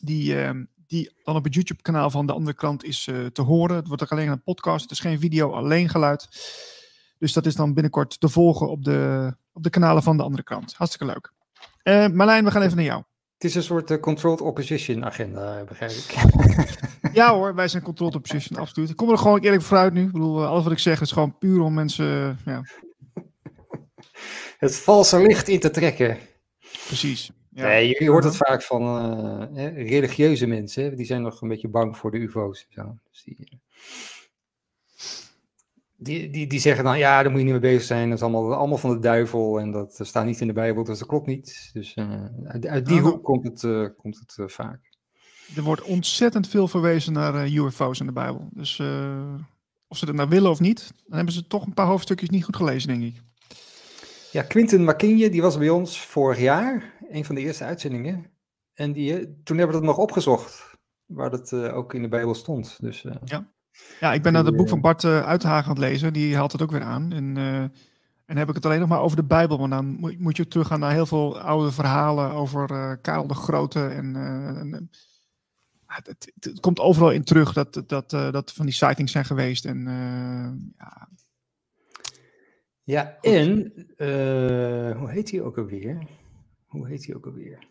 die, 0.00 0.42
ehm, 0.42 0.64
die 0.86 1.12
dan 1.24 1.36
op 1.36 1.44
het 1.44 1.54
YouTube-kanaal 1.54 2.10
van 2.10 2.26
de 2.26 2.32
andere 2.32 2.56
krant 2.56 2.84
is 2.84 3.06
eh, 3.06 3.26
te 3.26 3.42
horen. 3.42 3.76
Het 3.76 3.86
wordt 3.86 4.02
ook 4.02 4.12
alleen 4.12 4.28
een 4.28 4.42
podcast, 4.42 4.82
het 4.82 4.90
is 4.90 5.00
geen 5.00 5.18
video, 5.20 5.52
alleen 5.52 5.88
geluid. 5.88 6.28
Dus 7.18 7.32
dat 7.32 7.46
is 7.46 7.54
dan 7.54 7.74
binnenkort 7.74 8.20
te 8.20 8.28
volgen 8.28 8.70
op 8.70 8.84
de, 8.84 9.32
op 9.52 9.62
de 9.62 9.70
kanalen 9.70 10.02
van 10.02 10.16
de 10.16 10.22
andere 10.22 10.42
krant. 10.42 10.74
Hartstikke 10.74 11.12
leuk. 11.12 11.32
Eh 11.82 12.08
Marlijn, 12.08 12.44
we 12.44 12.50
gaan 12.50 12.62
even 12.62 12.76
naar 12.76 12.84
jou. 12.84 13.02
Het 13.34 13.44
is 13.44 13.54
een 13.54 13.62
soort 13.62 13.90
eh, 13.90 14.00
controlled 14.00 14.40
opposition 14.40 15.04
agenda, 15.04 15.64
begrijp 15.64 15.90
ik. 15.90 16.14
Ja 17.12 17.34
hoor, 17.34 17.54
wij 17.54 17.68
zijn 17.68 17.82
controlled 17.82 18.14
opposition, 18.14 18.58
absoluut. 18.58 18.90
Ik 18.90 18.96
kom 18.96 19.10
er 19.10 19.18
gewoon 19.18 19.40
eerlijk 19.40 19.62
vooruit 19.62 19.92
nu. 19.92 20.02
Ik 20.04 20.12
bedoel, 20.12 20.46
alles 20.46 20.62
wat 20.62 20.72
ik 20.72 20.78
zeg 20.78 21.00
is 21.00 21.12
gewoon 21.12 21.38
puur 21.38 21.60
om 21.60 21.74
mensen... 21.74 22.38
ja, 22.44 22.62
Het 24.58 24.76
valse 24.76 25.18
licht 25.22 25.48
in 25.48 25.60
te 25.60 25.70
trekken. 25.70 26.18
precies. 26.86 27.30
Ja. 27.52 27.66
Nee, 27.66 27.88
je, 27.88 27.96
je 28.04 28.10
hoort 28.10 28.24
het 28.24 28.36
vaak 28.36 28.62
van 28.62 28.82
eh, 28.82 29.56
hè, 29.56 29.68
religieuze 29.68 30.46
mensen. 30.46 30.84
hè, 30.84 30.94
Die 30.94 31.06
zijn 31.06 31.22
nog 31.22 31.42
een 31.42 31.48
beetje 31.48 31.68
bang 31.68 31.96
voor 31.96 32.10
de 32.10 32.18
ufo's. 32.18 32.66
Zo. 32.70 32.96
Dus 33.10 33.22
die, 33.24 33.36
eh, 33.38 33.58
die, 35.96 36.30
die, 36.30 36.46
die 36.46 36.60
zeggen 36.60 36.84
dan, 36.84 36.98
ja, 36.98 37.22
daar 37.22 37.30
moet 37.30 37.38
je 37.40 37.44
niet 37.44 37.60
mee 37.60 37.70
bezig 37.72 37.82
zijn. 37.82 38.08
Dat 38.08 38.18
is 38.18 38.24
allemaal, 38.24 38.54
allemaal 38.54 38.78
van 38.78 38.90
de 38.90 38.98
duivel 38.98 39.60
en 39.60 39.70
dat 39.70 39.98
staat 40.02 40.24
niet 40.24 40.40
in 40.40 40.46
de 40.46 40.52
Bijbel, 40.52 40.84
dus 40.84 40.98
dat 40.98 41.08
klopt 41.08 41.26
niet. 41.26 41.70
Dus 41.72 41.94
eh, 41.94 42.24
uit, 42.44 42.66
uit 42.66 42.86
die 42.86 42.98
Ah. 42.98 43.02
hoek 43.04 43.24
komt 43.24 43.44
het, 43.62 43.92
komt 43.96 44.18
het 44.26 44.52
vaak. 44.52 44.88
Er 45.56 45.62
wordt 45.62 45.82
ontzettend 45.82 46.48
veel 46.48 46.68
verwezen 46.68 47.12
naar 47.12 47.48
UFO's 47.48 48.00
in 48.00 48.06
de 48.06 48.12
Bijbel. 48.12 48.48
Dus 48.52 48.78
eh, 48.78 49.34
of 49.88 49.96
ze 49.96 50.06
dat 50.06 50.14
nou 50.14 50.28
willen 50.28 50.50
of 50.50 50.60
niet, 50.60 50.92
dan 51.06 51.16
hebben 51.16 51.34
ze 51.34 51.46
toch 51.46 51.66
een 51.66 51.74
paar 51.74 51.86
hoofdstukjes 51.86 52.28
niet 52.30 52.44
goed 52.44 52.56
gelezen, 52.56 52.88
denk 52.88 53.02
ik. 53.02 53.22
Ja, 54.32 54.42
Quinten 54.42 54.84
Makinje, 54.84 55.30
die 55.30 55.42
was 55.42 55.58
bij 55.58 55.68
ons 55.68 56.00
vorig 56.00 56.38
jaar, 56.40 56.92
een 57.10 57.24
van 57.24 57.34
de 57.34 57.40
eerste 57.40 57.64
uitzendingen. 57.64 58.26
En 58.74 58.92
die, 58.92 59.12
eh, 59.12 59.26
toen 59.44 59.58
hebben 59.58 59.76
we 59.76 59.82
dat 59.82 59.90
nog 59.90 59.98
opgezocht, 59.98 60.76
waar 61.06 61.30
dat 61.30 61.52
eh, 61.52 61.76
ook 61.76 61.94
in 61.94 62.02
de 62.02 62.08
Bijbel 62.08 62.34
stond. 62.34 62.76
Dus 62.80 63.04
eh, 63.04 63.14
Ja, 64.00 64.12
ik 64.12 64.22
ben 64.22 64.32
naar 64.32 64.42
het 64.42 64.50
Die, 64.50 64.60
boek 64.60 64.68
van 64.68 64.80
Bart 64.80 65.04
Uithagen 65.04 65.64
aan 65.64 65.76
het 65.76 65.78
lezen. 65.78 66.12
Die 66.12 66.36
haalt 66.36 66.52
het 66.52 66.62
ook 66.62 66.70
weer 66.70 66.82
aan. 66.82 67.12
En, 67.12 67.36
en 68.26 68.36
heb 68.36 68.48
ik 68.48 68.54
het 68.54 68.64
alleen 68.64 68.80
nog 68.80 68.88
maar 68.88 69.00
over 69.00 69.16
de 69.16 69.24
Bijbel. 69.24 69.58
Want 69.58 69.70
dan 69.70 69.86
moet, 69.86 70.18
moet 70.18 70.36
je 70.36 70.48
teruggaan 70.48 70.80
naar 70.80 70.92
heel 70.92 71.06
veel 71.06 71.40
oude 71.40 71.72
verhalen 71.72 72.30
over 72.30 72.98
Karel 72.98 73.26
de 73.26 73.34
Grote. 73.34 73.86
En, 73.86 74.14
het, 75.86 76.06
het, 76.06 76.32
het 76.40 76.60
komt 76.60 76.80
overal 76.80 77.10
in 77.10 77.24
terug 77.24 77.52
dat, 77.52 77.82
dat, 77.86 78.10
dat 78.10 78.52
van 78.52 78.66
die 78.66 78.74
sightings 78.74 79.12
zijn 79.12 79.24
geweest. 79.24 79.64
En 79.64 79.84
ja, 80.78 81.08
Ja, 82.82 83.16
en 83.20 83.72
hoe 84.98 85.10
heet 85.10 85.30
hij 85.30 85.40
ook 85.40 85.58
alweer? 85.58 86.06
Hoe 86.70 86.88
heet 86.88 87.06
hij 87.06 87.16
ook 87.16 87.26
alweer? 87.26 87.68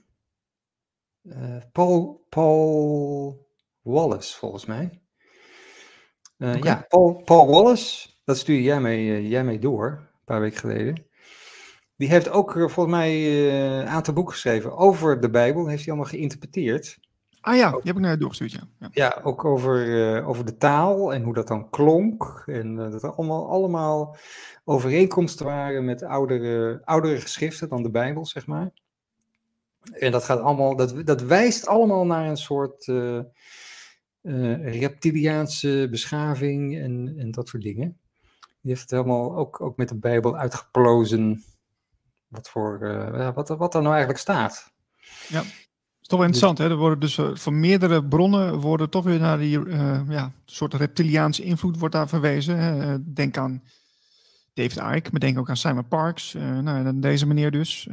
Eh, 1.22 1.58
Paul, 1.72 2.26
Paul 2.30 3.48
Wallace, 3.82 4.38
volgens 4.38 4.66
mij. 4.66 5.02
Eh. 6.38 6.62
Ja, 6.62 6.86
Paul, 6.88 7.22
Paul 7.26 7.48
Wallace, 7.48 8.10
dat 8.24 8.38
stuurde 8.38 8.64
jij 8.64 8.82
mee, 8.82 9.12
eh, 9.12 9.30
jij 9.30 9.44
mee 9.44 9.60
door, 9.60 9.86
een 9.88 10.24
paar 10.26 10.40
weken 10.40 10.60
geleden. 10.60 11.06
Die 11.96 12.10
heeft 12.10 12.30
ook 12.30 12.52
volgens 12.52 12.96
mij 12.96 13.40
een 13.80 13.88
aantal 13.88 14.14
boeken 14.14 14.34
geschreven 14.34 14.78
over 14.78 15.22
de 15.22 15.30
Bijbel. 15.30 15.68
Heeft 15.68 15.84
hij 15.86 15.94
allemaal 15.94 16.12
geïnterpreteerd. 16.12 17.00
ah 17.42 17.56
ja, 17.56 17.72
die 17.72 17.82
heb 17.84 17.96
ik 17.96 18.02
naar 18.02 18.12
je 18.12 18.18
doorgestuurd. 18.18 18.52
Ja. 18.52 18.68
Ja. 18.80 18.90
Ja, 18.92 19.22
ook 19.24 19.46
over, 19.46 20.26
over 20.26 20.46
de 20.46 20.58
taal 20.58 21.14
en 21.14 21.24
hoe 21.24 21.34
dat 21.34 21.48
dan 21.48 21.70
klonk. 21.70 22.44
En 22.46 22.76
dat 22.76 23.04
er 23.04 23.16
allemaal, 23.16 23.50
allemaal 23.50 24.18
overeenkomsten 24.64 25.46
waren 25.46 25.86
met 25.86 26.04
oudere, 26.04 26.82
oudere 26.84 27.20
geschriften 27.20 27.70
dan 27.70 27.84
de 27.84 27.92
Bijbel, 27.92 28.26
zeg 28.26 28.48
maar. 28.48 28.72
En 29.92 30.12
dat, 30.12 30.24
gaat 30.24 30.40
allemaal, 30.40 30.76
dat, 30.76 31.06
dat 31.06 31.22
wijst 31.22 31.68
allemaal 31.68 32.06
naar 32.06 32.30
een 32.30 32.38
soort 32.38 32.88
eh, 32.88 33.18
eh, 34.22 34.80
reptiliaanse 34.80 35.88
beschaving 35.92 36.78
en, 36.78 37.16
en 37.18 37.32
dat 37.32 37.48
soort 37.48 37.64
dingen. 37.64 37.98
Die 38.62 38.72
heeft 38.72 38.82
het 38.82 38.92
helemaal 38.92 39.36
ook, 39.36 39.62
ook 39.62 39.78
met 39.78 39.90
de 39.90 39.96
Bijbel 39.96 40.38
uitgeplozen. 40.38 41.44
Wat, 42.28 42.50
voor, 42.50 42.80
eh, 42.82 43.20
ja, 43.20 43.34
wat, 43.34 43.50
wat 43.50 43.74
er 43.74 43.82
nou 43.82 43.94
eigenlijk 43.94 44.22
staat. 44.22 44.72
is 46.02 46.08
toch 46.08 46.20
wel 46.20 46.28
interessant, 46.28 46.58
hè? 46.58 46.70
Er 46.70 46.76
worden 46.76 47.00
dus 47.00 47.20
van 47.34 47.60
meerdere 47.60 48.06
bronnen 48.06 48.60
worden 48.60 48.90
toch 48.90 49.04
weer 49.04 49.20
naar 49.20 49.38
die 49.38 49.60
ja, 50.10 50.32
soort 50.46 50.74
reptiliaanse 50.74 51.44
invloed 51.44 51.80
wordt 51.80 51.96
daar 51.96 52.10
verwezen. 52.10 52.58
Hè? 52.58 52.98
Denk 53.14 53.38
aan 53.38 53.64
David 54.54 54.78
Icke, 54.78 55.10
maar 55.12 55.20
denk 55.20 55.40
ook 55.40 55.50
aan 55.50 55.58
Simon 55.58 55.88
Parks. 55.88 56.34
Nou, 56.34 56.68
en 56.68 56.88
op 56.88 57.02
deze 57.02 57.28
manier 57.28 57.52
dus. 57.52 57.88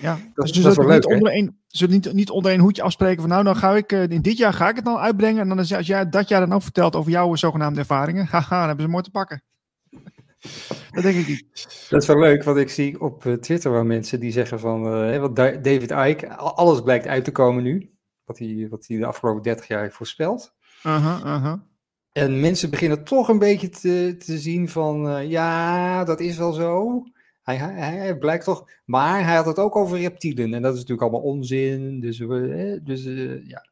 Ja, 0.00 0.18
Dat- 0.34 0.46
dus 0.46 0.62
dat 0.62 0.70
is 0.72 0.76
wel 0.76 0.86
niet 0.86 0.94
leuk, 0.94 1.08
hè? 1.08 1.14
onder 1.14 1.52
zullen 1.66 1.94
niet, 1.94 2.12
niet 2.12 2.30
onder 2.30 2.50
één 2.50 2.60
hoedje 2.60 2.82
afspreken 2.82 3.20
van 3.20 3.30
nou, 3.30 3.44
dan 3.44 3.56
ga 3.56 3.76
ik 3.76 3.92
eh, 3.92 4.08
in 4.08 4.22
dit 4.22 4.36
jaar 4.36 4.52
ga 4.52 4.68
ik 4.68 4.76
het 4.76 4.84
dan 4.84 4.96
uitbrengen. 4.98 5.40
En 5.40 5.48
dan 5.48 5.58
is, 5.58 5.72
als 5.74 5.86
jij 5.86 6.08
dat 6.08 6.28
jaar 6.28 6.40
dan 6.40 6.52
ook 6.52 6.62
vertelt 6.62 6.96
over 6.96 7.10
jouw 7.10 7.34
zogenaamde 7.34 7.80
ervaringen, 7.80 8.26
haha, 8.30 8.58
dan 8.58 8.66
hebben 8.66 8.84
ze 8.84 8.90
mooi 8.90 9.02
te 9.02 9.10
pakken. 9.10 9.42
dat 10.92 11.02
denk 11.02 11.16
ik 11.16 11.28
niet. 11.28 11.86
Dat 11.88 12.02
is 12.02 12.08
wel 12.08 12.18
leuk, 12.18 12.42
want 12.44 12.58
ik 12.58 12.70
zie 12.70 13.00
op 13.00 13.26
eh, 13.26 13.32
Twitter 13.32 13.70
wel 13.72 13.84
mensen 13.84 14.20
die 14.20 14.32
zeggen 14.32 14.60
van, 14.60 14.86
eh, 14.94 15.22
Da- 15.34 15.56
David 15.56 15.90
Icke, 15.90 16.28
alles 16.36 16.80
blijkt 16.82 17.06
uit 17.06 17.24
te 17.24 17.32
komen 17.32 17.62
nu. 17.62 17.90
wat 18.24 18.38
hij, 18.38 18.66
wat 18.70 18.84
hij 18.86 18.96
de 18.98 19.06
afgelopen 19.06 19.42
30 19.42 19.66
jaar 19.68 19.82
heeft 19.82 19.94
voorspeld. 19.94 20.54
Aha, 20.82 21.20
aha. 21.24 21.66
En 22.12 22.40
mensen 22.40 22.70
beginnen 22.70 23.04
toch 23.04 23.28
een 23.28 23.38
beetje 23.38 23.68
te, 23.68 24.14
te 24.18 24.38
zien 24.38 24.68
van, 24.68 25.28
ja, 25.28 26.04
dat 26.04 26.20
is 26.20 26.36
wel 26.36 26.52
zo. 26.52 27.02
Hij, 27.48 27.56
hij, 27.56 27.96
hij 27.96 28.18
blijkt 28.18 28.44
toch, 28.44 28.70
maar 28.84 29.24
hij 29.24 29.36
had 29.36 29.46
het 29.46 29.58
ook 29.58 29.76
over 29.76 29.98
reptielen. 29.98 30.54
En 30.54 30.62
dat 30.62 30.72
is 30.72 30.78
natuurlijk 30.78 31.02
allemaal 31.02 31.30
onzin. 31.30 32.00
Dus, 32.00 32.18
we, 32.18 32.80
dus 32.82 33.04
eh, 33.04 33.46
ja. 33.46 33.68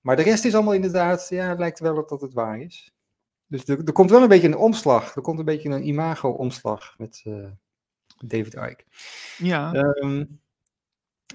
Maar 0.00 0.16
de 0.16 0.22
rest 0.22 0.44
is 0.44 0.54
allemaal 0.54 0.74
inderdaad, 0.74 1.26
ja, 1.28 1.48
het 1.48 1.58
lijkt 1.58 1.78
wel 1.80 1.96
op 1.96 2.08
dat 2.08 2.20
het 2.20 2.32
waar 2.32 2.60
is. 2.60 2.94
Dus 3.46 3.68
er, 3.68 3.84
er 3.84 3.92
komt 3.92 4.10
wel 4.10 4.22
een 4.22 4.28
beetje 4.28 4.48
een 4.48 4.56
omslag. 4.56 5.14
Er 5.16 5.22
komt 5.22 5.38
een 5.38 5.44
beetje 5.44 5.68
een 5.68 5.86
imago-omslag 5.86 6.98
met 6.98 7.22
eh, 7.24 7.50
David 8.24 8.54
Icke. 8.54 8.84
Ja, 9.38 9.72
Ehm, 9.72 10.24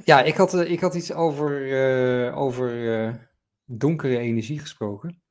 ja, 0.04 0.22
ik 0.22 0.36
had, 0.36 0.54
eh, 0.54 0.72
ik 0.72 0.80
had 0.80 0.96
iets 0.96 1.14
over, 1.14 2.34
over 2.34 3.30
donkere 3.66 4.18
energie 4.18 4.60
gesproken. 4.60 5.22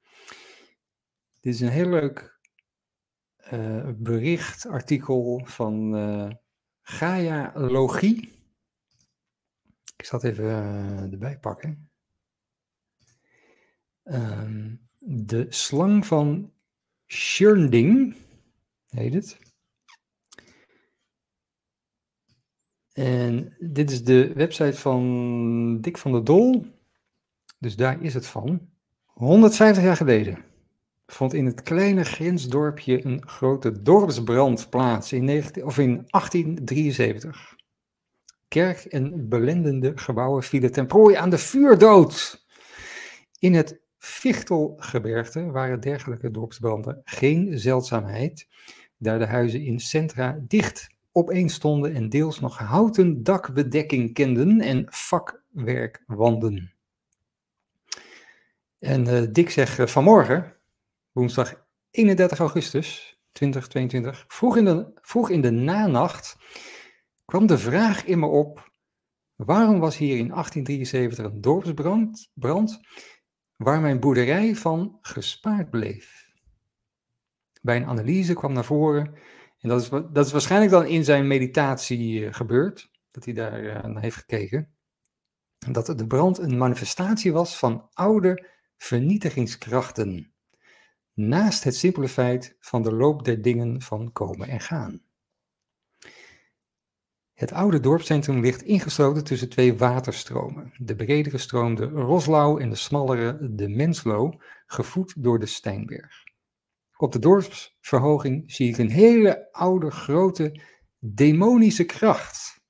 Dit 1.41 1.55
is 1.55 1.61
een 1.61 1.69
heel 1.69 1.89
leuk 1.89 2.32
eh, 3.53 3.89
bericht, 3.97 4.67
artikel 4.67 5.41
van 5.45 5.97
eh 5.97 6.31
Gaia 6.83 7.53
Logie. 7.55 8.33
Ik 9.97 10.05
zal 10.05 10.21
het 10.21 10.31
even 10.31 10.45
eh, 10.45 11.13
erbij 11.13 11.39
pakken. 11.39 11.91
Ehm, 14.03 14.75
de 14.99 15.47
slang 15.49 16.07
van 16.07 16.53
Schörnding 17.07 18.17
heet 18.89 19.15
het. 19.15 19.39
En 22.93 23.57
dit 23.59 23.91
is 23.91 24.05
de 24.05 24.33
website 24.33 24.79
van 24.79 25.81
Dick 25.81 25.99
van 25.99 26.13
der 26.13 26.25
Dol. 26.25 26.67
Dus 27.59 27.77
daar 27.77 28.03
is 28.03 28.15
het 28.15 28.27
van. 28.27 28.71
150 29.05 29.83
jaar 29.83 29.97
geleden 29.97 30.52
vond 31.15 31.35
in 31.35 31.47
het 31.47 31.63
kleine 31.63 32.05
grensdorpje 32.05 33.05
een 33.05 33.23
grote 33.27 33.83
dorpsbrand 33.83 34.71
plaats 34.71 35.13
in, 35.13 35.25
19, 35.25 35.65
of 35.65 35.79
in 35.79 36.07
1873. 36.11 37.55
Kerk 38.49 38.85
en 38.85 39.29
belendende 39.29 39.93
gebouwen 39.95 40.43
vielen 40.43 40.73
ten 40.73 40.87
prooi 40.87 41.15
aan 41.15 41.31
de 41.31 41.39
vuurdood. 41.39 42.47
In 43.39 43.55
het 43.55 43.81
Fichtelgebergte 43.99 45.51
waren 45.51 45.81
dergelijke 45.81 46.31
dorpsbranden 46.31 47.01
geen 47.05 47.59
zeldzaamheid, 47.59 48.49
daar 48.97 49.19
de 49.19 49.27
huizen 49.27 49.65
in 49.65 49.81
centra 49.81 50.39
dicht 50.41 50.91
opeen 51.13 51.49
stonden 51.49 51.95
en 51.95 52.09
deels 52.09 52.41
nog 52.41 52.59
houten 52.59 53.23
dakbedekking 53.23 54.13
kenden 54.13 54.61
en 54.61 54.87
vakwerkwanden. 54.89 56.73
En 58.79 59.07
eh, 59.07 59.23
Dick 59.33 59.51
zegt 59.51 59.79
eh, 59.79 59.87
vanmorgen, 59.87 60.57
woensdag 61.13 61.67
31 61.91 62.39
augustus 62.39 63.19
2022, 63.33 64.25
vroeg 64.29 64.57
in, 64.57 64.65
de, 64.65 64.91
vroeg 64.95 65.31
in 65.31 65.41
de 65.41 65.51
nanacht, 65.51 66.37
kwam 67.25 67.47
de 67.47 67.59
vraag 67.59 68.05
in 68.05 68.19
me 68.19 68.27
op, 68.27 68.71
waarom 69.35 69.79
was 69.79 69.97
hier 69.97 70.19
in 70.19 70.29
1873 70.29 71.25
een 71.25 71.41
dorpsbrand 71.41 72.31
brand, 72.35 72.81
waar 73.57 73.81
mijn 73.81 74.01
boerderij 74.01 74.57
van 74.57 74.99
gespaard 75.01 75.71
bleef? 75.71 76.31
Bij 77.61 77.77
een 77.77 77.87
analyse 77.87 78.35
kwam 78.35 78.53
naar 78.53 78.65
voren 78.65 79.15
en 79.63 79.69
dat 79.69 79.81
is, 79.83 79.89
dat 79.89 80.27
is 80.27 80.33
waarschijnlijk 80.33 80.71
dan 80.71 80.87
in 80.87 81.05
zijn 81.05 81.27
meditatie 81.27 82.27
eh, 82.27 82.35
gebeurd, 82.35 82.91
dat 83.11 83.25
hij 83.25 83.35
daar 83.35 83.65
eh, 83.65 83.85
naar 83.85 84.03
heeft 84.03 84.17
gekeken. 84.17 84.75
Dat 85.71 85.87
de 85.87 86.07
brand 86.07 86.39
een 86.39 86.59
manifestatie 86.59 87.33
was 87.33 87.59
van 87.59 87.89
oude 87.93 88.49
vernietigingskrachten. 88.77 90.32
Naast 91.15 91.65
het 91.65 91.77
simpele 91.77 92.09
feit 92.09 92.57
van 92.61 92.83
de 92.83 92.93
loop 92.93 93.25
der 93.25 93.43
dingen 93.43 93.83
van 93.83 94.13
komen 94.13 94.49
en 94.49 94.61
gaan. 94.61 95.03
Het 97.33 97.53
oude 97.53 97.81
dorpscentrum 97.81 98.41
ligt 98.41 98.63
ingesloten 98.63 99.25
tussen 99.25 99.49
twee 99.49 99.77
waterstromen. 99.77 100.73
De 100.77 100.97
bredere 100.97 101.39
stroom 101.39 101.75
de 101.75 101.85
Roslau 101.85 102.61
en 102.61 102.71
de 102.71 102.77
smallere 102.77 103.55
de 103.55 103.69
Menslo, 103.69 104.41
gevoed 104.67 105.23
door 105.23 105.39
de 105.39 105.47
Steinberg. 105.47 106.25
Op 106.97 107.13
de 107.13 107.19
dorpsverhoging 107.19 108.53
zie 108.53 108.69
ik 108.69 108.79
een 108.79 108.91
hele 108.91 109.53
oude, 109.53 109.91
grote, 109.91 110.61
demonische 110.99 111.85
kracht. 111.85 112.61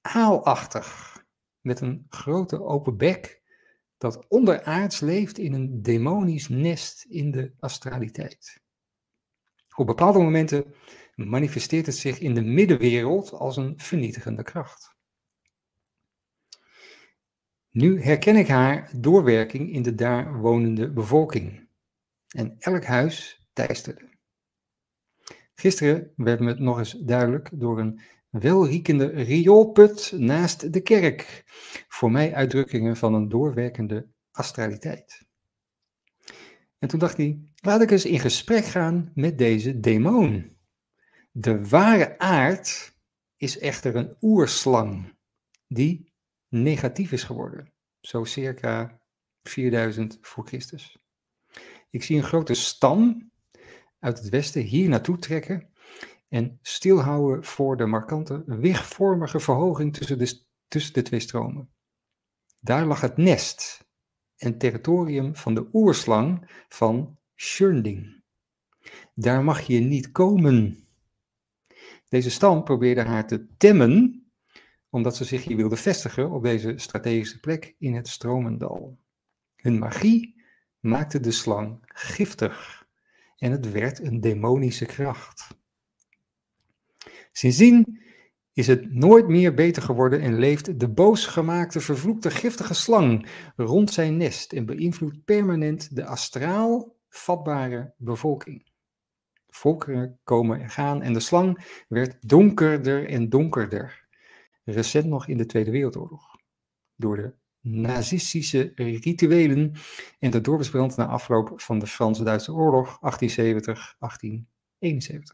Aalachtig, 0.00 1.18
met 1.60 1.80
een 1.80 2.06
grote 2.08 2.62
open 2.62 2.96
bek, 2.96 3.37
dat 3.98 4.28
onderaards 4.28 5.00
leeft 5.00 5.38
in 5.38 5.52
een 5.52 5.82
demonisch 5.82 6.48
nest 6.48 7.04
in 7.08 7.30
de 7.30 7.52
astraliteit. 7.58 8.60
Op 9.74 9.86
bepaalde 9.86 10.18
momenten 10.18 10.74
manifesteert 11.14 11.86
het 11.86 11.96
zich 11.96 12.18
in 12.18 12.34
de 12.34 12.42
middenwereld 12.42 13.30
als 13.32 13.56
een 13.56 13.74
vernietigende 13.76 14.42
kracht. 14.42 14.96
Nu 17.70 18.02
herken 18.02 18.36
ik 18.36 18.48
haar 18.48 18.90
doorwerking 18.96 19.72
in 19.72 19.82
de 19.82 19.94
daar 19.94 20.38
wonende 20.40 20.92
bevolking. 20.92 21.68
En 22.28 22.56
elk 22.58 22.84
huis 22.84 23.44
teisterde. 23.52 24.08
Gisteren 25.54 26.12
werd 26.16 26.40
me 26.40 26.48
het 26.48 26.58
nog 26.58 26.78
eens 26.78 26.92
duidelijk 26.92 27.50
door 27.52 27.78
een 27.78 28.00
welriekende 28.40 29.06
rioolput 29.06 30.12
naast 30.16 30.72
de 30.72 30.80
kerk. 30.80 31.44
Voor 31.88 32.10
mij 32.10 32.34
uitdrukkingen 32.34 32.96
van 32.96 33.14
een 33.14 33.28
doorwerkende 33.28 34.06
astraliteit. 34.30 35.26
En 36.78 36.88
toen 36.88 36.98
dacht 36.98 37.16
hij, 37.16 37.52
laat 37.56 37.80
ik 37.80 37.90
eens 37.90 38.04
in 38.04 38.20
gesprek 38.20 38.64
gaan 38.64 39.10
met 39.14 39.38
deze 39.38 39.80
demon. 39.80 40.56
De 41.30 41.68
ware 41.68 42.18
aard 42.18 42.96
is 43.36 43.58
echter 43.58 43.96
een 43.96 44.16
oerslang 44.20 45.16
die 45.66 46.12
negatief 46.48 47.12
is 47.12 47.22
geworden. 47.22 47.72
Zo 48.00 48.24
circa 48.24 49.00
4000 49.42 50.18
voor 50.20 50.46
Christus. 50.46 50.98
Ik 51.90 52.02
zie 52.02 52.16
een 52.16 52.22
grote 52.22 52.54
stam 52.54 53.30
uit 53.98 54.18
het 54.18 54.28
westen 54.28 54.62
hier 54.62 54.88
naartoe 54.88 55.18
trekken 55.18 55.70
en 56.28 56.58
stilhouden 56.62 57.44
voor 57.44 57.76
de 57.76 57.86
markante, 57.86 58.42
wigvormige 58.46 59.40
verhoging 59.40 59.94
tussen 59.94 60.18
de, 60.18 60.40
tussen 60.68 60.94
de 60.94 61.02
twee 61.02 61.20
stromen. 61.20 61.70
Daar 62.60 62.86
lag 62.86 63.00
het 63.00 63.16
nest 63.16 63.86
en 64.36 64.58
territorium 64.58 65.36
van 65.36 65.54
de 65.54 65.68
oerslang 65.72 66.50
van 66.68 67.18
Schörnding. 67.34 68.22
Daar 69.14 69.44
mag 69.44 69.60
je 69.60 69.80
niet 69.80 70.12
komen. 70.12 70.86
Deze 72.08 72.30
stam 72.30 72.64
probeerde 72.64 73.02
haar 73.02 73.26
te 73.26 73.46
temmen, 73.56 74.26
omdat 74.90 75.16
ze 75.16 75.24
zich 75.24 75.44
hier 75.44 75.56
wilde 75.56 75.76
vestigen 75.76 76.30
op 76.30 76.42
deze 76.42 76.72
strategische 76.76 77.40
plek 77.40 77.74
in 77.78 77.94
het 77.94 78.08
Stromendal. 78.08 78.98
Hun 79.56 79.78
magie 79.78 80.42
maakte 80.80 81.20
de 81.20 81.30
slang 81.30 81.78
giftig 81.86 82.86
en 83.36 83.50
het 83.50 83.72
werd 83.72 84.00
een 84.00 84.20
demonische 84.20 84.86
kracht. 84.86 85.56
Sindsdien 87.38 88.00
is 88.52 88.66
het 88.66 88.94
nooit 88.94 89.28
meer 89.28 89.54
beter 89.54 89.82
geworden 89.82 90.20
en 90.20 90.38
leeft 90.38 90.80
de 90.80 90.88
boosgemaakte, 90.88 91.80
vervloekte, 91.80 92.30
giftige 92.30 92.74
slang 92.74 93.28
rond 93.56 93.90
zijn 93.90 94.16
nest 94.16 94.52
en 94.52 94.66
beïnvloedt 94.66 95.24
permanent 95.24 95.96
de 95.96 96.04
astraal 96.04 96.96
vatbare 97.08 97.94
bevolking. 97.96 98.70
Volkeren 99.46 100.18
komen 100.24 100.60
en 100.60 100.70
gaan 100.70 101.02
en 101.02 101.12
de 101.12 101.20
slang 101.20 101.82
werd 101.88 102.16
donkerder 102.20 103.08
en 103.08 103.28
donkerder. 103.28 104.06
Recent 104.64 105.06
nog 105.06 105.26
in 105.26 105.36
de 105.36 105.46
Tweede 105.46 105.70
Wereldoorlog. 105.70 106.36
Door 106.96 107.16
de 107.16 107.34
nazistische 107.60 108.72
rituelen 108.74 109.72
en 110.18 110.30
de 110.30 110.40
dorpsbrand 110.40 110.96
na 110.96 111.06
afloop 111.06 111.60
van 111.60 111.78
de 111.78 111.86
Franse-Duitse 111.86 112.52
oorlog 112.52 112.98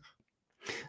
1870-1871. 0.08 0.13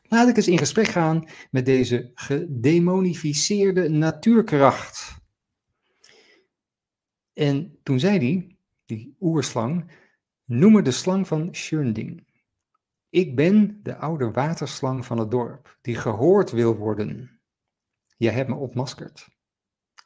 Laat 0.03 0.27
ik 0.27 0.37
eens 0.37 0.47
in 0.47 0.57
gesprek 0.57 0.87
gaan 0.87 1.27
met 1.51 1.65
deze 1.65 2.11
gedemonificeerde 2.13 3.89
natuurkracht. 3.89 5.23
En 7.33 7.79
toen 7.83 7.99
zei 7.99 8.17
hij, 8.17 8.57
die 8.85 9.15
oerslang, 9.19 9.91
noem 10.45 10.71
me 10.71 10.81
de 10.81 10.91
slang 10.91 11.27
van 11.27 11.55
Schörnding. 11.55 12.27
Ik 13.09 13.35
ben 13.35 13.79
de 13.83 13.95
oude 13.95 14.31
waterslang 14.31 15.05
van 15.05 15.17
het 15.17 15.31
dorp, 15.31 15.77
die 15.81 15.95
gehoord 15.95 16.51
wil 16.51 16.75
worden. 16.75 17.39
Jij 18.17 18.33
hebt 18.33 18.49
me 18.49 18.55
ontmaskerd. 18.55 19.27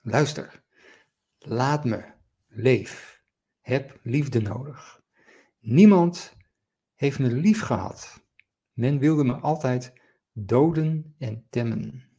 Luister, 0.02 0.64
laat 1.38 1.86
me, 1.86 2.14
leef, 2.48 3.22
heb 3.60 4.00
liefde 4.04 4.42
nodig. 4.42 5.02
Niemand 5.60 6.36
heeft 6.96 7.20
me 7.20 7.32
lief 7.32 7.62
gehad. 7.62 8.19
Men 8.80 9.00
wilde 9.00 9.24
me 9.24 9.34
altijd 9.34 9.94
doden 10.34 11.16
en 11.18 11.46
temmen. 11.50 12.10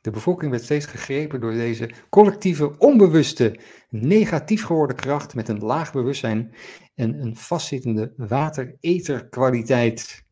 De 0.00 0.10
bevolking 0.10 0.50
werd 0.50 0.62
steeds 0.62 0.86
gegrepen 0.86 1.40
door 1.40 1.52
deze 1.52 1.90
collectieve, 2.10 2.78
onbewuste, 2.78 3.60
negatief 3.88 4.64
geworden 4.64 4.96
kracht 4.96 5.34
met 5.34 5.48
een 5.48 5.58
laag 5.58 5.92
bewustzijn 5.92 6.54
en 6.94 7.20
een 7.20 7.36
vastzittende 7.36 8.12
water-ether-kwaliteit. 8.16 10.24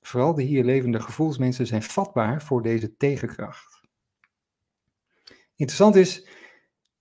Vooral 0.00 0.34
de 0.34 0.42
hier 0.42 0.64
levende 0.64 1.00
gevoelsmensen 1.00 1.66
zijn 1.66 1.82
vatbaar 1.82 2.42
voor 2.42 2.62
deze 2.62 2.96
tegenkracht. 2.96 3.80
Interessant 5.56 5.96
is 5.96 6.28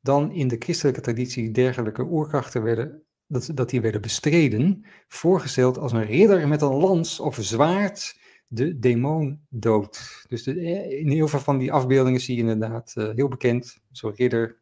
dan 0.02 0.32
in 0.32 0.48
de 0.48 0.56
christelijke 0.60 1.02
traditie 1.02 1.52
dergelijke 1.52 2.04
oerkrachten 2.04 2.64
werden, 2.64 3.05
dat, 3.28 3.50
dat 3.54 3.70
die 3.70 3.82
werden 3.82 4.02
bestreden, 4.02 4.86
voorgesteld 5.08 5.78
als 5.78 5.92
een 5.92 6.06
ridder 6.06 6.48
met 6.48 6.62
een 6.62 6.74
lans 6.74 7.20
of 7.20 7.38
zwaard 7.40 8.20
de 8.48 8.80
demon 8.80 9.46
dood. 9.50 10.26
Dus 10.28 10.44
de, 10.44 10.60
eh, 10.60 11.00
in 11.00 11.10
heel 11.10 11.28
veel 11.28 11.40
van 11.40 11.58
die 11.58 11.72
afbeeldingen 11.72 12.20
zie 12.20 12.36
je 12.36 12.42
inderdaad 12.42 12.94
uh, 12.98 13.10
heel 13.16 13.28
bekend, 13.28 13.78
zo'n 13.92 14.16
ridder 14.16 14.60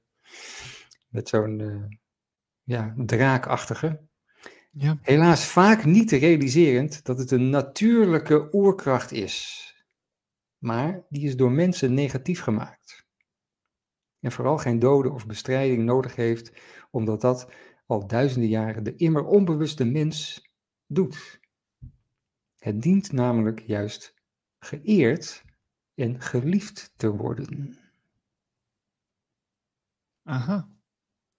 met 1.08 1.30
zo'n 1.30 1.60
uh, 1.60 1.84
ja, 2.64 2.94
draakachtige. 2.98 4.02
Ja. 4.72 4.98
Helaas 5.02 5.46
vaak 5.46 5.86
niet 5.86 6.12
realiserend 6.12 7.06
dat 7.06 7.18
het 7.18 7.32
een 7.32 7.50
natuurlijke 7.50 8.48
oerkracht 8.52 9.12
is. 9.12 9.62
Maar 10.58 11.06
die 11.10 11.28
is 11.28 11.36
door 11.36 11.52
mensen 11.52 11.94
negatief 11.94 12.42
gemaakt. 12.42 13.06
En 14.20 14.32
vooral 14.32 14.58
geen 14.58 14.80
doden 14.80 15.14
of 15.14 15.26
bestrijding 15.26 15.84
nodig 15.84 16.16
heeft, 16.16 16.52
omdat 16.92 17.22
dat 17.22 17.48
al 17.86 18.08
duizenden 18.08 18.50
jaren 18.50 18.84
de 18.84 18.96
immer 18.96 19.26
onbewuste 19.26 19.86
mens 19.86 20.48
doet. 20.88 21.40
Het 22.58 22.82
dient 22.82 23.12
namelijk 23.12 23.60
juist 23.60 24.14
geëerd 24.60 25.44
en 25.96 26.22
geliefd 26.22 26.94
te 26.96 27.16
worden. 27.16 27.78
Aha. 30.24 30.70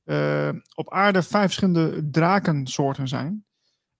uh, 0.05 0.49
op 0.75 0.91
aarde 0.93 1.23
vijf 1.23 1.43
verschillende 1.43 2.09
drakensoorten 2.09 3.07
zijn. 3.07 3.45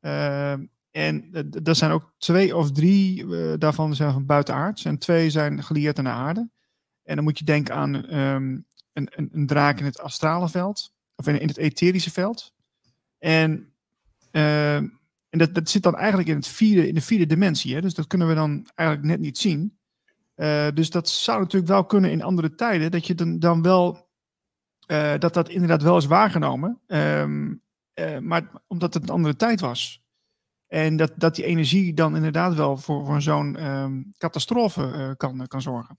Uh, 0.01 0.51
en 0.91 1.29
dat 1.49 1.77
zijn 1.77 1.91
ook 1.91 2.13
twee 2.17 2.55
of 2.55 2.71
drie 2.71 3.25
uh, 3.25 3.53
daarvan 3.57 3.95
zijn 3.95 4.13
van 4.13 4.25
buitenaards. 4.25 4.85
En 4.85 4.97
twee 4.97 5.29
zijn 5.29 5.63
gelieerd 5.63 5.97
aan 5.97 6.03
de 6.03 6.09
aarde. 6.09 6.49
En 7.03 7.15
dan 7.15 7.23
moet 7.23 7.39
je 7.39 7.45
denken 7.45 7.75
aan 7.75 7.95
um, 7.95 8.65
een, 8.93 9.09
een, 9.15 9.29
een, 9.31 9.47
draak 9.47 9.79
in 9.79 9.85
het 9.85 9.99
astrale 9.99 10.49
veld. 10.49 10.93
Of 11.15 11.27
in, 11.27 11.41
in 11.41 11.47
het 11.47 11.57
etherische 11.57 12.11
veld. 12.11 12.53
En 13.17 13.73
ehm, 14.31 14.87
en 15.29 15.39
dat, 15.39 15.53
dat 15.53 15.69
zit 15.69 15.83
dan 15.83 15.95
eigenlijk 15.95 16.29
in, 16.29 16.35
het 16.35 16.47
vierde, 16.47 16.87
in 16.87 16.93
de 16.93 17.01
vierde 17.01 17.25
dimensie. 17.25 17.75
Hè? 17.75 17.81
Dus 17.81 17.93
dat 17.93 18.07
kunnen 18.07 18.27
we 18.27 18.33
dan 18.33 18.67
eigenlijk 18.75 19.09
net 19.09 19.19
niet 19.19 19.37
zien. 19.37 19.77
Uh, 20.35 20.67
dus 20.73 20.89
dat 20.89 21.09
zou 21.09 21.39
natuurlijk 21.39 21.71
wel 21.71 21.85
kunnen 21.85 22.11
in 22.11 22.23
andere 22.23 22.55
tijden. 22.55 22.91
Dat 22.91 23.07
je 23.07 23.15
dan, 23.15 23.39
dan 23.39 23.61
wel. 23.61 24.09
Uh, 24.87 25.17
dat 25.17 25.33
dat 25.33 25.49
inderdaad 25.49 25.81
wel 25.81 25.97
is 25.97 26.05
waargenomen. 26.05 26.81
Um, 26.87 27.61
uh, 27.99 28.17
maar 28.17 28.51
omdat 28.67 28.93
het 28.93 29.03
een 29.03 29.09
andere 29.09 29.35
tijd 29.35 29.59
was. 29.59 30.03
En 30.67 30.95
dat, 30.95 31.13
dat 31.15 31.35
die 31.35 31.45
energie 31.45 31.93
dan 31.93 32.15
inderdaad 32.15 32.55
wel 32.55 32.77
voor, 32.77 33.05
voor 33.05 33.21
zo'n 33.21 33.65
um, 33.65 34.13
catastrofe 34.17 35.13
kan, 35.17 35.47
kan 35.47 35.61
zorgen. 35.61 35.97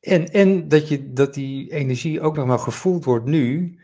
En, 0.00 0.26
en 0.26 0.68
dat, 0.68 0.88
je, 0.88 1.12
dat 1.12 1.34
die 1.34 1.72
energie 1.72 2.20
ook 2.20 2.36
nog 2.36 2.46
wel 2.46 2.58
gevoeld 2.58 3.04
wordt 3.04 3.26
nu. 3.26 3.78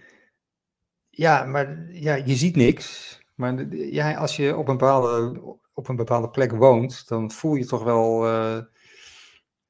Ja, 1.10 1.44
maar 1.44 1.92
ja, 1.92 2.14
je 2.14 2.36
ziet 2.36 2.56
niks. 2.56 3.17
Maar 3.38 3.76
ja, 3.76 4.14
als 4.14 4.36
je 4.36 4.56
op 4.56 4.68
een, 4.68 4.76
bepaalde, 4.76 5.40
op 5.74 5.88
een 5.88 5.96
bepaalde 5.96 6.28
plek 6.28 6.52
woont, 6.52 7.08
dan 7.08 7.30
voel 7.30 7.54
je 7.54 7.66
toch 7.66 7.82
wel, 7.82 8.26
uh, 8.26 8.58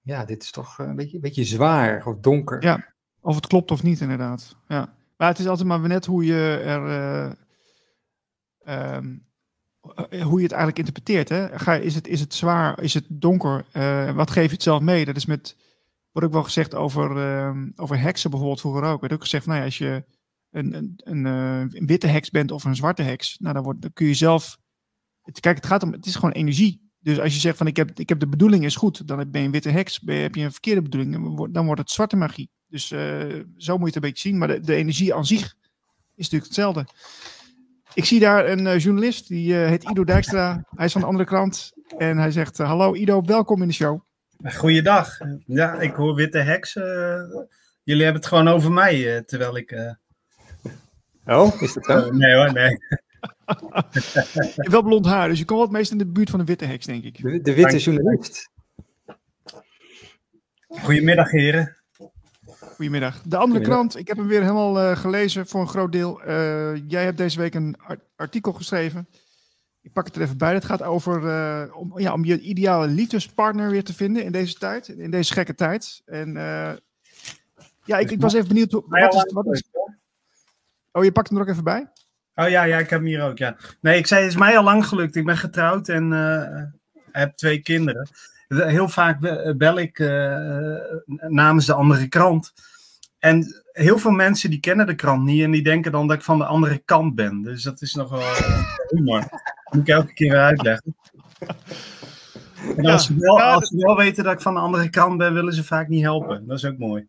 ja, 0.00 0.24
dit 0.24 0.42
is 0.42 0.50
toch 0.50 0.78
een 0.78 0.96
beetje, 0.96 1.14
een 1.14 1.22
beetje 1.22 1.44
zwaar 1.44 2.06
of 2.06 2.16
donker. 2.20 2.62
Ja, 2.62 2.94
of 3.20 3.34
het 3.34 3.46
klopt 3.46 3.70
of 3.70 3.82
niet 3.82 4.00
inderdaad. 4.00 4.56
Ja. 4.68 4.94
Maar 5.16 5.28
het 5.28 5.38
is 5.38 5.46
altijd 5.46 5.68
maar 5.68 5.80
net 5.80 6.06
hoe 6.06 6.24
je 6.24 6.60
er, 6.64 6.86
uh, 8.66 8.94
um, 8.96 9.26
hoe 10.22 10.36
je 10.36 10.42
het 10.42 10.52
eigenlijk 10.52 10.78
interpreteert. 10.78 11.28
Hè? 11.28 11.58
Ga, 11.58 11.74
is, 11.74 11.94
het, 11.94 12.08
is 12.08 12.20
het 12.20 12.34
zwaar, 12.34 12.82
is 12.82 12.94
het 12.94 13.04
donker? 13.08 13.64
Wat 14.14 14.30
geef 14.30 14.46
je 14.46 14.52
het 14.52 14.62
zelf 14.62 14.80
mee? 14.80 15.04
Dat 15.04 15.16
is 15.16 15.26
met, 15.26 15.56
wordt 16.12 16.28
ook 16.28 16.34
wel 16.34 16.44
gezegd 16.44 16.74
over, 16.74 17.16
uh, 17.16 17.56
over 17.76 18.00
heksen 18.00 18.30
bijvoorbeeld 18.30 18.60
vroeger 18.60 18.82
ook. 18.82 19.00
Werd 19.00 19.12
ook 19.12 19.20
gezegd, 19.20 19.46
nou 19.46 19.58
ja, 19.58 19.64
als 19.64 19.78
je 19.78 20.04
een, 20.50 20.96
een, 20.96 21.24
een, 21.24 21.86
witte 21.86 22.06
heks 22.06 22.30
bent 22.30 22.50
of 22.50 22.64
een 22.64 22.76
zwarte 22.76 23.02
heks, 23.02 23.38
nou, 23.38 23.54
dan, 23.54 23.62
wordt, 23.62 23.80
dan 23.82 23.92
kun 23.92 24.06
je 24.06 24.14
zelf. 24.14 24.58
Kijk, 25.40 25.56
het 25.56 25.66
gaat 25.66 25.82
om, 25.82 25.92
het 25.92 26.06
is 26.06 26.14
gewoon 26.14 26.32
energie. 26.32 26.88
Dus 27.00 27.20
als 27.20 27.34
je 27.34 27.40
zegt 27.40 27.56
van 27.56 27.66
ik 27.66 27.76
heb, 27.76 27.90
ik 27.98 28.08
heb 28.08 28.20
de 28.20 28.28
bedoeling 28.28 28.64
is 28.64 28.76
goed, 28.76 29.06
dan 29.06 29.16
ben 29.16 29.40
je 29.40 29.46
een 29.46 29.52
witte 29.52 29.70
heks, 29.70 30.00
je, 30.04 30.12
heb 30.12 30.34
je 30.34 30.42
een 30.42 30.52
verkeerde 30.52 30.82
bedoeling, 30.82 31.50
dan 31.50 31.66
wordt 31.66 31.80
het 31.80 31.90
zwarte 31.90 32.16
magie. 32.16 32.50
Dus 32.68 32.90
uh, 32.90 33.00
zo 33.56 33.78
moet 33.78 33.80
je 33.80 33.94
het 33.94 33.94
een 33.94 34.00
beetje 34.00 34.28
zien. 34.28 34.38
Maar 34.38 34.48
de, 34.48 34.60
de, 34.60 34.74
energie 34.74 35.14
aan 35.14 35.26
zich 35.26 35.54
is 36.14 36.30
natuurlijk 36.30 36.44
hetzelfde. 36.44 36.86
Ik 37.94 38.04
zie 38.04 38.20
daar 38.20 38.48
een 38.48 38.66
uh, 38.66 38.78
journalist, 38.78 39.28
die 39.28 39.52
uh, 39.52 39.66
heet 39.66 39.90
Ido 39.90 40.04
Dijkstra. 40.04 40.64
Hij 40.70 40.86
is 40.86 40.92
van 40.92 41.00
de 41.00 41.06
andere 41.06 41.24
krant. 41.24 41.72
En 41.98 42.18
hij 42.18 42.30
zegt, 42.30 42.58
hallo 42.58 42.94
Ido, 42.94 43.22
welkom 43.22 43.62
in 43.62 43.68
de 43.68 43.74
show. 43.74 44.00
Goeiedag. 44.44 45.18
Ja, 45.46 45.80
ik 45.80 45.94
hoor 45.94 46.14
witte 46.14 46.38
heks. 46.38 46.72
jullie 47.82 48.04
hebben 48.04 48.20
het 48.20 48.26
gewoon 48.26 48.48
over 48.48 48.72
mij, 48.72 49.22
terwijl 49.22 49.56
ik 49.56 49.96
Oh, 51.28 51.62
is 51.62 51.72
dat 51.72 51.84
zo? 51.84 51.96
Uh, 51.98 52.10
nee 52.10 52.34
hoor, 52.34 52.52
nee. 52.52 52.70
je 53.92 54.52
hebt 54.54 54.68
wel 54.68 54.82
blond 54.82 55.06
haar, 55.06 55.28
dus 55.28 55.38
je 55.38 55.44
komt 55.44 55.60
wat 55.60 55.70
meest 55.70 55.90
in 55.90 55.98
de 55.98 56.06
buurt 56.06 56.30
van 56.30 56.38
de 56.38 56.44
witte 56.44 56.64
heks, 56.64 56.86
denk 56.86 57.04
ik. 57.04 57.22
De, 57.22 57.40
de 57.40 57.54
witte 57.54 57.78
journalist. 57.78 58.50
Goedemiddag, 60.68 61.30
heren. 61.30 61.76
Goedemiddag. 62.60 63.22
De 63.22 63.36
andere 63.36 63.60
krant, 63.60 63.96
ik 63.96 64.08
heb 64.08 64.16
hem 64.16 64.26
weer 64.26 64.40
helemaal 64.40 64.82
uh, 64.82 64.96
gelezen 64.96 65.46
voor 65.46 65.60
een 65.60 65.68
groot 65.68 65.92
deel. 65.92 66.20
Uh, 66.20 66.76
jij 66.86 67.04
hebt 67.04 67.18
deze 67.18 67.38
week 67.38 67.54
een 67.54 67.76
artikel 68.16 68.52
geschreven. 68.52 69.08
Ik 69.82 69.92
pak 69.92 70.06
het 70.06 70.16
er 70.16 70.22
even 70.22 70.38
bij. 70.38 70.54
Het 70.54 70.64
gaat 70.64 70.82
over 70.82 71.22
uh, 71.22 71.76
om, 71.76 71.98
ja, 71.98 72.12
om 72.12 72.24
je 72.24 72.40
ideale 72.40 72.86
liefdespartner 72.86 73.70
weer 73.70 73.84
te 73.84 73.94
vinden 73.94 74.24
in 74.24 74.32
deze 74.32 74.54
tijd, 74.54 74.88
in 74.88 75.10
deze 75.10 75.32
gekke 75.32 75.54
tijd. 75.54 76.02
En 76.04 76.32
ja, 77.84 77.98
ik, 77.98 78.10
ik 78.10 78.20
was 78.20 78.34
even 78.34 78.48
benieuwd. 78.48 78.72
Wat 78.72 79.14
is, 79.14 79.32
wat 79.32 79.46
is, 79.46 79.62
Oh, 80.98 81.04
je 81.04 81.12
pakt 81.12 81.28
hem 81.28 81.38
er 81.38 81.42
ook 81.44 81.50
even 81.50 81.64
bij? 81.64 81.88
Oh 82.34 82.48
ja, 82.48 82.62
ja, 82.62 82.78
ik 82.78 82.90
heb 82.90 82.98
hem 82.98 83.08
hier 83.08 83.22
ook, 83.22 83.38
ja. 83.38 83.56
Nee, 83.80 83.98
ik 83.98 84.06
zei, 84.06 84.22
het 84.22 84.30
is 84.30 84.38
mij 84.38 84.56
al 84.58 84.64
lang 84.64 84.86
gelukt. 84.86 85.16
Ik 85.16 85.24
ben 85.24 85.36
getrouwd 85.36 85.88
en 85.88 86.12
uh, 86.12 86.62
heb 87.12 87.36
twee 87.36 87.58
kinderen. 87.58 88.08
Heel 88.48 88.88
vaak 88.88 89.20
bel 89.56 89.78
ik 89.78 89.98
uh, 89.98 90.76
namens 91.28 91.66
de 91.66 91.72
andere 91.74 92.08
krant. 92.08 92.52
En 93.18 93.62
heel 93.72 93.98
veel 93.98 94.10
mensen 94.10 94.50
die 94.50 94.60
kennen 94.60 94.86
de 94.86 94.94
krant 94.94 95.24
niet 95.24 95.42
en 95.42 95.50
die 95.50 95.62
denken 95.62 95.92
dan 95.92 96.06
dat 96.06 96.16
ik 96.16 96.22
van 96.22 96.38
de 96.38 96.44
andere 96.44 96.78
kant 96.84 97.14
ben. 97.14 97.42
Dus 97.42 97.62
dat 97.62 97.80
is 97.80 97.94
nog 97.94 98.10
wel 98.10 98.22
humor. 98.88 99.20
Dat 99.20 99.40
moet 99.70 99.88
ik 99.88 99.94
elke 99.94 100.14
keer 100.14 100.30
weer 100.30 100.40
uitleggen. 100.40 100.96
En 102.76 102.86
als, 102.86 103.08
ja, 103.08 103.14
ze 103.14 103.14
wel, 103.18 103.42
als 103.42 103.68
ze 103.68 103.76
wel 103.76 103.96
weten 103.96 104.24
dat 104.24 104.32
ik 104.32 104.40
van 104.40 104.54
de 104.54 104.60
andere 104.60 104.90
kant 104.90 105.18
ben, 105.18 105.34
willen 105.34 105.54
ze 105.54 105.64
vaak 105.64 105.88
niet 105.88 106.02
helpen. 106.02 106.46
Dat 106.46 106.56
is 106.56 106.64
ook 106.64 106.78
mooi. 106.78 107.06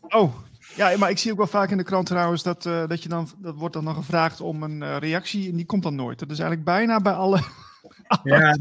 Oh, 0.00 0.34
ja, 0.76 0.96
maar 0.98 1.10
ik 1.10 1.18
zie 1.18 1.30
ook 1.30 1.36
wel 1.38 1.46
vaak 1.46 1.70
in 1.70 1.76
de 1.76 1.82
krant 1.84 2.06
trouwens 2.06 2.42
dat, 2.42 2.64
uh, 2.64 2.86
dat 2.86 3.02
je 3.02 3.08
dan, 3.08 3.28
dat 3.38 3.54
wordt 3.54 3.74
dan 3.74 3.84
nog 3.84 3.96
gevraagd 3.96 4.40
om 4.40 4.62
een 4.62 4.82
uh, 4.82 4.96
reactie 4.98 5.50
en 5.50 5.56
die 5.56 5.66
komt 5.66 5.82
dan 5.82 5.94
nooit. 5.94 6.18
Dat 6.18 6.30
is 6.30 6.38
eigenlijk 6.38 6.68
bijna 6.68 7.00
bij 7.00 7.12
alle. 7.12 7.40
ja, 8.22 8.58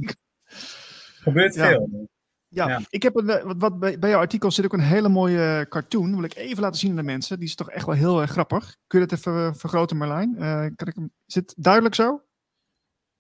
gebeurt 1.20 1.56
veel. 1.56 2.08
Ja, 2.48 2.68
Ja. 2.68 2.82
ik 2.90 3.04
heb 3.04 3.16
een, 3.16 3.30
eh, 3.30 3.44
wat, 3.44 3.56
wat 3.58 3.80
bij, 3.80 4.00
bij 4.00 4.10
jouw 4.10 4.20
artikel 4.20 4.52
zit 4.52 4.66
ook 4.66 4.74
een 4.74 4.80
hele 4.80 5.10
mooie 5.10 5.60
eh, 5.60 5.70
cartoon. 5.70 6.06
Die 6.06 6.16
wil 6.16 6.24
ik 6.24 6.36
even 6.36 6.62
laten 6.62 6.80
zien 6.80 6.90
aan 6.90 6.96
de 6.96 7.04
mensen. 7.04 7.40
Die 7.40 7.48
is 7.48 7.56
toch 7.56 7.70
echt 7.70 7.86
wel 7.86 7.96
heel 7.96 8.22
erg 8.22 8.32
grappig. 8.32 8.76
Kun 8.88 9.00
je 9.00 9.06
dat 9.06 9.18
even 9.18 9.34
eh, 9.34 9.54
vergroten, 9.54 9.98
Marlijn? 9.98 10.36
Eh, 10.38 10.66
kan 10.76 10.88
ik 10.88 10.96
hem, 10.96 11.12
is 11.28 11.36
het 11.36 11.54
duidelijk 11.58 11.96
zo? 11.96 12.22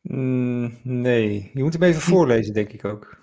Mm, 0.01 0.80
nee, 0.84 1.51
je 1.53 1.63
moet 1.63 1.73
hem 1.73 1.84
even 1.84 2.01
voorlezen, 2.01 2.53
denk 2.53 2.72
ik 2.72 2.85
ook. 2.85 3.17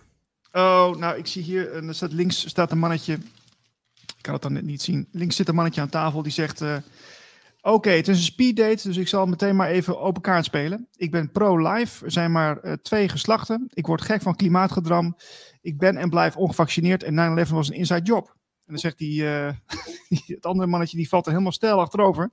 Oh, 0.52 0.96
nou, 0.96 1.16
ik 1.16 1.26
zie 1.26 1.42
hier, 1.42 1.72
en 1.72 1.88
er 1.88 1.94
staat 1.94 2.12
links 2.12 2.48
staat 2.48 2.72
een 2.72 2.78
mannetje. 2.78 3.18
Ik 4.22 4.28
kan 4.28 4.36
het 4.36 4.46
dan 4.46 4.62
net 4.62 4.70
niet 4.70 4.82
zien. 4.82 5.08
Links 5.10 5.36
zit 5.36 5.48
een 5.48 5.54
mannetje 5.54 5.80
aan 5.80 5.88
tafel 5.88 6.22
die 6.22 6.32
zegt: 6.32 6.60
eh, 6.60 6.76
Oké, 7.60 7.90
het 7.90 8.08
is 8.08 8.16
een 8.16 8.22
speeddate, 8.22 8.88
dus 8.88 8.96
ik 8.96 9.08
zal 9.08 9.26
meteen 9.26 9.56
maar 9.56 9.68
even 9.68 10.00
open 10.00 10.22
kaart 10.22 10.44
spelen. 10.44 10.88
Ik 10.96 11.10
ben 11.10 11.30
pro-life. 11.30 12.04
Er 12.04 12.10
zijn 12.10 12.32
maar 12.32 12.58
eh, 12.58 12.72
twee 12.72 13.08
geslachten. 13.08 13.68
Ik 13.74 13.86
word 13.86 14.02
gek 14.02 14.22
van 14.22 14.36
klimaatgedram. 14.36 15.16
Ik 15.60 15.78
ben 15.78 15.96
en 15.96 16.10
blijf 16.10 16.36
ongevaccineerd. 16.36 17.02
En 17.02 17.46
9-11 17.46 17.50
was 17.50 17.68
een 17.68 17.74
inside 17.74 18.02
job. 18.02 18.26
En 18.28 18.66
dan 18.66 18.78
zegt 18.78 18.98
die, 18.98 19.28
eh, 19.28 19.52
het 20.26 20.46
andere 20.46 20.68
mannetje, 20.68 20.96
die 20.96 21.08
valt 21.08 21.24
er 21.24 21.30
helemaal 21.32 21.52
stijl 21.52 21.80
achterover. 21.80 22.30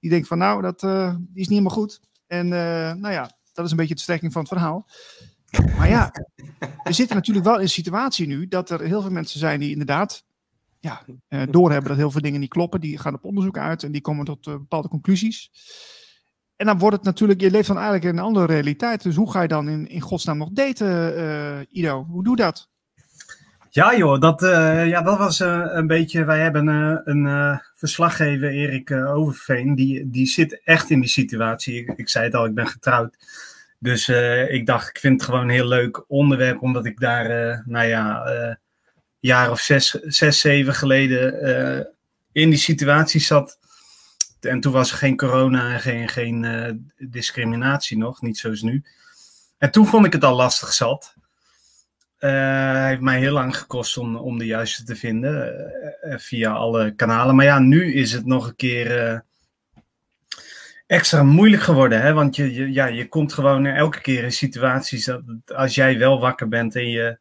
Die 0.00 0.10
denkt 0.10 0.28
van, 0.28 0.38
nou, 0.38 0.62
dat 0.62 0.80
die 0.80 0.88
is 1.34 1.48
niet 1.48 1.48
helemaal 1.48 1.70
goed. 1.70 2.00
En 2.26 2.48
nou 2.48 3.10
ja, 3.10 3.38
dat 3.52 3.64
is 3.64 3.70
een 3.70 3.76
beetje 3.76 3.94
de 3.94 4.00
strekking 4.00 4.32
van 4.32 4.40
het 4.42 4.50
verhaal. 4.50 4.86
Maar 5.76 5.88
ja, 5.88 6.12
we 6.82 6.92
zitten 6.92 7.16
natuurlijk 7.16 7.46
wel 7.46 7.56
in 7.56 7.62
een 7.62 7.68
situatie 7.68 8.26
nu 8.26 8.48
dat 8.48 8.70
er 8.70 8.80
heel 8.80 9.02
veel 9.02 9.10
mensen 9.10 9.38
zijn 9.38 9.60
die 9.60 9.70
inderdaad 9.70 10.24
ja, 10.80 11.02
eh, 11.28 11.42
doorhebben 11.50 11.88
dat 11.88 11.98
heel 11.98 12.10
veel 12.10 12.20
dingen 12.20 12.40
niet 12.40 12.48
kloppen. 12.48 12.80
Die 12.80 12.98
gaan 12.98 13.14
op 13.14 13.24
onderzoek 13.24 13.58
uit 13.58 13.82
en 13.82 13.92
die 13.92 14.00
komen 14.00 14.24
tot 14.24 14.46
eh, 14.46 14.52
bepaalde 14.52 14.88
conclusies. 14.88 15.50
En 16.56 16.66
dan 16.66 16.78
wordt 16.78 16.96
het 16.96 17.04
natuurlijk, 17.04 17.40
je 17.40 17.50
leeft 17.50 17.66
dan 17.66 17.76
eigenlijk 17.76 18.06
in 18.06 18.18
een 18.18 18.24
andere 18.24 18.46
realiteit. 18.46 19.02
Dus 19.02 19.16
hoe 19.16 19.30
ga 19.30 19.42
je 19.42 19.48
dan 19.48 19.68
in, 19.68 19.88
in 19.88 20.00
godsnaam 20.00 20.38
nog 20.38 20.50
daten, 20.52 21.16
eh, 21.16 21.58
Ido? 21.70 22.04
Hoe 22.04 22.24
doe 22.24 22.36
je 22.36 22.42
dat? 22.42 22.68
Ja 23.72 23.96
joh, 23.96 24.20
dat, 24.20 24.42
eh, 24.42 24.88
ja, 24.88 25.02
dat 25.02 25.18
was 25.18 25.40
eh, 25.40 25.66
een 25.70 25.86
beetje, 25.86 26.24
wij 26.24 26.40
hebben 26.40 26.68
eh, 26.68 26.96
een 27.04 27.26
eh, 27.26 27.58
verslaggever, 27.74 28.50
Erik 28.50 28.90
eh, 28.90 29.14
Overveen, 29.14 29.74
die, 29.74 30.10
die 30.10 30.26
zit 30.26 30.60
echt 30.64 30.90
in 30.90 31.00
die 31.00 31.08
situatie. 31.08 31.74
Ik, 31.74 31.92
ik 31.96 32.08
zei 32.08 32.24
het 32.24 32.34
al, 32.34 32.44
ik 32.44 32.54
ben 32.54 32.66
getrouwd. 32.66 33.16
Dus 33.78 34.08
eh, 34.08 34.52
ik 34.52 34.66
dacht, 34.66 34.88
ik 34.88 34.98
vind 34.98 35.14
het 35.14 35.22
gewoon 35.22 35.40
een 35.40 35.54
heel 35.54 35.68
leuk 35.68 36.04
onderwerp, 36.08 36.62
omdat 36.62 36.86
ik 36.86 37.00
daar, 37.00 37.26
eh, 37.26 37.58
nou 37.64 37.86
ja, 37.86 38.24
eh 38.24 38.54
jaar 39.20 39.50
of 39.50 39.60
zes, 39.60 39.90
zes 39.90 40.40
zeven 40.40 40.74
geleden 40.74 41.40
eh, 41.42 41.84
in 42.32 42.50
die 42.50 42.58
situatie 42.58 43.20
zat. 43.20 43.58
En 44.40 44.60
toen 44.60 44.72
was 44.72 44.90
er 44.90 44.96
geen 44.96 45.16
corona 45.16 45.72
en 45.72 45.80
geen, 45.80 46.08
geen 46.08 46.44
eh, 46.44 46.72
discriminatie 46.96 47.98
nog, 47.98 48.22
niet 48.22 48.38
zoals 48.38 48.62
nu. 48.62 48.84
En 49.58 49.70
toen 49.70 49.86
vond 49.86 50.06
ik 50.06 50.12
het 50.12 50.24
al 50.24 50.36
lastig 50.36 50.72
zat. 50.72 51.14
Eh 52.18 52.84
heeft 52.84 53.00
mij 53.00 53.18
heel 53.18 53.32
lang 53.32 53.56
gekost 53.56 53.96
om, 53.96 54.16
om 54.16 54.38
de 54.38 54.46
juiste 54.46 54.84
te 54.84 54.96
vinden 54.96 55.54
via 56.00 56.52
alle 56.52 56.94
kanalen. 56.94 57.36
Maar 57.36 57.44
ja, 57.44 57.58
nu 57.58 57.94
is 57.94 58.12
het 58.12 58.26
nog 58.26 58.46
een 58.46 58.56
keer 58.56 59.24
extra 60.90 61.22
moeilijk 61.22 61.62
geworden. 61.62 62.00
Hè? 62.00 62.12
Want 62.12 62.36
je, 62.36 62.54
je, 62.54 62.72
ja, 62.72 62.86
je 62.86 63.08
komt 63.08 63.32
gewoon 63.32 63.66
elke 63.66 64.00
keer 64.00 64.24
in 64.24 64.32
situaties 64.32 65.04
dat 65.04 65.22
als 65.46 65.74
jij 65.74 65.98
wel 65.98 66.20
wakker 66.20 66.48
bent 66.48 66.76
en 66.76 66.88
je, 66.88 67.18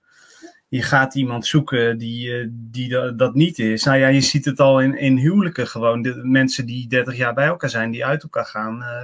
je 0.69 0.81
gaat 0.81 1.15
iemand 1.15 1.45
zoeken 1.45 1.97
die, 1.97 2.39
eh, 2.39 2.47
die 2.51 2.89
da- 2.89 3.11
dat 3.11 3.33
niet 3.33 3.59
is. 3.59 3.83
Nou 3.83 3.97
ja, 3.97 4.07
je 4.07 4.21
ziet 4.21 4.45
het 4.45 4.59
al 4.59 4.81
in, 4.81 4.97
in 4.97 5.17
huwelijken 5.17 5.67
gewoon. 5.67 6.01
De 6.01 6.15
mensen 6.23 6.65
die 6.65 6.87
30 6.87 7.17
jaar 7.17 7.33
bij 7.33 7.45
elkaar 7.47 7.69
zijn, 7.69 7.91
die 7.91 8.05
uit 8.05 8.23
elkaar 8.23 8.45
gaan 8.45 8.83
eh, 8.83 9.03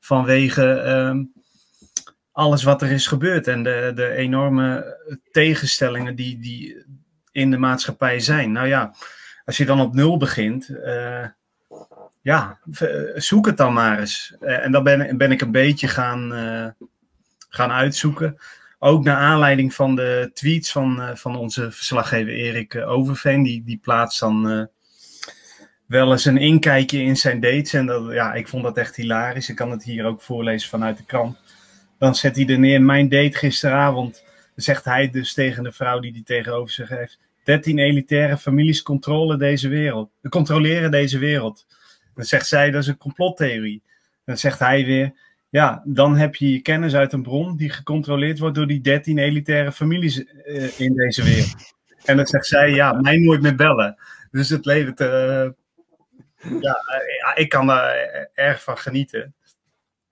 vanwege 0.00 0.72
ehm, 0.72 1.24
alles 2.32 2.62
wat 2.62 2.82
er 2.82 2.90
is 2.90 3.06
gebeurd 3.06 3.46
en 3.48 3.62
de, 3.62 3.92
de 3.94 4.08
enorme 4.08 4.96
tegenstellingen 5.32 6.14
die, 6.14 6.38
die 6.38 6.84
in 7.32 7.50
de 7.50 7.58
maatschappij 7.58 8.20
zijn. 8.20 8.52
Nou 8.52 8.66
ja, 8.66 8.94
als 9.44 9.56
je 9.56 9.64
dan 9.66 9.80
op 9.80 9.94
nul 9.94 10.16
begint, 10.16 10.68
eh, 10.68 11.26
ja, 12.20 12.58
zoek 13.14 13.46
het 13.46 13.56
dan 13.56 13.72
maar 13.72 13.98
eens. 13.98 14.36
En 14.40 14.72
dan 14.72 14.84
ben, 14.84 15.16
ben 15.16 15.32
ik 15.32 15.40
een 15.40 15.50
beetje 15.50 15.88
gaan, 15.88 16.30
gaan 17.48 17.70
uitzoeken. 17.70 18.38
Ook 18.86 19.04
naar 19.04 19.16
aanleiding 19.16 19.74
van 19.74 19.96
de 19.96 20.30
tweets 20.34 20.72
van, 20.72 21.00
eh, 21.02 21.14
van 21.14 21.36
onze 21.36 21.70
verslaggever 21.72 22.32
Erik 22.32 22.74
eh, 22.74 22.88
Overveen. 22.88 23.42
Die, 23.42 23.62
die 23.64 23.78
plaatst 23.82 24.20
dan 24.20 24.50
eh, 24.50 24.64
wel 25.86 26.12
eens 26.12 26.24
een 26.24 26.38
inkijkje 26.38 27.02
in 27.02 27.16
zijn 27.16 27.40
dates. 27.40 27.72
En 27.72 27.86
dat, 27.86 28.12
ja, 28.12 28.34
ik 28.34 28.48
vond 28.48 28.62
dat 28.62 28.76
echt 28.76 28.96
hilarisch. 28.96 29.48
Ik 29.48 29.56
kan 29.56 29.70
het 29.70 29.84
hier 29.84 30.04
ook 30.04 30.22
voorlezen 30.22 30.68
vanuit 30.68 30.96
de 30.96 31.04
krant. 31.04 31.38
Dan 31.98 32.14
zet 32.14 32.36
hij 32.36 32.46
er 32.46 32.58
neer, 32.58 32.82
mijn 32.82 33.08
date 33.08 33.36
gisteravond. 33.36 34.24
Zegt 34.56 34.84
hij 34.84 35.10
dus 35.10 35.34
tegen 35.34 35.62
de 35.62 35.72
vrouw 35.72 36.00
die 36.00 36.12
hij 36.12 36.22
tegenover 36.24 36.72
zich 36.72 36.88
heeft. 36.88 37.18
13 37.44 37.78
elitaire 37.78 38.38
families 38.38 38.82
controleren 38.82 39.38
deze 39.38 39.68
wereld. 39.68 40.10
controleren 40.28 40.90
deze 40.90 41.18
wereld. 41.18 41.66
Dan 42.14 42.24
zegt 42.24 42.46
zij, 42.46 42.70
dat 42.70 42.82
is 42.82 42.88
een 42.88 42.96
complottheorie. 42.96 43.82
Dan 44.24 44.38
zegt 44.38 44.58
hij 44.58 44.84
weer, 44.84 45.12
ja, 45.54 45.82
dan 45.84 46.16
heb 46.16 46.34
je 46.34 46.52
je 46.52 46.60
kennis 46.60 46.94
uit 46.94 47.12
een 47.12 47.22
bron 47.22 47.56
die 47.56 47.70
gecontroleerd 47.70 48.38
wordt 48.38 48.54
door 48.54 48.66
die 48.66 48.80
13 48.80 49.18
elitaire 49.18 49.72
families 49.72 50.24
eh, 50.24 50.80
in 50.80 50.94
deze 50.94 51.22
wereld. 51.22 51.74
En 52.04 52.16
dan 52.16 52.26
zegt 52.26 52.46
zij, 52.46 52.70
ja, 52.70 52.92
mij 52.92 53.16
nooit 53.16 53.42
meer 53.42 53.54
bellen. 53.54 53.96
Dus 54.30 54.48
het 54.48 54.64
levert, 54.64 55.00
eh, 55.00 55.48
ja, 56.60 56.76
ja, 57.20 57.34
ik 57.34 57.48
kan 57.48 57.66
daar 57.66 57.94
erg 58.34 58.62
van 58.62 58.78
genieten. 58.78 59.34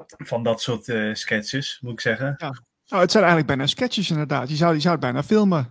Van 0.06 0.42
dat 0.42 0.60
soort 0.60 0.92
sketches, 1.12 1.78
moet 1.80 1.92
ik 1.92 2.00
zeggen. 2.00 2.34
Nou, 2.38 3.02
het 3.02 3.10
zijn 3.10 3.24
eigenlijk 3.24 3.46
bijna 3.46 3.66
sketches 3.66 4.10
inderdaad. 4.10 4.48
Je 4.48 4.56
zou, 4.56 4.74
je 4.74 4.80
zou 4.80 4.92
het 4.92 5.02
bijna 5.02 5.22
filmen. 5.22 5.68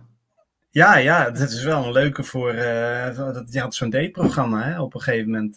Ja, 0.70 0.96
ja, 0.96 1.30
dat 1.30 1.50
is 1.50 1.62
wel 1.62 1.84
een 1.84 1.92
leuke 1.92 2.22
voor. 2.22 2.52
dat, 3.14 3.44
je 3.52 3.60
had 3.60 3.74
zo'n 3.74 3.90
dateprogramma 3.90 4.62
hè, 4.62 4.80
op 4.80 4.94
een 4.94 5.00
gegeven 5.00 5.30
moment. 5.30 5.56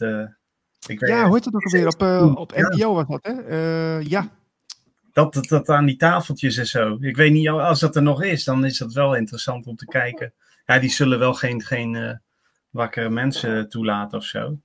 Ik 0.88 1.00
weet, 1.00 1.10
Ja, 1.10 1.26
hoe 1.26 1.36
heet 1.36 1.46
het 1.46 1.56
ook 1.56 1.64
alweer? 1.64 1.88
Op, 1.88 2.02
eh, 2.02 2.36
op 2.36 2.54
Ja. 2.56 2.68
NPO 2.76 2.94
was 2.94 3.08
dat, 3.08 3.26
hè? 3.26 3.42
Eh, 3.44 4.08
ja. 4.08 4.30
dat, 5.14 5.34
dat, 5.34 5.48
dat 5.48 5.70
aan 5.70 5.86
die 5.86 5.96
tafeltjes 5.96 6.58
en 6.58 6.68
zo. 6.68 6.98
Ik 7.00 7.16
weet 7.16 7.32
niet, 7.32 7.50
als 7.50 7.80
dat 7.80 7.96
er 7.96 8.02
nog 8.04 8.24
is, 8.24 8.44
dan 8.44 8.66
is 8.66 8.78
dat 8.78 8.94
wel 8.94 9.16
interessant 9.16 9.68
om 9.68 9.76
te 9.76 9.86
kijken. 9.86 10.34
Ja, 10.66 10.80
die 10.80 10.90
zullen 10.90 11.20
wel 11.20 11.34
geen, 11.34 11.62
geen 11.62 11.96
eh, 11.96 12.14
wakkere 12.70 13.10
mensen 13.10 13.70
toelaten 13.70 14.18
of 14.18 14.24
zo, 14.24 14.60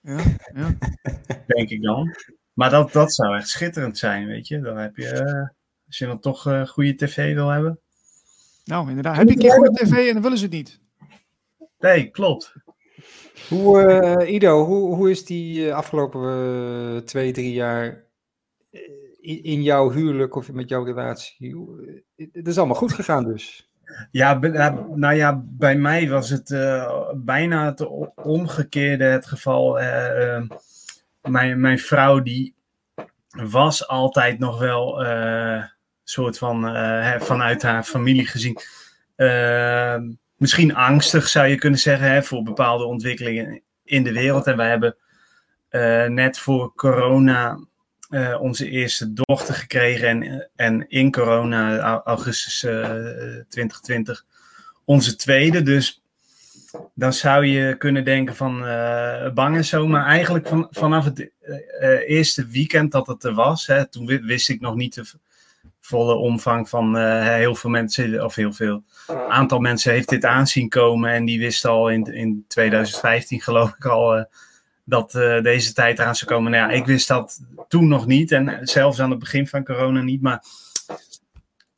ja, 0.00 0.18
ja. 0.54 0.76
denk 1.46 1.68
ik 1.68 1.82
dan. 1.82 2.14
Maar 2.52 2.70
dat, 2.70 2.92
dat 2.92 3.14
zou 3.14 3.36
echt 3.36 3.48
schitterend 3.48 3.98
zijn, 3.98 4.26
weet 4.26 4.48
je. 4.48 4.60
Dan 4.60 4.76
heb 4.76 4.96
je, 4.96 5.50
als 5.86 5.98
je 5.98 6.06
dan 6.06 6.20
toch 6.20 6.46
eh, 6.46 6.66
goede 6.66 6.94
tv 6.94 7.34
wil 7.34 7.48
hebben. 7.48 7.78
Nou, 8.64 8.88
inderdaad. 8.88 9.16
Heb 9.16 9.26
je 9.28 9.32
een 9.32 9.40
keer 9.40 9.52
goede 9.52 9.84
tv 9.84 9.92
en 10.08 10.12
dan 10.12 10.22
willen 10.22 10.38
ze 10.38 10.44
het 10.44 10.52
niet. 10.52 10.80
Nee, 11.78 12.10
klopt. 12.10 12.54
Hoe, 13.50 13.82
eh, 13.82 14.32
Ido, 14.34 14.64
hoe, 14.64 14.94
hoe 14.94 15.10
is 15.10 15.24
die 15.24 15.68
eh, 15.68 15.74
afgelopen 15.74 16.20
eh, 16.20 17.02
twee, 17.02 17.32
drie 17.32 17.52
jaar 17.52 18.04
in, 19.20 19.62
jouw 19.62 19.90
huwelijk 19.90 20.34
of 20.34 20.52
met 20.52 20.68
jouw 20.68 20.84
relatie? 20.84 21.56
Het 22.32 22.46
is 22.46 22.58
allemaal 22.58 22.76
goed 22.76 22.92
gegaan 22.92 23.24
dus. 23.24 23.70
Ja, 24.10 24.38
nou 24.94 25.14
ja, 25.14 25.42
bij 25.44 25.76
mij 25.76 26.08
was 26.08 26.30
het 26.30 26.48
bijna 27.16 27.64
het 27.64 27.86
omgekeerde 28.14 29.04
het 29.04 29.26
geval. 29.26 29.80
Eh, 29.80 30.36
eh, 30.36 30.42
mijn, 31.22 31.60
mijn 31.60 31.78
vrouw 31.78 32.20
die 32.20 32.54
was 33.30 33.88
altijd 33.88 34.38
nog 34.38 34.58
wel 34.58 35.04
soort 36.04 36.38
van 36.38 36.62
vanuit 37.20 37.62
haar 37.62 37.82
familie 37.82 38.26
gezien. 38.26 38.58
Eh, 40.40 40.46
misschien 40.46 40.74
angstig 40.74 41.28
zou 41.28 41.46
je 41.46 41.56
kunnen 41.56 41.78
zeggen 41.80 42.10
hè, 42.10 42.22
voor 42.22 42.42
bepaalde 42.42 42.84
ontwikkelingen 42.84 43.62
in 43.84 44.02
de 44.02 44.12
wereld. 44.12 44.46
En 44.46 44.56
wij 44.56 44.68
hebben 44.68 44.96
eh, 45.68 46.04
net 46.06 46.38
voor 46.38 46.74
corona 46.74 47.58
eh, 48.08 48.40
onze 48.40 48.68
eerste 48.70 49.12
dochter 49.12 49.54
gekregen. 49.54 50.08
En, 50.08 50.48
en 50.56 50.88
in 50.88 51.10
corona, 51.12 51.78
au- 51.78 52.00
augustus 52.04 52.62
eh, 52.64 52.80
2020, 53.48 54.24
onze 54.84 55.16
tweede. 55.16 55.62
Dus 55.62 56.02
dan 56.94 57.12
zou 57.12 57.46
je 57.46 57.76
kunnen 57.76 58.04
denken 58.04 58.36
van 58.36 58.66
eh, 58.66 59.32
bang 59.32 59.56
en 59.56 59.64
zo. 59.64 59.86
Maar 59.86 60.06
eigenlijk 60.06 60.48
van, 60.48 60.66
vanaf 60.70 61.04
het 61.04 61.30
eh, 61.40 61.56
eh, 61.80 62.08
eerste 62.08 62.46
weekend 62.46 62.92
dat 62.92 63.06
het 63.06 63.24
er 63.24 63.34
was, 63.34 63.66
hè, 63.66 63.86
toen 63.88 64.06
wi- 64.06 64.20
wist 64.22 64.48
ik 64.48 64.60
nog 64.60 64.74
niet 64.74 65.02
volle 65.90 66.14
omvang 66.14 66.68
van 66.68 66.96
eh, 66.96 67.22
heel 67.24 67.54
veel 67.54 67.70
mensen, 67.70 68.24
of 68.24 68.34
heel 68.34 68.52
veel, 68.52 68.82
aantal 69.28 69.58
mensen 69.58 69.92
heeft 69.92 70.08
dit 70.08 70.24
aanzien 70.24 70.68
komen. 70.68 71.10
En 71.12 71.24
die 71.24 71.38
wisten 71.38 71.70
al 71.70 71.88
in, 71.90 72.04
in 72.04 72.44
2015 72.48 73.40
geloof 73.40 73.74
ik 73.78 73.84
al 73.84 74.16
eh, 74.16 74.24
dat 74.84 75.14
eh, 75.14 75.42
deze 75.42 75.72
tijd 75.72 75.98
eraan 75.98 76.16
zou 76.16 76.30
komen. 76.30 76.50
Nou 76.52 76.70
ja, 76.70 76.76
ik 76.76 76.86
wist 76.86 77.08
dat 77.08 77.40
toen 77.68 77.88
nog 77.88 78.06
niet 78.06 78.32
en 78.32 78.58
zelfs 78.62 79.00
aan 79.00 79.10
het 79.10 79.18
begin 79.18 79.46
van 79.48 79.64
corona 79.64 80.00
niet. 80.02 80.22
Maar 80.22 80.44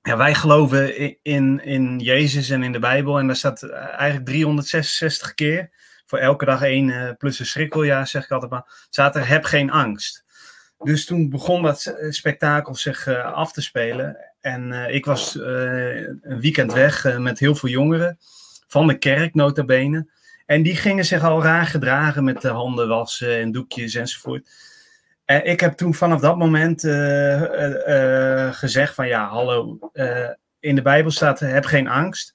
ja, 0.02 0.16
wij 0.16 0.34
geloven 0.34 1.02
i- 1.02 1.18
in, 1.22 1.64
in 1.64 1.98
Jezus 1.98 2.50
en 2.50 2.62
in 2.62 2.72
de 2.72 2.78
Bijbel. 2.78 3.18
En 3.18 3.26
daar 3.26 3.36
staat 3.36 3.62
eigenlijk 3.70 4.26
366 4.26 5.34
keer, 5.34 5.70
voor 6.06 6.18
elke 6.18 6.44
dag 6.44 6.62
één 6.62 7.16
plus 7.18 7.38
een 7.38 7.46
schrikkeljaar, 7.46 8.06
zeg 8.06 8.24
ik 8.24 8.30
altijd 8.30 8.50
maar, 8.50 8.86
staat 8.90 9.16
er 9.16 9.28
heb 9.28 9.44
geen 9.44 9.70
angst. 9.70 10.21
Dus 10.84 11.04
toen 11.04 11.30
begon 11.30 11.62
dat 11.62 11.80
s- 11.80 11.92
spektakel 12.08 12.74
zich 12.74 13.06
eh, 13.06 13.32
af 13.32 13.52
te 13.52 13.62
spelen. 13.62 14.16
en 14.40 14.72
eh, 14.72 14.94
ik 14.94 15.04
was 15.04 15.40
eh, 15.40 15.96
een 16.00 16.40
weekend 16.40 16.72
weg 16.72 17.04
eh, 17.04 17.18
met 17.18 17.38
heel 17.38 17.54
veel 17.54 17.68
jongeren 17.68 18.18
van 18.68 18.86
de 18.86 18.98
kerk, 18.98 19.34
nota 19.34 19.64
bene. 19.64 20.06
En 20.46 20.62
die 20.62 20.76
gingen 20.76 21.04
zich 21.04 21.22
al 21.22 21.42
raar 21.42 21.66
gedragen 21.66 22.24
met 22.24 22.40
de 22.40 22.48
handen 22.48 22.88
wassen 22.88 23.36
en 23.40 23.52
doekjes 23.52 23.94
enzovoort. 23.94 24.48
En 25.24 25.44
ik 25.44 25.60
heb 25.60 25.72
toen 25.72 25.94
vanaf 25.94 26.20
dat 26.20 26.36
moment 26.36 26.84
eh, 26.84 27.42
eh, 27.42 28.46
eh, 28.46 28.54
gezegd 28.54 28.94
van 28.94 29.06
ja, 29.08 29.28
hallo, 29.28 29.78
eh, 29.92 30.28
in 30.60 30.74
de 30.74 30.82
Bijbel 30.82 31.10
staat 31.10 31.40
heb 31.40 31.64
geen 31.64 31.88
angst. 31.88 32.34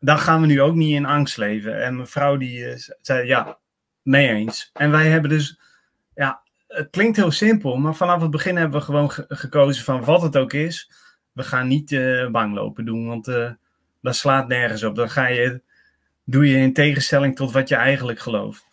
Dan 0.00 0.18
gaan 0.18 0.40
we 0.40 0.46
nu 0.46 0.60
ook 0.62 0.74
niet 0.74 0.94
in 0.94 1.06
angst 1.06 1.36
leven. 1.36 1.82
En 1.82 1.94
mijn 1.96 2.08
vrouw 2.08 2.36
die 2.36 2.66
eh, 2.66 2.78
zei 3.00 3.26
ja, 3.26 3.58
mee 4.02 4.28
eens. 4.28 4.70
En 4.72 4.90
wij 4.90 5.06
hebben 5.08 5.30
dus, 5.30 5.58
ja, 6.14 6.41
het 6.72 6.90
klinkt 6.90 7.16
heel 7.16 7.30
simpel, 7.30 7.76
maar 7.76 7.94
vanaf 7.94 8.20
het 8.22 8.30
begin 8.30 8.56
hebben 8.56 8.78
we 8.78 8.84
gewoon 8.84 9.10
ge- 9.10 9.24
gekozen 9.28 9.84
van 9.84 10.04
wat 10.04 10.22
het 10.22 10.36
ook 10.36 10.52
is. 10.52 10.90
We 11.32 11.42
gaan 11.42 11.68
niet 11.68 11.92
eh, 11.92 12.30
bang 12.30 12.54
lopen 12.54 12.84
doen, 12.84 13.06
want 13.06 13.28
eh, 13.28 13.50
dat 14.00 14.16
slaat 14.16 14.48
nergens 14.48 14.82
op. 14.84 14.94
Dan 14.94 15.10
ga 15.10 15.26
je, 15.26 15.62
doe 16.24 16.48
je 16.48 16.56
in 16.56 16.72
tegenstelling 16.72 17.36
tot 17.36 17.52
wat 17.52 17.68
je 17.68 17.74
eigenlijk 17.74 18.18
gelooft. 18.18 18.64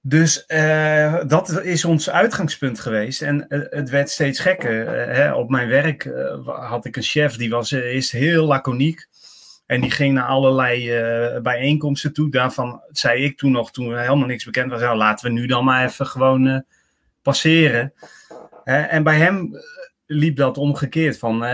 Dus 0.00 0.46
eh, 0.46 1.24
dat 1.26 1.62
is 1.62 1.84
ons 1.84 2.10
uitgangspunt 2.10 2.80
geweest. 2.80 3.22
En 3.22 3.44
het 3.48 3.90
werd 3.90 4.10
steeds 4.10 4.40
gekker. 4.40 4.86
Hè, 5.08 5.32
op 5.34 5.50
mijn 5.50 5.68
werk 5.68 6.10
had 6.44 6.84
ik 6.84 6.96
een 6.96 7.02
chef, 7.02 7.36
die 7.36 7.50
was 7.50 7.70
eerst 7.70 8.10
heel 8.12 8.46
laconiek. 8.46 9.06
En 9.66 9.80
die 9.80 9.90
ging 9.90 10.14
naar 10.14 10.26
allerlei 10.26 10.90
eh, 10.90 11.40
bijeenkomsten 11.40 12.12
toe. 12.12 12.30
Daarvan 12.30 12.82
zei 12.90 13.24
ik 13.24 13.36
toen 13.36 13.52
nog, 13.52 13.70
toen 13.72 13.98
helemaal 13.98 14.26
niks 14.26 14.44
bekend 14.44 14.70
was, 14.70 14.80
nou, 14.80 14.96
laten 14.96 15.26
we 15.26 15.32
nu 15.32 15.46
dan 15.46 15.64
maar 15.64 15.84
even 15.84 16.06
gewoon 16.06 16.46
eh, 16.46 16.58
passeren. 17.22 17.92
En 18.64 19.02
bij 19.02 19.16
hem 19.16 19.54
eh, 19.54 19.60
liep 20.06 20.36
dat 20.36 20.58
omgekeerd. 20.58 21.18
Van, 21.18 21.44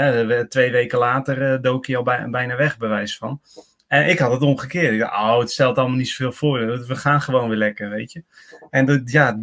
twee 0.48 0.70
weken 0.70 0.98
later 0.98 1.60
dook 1.62 1.86
hij 1.86 1.96
al 1.96 2.02
bij- 2.02 2.30
bijna 2.30 2.56
weg, 2.56 2.78
bewijs 2.78 3.16
van. 3.16 3.40
En 3.86 4.08
ik 4.08 4.18
had 4.18 4.32
het 4.32 4.42
omgekeerd. 4.42 4.92
Ik 4.92 4.98
dacht, 4.98 5.12
oh, 5.12 5.38
het 5.38 5.50
stelt 5.50 5.78
allemaal 5.78 5.96
niet 5.96 6.08
zoveel 6.08 6.32
voor. 6.32 6.86
We 6.86 6.96
gaan 6.96 7.20
gewoon 7.20 7.48
weer 7.48 7.58
lekker, 7.58 7.90
weet 7.90 8.12
je. 8.12 8.24
En 8.70 8.86
dat, 8.86 9.10
ja, 9.10 9.40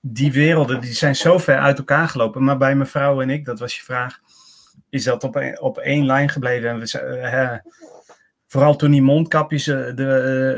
die 0.00 0.32
werelden 0.32 0.80
die 0.80 0.92
zijn 0.92 1.16
zo 1.16 1.38
ver 1.38 1.58
uit 1.58 1.78
elkaar 1.78 2.08
gelopen. 2.08 2.44
Maar 2.44 2.56
bij 2.56 2.74
mijn 2.74 2.88
vrouw 2.88 3.22
en 3.22 3.30
ik, 3.30 3.44
dat 3.44 3.58
was 3.58 3.76
je 3.76 3.82
vraag, 3.82 4.20
is 4.94 5.04
dat 5.04 5.24
op, 5.24 5.34
een- 5.34 5.60
op 5.60 5.78
één 5.78 6.06
lijn 6.06 6.28
gebleven. 6.28 6.68
En 6.68 6.78
we, 6.78 6.98
eh, 6.98 7.30
hè, 7.30 7.56
vooral 8.46 8.76
toen 8.76 8.90
die 8.90 9.02
mondkapjes 9.02 9.66
eh, 9.66 9.76
de, 9.76 10.06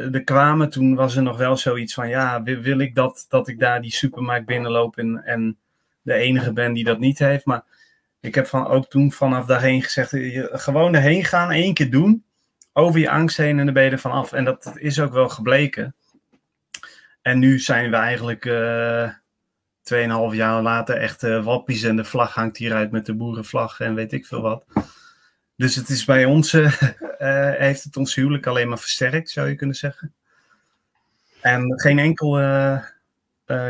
eh, 0.04 0.12
de 0.12 0.22
kwamen, 0.24 0.70
toen 0.70 0.94
was 0.94 1.16
er 1.16 1.22
nog 1.22 1.36
wel 1.36 1.56
zoiets 1.56 1.94
van, 1.94 2.08
ja, 2.08 2.42
wil, 2.42 2.78
ik 2.78 2.94
dat, 2.94 3.26
dat 3.28 3.48
ik 3.48 3.58
daar 3.58 3.80
die 3.82 3.92
supermarkt 3.92 4.46
binnenloop 4.46 4.96
en, 4.96 5.22
en 5.24 5.58
de 6.02 6.14
enige 6.14 6.52
ben 6.52 6.72
die 6.72 6.84
dat 6.84 6.98
niet 6.98 7.18
heeft. 7.18 7.44
Maar 7.44 7.62
ik 8.20 8.34
heb 8.34 8.46
van, 8.46 8.66
ook 8.66 8.88
toen 8.88 9.12
vanaf 9.12 9.46
daarheen 9.46 9.82
gezegd, 9.82 10.10
gewoon 10.62 10.94
erheen 10.94 11.24
gaan, 11.24 11.50
één 11.50 11.74
keer 11.74 11.90
doen, 11.90 12.24
over 12.72 13.00
je 13.00 13.10
angst 13.10 13.36
heen 13.36 13.58
en 13.58 13.64
dan 13.64 13.74
ben 13.74 13.84
je 13.84 13.90
er 13.90 13.98
vanaf. 13.98 14.32
En 14.32 14.44
dat 14.44 14.72
is 14.74 15.00
ook 15.00 15.12
wel 15.12 15.28
gebleken. 15.28 15.94
En 17.22 17.38
nu 17.38 17.58
zijn 17.58 17.90
we 17.90 17.96
eigenlijk 17.96 18.44
eh 18.44 19.08
2,5 19.94 20.36
jaar 20.36 20.62
later 20.62 20.96
echt 20.96 21.22
eh, 21.22 21.44
wappies 21.44 21.82
en 21.82 21.96
de 21.96 22.04
vlag 22.04 22.34
hangt 22.34 22.56
hieruit 22.56 22.90
met 22.90 23.06
de 23.06 23.14
boerenvlag 23.14 23.80
en 23.80 23.94
weet 23.94 24.12
ik 24.12 24.26
veel 24.26 24.40
wat. 24.40 24.64
Dus 25.56 25.74
het 25.74 25.88
is 25.88 26.04
bij 26.04 26.24
ons, 26.24 26.52
eh, 26.52 26.82
eh, 27.52 27.58
heeft 27.58 27.82
het 27.84 27.96
ons 27.96 28.14
huwelijk 28.14 28.46
alleen 28.46 28.68
maar 28.68 28.78
versterkt, 28.78 29.30
zou 29.30 29.48
je 29.48 29.54
kunnen 29.54 29.76
zeggen. 29.76 30.14
En 31.40 31.80
geen 31.80 31.98
enkel 31.98 32.38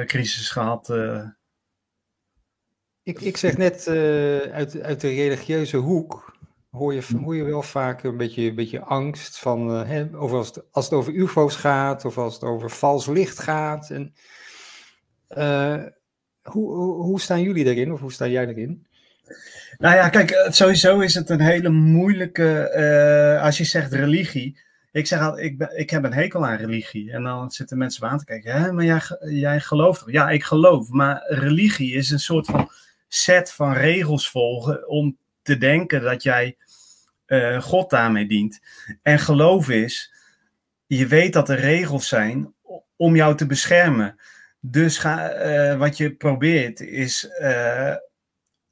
crisis 0.07 0.51
gehad. 0.51 0.91
eh. 0.91 1.25
Ik, 3.03 3.21
ik 3.21 3.37
zeg 3.37 3.57
net, 3.57 3.89
uit, 4.53 4.81
uit 4.83 5.01
de 5.01 5.09
religieuze 5.09 5.77
hoek 5.77 6.35
hoor 6.71 6.95
je, 6.95 7.03
hoor 7.23 7.37
je 7.37 7.45
wel 7.45 7.63
vaak 7.63 8.03
een 8.03 8.17
beetje, 8.17 8.43
een 8.43 8.55
beetje 8.55 8.81
angst 8.81 9.39
van, 9.39 9.69
hè, 9.69 10.17
over 10.17 10.37
als, 10.37 10.47
het, 10.47 10.63
als 10.71 10.85
het 10.85 10.95
over 10.95 11.13
ufo's 11.13 11.57
gaat 11.57 12.05
of 12.05 12.19
als 12.19 12.35
het 12.35 12.43
over 12.43 12.71
vals 12.71 13.07
licht 13.07 13.39
gaat. 13.39 13.91
En, 13.91 14.15
hoe, 16.47 16.93
hoe, 17.03 17.21
staan 17.21 17.43
jullie 17.43 17.65
daarin 17.65 17.93
of 17.93 18.01
hoe 18.01 18.13
sta 18.13 18.27
jij 18.27 18.47
erin? 18.47 18.87
Nou 19.79 19.95
ja, 19.95 20.09
kijk, 20.09 20.31
eh, 20.31 20.53
sowieso 20.53 21.01
is 21.01 21.15
het 21.15 21.31
een 21.31 21.41
hele 21.41 21.69
moeilijke, 21.69 22.69
eh, 22.69 23.43
als 23.43 23.59
je 23.59 23.65
zegt 23.65 23.93
religie. 23.93 24.59
Ik 24.93 25.07
zeg 25.07 25.21
altijd, 25.21 25.45
ik, 25.45 25.59
ben, 25.59 25.79
ik 25.79 25.91
heb 25.91 26.05
een 26.05 26.13
hekel 26.13 26.47
aan 26.47 26.57
religie. 26.57 27.13
En 27.13 27.23
dan 27.23 27.51
zitten 27.51 27.79
mensen 27.79 28.05
me 28.05 28.11
aan 28.11 28.19
te 28.19 28.25
kijken. 28.25 28.53
Hè, 28.53 28.73
maar 28.73 28.85
jij, 28.85 29.01
jij 29.21 29.61
gelooft 29.61 29.99
toch? 30.01 30.11
Ja, 30.11 30.31
ik 30.31 30.45
geloof. 30.45 30.89
Maar 30.89 31.23
religie 31.27 31.95
is 31.95 32.11
een 32.11 32.21
soort 32.21 32.47
van 32.47 32.71
set 33.09 33.53
van 33.53 33.73
regels 33.73 34.31
volgen 34.31 34.89
om 34.89 35.17
te 35.43 35.59
denken 35.59 36.03
dat 36.03 36.23
jij 36.23 36.57
eh, 37.27 37.63
God 37.63 37.91
daarmee 37.91 38.27
dient. 38.27 38.61
En 39.03 39.19
geloof 39.19 39.69
is, 39.69 40.13
je 40.87 41.07
weet 41.07 41.33
dat 41.33 41.49
er 41.49 41.61
regels 41.61 42.09
zijn 42.09 42.55
om 42.97 43.17
jou 43.17 43.37
te 43.37 43.47
beschermen. 43.47 44.17
Dus 44.71 44.99
ga, 44.99 45.29
eh, 45.29 45.79
wat 45.79 45.97
je 45.97 46.15
probeert 46.15 46.81
is 46.81 47.29
eh, 47.29 47.95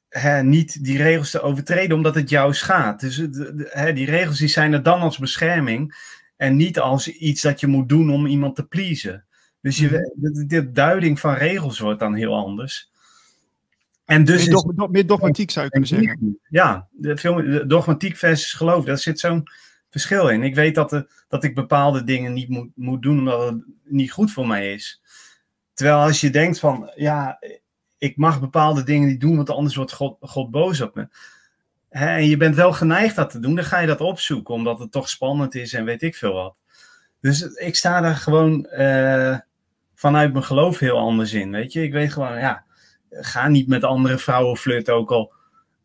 hè, 0.09 0.43
niet 0.43 0.85
die 0.85 0.97
regels 1.03 1.31
te 1.31 1.41
overtreden 1.41 1.97
omdat 1.97 2.15
het 2.15 2.31
jou 2.31 2.55
schaadt. 2.55 3.01
Dus 3.01 3.17
de- 3.17 3.29
de- 3.31 3.69
hè, 3.73 3.93
die 3.93 4.07
regels 4.07 4.39
die 4.39 4.49
zijn 4.49 4.73
er 4.73 4.83
dan 4.83 5.01
als 5.01 5.19
bescherming 5.19 6.13
en 6.37 6.57
niet 6.57 6.79
als 6.79 7.09
iets 7.09 7.43
dat 7.43 7.61
je 7.61 7.67
moet 7.67 7.89
doen 7.89 8.11
om 8.11 8.27
iemand 8.27 8.57
te 8.57 8.67
pleasen. 8.67 9.25
Dus 9.61 9.79
je, 9.79 9.87
Mhm. 9.87 10.33
de, 10.33 10.47
de 10.47 10.71
duiding 10.71 11.21
van 11.21 11.35
regels 11.35 11.79
wordt 11.79 12.01
dan 12.01 12.15
heel 12.15 12.35
anders. 12.35 12.91
En 14.05 14.25
dus 14.25 14.47
meer, 14.47 14.55
is- 14.55 14.89
meer 14.91 15.07
dogmatiek 15.07 15.51
zou 15.51 15.65
je 15.65 15.71
kunnen 15.71 15.89
zeggen. 15.89 16.39
ja, 16.49 16.89
de, 16.91 17.17
film, 17.19 17.51
de 17.51 17.67
dogmatiek 17.67 18.17
versus 18.17 18.53
geloof, 18.53 18.85
daar 18.85 18.99
zit 18.99 19.21
zo'n 19.21 19.49
verschil 19.91 20.29
in. 20.29 20.43
Ik 20.43 20.55
weet 20.55 20.75
dat, 20.75 20.91
de, 20.91 21.11
dat 21.29 21.45
ik 21.45 21.55
bepaalde 21.55 22.05
dingen 22.05 22.33
niet 22.33 22.49
moet, 22.49 22.69
moet 22.75 23.03
doen 23.03 23.19
omdat 23.19 23.53
het 23.53 23.65
niet 23.85 24.13
goed 24.13 24.33
voor 24.33 24.47
mij 24.47 24.73
is. 24.73 25.03
Terwijl 25.75 25.99
als 25.99 26.21
je 26.21 26.31
denkt 26.31 26.59
van, 26.59 26.91
ja, 26.95 27.39
ik 27.99 28.17
mag 28.17 28.41
bepaalde 28.41 28.83
dingen 28.83 29.09
niet 29.09 29.21
doen, 29.21 29.37
want 29.37 29.51
anders 29.51 29.77
wordt 29.77 29.93
God, 29.93 30.17
God 30.21 30.51
boos 30.51 30.81
op 30.81 30.95
me. 30.95 31.09
Hè, 31.89 32.07
en 32.07 32.27
je 32.27 32.37
bent 32.37 32.55
wel 32.55 32.73
geneigd 32.73 33.17
dat 33.17 33.31
te 33.31 33.39
doen, 33.39 33.55
dan 33.55 33.65
ga 33.65 33.79
je 33.79 33.87
dat 33.87 34.01
opzoeken, 34.01 34.55
omdat 34.55 34.79
het 34.79 34.93
toch 34.93 35.09
spannend 35.09 35.55
is 35.55 35.73
en 35.73 35.85
weet 35.85 36.03
ik 36.03 36.17
veel 36.17 36.33
wat. 36.33 36.59
Dus 37.21 37.43
ik 37.43 37.77
sta 37.77 38.01
daar 38.01 38.17
gewoon 38.17 38.67
eh, 38.67 39.39
vanuit 39.95 40.33
mijn 40.33 40.45
geloof 40.45 40.79
heel 40.79 40.99
anders 40.99 41.33
in, 41.33 41.51
weet 41.51 41.73
je. 41.73 41.83
Ik 41.83 41.93
weet 41.93 42.13
gewoon, 42.13 42.39
ja, 42.39 42.65
ga 43.11 43.49
niet 43.49 43.69
met 43.69 43.85
andere 43.85 44.19
vrouwen 44.19 44.57
flirten, 44.57 44.95
ook 44.95 45.11
al 45.11 45.33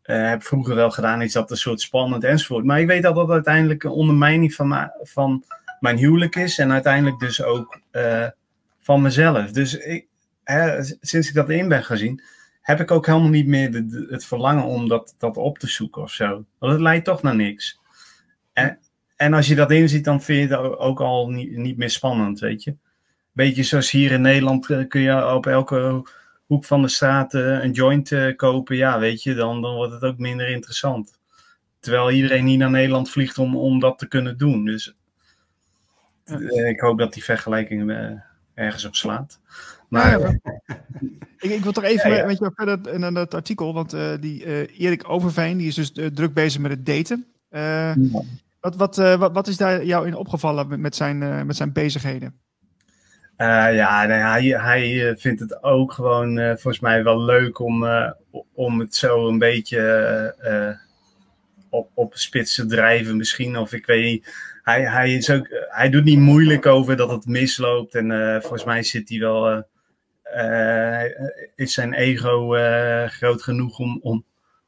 eh, 0.02 0.28
heb 0.28 0.42
vroeger 0.42 0.74
wel 0.74 0.90
gedaan, 0.90 1.22
is 1.22 1.32
dat 1.32 1.50
een 1.50 1.56
soort 1.56 1.80
spannend 1.80 2.24
enzovoort. 2.24 2.64
Maar 2.64 2.80
ik 2.80 2.86
weet 2.86 3.02
dat 3.02 3.14
dat 3.14 3.30
uiteindelijk 3.30 3.84
een 3.84 3.90
ondermijning 3.90 4.54
van, 4.54 4.90
van 5.02 5.44
mijn 5.80 5.96
huwelijk 5.96 6.36
is 6.36 6.58
en 6.58 6.72
uiteindelijk 6.72 7.18
dus 7.18 7.42
ook 7.42 7.80
eh, 7.90 8.26
van 8.80 9.02
mezelf. 9.02 9.50
Dus 9.50 9.76
ik, 9.76 10.06
hè, 10.44 10.82
sinds 11.00 11.28
ik 11.28 11.34
dat 11.34 11.50
in 11.50 11.68
ben 11.68 11.84
gezien, 11.84 12.22
heb 12.60 12.80
ik 12.80 12.90
ook 12.90 13.06
helemaal 13.06 13.28
niet 13.28 13.46
meer 13.46 13.72
de- 13.72 13.86
de- 13.86 14.06
het 14.10 14.24
verlangen 14.24 14.64
om 14.64 14.88
dat, 14.88 15.14
dat 15.18 15.36
op 15.36 15.58
te 15.58 15.66
zoeken 15.66 16.02
of 16.02 16.12
zo. 16.12 16.44
Want 16.58 16.72
het 16.72 16.80
leidt 16.80 17.04
toch 17.04 17.22
naar 17.22 17.36
niks. 17.36 17.80
En, 18.52 18.78
en 19.16 19.32
als 19.34 19.46
je 19.46 19.54
dat 19.54 19.70
inziet, 19.70 20.04
dan 20.04 20.22
vind 20.22 20.48
je 20.50 20.56
het 20.56 20.76
ook 20.78 21.00
al 21.00 21.28
niet, 21.30 21.56
niet 21.56 21.76
meer 21.76 21.90
spannend, 21.90 22.40
weet 22.40 22.62
je. 22.62 22.76
Beetje 23.32 23.62
zoals 23.62 23.90
hier 23.90 24.12
in 24.12 24.20
Nederland 24.20 24.70
eh, 24.70 24.88
kun 24.88 25.00
je 25.00 25.34
op 25.34 25.46
elke 25.46 26.02
hoek 26.46 26.64
van 26.64 26.82
de 26.82 26.88
straat 26.88 27.34
eh, 27.34 27.62
een 27.62 27.70
joint 27.72 28.12
eh, 28.12 28.36
kopen. 28.36 28.76
Ja, 28.76 28.98
weet 28.98 29.22
je, 29.22 29.34
dan, 29.34 29.62
dan 29.62 29.74
wordt 29.74 29.92
het 29.92 30.02
ook 30.02 30.18
minder 30.18 30.48
interessant. 30.48 31.18
Terwijl 31.80 32.10
iedereen 32.10 32.46
hier 32.46 32.58
naar 32.58 32.70
Nederland 32.70 33.10
vliegt 33.10 33.38
om, 33.38 33.56
om 33.56 33.80
dat 33.80 33.98
te 33.98 34.08
kunnen 34.08 34.38
doen. 34.38 34.64
Dus 34.64 34.94
Ja. 36.24 36.38
ik 36.66 36.80
hoop 36.80 36.98
dat 36.98 37.12
die 37.12 37.24
vergelijking 37.24 37.84
ergens 38.60 38.84
op 38.84 38.94
slaat. 38.94 39.38
Maar, 39.88 40.20
Maar 40.20 40.30
ik, 41.38 41.50
ik 41.50 41.62
wil 41.62 41.72
toch 41.72 41.84
even 41.84 42.10
Ja, 42.10 42.16
ja. 42.16 42.26
met 42.26 42.38
jou 42.38 42.52
verder 42.54 42.98
naar 42.98 43.12
dat 43.12 43.34
artikel, 43.34 43.74
want 43.74 43.92
eh, 43.92 44.12
die 44.20 44.44
eh, 44.44 44.80
Erik 44.80 45.08
Overveen 45.08 45.56
die 45.56 45.68
is 45.68 45.74
dus 45.74 45.92
eh, 45.92 46.06
druk 46.06 46.34
bezig 46.34 46.60
met 46.60 46.70
het 46.70 46.86
daten. 46.86 47.26
Eh, 47.48 47.92
wat, 48.60 48.76
wat, 48.76 48.98
eh, 48.98 49.16
wat, 49.16 49.32
wat 49.32 49.48
is 49.48 49.56
daar 49.56 49.84
jou 49.84 50.06
in 50.06 50.14
opgevallen 50.14 50.68
met, 50.68 50.78
met, 50.78 50.96
zijn, 50.96 51.22
eh, 51.22 51.42
met 51.42 51.56
zijn 51.56 51.72
bezigheden? 51.72 52.34
Eh, 53.36 53.74
ja, 53.74 54.04
nee, 54.06 54.18
hij, 54.18 54.42
hij 54.42 55.08
eh, 55.08 55.16
vindt 55.16 55.40
het 55.40 55.62
ook 55.62 55.92
gewoon 55.92 56.38
eh, 56.38 56.48
volgens 56.50 56.80
mij 56.80 57.02
wel 57.04 57.22
leuk 57.24 57.58
om, 57.58 57.86
eh, 57.86 58.10
om 58.54 58.80
het 58.80 58.94
zo 58.94 59.28
een 59.28 59.38
beetje 59.38 59.78
eh, 60.40 60.68
eh, 60.68 60.76
op, 61.70 61.90
op 61.94 62.16
spits 62.16 62.54
te 62.54 62.66
drijven 62.66 63.16
misschien. 63.16 63.56
Of 63.58 63.72
ik 63.72 63.86
weet 63.86 64.04
niet. 64.04 64.49
Hij, 64.62 64.82
hij, 64.82 65.14
is 65.14 65.30
ook, 65.30 65.46
hij 65.68 65.90
doet 65.90 66.04
niet 66.04 66.18
moeilijk 66.18 66.66
over 66.66 66.96
dat 66.96 67.10
het 67.10 67.26
misloopt. 67.26 67.94
En 67.94 68.10
eh, 68.10 68.40
volgens 68.40 68.64
mij 68.64 68.82
zit 68.82 69.08
hij 69.08 69.18
wel... 69.18 69.48
eh, 70.22 71.04
eh, 71.04 71.10
is 71.54 71.74
zijn 71.74 71.94
ego 71.94 72.54
eh, 72.54 73.08
groot 73.08 73.42
genoeg 73.42 73.78
om, 73.78 73.98
om, 74.02 74.24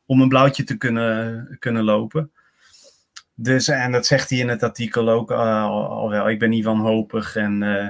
om 0.07 0.21
een 0.21 0.29
blauwtje 0.29 0.65
te 0.65 0.77
kunnen, 0.77 1.57
kunnen 1.59 1.85
lopen. 1.85 2.31
Dus, 3.35 3.69
en 3.69 3.93
dat 3.93 4.07
zegt 4.07 4.31
hij 4.31 4.39
in 4.39 4.49
het 4.49 4.63
artikel 4.63 5.09
ook 5.09 5.31
eh, 5.31 5.65
al, 5.65 6.11
wel. 6.11 6.29
Ik 6.29 6.39
ben 6.39 6.51
niet 6.51 6.65
wanhopig 6.65 7.37
en... 7.37 7.63
eh, 7.63 7.89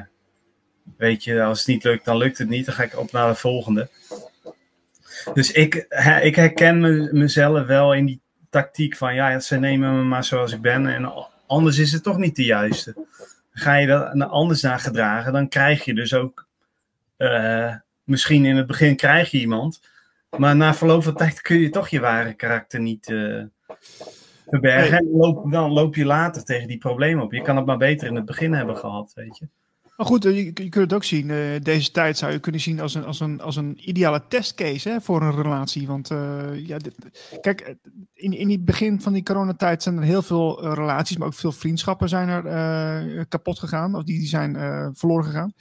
weet 0.96 1.24
je, 1.24 1.42
als 1.42 1.58
het 1.58 1.68
niet 1.68 1.84
lukt, 1.84 2.04
dan 2.04 2.16
lukt 2.16 2.38
het 2.38 2.48
niet. 2.48 2.66
Dan 2.66 2.74
ga 2.74 2.82
ik 2.82 2.98
op 2.98 3.12
naar 3.12 3.28
de 3.28 3.34
volgende. 3.34 3.88
Dus 5.34 5.52
ik, 5.52 5.74
ik 6.22 6.36
herken 6.36 6.80
me, 6.80 7.08
mezelf 7.12 7.66
wel 7.66 7.94
in 7.94 8.06
die 8.06 8.20
tactiek 8.50 8.96
van 8.96 9.14
ja, 9.14 9.40
ze 9.40 9.58
nemen 9.58 9.96
me 9.96 10.02
maar 10.02 10.24
zoals 10.24 10.52
ik 10.52 10.60
ben 10.60 10.86
en 10.86 11.06
anders 11.52 11.78
is 11.78 11.92
het 11.92 12.02
toch 12.02 12.16
niet 12.16 12.36
de 12.36 12.44
juiste. 12.44 13.06
Ga 13.52 13.74
je 13.74 13.86
dat 13.86 14.30
anders 14.30 14.62
naar 14.62 14.78
gedragen, 14.78 15.32
dan 15.32 15.48
krijg 15.48 15.84
je 15.84 15.94
dus 15.94 16.14
ook, 16.14 16.46
eh, 17.16 17.74
misschien 18.04 18.44
in 18.44 18.56
het 18.56 18.66
begin 18.66 18.96
krijg 18.96 19.30
je 19.30 19.38
iemand, 19.38 19.80
maar 20.38 20.56
na 20.56 20.74
verloop 20.74 21.02
van 21.02 21.14
tijd 21.14 21.40
kun 21.40 21.58
je 21.58 21.70
toch 21.70 21.88
je 21.88 22.00
ware 22.00 22.34
karakter 22.34 22.80
niet 22.80 23.10
eh, 23.10 23.42
verbergen. 24.48 24.98
En 24.98 25.10
loop, 25.10 25.50
dan 25.50 25.72
loop 25.72 25.94
je 25.94 26.04
later 26.04 26.44
tegen 26.44 26.68
die 26.68 26.78
problemen 26.78 27.24
op. 27.24 27.32
Je 27.32 27.42
kan 27.42 27.56
het 27.56 27.66
maar 27.66 27.76
beter 27.76 28.08
in 28.08 28.14
het 28.14 28.24
begin 28.24 28.52
hebben 28.52 28.76
gehad, 28.76 29.12
weet 29.14 29.38
je. 29.38 29.48
Maar 30.02 30.10
goed, 30.10 30.24
eh, 30.24 30.36
je, 30.36 30.44
je 30.44 30.52
kunt 30.52 30.74
het 30.74 30.92
ook 30.92 31.04
zien. 31.04 31.30
eh, 31.30 31.60
deze 31.60 31.90
tijd 31.90 32.18
zou 32.18 32.32
je 32.32 32.38
kunnen 32.38 32.60
zien 32.60 32.80
als 32.80 32.94
een, 32.94 33.04
als 33.04 33.20
een, 33.20 33.40
als 33.40 33.56
een 33.56 33.88
ideale 33.88 34.22
testcase 34.28 34.88
hè, 34.88 35.00
voor 35.00 35.22
een 35.22 35.34
relatie. 35.42 35.86
Want 35.86 36.10
eh, 36.10 36.66
ja, 36.66 36.78
dit- 36.78 37.30
kijk, 37.40 37.76
in, 38.14 38.32
in 38.32 38.50
het 38.50 38.64
begin 38.64 39.00
van 39.00 39.12
die 39.12 39.22
coronatijd 39.22 39.82
zijn 39.82 39.96
er 39.96 40.02
heel 40.02 40.22
veel 40.22 40.74
relaties, 40.74 41.16
maar 41.16 41.26
ook 41.26 41.34
veel 41.34 41.52
vriendschappen 41.52 42.08
zijn 42.08 42.28
er 42.28 43.26
kapot 43.26 43.58
gegaan. 43.58 43.94
Of 43.94 44.02
die, 44.02 44.18
die 44.18 44.28
zijn 44.28 44.56
verloren 44.96 45.24
gegaan. 45.24 45.52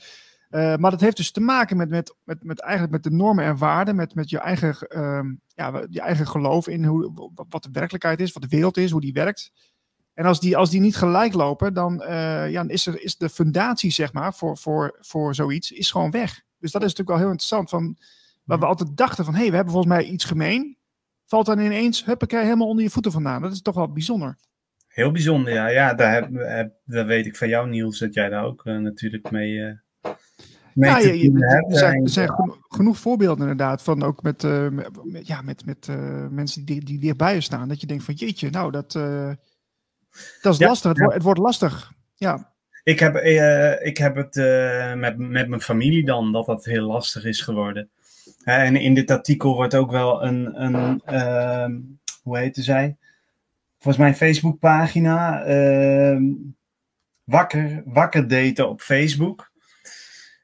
Maar 0.80 0.91
dat 0.91 1.01
heeft 1.01 1.18
dus 1.18 1.31
te 1.31 1.41
maken 1.41 1.77
met, 1.77 1.89
met, 1.89 2.13
met, 2.43 2.59
eigenlijk 2.59 2.91
met 2.91 3.03
de 3.03 3.18
normen 3.18 3.45
en 3.45 3.57
waarden, 3.57 3.95
met, 3.95 4.15
met 4.15 4.30
je, 4.30 4.39
eigen, 4.39 4.76
ehm, 4.77 5.34
ja, 5.55 5.84
eigen 5.93 6.27
geloof 6.27 6.68
in 6.68 6.85
hoe, 6.85 7.31
wat 7.49 7.63
de 7.63 7.69
werkelijkheid 7.72 8.19
is, 8.19 8.31
wat 8.31 8.41
de 8.43 8.49
wereld 8.55 8.77
is, 8.77 8.91
hoe 8.91 9.01
die 9.01 9.13
werkt. 9.13 9.51
En 10.13 10.25
als 10.25 10.39
die, 10.39 10.57
als 10.57 10.69
die 10.69 10.79
niet 10.81 10.95
gelijk 10.95 11.33
lopen, 11.33 11.73
dan, 11.73 12.01
eh, 12.01 12.49
ja, 12.49 12.61
dan 12.61 12.69
is, 12.69 12.85
er, 12.88 13.01
is 13.03 13.17
de 13.17 13.29
fundatie, 13.29 13.91
zeg 13.91 14.13
maar, 14.13 14.33
voor, 14.33 14.57
voor, 14.57 14.97
voor 14.99 15.35
zoiets, 15.35 15.71
is 15.71 15.91
gewoon 15.91 16.11
weg. 16.11 16.41
Dus 16.59 16.71
dat 16.71 16.81
is 16.81 16.88
natuurlijk 16.88 17.09
wel 17.09 17.17
heel 17.17 17.27
interessant. 17.27 17.69
Van, 17.69 17.97
waar 18.43 18.59
we 18.59 18.65
altijd 18.65 18.97
dachten 18.97 19.25
van, 19.25 19.33
hé, 19.33 19.39
hey, 19.39 19.49
we 19.49 19.55
hebben 19.55 19.73
volgens 19.73 19.93
mij 19.93 20.03
iets 20.03 20.23
gemeen. 20.25 20.77
Valt 21.25 21.45
dan 21.45 21.59
ineens, 21.59 22.05
huppakee, 22.05 22.43
helemaal 22.43 22.67
onder 22.67 22.83
je 22.83 22.89
voeten 22.89 23.11
vandaan. 23.11 23.41
Dat 23.41 23.51
is 23.51 23.61
toch 23.61 23.75
wel 23.75 23.91
bijzonder. 23.91 24.38
Heel 24.88 25.11
bijzonder, 25.11 25.53
ja. 25.53 25.67
Ja, 25.67 25.93
daar, 25.93 26.13
heb, 26.13 26.29
heb- 26.33 26.73
dat 26.85 27.05
weet 27.05 27.25
ik 27.25 27.35
van 27.38 27.47
jou, 27.47 27.69
Niels, 27.69 27.99
dat 27.99 28.13
jij 28.13 28.29
daar 28.29 28.43
ook 28.43 28.65
eh, 28.65 28.77
natuurlijk 28.77 29.31
mee, 29.31 29.65
eh 29.65 30.11
mee 30.73 30.89
Ja, 30.89 30.97
te 30.99 31.17
je, 31.19 31.63
er 31.69 31.77
zijn, 31.77 32.03
er 32.03 32.09
zijn 32.09 32.29
geno- 32.31 32.57
genoeg 32.67 32.97
voorbeelden 32.97 33.41
inderdaad, 33.41 33.83
van 33.83 34.03
ook 34.03 34.21
met, 34.21 34.41
ja, 35.23 35.41
met, 35.41 35.65
met 35.65 35.88
mensen 36.29 36.65
die, 36.65 36.85
die 36.85 36.99
dichtbij 36.99 37.33
je 37.33 37.41
staan. 37.41 37.67
Dat 37.67 37.81
je 37.81 37.88
denkt 37.88 38.03
van, 38.03 38.13
jeetje, 38.13 38.49
nou, 38.49 38.71
dat, 38.71 38.99
dat 40.41 40.53
is 40.53 40.59
Ja, 40.59 40.67
lastig. 40.67 40.89
Het, 40.89 40.97
ja. 40.97 41.03
wordt, 41.03 41.15
het 41.15 41.23
wordt 41.23 41.39
lastig. 41.39 41.91
Ja, 42.15 42.53
Ik 42.83 42.99
heb, 42.99 43.15
eh, 43.15 43.85
ik 43.85 43.97
heb 43.97 44.15
het 44.15 44.38
eh, 44.38 44.93
met, 44.93 45.17
met 45.17 45.47
mijn 45.47 45.61
familie 45.61 46.05
dan, 46.05 46.31
dat 46.31 46.45
dat 46.45 46.65
heel 46.65 46.85
lastig 46.85 47.23
is 47.25 47.41
geworden. 47.41 47.89
En 48.43 48.75
in 48.75 48.93
dit 48.93 49.11
artikel 49.11 49.55
wordt 49.55 49.75
ook 49.75 49.91
wel 49.91 50.23
een, 50.23 50.63
een 50.63 51.01
ehm, 51.05 51.79
hoe 52.23 52.38
heette 52.38 52.61
zij? 52.61 52.97
Volgens 53.79 53.97
mij 53.97 54.07
een 54.07 54.15
Facebookpagina, 54.15 55.43
ehm 55.43 56.23
wakker, 57.31 57.81
wakker 57.85 58.27
daten 58.27 58.69
op 58.69 58.81
Facebook. 58.81 59.51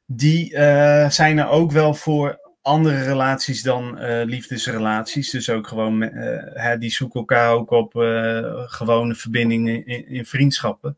Die 0.05 0.55
eh, 0.55 1.09
zijn 1.09 1.37
er 1.37 1.47
ook 1.47 1.71
wel 1.71 1.93
voor 1.93 2.46
andere 2.67 3.03
relaties 3.03 3.63
dan 3.63 3.97
eh, 3.97 4.25
liefdesrelaties. 4.25 5.29
Dus 5.29 5.49
ook 5.49 5.67
gewoon, 5.67 6.03
eh, 6.03 6.63
hè, 6.63 6.77
die 6.77 6.91
zoeken 6.91 7.19
elkaar 7.19 7.51
ook 7.51 7.71
op 7.71 7.95
eh, 7.95 8.63
gewone 8.65 9.15
verbindingen 9.15 9.85
in, 9.85 10.25
vriendschappen. 10.25 10.97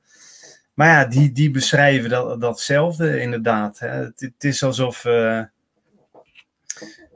Maar 0.74 0.88
ja, 0.88 1.06
die, 1.06 1.32
die 1.32 1.52
beschrijven 1.52 2.10
dat, 2.10 2.42
datzelfde 2.42 3.22
inderdaad. 3.22 3.80
Hè. 3.80 3.88
Het, 3.88 4.44
is 4.44 4.64
alsof, 4.64 5.04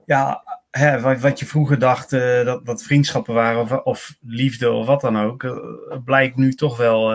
ja, 0.05 0.43
hè, 0.71 1.01
wat, 1.01 1.19
wat 1.19 1.39
je 1.39 1.45
vroeger 1.45 1.80
dacht 1.80 2.09
dat, 2.45 2.65
dat 2.65 2.84
vriendschappen 2.84 3.34
waren 3.34 3.61
of, 3.61 3.71
of 3.71 4.15
liefde 4.21 4.71
of 4.71 4.85
wat 4.85 5.01
dan 5.01 5.17
ook, 5.17 5.63
blijkt 6.05 6.35
nu 6.35 6.53
toch 6.53 6.77
wel 6.77 7.13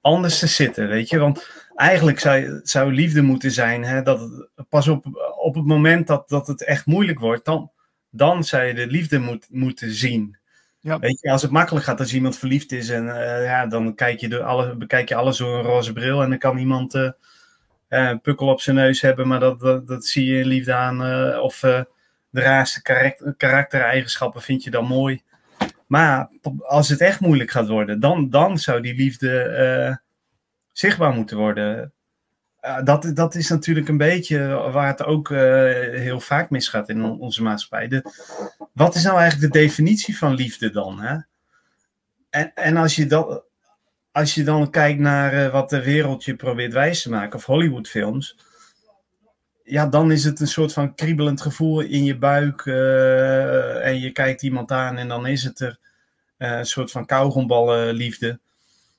anders 0.00 0.38
te 0.38 0.46
zitten, 0.46 0.88
weet 0.88 1.08
je. 1.08 1.18
Want 1.18 1.65
eigenlijk 1.76 2.20
zou, 2.20 2.60
zou 2.62 2.92
liefde 2.92 3.22
moeten 3.22 3.50
zijn, 3.50 3.84
hè, 3.84 4.02
dat 4.02 4.20
het, 4.20 4.68
pas 4.68 4.88
op, 4.88 5.06
op 5.38 5.54
het 5.54 5.64
moment 5.64 6.06
dat, 6.06 6.28
dat 6.28 6.46
het 6.46 6.64
echt 6.64 6.86
moeilijk 6.86 7.18
wordt, 7.18 7.44
dan, 7.44 7.70
dan 8.10 8.44
zou 8.44 8.64
je 8.64 8.74
de 8.74 8.86
liefde 8.86 9.18
moet, 9.18 9.46
moeten 9.50 9.90
zien. 9.90 10.38
Ja. 10.80 10.98
Weet 10.98 11.20
je, 11.20 11.30
als 11.30 11.42
het 11.42 11.50
makkelijk 11.50 11.84
gaat 11.84 12.00
als 12.00 12.14
iemand 12.14 12.38
verliefd 12.38 12.72
is 12.72 12.88
en 12.88 13.08
eh, 13.08 13.44
ja, 13.44 13.66
dan 13.66 13.94
kijk 13.94 14.20
je, 14.20 14.42
alle, 14.42 14.76
bekijk 14.76 15.08
je 15.08 15.14
alles 15.14 15.36
door 15.36 15.58
een 15.58 15.64
roze 15.64 15.92
bril 15.92 16.22
en 16.22 16.28
dan 16.28 16.38
kan 16.38 16.58
iemand 16.58 16.94
eh, 16.94 17.10
een 17.88 18.20
pukkel 18.20 18.48
op 18.48 18.60
zijn 18.60 18.76
neus 18.76 19.00
hebben, 19.00 19.28
maar 19.28 19.40
dat, 19.40 19.60
dat, 19.60 19.86
dat 19.86 20.06
zie 20.06 20.26
je 20.26 20.40
in 20.40 20.46
liefde 20.46 20.74
aan. 20.74 21.00
of 21.40 21.60
de 21.60 22.40
raarste 22.40 22.82
karakter, 22.82 23.34
karaktereigenschappen 23.36 24.42
vind 24.42 24.64
je 24.64 24.70
dan 24.70 24.86
mooi. 24.86 25.22
Maar 25.86 26.30
als 26.58 26.88
het 26.88 27.00
echt 27.00 27.20
moeilijk 27.20 27.50
gaat 27.50 27.68
worden, 27.68 28.00
dan, 28.00 28.30
dan 28.30 28.58
zou 28.58 28.80
die 28.80 28.94
liefde 28.94 30.00
zichtbaar 30.78 31.12
moeten 31.12 31.36
worden. 31.36 31.92
Eh, 32.60 32.82
dat, 32.84 33.10
dat 33.14 33.34
is 33.34 33.48
natuurlijk 33.48 33.88
een 33.88 33.96
beetje 33.96 34.70
waar 34.72 34.86
het 34.86 35.04
ook 35.04 35.30
eh, 35.30 35.38
heel 35.90 36.20
vaak 36.20 36.50
misgaat 36.50 36.88
in 36.88 37.04
on- 37.04 37.20
onze 37.20 37.42
maatschappij. 37.42 38.02
Wat 38.72 38.94
is 38.94 39.02
nou 39.02 39.18
eigenlijk 39.18 39.52
de 39.52 39.58
definitie 39.58 40.18
van 40.18 40.34
liefde 40.34 40.70
dan? 40.70 41.00
Hè? 41.00 41.16
En, 42.30 42.54
en 42.54 42.76
als, 42.76 42.96
je 42.96 43.06
dat, 43.06 43.44
als 44.12 44.34
je 44.34 44.44
dan 44.44 44.70
kijkt 44.70 45.00
naar 45.00 45.32
eh, 45.32 45.52
wat 45.52 45.70
de 45.70 45.82
wereld 45.82 46.24
je 46.24 46.36
probeert 46.36 46.72
wijs 46.72 47.02
te 47.02 47.10
maken, 47.10 47.38
of 47.38 47.44
Hollywoodfilms, 47.44 48.36
ja, 49.64 49.86
dan 49.86 50.12
is 50.12 50.24
het 50.24 50.40
een 50.40 50.46
soort 50.46 50.72
van 50.72 50.94
kriebelend 50.94 51.40
gevoel 51.40 51.80
in 51.80 52.04
je 52.04 52.18
buik. 52.18 52.66
en 53.82 54.00
je 54.00 54.10
kijkt 54.12 54.42
iemand 54.42 54.70
aan 54.70 54.96
en 54.96 55.08
dan 55.08 55.26
is 55.26 55.44
het 55.44 55.60
er 55.60 55.78
een 56.38 56.66
soort 56.66 56.90
van 56.90 57.06
kauwgomballenliefde. 57.06 58.38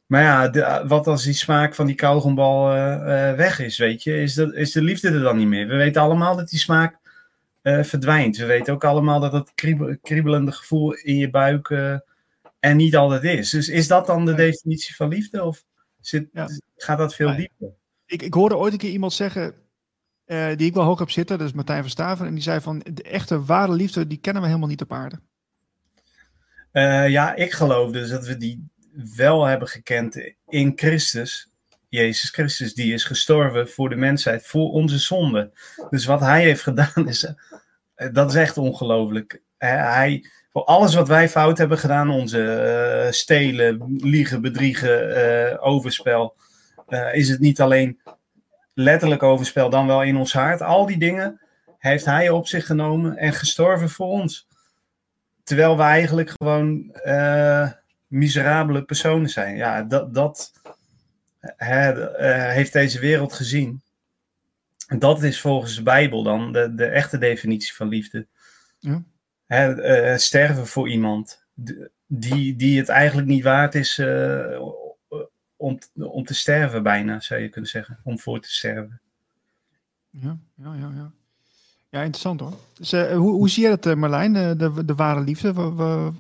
Maar 0.08 0.22
ja, 0.22 0.48
de- 0.50 0.84
wat 0.88 1.08
als 1.08 1.24
die 1.24 1.34
smaak 1.34 1.76
van 1.76 1.86
die 1.86 1.96
kauwgombal 1.96 2.74
eh, 2.74 3.34
weg 3.34 3.60
is, 3.60 3.78
weet 3.78 4.04
je? 4.04 4.22
Is, 4.22 4.34
dat, 4.34 4.54
is 4.54 4.72
de 4.72 4.82
liefde 4.82 5.10
er 5.10 5.20
dan 5.22 5.38
niet 5.38 5.48
meer? 5.48 5.68
We 5.68 5.76
weten 5.76 6.02
allemaal 6.02 6.36
dat 6.36 6.50
die 6.50 6.60
smaak 6.60 6.98
eh, 7.62 7.84
verdwijnt. 7.84 8.38
We 8.38 8.46
weten 8.46 8.74
ook 8.74 8.84
allemaal 8.84 9.20
dat 9.20 9.32
het 9.34 9.52
kriebel- 9.56 9.98
kriebelende 10.02 10.52
gevoel 10.52 10.94
in 10.94 11.16
je 11.18 11.30
buik 11.30 11.70
er 12.60 12.76
niet 12.76 12.96
altijd 12.96 13.24
is. 13.24 13.50
Dus 13.50 13.70
is 13.70 13.88
dat 13.88 14.06
dan 14.06 14.26
de 14.26 14.34
definitie 14.34 14.96
van 14.96 15.08
liefde? 15.10 15.44
Of 15.44 15.64
zit, 16.00 16.28
Ja. 16.32 16.48
gaat 16.78 16.98
dat 16.98 17.16
veel 17.16 17.36
dieper? 17.36 17.70
ik, 18.06 18.22
ik 18.22 18.34
hoorde 18.34 18.58
ooit 18.58 18.74
een 18.74 18.80
keer 18.80 18.92
iemand 18.92 19.14
zeggen, 19.14 19.54
die 20.26 20.68
ik 20.68 20.74
wel 20.74 20.84
hoog 20.84 21.00
heb 21.00 21.10
zitten, 21.10 21.38
dat 21.38 21.48
is 21.48 21.54
Martijn 21.54 21.82
van 21.82 21.90
Staven, 21.90 22.26
en 22.26 22.34
die 22.34 22.44
zei 22.44 22.62
van, 22.62 22.82
de 22.94 23.04
echte 23.04 23.44
ware 23.46 23.72
liefde, 23.72 24.08
die 24.08 24.18
kennen 24.18 24.42
we 24.42 24.48
helemaal 24.48 24.70
niet 24.70 24.82
op 24.82 24.94
aarde. 24.94 25.20
Ja, 27.10 27.36
ik 27.36 27.52
geloof 27.52 27.92
dus 27.92 28.10
dat 28.10 28.26
we 28.26 28.38
die 28.38 28.68
wel 29.16 29.46
hebben 29.46 29.68
gekend 29.68 30.34
in 30.48 30.72
Christus. 30.76 31.52
Jezus 31.90 32.30
Christus, 32.30 32.74
die 32.74 32.94
is 32.94 33.04
gestorven 33.04 33.70
voor 33.70 33.90
de 33.90 33.96
mensheid, 33.96 34.46
voor 34.46 34.72
onze 34.72 34.98
zonde. 34.98 35.52
Dus 35.90 36.06
wat 36.06 36.20
hij 36.20 36.44
heeft 36.44 36.62
gedaan, 36.62 37.08
is, 37.08 37.34
eh, 37.96 38.14
dat 38.14 38.30
is 38.30 38.36
echt 38.36 38.58
ongelooflijk. 38.58 39.42
Hij, 39.58 40.26
voor 40.52 40.64
alles 40.64 40.96
wat 40.96 41.08
wij 41.08 41.30
fout 41.30 41.58
hebben 41.58 41.78
gedaan, 41.78 42.10
onze 42.10 42.44
eh, 42.44 43.12
stelen, 43.12 43.98
liegen, 43.98 44.42
bedriegen, 44.42 45.16
eh, 45.16 45.66
overspel, 45.66 46.36
is 47.12 47.30
het 47.30 47.40
niet 47.40 47.62
alleen 47.62 48.00
letterlijk 48.74 49.24
overspel, 49.24 49.70
dan 49.70 49.88
wel 49.88 50.04
in 50.04 50.18
ons 50.18 50.34
hart. 50.34 50.62
Al 50.62 50.86
die 50.86 50.98
dingen 50.98 51.42
heeft 51.78 52.06
hij 52.06 52.30
op 52.30 52.48
zich 52.48 52.66
genomen 52.66 53.18
en 53.18 53.34
gestorven 53.34 53.90
voor 53.90 54.08
ons. 54.08 54.48
Terwijl 55.44 55.78
we 55.78 55.84
eigenlijk 55.84 56.34
gewoon 56.38 56.92
miserabele 58.08 58.84
personen 58.84 59.30
zijn. 59.30 59.56
Ja, 59.56 59.84
dat, 59.84 60.14
dat 60.14 60.54
eh, 61.40 62.50
heeft 62.50 62.74
deze 62.74 63.00
wereld 63.00 63.34
gezien. 63.34 63.82
En 64.88 65.00
dat 65.00 65.24
is 65.24 65.42
volgens 65.42 65.76
de 65.76 65.84
Bijbel 65.84 66.24
dan 66.24 66.52
de, 66.52 66.74
de 66.76 66.86
echte 66.86 67.18
definitie 67.18 67.76
van 67.76 67.88
liefde. 67.88 68.28
Ja. 68.80 69.04
Eh, 69.48 70.16
sterven 70.16 70.68
voor 70.68 70.90
iemand 70.90 71.46
die, 72.08 72.56
die 72.56 72.78
het 72.78 72.90
eigenlijk 72.90 73.28
niet 73.28 73.44
waard 73.44 73.76
is 73.76 73.98
eh, 73.98 74.62
om, 75.56 75.80
om 75.94 76.24
te 76.24 76.34
sterven, 76.34 76.84
bijna 76.84 77.20
zou 77.20 77.42
je 77.42 77.50
kunnen 77.50 77.70
zeggen. 77.70 78.00
Om 78.04 78.20
voor 78.20 78.40
te 78.40 78.52
sterven. 78.52 79.02
Ja, 80.10 80.38
ja, 80.56 80.74
ja. 80.74 80.92
Ja, 80.96 81.12
ja 81.90 82.02
interessant 82.02 82.40
hoor. 82.40 82.54
Dus, 82.74 82.92
hoe, 82.92 83.32
hoe 83.32 83.50
zie 83.50 83.64
jij 83.64 83.78
dat, 83.78 83.96
Marlijn, 83.96 84.34
de, 84.34 84.56
de, 84.58 84.86
de 84.86 84.96
ware 84.96 85.22
liefde? 85.22 85.54
Wa- 85.54 86.12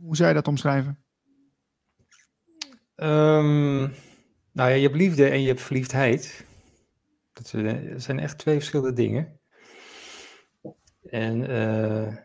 hoe 0.00 0.16
zou 0.16 0.28
je 0.28 0.34
dat 0.34 0.48
omschrijven? 0.48 1.03
Ehm, 2.96 3.78
nou 4.52 4.70
ja, 4.70 4.74
je 4.74 4.82
hebt 4.82 4.96
liefde 4.96 5.28
en 5.28 5.40
je 5.40 5.46
hebt 5.48 5.60
verliefdheid. 5.60 6.44
Dat 7.32 7.46
zijn- 7.48 8.00
zijn 8.00 8.18
echt 8.18 8.38
twee 8.38 8.54
verschillende 8.54 8.92
dingen. 8.92 9.38
En 11.04 11.48
eh, 11.48 12.16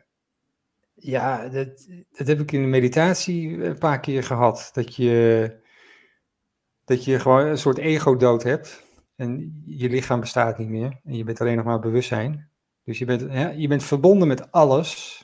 ja, 0.94 1.50
dat, 1.50 1.88
dat 2.12 2.28
heb 2.28 2.40
ik 2.40 2.52
in 2.52 2.62
de 2.62 2.68
meditatie 2.68 3.64
een 3.64 3.78
paar 3.78 4.00
keer 4.00 4.24
gehad. 4.24 4.70
Dat 4.74 4.96
je, 4.96 5.52
dat 6.86 7.06
je 7.06 7.20
gewoon 7.20 7.46
een 7.46 7.58
soort 7.58 7.78
ego-dood 7.78 8.44
hebt. 8.44 8.84
En 9.16 9.62
je 9.66 9.90
lichaam 9.90 10.20
bestaat 10.20 10.58
niet 10.58 10.70
meer. 10.70 11.00
En 11.04 11.16
je 11.16 11.24
bent 11.24 11.42
alleen 11.42 11.56
nog 11.56 11.66
maar 11.66 11.80
bewustzijn. 11.80 12.50
Dus 12.84 13.00
je 13.00 13.06
bent, 13.06 13.22
hè, 13.22 13.50
je 13.50 13.68
bent 13.68 13.84
verbonden 13.84 14.28
met 14.28 14.52
alles. 14.52 15.24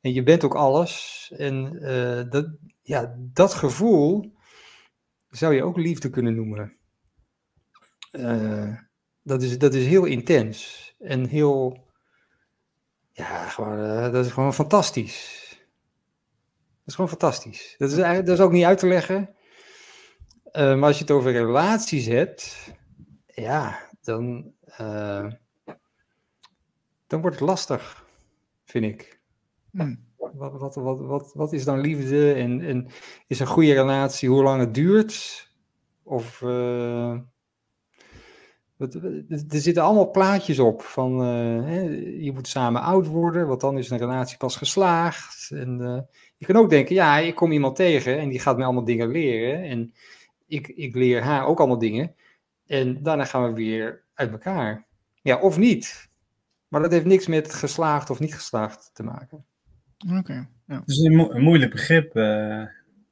En 0.00 0.12
je 0.12 0.22
bent 0.22 0.44
ook 0.44 0.54
alles. 0.54 1.32
En 1.36 1.78
eh, 1.82 2.30
dat, 2.30 2.48
ja, 2.82 3.14
dat 3.18 3.54
gevoel 3.54 4.33
zou 5.36 5.54
je 5.54 5.64
ook 5.64 5.76
liefde 5.76 6.10
kunnen 6.10 6.34
noemen. 6.34 6.76
Eh, 8.10 8.76
dat, 9.22 9.42
is, 9.42 9.58
dat 9.58 9.74
is 9.74 9.86
heel 9.86 10.04
intens. 10.04 10.94
En 10.98 11.26
heel. 11.26 11.84
Ja, 13.12 13.48
gewoon, 13.48 13.78
eh, 13.78 14.12
dat 14.12 14.26
is 14.26 14.32
gewoon 14.32 14.54
fantastisch. 14.54 15.42
Dat 16.78 16.86
is 16.86 16.94
gewoon 16.94 17.10
fantastisch. 17.10 17.74
Dat 17.78 17.90
is, 17.90 17.96
eigenlijk, 17.96 18.26
dat 18.26 18.38
is 18.38 18.44
ook 18.44 18.52
niet 18.52 18.64
uit 18.64 18.78
te 18.78 18.86
leggen. 18.86 19.34
Eh, 20.44 20.74
maar 20.74 20.88
als 20.88 20.96
je 20.96 21.02
het 21.02 21.12
over 21.12 21.32
relaties 21.32 22.06
hebt, 22.06 22.72
ja, 23.26 23.88
dan, 24.02 24.52
dan 27.06 27.20
wordt 27.20 27.38
het 27.38 27.48
lastig, 27.48 28.06
vind 28.64 28.84
ik. 28.84 29.20
Hmm. 29.70 30.12
Wat, 30.34 30.52
wat, 30.60 30.74
wat, 30.74 31.00
wat, 31.00 31.32
wat 31.34 31.52
is 31.52 31.64
dan 31.64 31.80
liefde 31.80 32.32
en, 32.32 32.60
en 32.60 32.86
is 33.26 33.40
een 33.40 33.46
goede 33.46 33.72
relatie 33.72 34.28
hoe 34.28 34.42
lang 34.42 34.60
het 34.60 34.74
duurt? 34.74 35.48
Of 36.02 36.40
uh, 36.40 37.10
er 38.78 39.60
zitten 39.60 39.82
allemaal 39.82 40.10
plaatjes 40.10 40.58
op 40.58 40.82
van 40.82 41.18
hè, 41.20 41.80
je 42.18 42.32
moet 42.34 42.48
samen 42.48 42.82
oud 42.82 43.06
worden, 43.06 43.46
want 43.46 43.60
dan 43.60 43.78
is 43.78 43.90
een 43.90 43.98
relatie 43.98 44.36
pas 44.36 44.56
geslaagd. 44.56 45.50
En 45.50 46.06
je 46.36 46.46
kan 46.46 46.56
ook 46.56 46.70
denken, 46.70 46.94
ja, 46.94 47.18
ik 47.18 47.34
kom 47.34 47.52
iemand 47.52 47.76
tegen 47.76 48.18
en 48.18 48.28
die 48.28 48.40
gaat 48.40 48.56
mij 48.56 48.64
allemaal 48.64 48.84
dingen 48.84 49.08
leren. 49.08 49.62
En 49.62 49.94
ik, 50.46 50.68
ik 50.68 50.94
leer 50.94 51.22
haar 51.22 51.46
ook 51.46 51.58
allemaal 51.58 51.78
dingen. 51.78 52.14
En 52.66 53.02
daarna 53.02 53.24
gaan 53.24 53.44
we 53.44 53.52
weer 53.52 54.04
uit 54.14 54.30
elkaar. 54.30 54.86
Ja, 55.22 55.40
of 55.40 55.58
niet. 55.58 56.10
Maar 56.68 56.82
dat 56.82 56.90
heeft 56.90 57.04
niks 57.04 57.26
met 57.26 57.54
geslaagd 57.54 58.10
of 58.10 58.20
niet 58.20 58.34
geslaagd 58.34 58.90
te 58.94 59.02
maken. 59.02 59.44
Oké. 60.10 60.48
ja. 60.66 60.74
Het 60.74 60.88
is 60.88 60.98
een, 60.98 61.14
mo 61.14 61.30
een 61.30 61.42
moeilijk 61.42 61.70
begrip, 61.70 62.16
uh, 62.16 62.62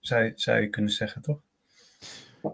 zou, 0.01 0.33
zou 0.35 0.61
je 0.61 0.69
kunnen 0.69 0.93
zeggen, 0.93 1.23
toch? 1.23 1.41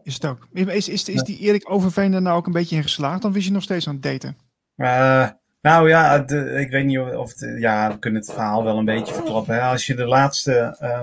Is 0.02 0.14
het 0.14 0.26
ook. 0.26 0.48
Is, 0.52 0.88
is, 0.88 1.08
is 1.08 1.22
die 1.22 1.38
Erik 1.38 1.70
Overveen 1.70 2.12
er 2.12 2.22
nou 2.22 2.36
ook 2.36 2.46
een 2.46 2.52
beetje 2.52 2.76
in 2.76 2.82
geslaagd? 2.82 3.22
Dan 3.22 3.36
is 3.36 3.44
je 3.44 3.52
nog 3.52 3.62
steeds 3.62 3.88
aan 3.88 3.94
het 3.94 4.02
daten? 4.02 4.36
Uh, 4.76 5.28
nou 5.60 5.88
ja, 5.88 6.18
de, 6.18 6.50
ik 6.50 6.70
weet 6.70 6.84
niet 6.84 6.98
of. 6.98 7.34
De, 7.34 7.46
ja, 7.46 7.92
we 7.92 7.98
kunnen 7.98 8.20
het 8.20 8.30
verhaal 8.32 8.64
wel 8.64 8.78
een 8.78 8.84
beetje 8.84 9.14
verklappen. 9.14 9.54
Hè? 9.54 9.60
Als 9.60 9.86
je 9.86 9.94
de 9.94 10.06
laatste 10.06 10.76
uh, 10.82 11.02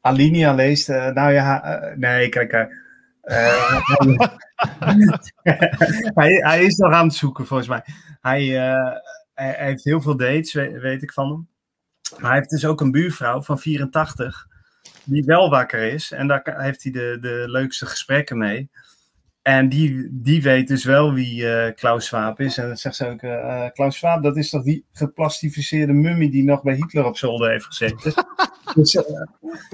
Alinea 0.00 0.54
leest. 0.54 0.88
Uh, 0.88 1.08
nou 1.08 1.32
ja, 1.32 1.80
nee, 1.96 2.28
kijk. 2.28 2.52
hij, 6.20 6.32
hij 6.32 6.64
is 6.64 6.76
nog 6.76 6.92
aan 6.92 7.06
het 7.06 7.14
zoeken, 7.14 7.46
volgens 7.46 7.68
mij. 7.68 7.82
Hij, 8.20 8.44
hij, 9.34 9.54
hij 9.56 9.66
heeft 9.66 9.84
heel 9.84 10.00
veel 10.00 10.16
dates, 10.16 10.52
weet, 10.52 10.80
weet, 10.80 11.02
ik 11.02 11.12
van 11.12 11.28
hem. 11.28 11.48
Maar 12.18 12.30
hij 12.30 12.38
heeft 12.38 12.50
dus 12.50 12.64
ook 12.64 12.80
een 12.80 12.90
buurvrouw 12.90 13.42
van 13.42 13.58
84. 13.58 14.46
Die 15.04 15.24
wel 15.24 15.50
wakker 15.50 15.92
is. 15.92 16.12
En 16.12 16.26
daar 16.26 16.54
heeft 16.62 16.82
hij 16.82 16.92
de, 16.92 17.18
de 17.20 17.44
leukste 17.46 17.86
gesprekken 17.86 18.38
mee. 18.38 18.70
En 19.42 19.68
die, 19.68 20.08
die 20.10 20.42
weet 20.42 20.68
dus 20.68 20.84
wel 20.84 21.12
wie 21.12 21.42
uh, 21.42 21.74
Klaus 21.74 22.04
Schwab 22.06 22.40
is. 22.40 22.58
En 22.58 22.66
dan 22.66 22.76
zegt 22.76 22.96
ze 22.96 23.06
ook, 23.06 23.22
uh, 23.22 23.66
Klaus 23.72 23.96
Schwab, 23.96 24.22
dat 24.22 24.36
is 24.36 24.50
toch 24.50 24.62
die 24.62 24.84
geplastificeerde 24.92 25.92
mummie 25.92 26.30
die 26.30 26.44
nog 26.44 26.62
bij 26.62 26.74
Hitler 26.74 27.04
op 27.04 27.16
zolder 27.16 27.50
heeft 27.50 27.64
gezeten. 27.64 28.12
dus 28.74 28.94
uh, 28.94 29.02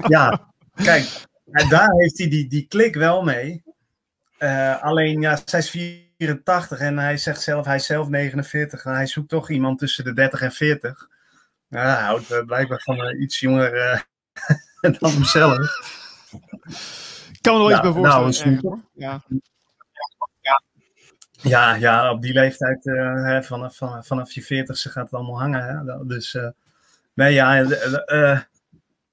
ja, 0.07 0.53
kijk, 0.73 1.25
daar 1.69 1.91
heeft 1.91 2.17
hij 2.17 2.29
die, 2.29 2.47
die 2.47 2.67
klik 2.67 2.95
wel 2.95 3.23
mee. 3.23 3.63
alleen, 4.81 5.21
ja, 5.21 5.39
zij 5.45 5.59
is 5.59 5.69
84 5.69 6.79
en 6.79 6.97
hij 6.97 7.17
zegt 7.17 7.41
zelf, 7.41 7.65
hij 7.65 7.75
is 7.75 7.85
zelf 7.85 8.09
49. 8.09 8.85
En 8.85 8.93
hij 8.93 9.07
zoekt 9.07 9.29
toch 9.29 9.49
iemand 9.49 9.79
tussen 9.79 10.03
de 10.03 10.13
30 10.13 10.41
en 10.41 10.51
40. 10.51 11.07
Nou, 11.69 11.87
hij 11.87 12.03
houdt 12.03 12.45
blijkbaar 12.45 12.81
van 12.81 13.21
iets 13.21 13.39
jonger 13.39 13.71
dan 14.99 15.11
hemzelf. 15.11 15.57
Ik 17.31 17.41
kan 17.41 17.53
me 17.53 17.59
wel 17.59 17.71
iets 17.71 17.81
bij 17.81 17.91
voorstellen. 17.91 18.59
Nou, 18.61 18.81
ja. 18.93 19.23
Ja, 21.41 21.75
ja, 21.75 22.11
op 22.11 22.21
die 22.21 22.33
leeftijd, 22.33 22.85
uh, 22.85 23.41
vanaf, 23.41 23.75
vanaf, 23.75 24.07
vanaf 24.07 24.31
je 24.31 24.41
veertigste 24.41 24.89
gaat 24.89 25.03
het 25.03 25.13
allemaal 25.13 25.39
hangen. 25.39 25.63
Hè? 25.63 26.05
Dus, 26.05 26.33
uh, 26.33 26.47
nee, 27.13 27.33
ja, 27.33 27.61
uh, 27.61 28.39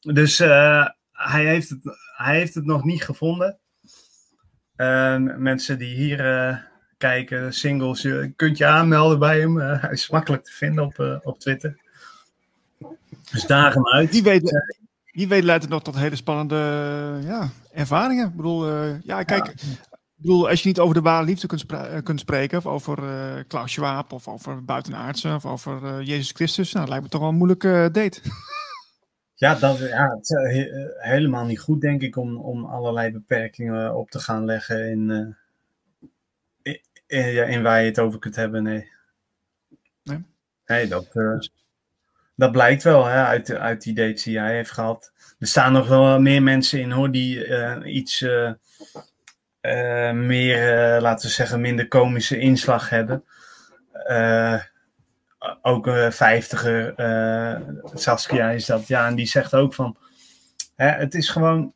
dus 0.01 0.39
hij, 0.39 1.45
heeft 1.45 1.69
het, 1.69 1.81
hij 2.17 2.37
heeft 2.37 2.55
het 2.55 2.65
nog 2.65 2.85
niet 2.85 3.05
gevonden. 3.05 3.59
mensen 5.37 5.79
die 5.79 5.95
hier 5.95 6.73
kijken, 6.99 7.53
singles, 7.53 8.03
je 8.03 8.33
kunt 8.37 8.59
je 8.59 8.67
aanmelden 8.67 9.19
bij 9.19 9.41
hem. 9.41 9.57
hij 9.57 9.93
is 9.93 10.11
makkelijk 10.11 10.45
te 10.45 10.53
vinden 10.53 10.85
op, 10.85 11.21
op 11.23 11.41
Twitter. 11.41 11.84
Dus 13.31 13.47
daag 13.47 13.75
hem 13.75 13.87
uit. 13.87 14.13
Die 14.13 14.23
weet, 14.23 14.63
die 15.13 15.29
weet 15.29 15.45
leidt 15.45 15.63
het 15.63 15.73
nog 15.73 15.83
tot 15.83 15.97
hele 15.97 16.17
spannende 16.17 16.57
ja, 17.23 17.51
ervaringen. 17.73 18.29
Ik 18.29 18.37
bedoel, 18.37 18.69
ja, 19.03 19.23
kijk, 19.23 19.47
ja. 19.47 19.53
Ik 20.17 20.23
bedoel, 20.23 20.49
als 20.49 20.63
je 20.63 20.69
niet 20.69 20.79
over 20.79 20.95
de 20.95 21.01
ware 21.01 21.25
liefde 21.25 21.47
kunt, 21.47 21.61
spre 21.61 22.03
kunt 22.03 22.21
spreken, 22.21 22.59
of 22.59 22.67
over 22.67 22.99
uh, 22.99 23.43
Klaus 23.49 23.73
Schwab, 23.73 24.13
of 24.13 24.29
over 24.29 24.65
buitenaardse, 24.65 25.35
of 25.35 25.47
over 25.47 25.83
uh, 25.83 26.07
Jezus 26.07 26.31
Christus, 26.31 26.73
nou, 26.73 26.89
lijkt 26.89 27.03
me 27.03 27.09
toch 27.09 27.21
wel 27.21 27.29
een 27.29 27.37
moeilijke 27.37 27.89
date. 27.93 28.21
Ja, 29.37 29.55
dat, 29.55 29.79
ja, 29.79 30.09
het 30.09 30.31
is 30.31 30.37
he 30.37 30.95
helemaal 30.99 31.45
niet 31.45 31.61
goed, 31.61 31.81
denk 31.81 32.03
ik, 32.03 32.17
om, 32.17 32.37
om 32.37 32.65
allerlei 32.65 33.11
beperkingen 33.11 33.97
op 33.97 34.11
te 34.11 34.19
gaan 34.19 34.45
leggen 34.45 34.91
in, 34.91 35.37
in, 36.63 36.81
in, 37.07 37.49
in, 37.49 37.63
waar 37.63 37.81
je 37.81 37.87
het 37.87 37.99
over 37.99 38.19
kunt 38.19 38.37
hebben. 38.37 38.63
Nee, 38.63 38.89
nee? 40.03 40.25
nee 40.67 40.89
dat, 40.89 41.07
dat 42.37 42.53
blijkt 42.53 42.83
wel 42.83 43.05
hè, 43.05 43.25
uit, 43.25 43.51
uit 43.51 43.83
die 43.83 43.95
dates 43.95 44.23
die 44.23 44.39
hij 44.39 44.55
heeft 44.55 44.71
gehad. 44.71 45.13
Er 45.39 45.47
staan 45.47 45.73
nog 45.73 45.89
wel 45.89 46.21
meer 46.21 46.43
mensen 46.43 46.81
in 46.81 46.91
hoor, 46.91 47.11
die 47.11 47.47
iets 47.85 48.21
uh, 48.21 48.53
meer, 50.13 50.95
uh, 50.97 51.03
laten 51.03 51.27
we 51.27 51.35
zeggen, 51.35 51.61
minder 51.61 51.89
komische 51.89 52.39
inslag 52.39 52.89
hebben. 52.91 53.25
Ook 55.63 55.87
een 55.87 56.13
vijftiger, 56.13 56.95
Saskia 57.95 58.51
is 58.51 58.67
dat, 58.67 58.87
ja, 58.87 59.07
en 59.07 59.15
die 59.15 59.27
zegt 59.27 59.55
ook 59.55 59.75
van, 59.75 59.97
hè, 60.77 60.89
het 60.89 61.15
is 61.15 61.29
gewoon 61.29 61.75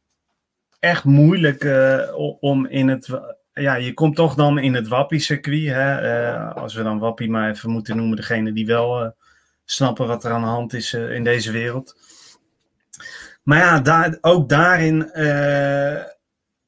echt 0.81 1.05
moeilijk 1.05 1.67
om 2.41 2.67
in 2.67 2.89
het, 2.89 3.21
ja, 3.53 3.75
je 3.75 3.95
komt 3.95 4.17
toch 4.17 4.35
dan 4.35 4.59
in 4.59 4.75
het 4.75 4.89
wappie-circuit, 4.89 5.75
als 6.55 6.75
we 6.75 6.83
dan 6.83 6.99
wappie 6.99 7.31
maar 7.31 7.51
even 7.51 7.71
moeten 7.71 7.97
noemen, 7.97 8.17
degene 8.17 8.53
die 8.53 8.67
wel 8.67 9.15
snappen 9.71 10.07
wat 10.07 10.25
er 10.25 10.33
aan 10.33 10.41
de 10.41 10.47
hand 10.47 10.73
is 10.73 10.93
in 10.93 11.25
deze 11.25 11.53
wereld. 11.53 11.97
Maar 13.43 13.59
ja, 13.59 13.81
daar, 13.81 14.19
ook 14.21 14.49
daarin 14.49 15.11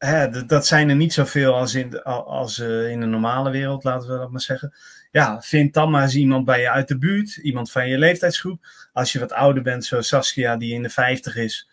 hè, 0.05 0.47
dat 0.47 0.67
zijn 0.67 0.89
er 0.89 0.97
niet 0.97 1.13
zoveel 1.13 1.55
als 1.55 1.75
in, 1.75 2.03
als, 2.03 2.59
uh, 2.59 2.91
in 2.91 3.01
de 3.01 3.07
normale 3.07 3.51
wereld, 3.51 3.85
laten 3.85 4.11
we 4.11 4.19
dat 4.19 4.31
maar 4.31 4.41
zeggen. 4.41 4.75
Ja, 5.11 5.43
vind 5.43 5.75
dan 5.75 5.91
maar 5.91 6.03
eens 6.03 6.15
iemand 6.15 6.45
bij 6.45 6.61
je 6.61 6.71
uit 6.71 6.89
de 6.89 6.99
buurt, 6.99 7.37
iemand 7.37 7.71
van 7.71 7.89
je 7.89 7.99
leeftijdsgroep. 7.99 8.67
Als 8.93 9.13
je 9.13 9.19
wat 9.19 9.33
ouder 9.33 9.63
bent, 9.63 9.85
zoals 9.85 10.09
Saskia, 10.09 10.57
die 10.57 10.75
in 10.75 10.83
de 10.83 10.89
50 10.89 11.37
is, 11.37 11.69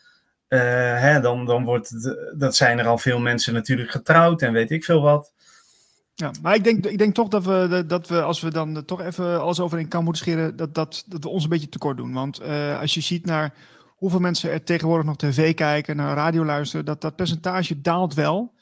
hè, 0.47 1.19
dan, 1.19 1.45
dan 1.45 1.63
wordt 1.63 1.91
dat 2.39 2.55
zijn 2.55 2.79
er 2.79 2.87
al 2.87 2.97
veel 2.97 3.19
mensen 3.19 3.53
natuurlijk 3.53 3.91
getrouwd 3.91 4.41
en 4.41 4.53
weet 4.53 4.71
ik 4.71 4.83
veel 4.83 5.01
wat. 5.01 5.33
Ja, 6.19 6.31
maar 6.41 6.55
ik 6.55 6.63
denk, 6.63 6.85
ik 6.85 6.97
denk 6.97 7.13
toch 7.13 7.27
dat 7.27 7.45
we, 7.45 7.83
dat 7.87 8.07
we, 8.07 8.21
als 8.21 8.41
we 8.41 8.51
dan 8.51 8.85
toch 8.85 9.01
even 9.01 9.41
alles 9.41 9.59
over 9.59 9.79
in 9.79 9.87
kan 9.87 10.03
moeten 10.03 10.21
scheren, 10.21 10.55
dat, 10.55 10.75
dat, 10.75 11.03
dat 11.07 11.23
we 11.23 11.29
ons 11.29 11.43
een 11.43 11.49
beetje 11.49 11.69
tekort 11.69 11.97
doen. 11.97 12.13
Want 12.13 12.41
uh, 12.41 12.79
als 12.79 12.93
je 12.93 13.01
ziet 13.01 13.25
naar 13.25 13.53
hoeveel 13.87 14.19
mensen 14.19 14.51
er 14.51 14.63
tegenwoordig 14.63 15.05
nog 15.05 15.15
tv 15.15 15.53
kijken, 15.53 15.95
naar 15.95 16.15
radio 16.15 16.45
luisteren, 16.45 16.85
dat 16.85 17.01
dat 17.01 17.15
percentage 17.15 17.81
daalt 17.81 18.13
wel. 18.13 18.53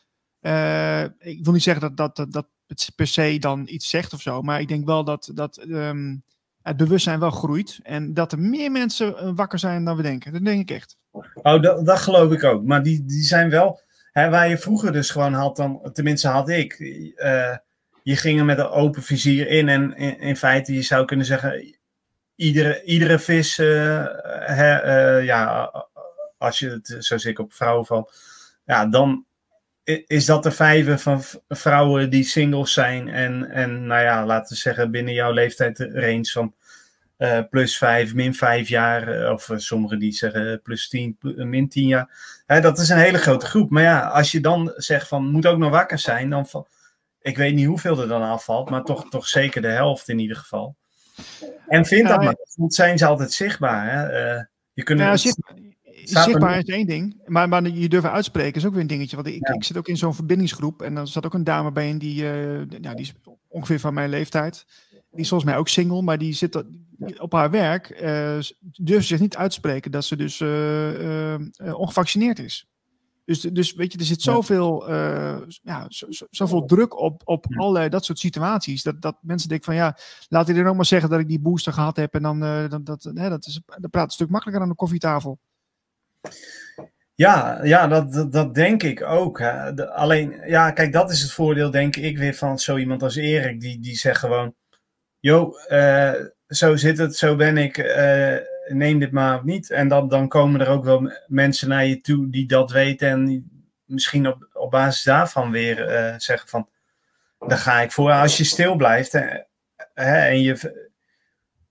Uh, 0.42 1.04
ik 1.04 1.44
wil 1.44 1.54
niet 1.54 1.64
zeggen 1.64 1.82
dat, 1.82 1.98
dat, 1.98 2.16
dat, 2.16 2.32
dat 2.32 2.48
het 2.68 2.92
per 2.96 3.08
se 3.08 3.40
dan 3.40 3.64
iets 3.68 3.90
zegt 3.90 4.14
of 4.14 4.22
zo, 4.22 4.42
maar 4.42 4.60
ik 4.60 4.68
denk 4.68 4.86
wel 4.86 5.04
dat, 5.04 5.32
dat 5.34 5.66
um, 5.68 6.24
het 6.62 6.78
bewustzijn 6.78 7.20
wel 7.20 7.32
groeit 7.32 7.80
en 7.84 8.14
dat 8.14 8.32
er 8.32 8.40
meer 8.40 8.72
mensen 8.72 9.18
eh, 9.18 9.32
wakker 9.36 9.60
zijn 9.60 9.86
dan 9.86 9.96
we 9.96 10.02
denken. 10.02 10.34
Dat 10.34 10.46
denk 10.46 10.62
ik 10.62 10.76
echt. 10.76 10.98
Oh, 11.12 11.62
dat, 11.62 11.86
dat 11.86 12.00
geloof 12.00 12.32
ik 12.32 12.44
ook. 12.44 12.64
Maar 12.64 12.84
die, 12.84 13.06
die 13.06 13.24
zijn 13.24 13.50
wel, 13.50 13.80
waar 14.24 14.50
je 14.50 14.58
vroeger 14.58 14.92
dus 14.92 15.10
gewoon 15.10 15.34
had, 15.34 15.56
dan, 15.56 15.90
tenminste 15.94 16.28
had 16.28 16.50
ik, 16.50 16.80
uh, 16.80 17.58
je 18.04 18.16
ging 18.16 18.40
er 18.40 18.46
met 18.46 18.58
een 18.58 18.70
open 18.70 19.04
vizier 19.04 19.48
in 19.48 19.70
en 19.70 19.96
in, 20.20 20.36
feite, 20.36 20.74
je 20.74 20.82
zou 20.82 21.06
kunnen 21.06 21.26
zeggen, 21.26 21.76
iedere, 22.36 22.84
iedere 22.84 23.20
vis, 23.20 23.58
uh, 23.58 24.06
hè, 24.40 24.86
uh, 25.18 25.26
ja, 25.26 25.72
als 26.38 26.60
je 26.60 26.70
het 26.70 26.96
zo 27.06 27.18
zeker 27.18 27.44
op 27.44 27.54
vrouwen 27.54 27.86
van, 27.86 28.10
ja, 28.66 28.86
dan 28.86 29.26
is 30.08 30.26
dat 30.26 30.44
de 30.44 30.52
vijven 30.52 31.00
van 31.00 31.24
vrouwen 31.48 32.10
die 32.10 32.24
singles 32.24 32.74
zijn 32.74 33.08
en, 33.08 33.50
en 33.50 33.88
nou 33.88 34.02
ja, 34.02 34.26
laten 34.26 34.54
we 34.54 34.62
zeggen 34.62 34.92
binnen 34.92 35.14
jouw 35.14 35.32
leeftijd 35.32 35.80
range 35.80 36.26
van 36.26 36.54
uh, 37.18 37.40
plus 37.50 37.78
vijf, 37.78 38.14
min 38.14 38.34
vijf 38.34 38.68
jaar, 38.68 39.32
of 39.32 39.50
sommigen 39.56 40.00
die 40.00 40.12
zeggen 40.12 40.62
plus 40.62 40.88
tien, 40.88 41.18
min 41.36 41.70
tien 41.70 41.88
jaar. 41.88 42.42
Hè, 42.46 42.62
dat 42.62 42.80
is 42.80 42.90
een 42.90 42.98
hele 42.98 43.18
grote 43.18 43.46
groep. 43.46 43.70
Maar 43.70 43.84
ja, 43.84 44.08
als 44.08 44.32
je 44.32 44.40
dan 44.40 44.74
zegt 44.76 45.08
van 45.08 45.32
moet 45.32 45.46
ook 45.46 45.58
nog 45.58 45.70
wakker 45.70 46.00
zijn, 46.00 46.30
dan 46.30 46.48
van, 46.48 46.68
ik 47.22 47.38
weet 47.38 47.56
niet 47.56 47.66
hoeveel 47.66 48.02
er 48.02 48.08
dan 48.08 48.22
afvalt, 48.22 48.70
maar 48.70 48.84
toch, 48.84 49.10
toch 49.10 49.28
zeker 49.28 49.62
de 49.62 49.68
helft 49.68 50.10
in 50.10 50.20
ieder 50.20 50.38
geval. 50.38 50.76
En 51.68 51.86
vind 51.86 52.08
dat 52.08 52.24
maar, 52.24 52.36
want 52.56 52.74
zijn 52.74 52.98
ze 52.98 53.06
altijd 53.06 53.32
zichtbaar. 53.32 53.92
Hè? 53.92 54.08
Eh, 54.08 54.44
je 54.74 54.84
kunt 54.84 55.00
Ja, 55.00 55.18
zichtbaar 56.04 56.58
is 56.58 56.64
één 56.64 56.88
ding, 56.88 57.22
maar, 57.26 57.50
maar 57.50 57.68
je 57.68 57.90
durven 57.90 58.12
uitspreken 58.12 58.56
is 58.56 58.66
ook 58.66 58.72
weer 58.72 58.82
een 58.82 58.88
dingetje. 58.88 59.16
Want 59.16 59.28
ik, 59.28 59.48
Ja. 59.48 59.54
ik 59.54 59.64
zit 59.64 59.78
ook 59.78 59.88
in 59.88 59.98
zo'n 59.98 60.16
verbindingsgroep 60.16 60.82
en 60.82 60.96
dan 60.96 61.08
zat 61.08 61.26
ook 61.26 61.34
een 61.34 61.44
dame 61.44 61.72
bij 61.72 61.90
in 61.90 61.98
die, 61.98 62.24
eh, 62.24 62.60
ja, 62.82 62.94
die 62.94 63.06
is 63.06 63.14
ongeveer 63.48 63.80
van 63.80 63.94
mijn 63.94 64.10
leeftijd. 64.10 64.66
Die 65.16 65.24
is 65.24 65.30
volgens 65.30 65.50
mij 65.50 65.60
ook 65.60 65.68
single, 65.68 66.02
maar 66.02 66.18
die 66.18 66.34
zit 66.34 66.52
dat- 66.52 66.66
op 67.18 67.32
haar 67.32 67.52
werk, 67.52 67.90
eh 67.90 68.38
durft 68.72 69.08
zich 69.08 69.20
niet 69.20 69.36
uit 69.38 69.50
te 69.50 69.56
spreken 69.58 69.92
dat 69.92 70.06
ze 70.06 70.16
dus 70.16 70.40
eh, 70.42 71.34
eh, 71.34 71.40
ongevaccineerd 71.72 72.40
is. 72.40 72.68
Dus, 73.26 73.40
dus 73.42 73.74
weet 73.74 73.92
je, 73.92 73.98
er 74.00 74.06
zit 74.06 74.22
zoveel, 74.22 74.92
ja, 75.64 75.86
zo, 75.90 76.06
zo- 76.12 76.28
zoveel 76.30 76.66
druk 76.66 77.00
op, 77.00 77.22
op 77.26 77.46
allerlei 77.56 77.90
dat 77.90 78.06
soort 78.06 78.20
situaties. 78.20 78.84
Dat, 78.84 79.02
dat 79.02 79.18
mensen 79.22 79.50
denken 79.50 79.66
van 79.66 79.76
ja, 79.76 79.98
laat 80.30 80.48
hij 80.48 80.56
dan 80.56 80.66
ook 80.68 80.76
maar 80.76 80.86
zeggen 80.86 81.10
dat 81.10 81.20
ik 81.20 81.28
die 81.28 81.40
booster 81.40 81.74
gehad 81.74 81.96
heb. 81.96 82.14
En 82.14 82.22
dan, 82.22 82.40
dan, 82.70 82.84
dat, 82.84 83.04
hè, 83.14 83.30
dat 83.30 83.46
is, 83.46 83.62
dan 83.66 83.90
praat 83.90 84.06
een 84.06 84.12
stuk 84.12 84.30
makkelijker 84.30 84.64
aan 84.64 84.70
de 84.70 84.76
koffietafel. 84.76 85.40
Ja, 87.16 87.64
ja 87.64 87.88
dat, 87.88 88.14
dat, 88.14 88.32
dat 88.32 88.56
denk 88.56 88.84
ik 88.84 89.04
ook. 89.04 89.40
Hè. 89.40 89.74
De- 89.74 89.92
alleen, 89.94 90.42
ja, 90.48 90.72
kijk, 90.72 90.94
dat 90.94 91.12
is 91.12 91.22
het 91.22 91.32
voordeel, 91.32 91.72
denk 91.72 91.96
ik, 91.96 92.18
weer 92.18 92.34
van 92.34 92.60
zo 92.60 92.78
iemand 92.78 93.04
als 93.04 93.16
Erik. 93.16 93.62
Die, 93.62 93.80
die 93.80 93.96
zegt 93.96 94.20
gewoon: 94.20 94.54
Yo, 95.26 95.58
eh, 95.58 96.14
zo 96.48 96.76
zit 96.76 96.98
het, 96.98 97.16
zo 97.16 97.36
ben 97.36 97.58
ik, 97.58 97.78
eh, 97.78 98.36
neem 98.68 99.00
dit 99.00 99.12
maar 99.12 99.42
niet. 99.44 99.72
En 99.72 99.88
dan, 99.88 100.08
dan 100.08 100.28
komen 100.28 100.62
er 100.62 100.68
ook 100.68 100.84
wel 100.84 101.12
mensen 101.28 101.70
naar 101.70 101.86
je 101.86 102.02
toe 102.02 102.30
die 102.30 102.48
dat 102.48 102.72
weten. 102.72 103.10
En 103.10 103.50
misschien 103.86 104.28
op, 104.28 104.50
op 104.54 104.72
basis 104.72 105.04
daarvan 105.04 105.52
weer 105.52 105.88
eh, 105.88 106.14
zeggen: 106.18 106.50
van, 106.50 106.70
Daar 107.48 107.58
ga 107.58 107.82
ik 107.82 107.92
voor. 107.92 108.12
Als 108.12 108.38
je 108.38 108.44
stil 108.44 108.76
blijft 108.76 109.12
hè, 109.12 109.26
hè, 109.94 110.28
en 110.28 110.42
je, 110.42 110.86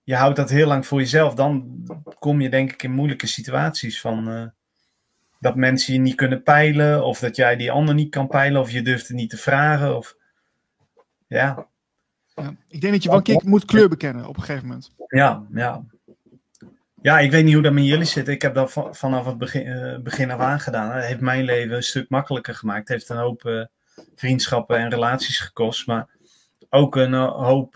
je 0.03 0.15
houdt 0.15 0.35
dat 0.35 0.49
heel 0.49 0.67
lang 0.67 0.85
voor 0.85 0.99
jezelf, 0.99 1.33
dan 1.33 1.83
kom 2.19 2.41
je, 2.41 2.49
denk 2.49 2.71
ik, 2.71 2.83
in 2.83 2.91
moeilijke 2.91 3.27
situaties 3.27 4.01
van. 4.01 4.53
dat 5.39 5.55
mensen 5.55 5.93
je 5.93 5.99
niet 5.99 6.15
kunnen 6.15 6.43
peilen, 6.43 7.03
of 7.03 7.19
dat 7.19 7.35
jij 7.35 7.55
die 7.55 7.71
ander 7.71 7.95
niet 7.95 8.09
kan 8.09 8.27
peilen, 8.27 8.61
of 8.61 8.71
je 8.71 8.81
durft 8.81 9.07
het 9.07 9.17
niet 9.17 9.29
te 9.29 9.37
vragen. 9.37 9.97
Of... 9.97 10.15
Ja, 11.27 11.67
Ja. 12.35 12.55
Ik 12.67 12.81
denk 12.81 12.93
dat 12.93 13.03
je 13.03 13.09
een 13.09 13.21
keer 13.21 13.41
moet 13.45 13.65
kleur 13.65 13.89
bekennen 13.89 14.27
op 14.27 14.37
een 14.37 14.43
gegeven 14.43 14.67
moment. 14.67 14.91
ja, 15.07 15.43
ja. 15.53 15.83
Ja, 17.01 17.19
ik 17.19 17.31
weet 17.31 17.43
niet 17.43 17.53
hoe 17.53 17.63
dat 17.63 17.73
met 17.73 17.85
jullie 17.85 18.05
zit. 18.05 18.27
Ik 18.27 18.41
heb 18.41 18.53
dat 18.53 18.71
va- 18.71 18.93
vanaf 18.93 19.25
het 19.25 19.37
begin, 19.37 19.65
eh, 19.65 19.99
begin 19.99 20.31
af 20.31 20.39
aan 20.39 20.59
gedaan. 20.59 20.91
Het 20.91 21.05
heeft 21.05 21.19
mijn 21.19 21.43
leven 21.43 21.75
een 21.75 21.83
stuk 21.83 22.09
makkelijker 22.09 22.55
gemaakt. 22.55 22.79
Het 22.79 22.87
heeft 22.87 23.09
een 23.09 23.17
hoop 23.17 23.45
eh, 23.45 23.61
vriendschappen 24.15 24.77
en 24.77 24.89
relaties 24.89 25.39
gekost, 25.39 25.87
maar 25.87 26.07
ook 26.69 26.95
een 26.95 27.13
eh, 27.13 27.31
hoop 27.31 27.75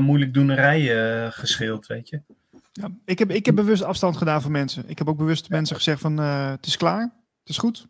moeilijkdoenerijen 0.00 1.24
uh, 1.24 1.32
gescheeld, 1.32 1.86
weet 1.86 2.08
je. 2.08 2.20
Ja. 2.72 2.88
Ik, 3.04 3.18
heb, 3.18 3.30
ik 3.30 3.46
heb 3.46 3.54
bewust 3.54 3.82
afstand 3.82 4.16
gedaan 4.16 4.42
van 4.42 4.50
mensen. 4.50 4.84
Ik 4.88 4.98
heb 4.98 5.08
ook 5.08 5.16
bewust 5.16 5.48
mensen 5.48 5.76
gezegd 5.76 6.00
van 6.00 6.16
het 6.18 6.66
is 6.66 6.76
klaar, 6.76 7.00
het 7.40 7.48
is 7.48 7.58
goed. 7.58 7.86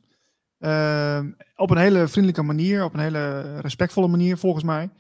Ehm, 0.61 1.31
op 1.57 1.71
een 1.71 1.77
hele 1.77 2.09
vriendelijke 2.09 2.43
manier, 2.43 2.85
op 2.85 2.95
een 2.95 3.01
hele 3.01 3.61
respectvolle 3.61 4.09
manier 4.09 4.39
volgens 4.39 4.65
mij. 4.65 4.91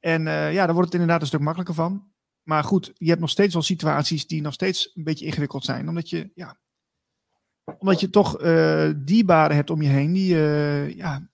En 0.00 0.26
eh, 0.26 0.52
ja, 0.52 0.64
daar 0.64 0.74
wordt 0.74 0.92
het 0.92 1.00
inderdaad 1.00 1.20
een 1.20 1.26
stuk 1.26 1.40
makkelijker 1.40 1.74
van. 1.74 2.08
Maar 2.42 2.64
goed, 2.64 2.92
je 2.94 3.08
hebt 3.08 3.20
nog 3.20 3.30
steeds 3.30 3.54
wel 3.54 3.62
situaties 3.62 4.26
die 4.26 4.42
nog 4.42 4.52
steeds 4.52 4.90
een 4.94 5.04
beetje 5.04 5.26
ingewikkeld 5.26 5.64
zijn. 5.64 5.88
Omdat 5.88 6.10
je, 6.10 6.30
ja, 6.34 6.58
omdat 7.78 8.00
je 8.00 8.10
toch 8.10 8.38
eh 8.38 8.90
dierbaren 8.96 9.56
hebt 9.56 9.70
om 9.70 9.82
je 9.82 9.88
heen 9.88 10.12
die, 10.12 10.34
eh, 10.34 10.96
ja, 10.96 11.28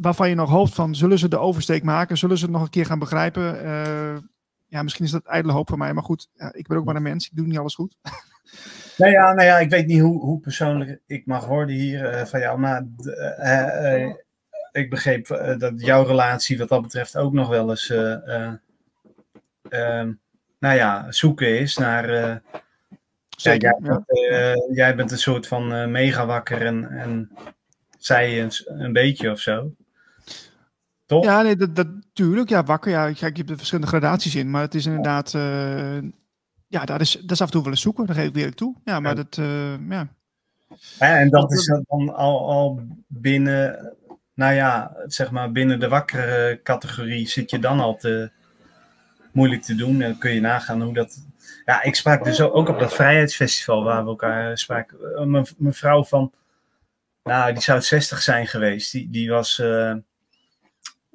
waarvan 0.00 0.28
je 0.28 0.34
nog 0.34 0.50
hoopt 0.50 0.74
van, 0.74 0.94
zullen 0.94 1.18
ze 1.18 1.28
de 1.28 1.38
oversteek 1.38 1.82
maken? 1.82 2.18
Zullen 2.18 2.38
ze 2.38 2.44
het 2.44 2.52
nog 2.52 2.62
een 2.62 2.70
keer 2.70 2.86
gaan 2.86 2.98
begrijpen? 2.98 3.44
Ja, 4.66 4.82
misschien 4.82 5.04
is 5.04 5.10
dat 5.10 5.24
ijdele 5.24 5.52
hoop 5.52 5.68
van 5.68 5.78
mij, 5.78 5.94
maar 5.94 6.02
goed, 6.02 6.28
ik 6.50 6.66
ben 6.66 6.76
ook 6.76 6.84
maar 6.84 6.96
een 6.96 7.02
mens, 7.02 7.26
ik 7.26 7.36
doe 7.36 7.46
niet 7.46 7.58
alles 7.58 7.74
goed. 7.74 7.96
Nou 8.96 9.12
ja, 9.12 9.32
nou 9.32 9.46
ja 9.46 9.58
ik 9.58 9.70
weet 9.70 9.86
niet 9.86 10.00
hoe, 10.00 10.20
hoe 10.20 10.40
persoonlijk 10.40 11.00
ik 11.06 11.26
mag 11.26 11.46
worden 11.46 11.74
hier 11.74 12.14
uh, 12.14 12.24
van 12.24 12.40
jou, 12.40 12.58
maar 12.58 12.86
uh, 12.98 14.04
uh, 14.04 14.14
ik 14.72 14.90
begreep 14.90 15.26
dat 15.58 15.72
jouw 15.76 16.04
relatie 16.04 16.58
wat 16.58 16.68
dat 16.68 16.82
betreft 16.82 17.16
ook 17.16 17.32
nog 17.32 17.48
wel 17.48 17.70
eens, 17.70 17.90
uh, 17.90 18.48
nou 20.58 20.76
ja, 20.76 21.06
zoeken 21.12 21.58
is 21.58 21.76
naar. 21.76 22.40
Zeker, 23.36 23.68
ja, 23.68 23.78
jij, 23.82 24.04
bent, 24.04 24.76
jij, 24.76 24.94
bent, 24.94 25.10
een 25.10 25.18
soort 25.18 25.46
van 25.46 25.74
uh, 25.74 25.86
mega 25.86 26.26
wakker 26.26 26.66
en, 26.66 26.90
en 26.90 27.30
zij 27.98 28.42
een, 28.42 28.50
een 28.64 28.92
beetje 28.92 29.30
of 29.30 29.40
zo. 29.40 29.74
Toch? 31.06 31.24
Ja, 31.24 31.42
nee, 31.42 31.56
dat, 31.56 31.76
dat 31.76 31.86
tuurlijk. 32.12 32.48
Ja, 32.48 32.64
wakker. 32.64 32.90
Ja, 32.90 33.04
kijk, 33.04 33.18
je 33.18 33.38
hebt 33.38 33.50
er 33.50 33.56
verschillende 33.56 33.90
gradaties 33.90 34.34
in, 34.34 34.50
maar 34.50 34.62
het 34.62 34.74
is 34.74 34.86
inderdaad. 34.86 35.32
Uh, 35.34 35.98
ja, 36.72 36.84
dat 36.84 37.00
is, 37.00 37.12
dat 37.12 37.30
is 37.30 37.40
af 37.40 37.46
en 37.46 37.52
toe 37.52 37.62
wel 37.62 37.70
eens 37.70 37.80
zoeken, 37.80 38.06
daar 38.06 38.14
geef 38.14 38.26
ik 38.26 38.34
weer 38.34 38.54
toe. 38.54 38.74
Ja, 38.84 39.00
maar 39.00 39.16
ja. 39.16 39.22
dat. 39.22 39.36
Uh, 39.36 39.88
ja. 39.88 40.08
ja. 40.98 41.18
En 41.18 41.30
dat 41.30 41.52
is 41.52 41.66
dan 41.66 42.14
al, 42.14 42.48
al 42.48 42.80
binnen. 43.06 43.92
Nou 44.34 44.54
ja, 44.54 44.96
zeg 45.06 45.30
maar 45.30 45.52
binnen 45.52 45.80
de 45.80 45.88
wakkere 45.88 46.60
categorie 46.62 47.28
zit 47.28 47.50
je 47.50 47.58
dan 47.58 47.80
al 47.80 47.96
te 47.96 48.30
moeilijk 49.32 49.62
te 49.62 49.74
doen. 49.74 49.98
Dan 49.98 50.18
kun 50.18 50.34
je 50.34 50.40
nagaan 50.40 50.82
hoe 50.82 50.94
dat. 50.94 51.26
Ja, 51.64 51.82
ik 51.82 51.94
sprak 51.94 52.24
dus 52.24 52.40
ook 52.40 52.68
op 52.68 52.78
dat 52.78 52.94
vrijheidsfestival 52.94 53.84
waar 53.84 54.02
we 54.02 54.08
elkaar 54.08 54.58
spraken. 54.58 55.30
Mijn 55.30 55.46
mevrouw 55.56 56.04
van. 56.04 56.32
Nou, 57.24 57.52
die 57.52 57.62
zou 57.62 57.80
60 57.80 58.22
zijn 58.22 58.46
geweest. 58.46 58.92
Die, 58.92 59.10
die 59.10 59.30
was. 59.30 59.58
Uh, 59.58 59.94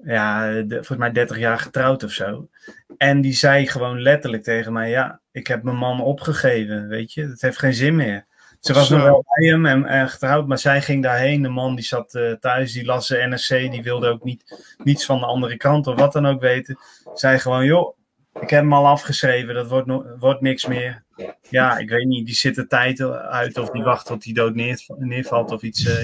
ja, 0.03 0.51
de, 0.51 0.75
volgens 0.75 0.97
mij 0.97 1.11
30 1.11 1.37
jaar 1.37 1.59
getrouwd 1.59 2.03
of 2.03 2.11
zo. 2.11 2.49
En 2.97 3.21
die 3.21 3.33
zei 3.33 3.67
gewoon 3.67 4.01
letterlijk 4.01 4.43
tegen 4.43 4.73
mij: 4.73 4.89
Ja, 4.89 5.19
ik 5.37 5.47
heb 5.47 5.63
mijn 5.63 5.77
man 5.77 6.01
opgegeven. 6.01 6.87
Weet 6.87 7.13
je, 7.13 7.21
het 7.21 7.41
heeft 7.41 7.57
geen 7.57 7.73
zin 7.73 7.95
meer. 7.95 8.25
Ze 8.59 8.73
was 8.73 8.89
nog 8.89 9.03
wel 9.03 9.25
bij 9.27 9.47
hem 9.47 9.65
en, 9.65 9.85
en, 9.85 10.09
getrouwd, 10.09 10.47
maar 10.47 10.57
zij 10.57 10.81
ging 10.81 11.03
daarheen. 11.03 11.41
De 11.41 11.49
man 11.49 11.75
die 11.75 11.85
zat 11.85 12.13
uh, 12.15 12.31
thuis, 12.31 12.73
die 12.73 12.85
las 12.85 13.07
de 13.07 13.17
NRC, 13.17 13.71
die 13.71 13.83
wilde 13.83 14.07
ook 14.07 14.23
niet, 14.23 14.61
niets 14.83 15.05
van 15.05 15.19
de 15.19 15.25
andere 15.25 15.57
kant 15.57 15.87
of 15.87 15.95
wat 15.95 16.13
dan 16.13 16.25
ook 16.25 16.41
weten. 16.41 16.77
Zei 17.13 17.39
gewoon: 17.39 17.65
Joh, 17.65 17.97
ik 18.33 18.49
heb 18.49 18.61
hem 18.61 18.73
al 18.73 18.87
afgeschreven, 18.87 19.53
dat 19.53 19.67
wordt, 19.67 19.87
no 19.87 20.05
wordt 20.19 20.41
niks 20.41 20.65
meer. 20.65 21.03
Ja, 21.49 21.77
ik 21.77 21.89
weet 21.89 22.05
niet, 22.05 22.25
die 22.25 22.35
zit 22.35 22.55
de 22.55 22.67
tijd 22.67 23.01
uit 23.01 23.57
of 23.57 23.69
die 23.69 23.83
wacht 23.83 24.05
tot 24.05 24.23
hij 24.23 24.33
dood 24.33 24.55
neer, 24.55 24.85
neervalt 24.97 25.51
of 25.51 25.61
iets 25.61 25.85
uh, 25.85 26.01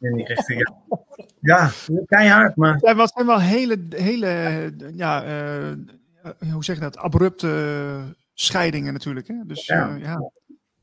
in 0.00 0.16
die 0.16 0.26
richting. 0.26 0.68
Ja. 1.40 1.70
Keihard, 2.06 2.56
maar... 2.56 2.74
Het 2.80 2.96
was 2.96 3.12
zijn 3.12 3.26
wel 3.26 3.40
hele, 3.40 3.78
hele 3.88 4.72
ja, 4.94 5.24
uh, 5.24 5.72
hoe 6.52 6.64
zeg 6.64 6.76
je 6.76 6.82
dat, 6.82 6.96
abrupte 6.96 7.48
scheidingen 8.40 8.92
natuurlijk. 8.92 9.28
Hè? 9.28 9.34
Dus 9.46 9.66
ja. 9.66 9.88
Uh, 9.88 10.02
ja. 10.02 10.30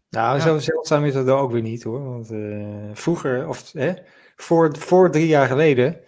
Nou, 0.10 0.40
zo 0.40 0.60
zeldzaam 0.60 1.06
is 1.06 1.14
dat 1.14 1.28
ook 1.28 1.52
weer 1.52 1.62
niet 1.62 1.84
hoor. 1.84 2.04
Want 2.04 2.32
uh, 2.32 2.90
vroeger, 2.94 3.48
of 3.48 3.72
hè, 3.72 3.94
voor, 4.36 4.78
voor 4.78 5.12
drie 5.12 5.28
jaar 5.28 5.48
geleden, 5.48 6.00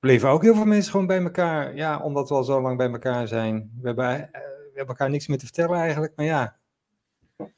bleven 0.00 0.28
ook 0.28 0.42
heel 0.42 0.54
veel 0.54 0.64
mensen 0.64 0.90
gewoon 0.90 1.06
bij 1.06 1.22
elkaar. 1.22 1.74
Ja, 1.74 1.98
omdat 1.98 2.28
we 2.28 2.34
al 2.34 2.44
zo 2.44 2.60
lang 2.60 2.76
bij 2.76 2.90
elkaar 2.90 3.28
zijn. 3.28 3.70
We 3.80 3.86
hebben, 3.86 4.06
we 4.06 4.72
hebben 4.74 4.86
elkaar 4.86 5.10
niks 5.10 5.26
meer 5.26 5.38
te 5.38 5.44
vertellen 5.44 5.78
eigenlijk, 5.78 6.12
maar 6.16 6.26
ja, 6.26 6.56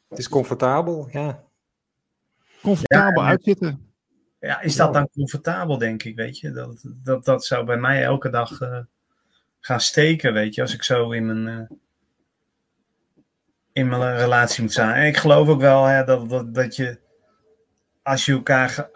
het 0.09 0.19
is 0.19 0.29
comfortabel, 0.29 1.09
ja. 1.11 1.45
Comfortabel 2.63 3.23
ja, 3.23 3.29
uitzitten. 3.29 3.91
Ja, 4.41 4.61
is 4.61 4.77
dat 4.77 4.93
dan 4.93 5.09
comfortabel, 5.13 5.79
denk 5.79 6.03
ik, 6.03 6.17
weet 6.17 6.39
je? 6.39 6.51
Dat, 6.51 6.85
dat, 6.85 7.25
dat 7.25 7.45
zou 7.45 7.65
bij 7.65 7.77
mij 7.77 8.03
elke 8.03 8.31
dag 8.31 8.61
uh, 8.61 8.79
gaan 9.61 9.81
steken, 9.81 10.33
weet 10.33 10.55
je? 10.55 10.61
Als 10.61 10.75
ik 10.75 10.83
zo 10.83 11.11
in 11.11 11.27
mijn, 11.27 11.69
uh, 11.71 11.79
in 13.73 13.89
mijn 13.89 14.17
relatie 14.17 14.63
moet 14.63 14.73
staan. 14.73 14.93
En 14.93 15.07
ik 15.07 15.17
geloof 15.17 15.49
ook 15.49 15.61
wel 15.61 15.85
hè, 15.85 16.05
dat, 16.05 16.29
dat, 16.29 16.55
dat 16.55 16.77
je, 16.77 16.99
als 18.03 18.25
je 18.25 18.33
elkaar 18.33 18.89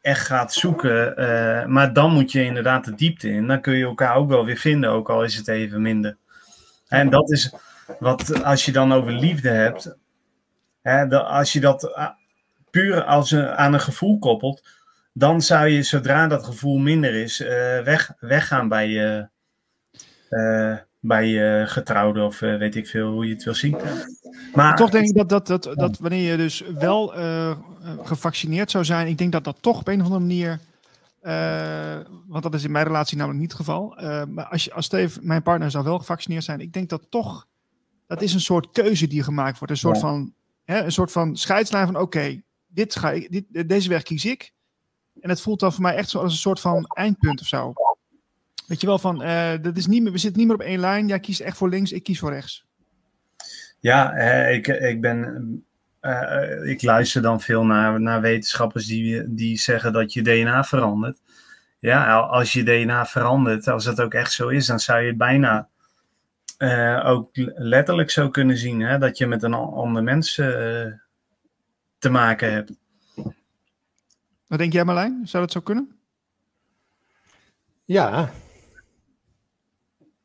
echt 0.00 0.26
gaat 0.26 0.52
zoeken, 0.52 1.20
uh, 1.20 1.66
maar 1.66 1.92
dan 1.92 2.12
moet 2.12 2.32
je 2.32 2.44
inderdaad 2.44 2.84
de 2.84 2.94
diepte 2.94 3.28
in. 3.28 3.46
Dan 3.46 3.60
kun 3.60 3.74
je 3.74 3.84
elkaar 3.84 4.14
ook 4.16 4.28
wel 4.28 4.44
weer 4.44 4.56
vinden, 4.56 4.90
ook 4.90 5.10
al 5.10 5.24
is 5.24 5.36
het 5.36 5.48
even 5.48 5.82
minder. 5.82 6.16
En 6.88 7.10
dat 7.10 7.30
is 7.30 7.54
wat, 7.98 8.42
als 8.44 8.64
je 8.64 8.72
dan 8.72 8.92
over 8.92 9.12
liefde 9.12 9.48
hebt, 9.48 9.96
hè, 10.82 11.06
dat, 11.06 11.26
als 11.26 11.52
je 11.52 11.60
dat 11.60 12.10
puur 12.70 13.04
als 13.04 13.30
een, 13.30 13.48
aan 13.48 13.72
een 13.72 13.80
gevoel 13.80 14.18
koppelt, 14.18 14.68
dan 15.12 15.42
zou 15.42 15.68
je 15.68 15.82
zodra 15.82 16.26
dat 16.26 16.44
gevoel 16.44 16.78
minder 16.78 17.14
is, 17.14 17.40
uh, 17.40 17.48
weg, 17.80 18.12
weggaan 18.18 18.68
bij 18.68 18.88
je, 18.88 19.28
bij 21.06 21.66
getrouwde 21.66 22.22
of 22.22 22.40
uh, 22.40 22.56
weet 22.56 22.74
ik 22.74 22.86
veel 22.86 23.12
hoe 23.12 23.26
je 23.26 23.34
het 23.34 23.44
wil 23.44 23.54
zien. 23.54 23.76
Maar 24.54 24.76
toch 24.76 24.90
denk 24.90 25.06
ik 25.06 25.14
dat, 25.14 25.28
dat, 25.28 25.46
dat, 25.46 25.78
dat 25.78 25.98
wanneer 25.98 26.30
je 26.30 26.36
dus 26.36 26.60
wel 26.78 27.12
gevaccineerd 28.02 28.70
zou 28.70 28.84
zijn, 28.84 29.06
ik 29.06 29.18
denk 29.18 29.32
dat 29.32 29.44
dat 29.44 29.56
toch 29.60 29.78
op 29.78 29.88
een 29.88 30.00
of 30.00 30.06
andere 30.06 30.20
manier, 30.20 30.60
want 32.26 32.42
dat 32.42 32.54
is 32.54 32.64
in 32.64 32.70
mijn 32.70 32.86
relatie 32.86 33.16
namelijk 33.16 33.40
niet 33.40 33.52
het 33.52 33.60
geval, 33.60 33.96
maar 34.28 34.46
als, 34.46 34.64
je, 34.64 34.72
als 34.72 34.84
Steve, 34.84 35.18
mijn 35.22 35.42
partner 35.42 35.70
zou 35.70 35.84
wel 35.84 35.98
gevaccineerd 35.98 36.44
zijn, 36.44 36.60
ik 36.60 36.72
denk 36.72 36.88
dat 36.88 37.06
toch, 37.08 37.46
dat 38.06 38.22
is 38.22 38.34
een 38.34 38.40
soort 38.40 38.70
keuze 38.72 39.06
die 39.06 39.22
gemaakt 39.22 39.58
wordt, 39.58 39.72
een 39.72 39.78
soort 39.78 39.94
ja. 39.94 40.00
van, 40.00 40.32
hè, 40.64 40.84
een 40.84 40.92
soort 40.92 41.12
van 41.12 41.36
scheidslijn 41.36 41.86
van 41.86 41.94
oké, 41.94 42.04
okay, 42.04 42.42
dit 42.66 42.96
ga 42.96 43.10
ik, 43.10 43.44
dit, 43.48 43.68
deze 43.68 43.88
weg 43.88 44.02
kies 44.02 44.24
ik. 44.24 44.52
En 45.20 45.28
het 45.28 45.40
voelt 45.40 45.60
dan 45.60 45.72
voor 45.72 45.82
mij 45.82 45.94
echt 45.94 46.08
zo 46.08 46.18
als 46.18 46.32
een 46.32 46.38
soort 46.38 46.60
van 46.60 46.84
eindpunt 46.86 47.40
of 47.40 47.46
zo. 47.46 47.72
Weet 48.66 48.80
je 48.80 48.86
wel 48.86 48.98
van, 48.98 49.22
eh, 49.22 49.52
dat 49.62 49.76
is 49.76 49.86
niet 49.86 50.02
meer, 50.02 50.12
we 50.12 50.18
zitten 50.18 50.38
niet 50.38 50.48
meer 50.48 50.60
op 50.60 50.66
één 50.66 50.78
lijn. 50.80 51.06
Jij 51.08 51.20
kiest 51.20 51.40
echt 51.40 51.56
voor 51.56 51.68
links, 51.68 51.92
ik 51.92 52.02
kies 52.02 52.18
voor 52.18 52.30
rechts. 52.32 52.64
Ja, 53.80 54.12
eh, 54.12 54.54
ik, 54.54 54.66
ik 54.66 55.00
ben. 55.00 55.64
eh, 56.00 56.68
ik 56.70 56.82
luister 56.82 57.22
dan 57.22 57.40
veel 57.40 57.64
naar, 57.64 58.00
naar 58.00 58.20
wetenschappers 58.20 58.86
die, 58.86 59.34
die 59.34 59.58
zeggen 59.58 59.92
dat 59.92 60.12
je 60.12 60.22
DNA 60.22 60.64
verandert. 60.64 61.18
Ja, 61.78 62.16
als 62.18 62.52
je 62.52 62.62
DNA 62.62 63.06
verandert, 63.06 63.68
als 63.68 63.84
dat 63.84 64.00
ook 64.00 64.14
echt 64.14 64.32
zo 64.32 64.48
is, 64.48 64.66
dan 64.66 64.80
zou 64.80 65.00
je 65.00 65.06
het 65.08 65.16
bijna 65.16 65.68
eh, 66.58 67.02
ook 67.06 67.30
letterlijk 67.54 68.10
zo 68.10 68.28
kunnen 68.30 68.56
zien. 68.56 68.80
Hè? 68.80 68.98
Dat 68.98 69.18
je 69.18 69.26
met 69.26 69.42
een 69.42 69.54
an- 69.54 69.72
ander 69.72 70.02
mens 70.02 70.38
eh, 70.38 70.86
te 71.98 72.10
maken 72.10 72.52
hebt. 72.52 72.72
Wat 74.46 74.58
denk 74.58 74.72
jij 74.72 74.84
Marlijn? 74.84 75.20
Zou 75.24 75.42
dat 75.42 75.52
zo 75.52 75.60
kunnen? 75.60 75.96
Ja. 77.84 78.30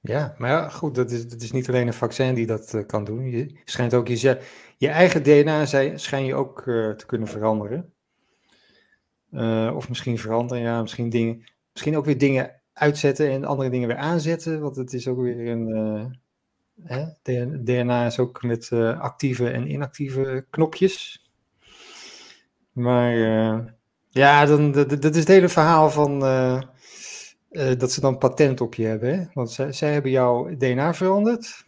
Ja, 0.09 0.35
maar 0.37 0.49
ja, 0.49 0.69
goed, 0.69 0.95
dat 0.95 1.11
is, 1.11 1.27
dat 1.27 1.41
is 1.41 1.51
niet 1.51 1.67
alleen 1.69 1.87
een 1.87 1.93
vaccin 1.93 2.33
die 2.33 2.45
dat 2.45 2.73
eh, 2.73 2.85
kan 2.85 3.03
doen. 3.03 3.29
Je 3.29 3.55
schijnt 3.65 3.93
ook 3.93 4.07
je, 4.07 4.41
je 4.77 4.87
eigen 4.87 5.23
DNA 5.23 5.65
zij- 5.65 5.97
schijn 5.97 6.25
je 6.25 6.35
ook 6.35 6.59
eh, 6.59 6.89
te 6.91 7.05
kunnen 7.05 7.27
veranderen. 7.27 7.93
Eh, 9.31 9.71
of 9.75 9.89
misschien 9.89 10.17
veranderen, 10.17 10.63
ja, 10.63 10.81
misschien 10.81 11.09
dingen, 11.09 11.43
misschien 11.73 11.97
ook 11.97 12.05
weer 12.05 12.17
dingen 12.17 12.61
uitzetten 12.73 13.29
en 13.29 13.45
andere 13.45 13.69
dingen 13.69 13.87
weer 13.87 13.97
aanzetten. 13.97 14.59
Want 14.61 14.75
het 14.75 14.93
is 14.93 15.07
ook 15.07 15.21
weer 15.21 15.47
een. 15.47 16.19
hè, 16.83 17.05
DN- 17.21 17.61
DNA 17.63 18.05
is 18.05 18.19
ook 18.19 18.43
met 18.43 18.71
actieve 18.99 19.49
en 19.49 19.71
inactieve 19.71 20.45
knopjes. 20.49 21.29
Maar 22.71 23.15
ja, 24.09 24.45
dan, 24.45 24.71
dat, 24.71 24.89
dat 24.89 25.13
is 25.13 25.19
het 25.19 25.27
hele 25.27 25.49
verhaal 25.49 25.89
van. 25.89 26.21
Eh, 27.49 27.77
dat 27.77 27.91
ze 27.91 28.01
dan 28.01 28.17
patent 28.17 28.61
op 28.61 28.73
je 28.75 28.85
hebben. 28.85 29.19
Hè? 29.19 29.25
Want 29.33 29.51
zij, 29.51 29.71
zij 29.73 29.93
hebben 29.93 30.11
jouw 30.11 30.55
DNA 30.57 30.93
veranderd. 30.93 31.65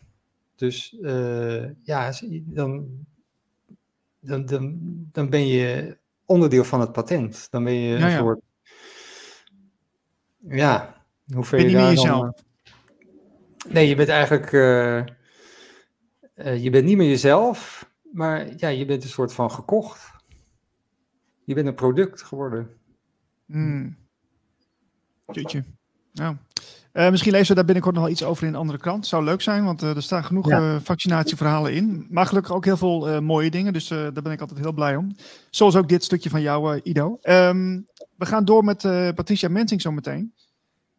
Dus 0.55 0.97
eh, 1.01 1.69
ja, 1.83 2.13
dan, 2.29 2.87
dan, 4.19 4.45
dan, 4.45 4.77
dan 5.11 5.29
ben 5.29 5.47
je 5.47 5.97
onderdeel 6.25 6.63
van 6.63 6.79
het 6.79 6.91
patent. 6.91 7.47
Dan 7.51 7.63
ben 7.63 7.73
je 7.73 7.97
Ja, 7.97 8.05
een 8.05 8.11
ja. 8.11 8.17
soort. 8.17 8.39
Ja, 10.47 11.03
hoe 11.33 11.43
ver 11.43 11.57
Ben 11.57 11.69
je 11.69 11.75
daar 11.75 11.89
jezelf? 11.89 12.23
eh, 12.25 12.43
Nee, 13.73 13.87
je 13.87 13.95
bent 13.95 14.09
eigenlijk. 14.09 14.51
je 16.61 16.69
bent 16.71 16.85
niet 16.85 16.97
meer 16.97 17.09
jezelf, 17.09 17.89
maar 18.11 18.47
ja, 18.57 18.67
je 18.67 18.85
bent 18.85 19.03
een 19.03 19.09
soort 19.09 19.33
van 19.33 19.51
gekocht. 19.51 20.11
Je 21.43 21.53
bent 21.53 21.67
een 21.67 21.75
product 21.75 22.21
geworden. 22.21 22.69
Hmm. 23.45 23.97
Jeetje. 25.25 25.63
Nou. 26.13 26.35
Eh, 26.91 27.09
misschien 27.09 27.31
lezen 27.31 27.47
we 27.47 27.53
daar 27.55 27.65
binnenkort 27.65 27.95
nog 27.95 28.03
wel 28.03 28.13
iets 28.13 28.23
over 28.23 28.43
in 28.43 28.49
een 28.49 28.59
andere 28.59 28.77
krant. 28.79 29.07
Zou 29.07 29.23
leuk 29.23 29.41
zijn, 29.41 29.63
want 29.65 29.81
eh, 29.83 29.95
er 29.95 30.01
staan 30.03 30.23
genoeg 30.23 30.49
Ja. 30.49 30.57
eh, 30.57 30.75
vaccinatieverhalen 30.83 31.73
in. 31.73 32.07
Maar 32.09 32.25
gelukkig 32.25 32.51
ook 32.53 32.65
heel 32.65 32.77
veel 32.77 33.09
eh, 33.09 33.19
mooie 33.19 33.49
dingen, 33.51 33.73
dus 33.73 33.89
eh, 33.91 33.97
daar 33.97 34.23
ben 34.23 34.31
ik 34.31 34.41
altijd 34.41 34.59
heel 34.59 34.73
blij 34.73 34.95
om. 34.95 35.15
Zoals 35.49 35.75
ook 35.75 35.89
dit 35.89 36.03
stukje 36.03 36.29
van 36.29 36.41
jou, 36.41 36.75
eh, 36.75 36.81
Ido. 36.83 37.17
Ehm, 37.21 37.79
we 38.15 38.25
gaan 38.25 38.45
door 38.45 38.63
met 38.63 38.83
eh, 38.85 39.09
Patricia 39.15 39.49
Mensing 39.49 39.81
zo 39.81 39.91
meteen. 39.91 40.33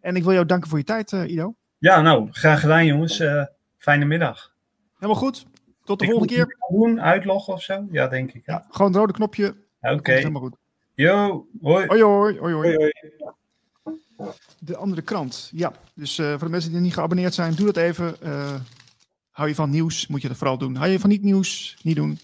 En 0.00 0.16
ik 0.16 0.22
wil 0.24 0.32
jou 0.32 0.46
danken 0.46 0.68
voor 0.68 0.78
je 0.78 0.84
tijd, 0.84 1.12
eh, 1.12 1.28
Ido. 1.30 1.54
Ja, 1.78 2.00
nou, 2.00 2.28
graag 2.30 2.60
gedaan, 2.60 2.86
jongens. 2.86 3.20
Eh, 3.20 3.44
fijne 3.78 4.04
middag. 4.04 4.52
Helemaal 4.94 5.22
goed. 5.22 5.46
Tot 5.84 5.98
de 5.98 6.04
Ik 6.04 6.10
volgende 6.10 6.34
keer. 6.34 6.56
doen, 6.70 7.00
uitloggen 7.00 7.52
of 7.52 7.62
zo? 7.62 7.86
Ja, 7.90 8.08
denk 8.08 8.32
ik. 8.32 8.42
Ja, 8.46 8.66
gewoon 8.70 8.90
het 8.90 9.00
rode 9.00 9.12
knopje. 9.12 9.54
Oké. 9.80 10.12
Helemaal 10.12 10.42
goed. 10.42 10.56
Yo, 10.94 11.46
hoi. 11.60 11.86
Hoi 11.86 12.02
hoi, 12.02 12.38
hoi 12.38 12.52
hoi. 12.54 12.74
Hoi, 12.74 12.76
hoi. 12.76 12.92
De 14.58 14.76
andere 14.76 15.02
krant. 15.02 15.50
Ja, 15.52 15.72
dus 15.94 16.18
eh, 16.18 16.30
voor 16.30 16.38
de 16.38 16.48
mensen 16.48 16.70
die 16.70 16.80
niet 16.80 16.94
geabonneerd 16.94 17.34
zijn, 17.34 17.54
doe 17.54 17.66
dat 17.66 17.76
even. 17.76 18.20
Eh, 18.20 18.54
hou 19.30 19.48
je 19.48 19.54
van 19.54 19.70
nieuws, 19.70 20.06
moet 20.06 20.22
je 20.22 20.28
dat 20.28 20.36
vooral 20.36 20.58
doen. 20.58 20.74
Hou 20.74 20.90
je 20.90 21.00
van 21.00 21.10
niet 21.10 21.22
nieuws, 21.22 21.78
niet 21.82 21.96
doen. 21.96 22.18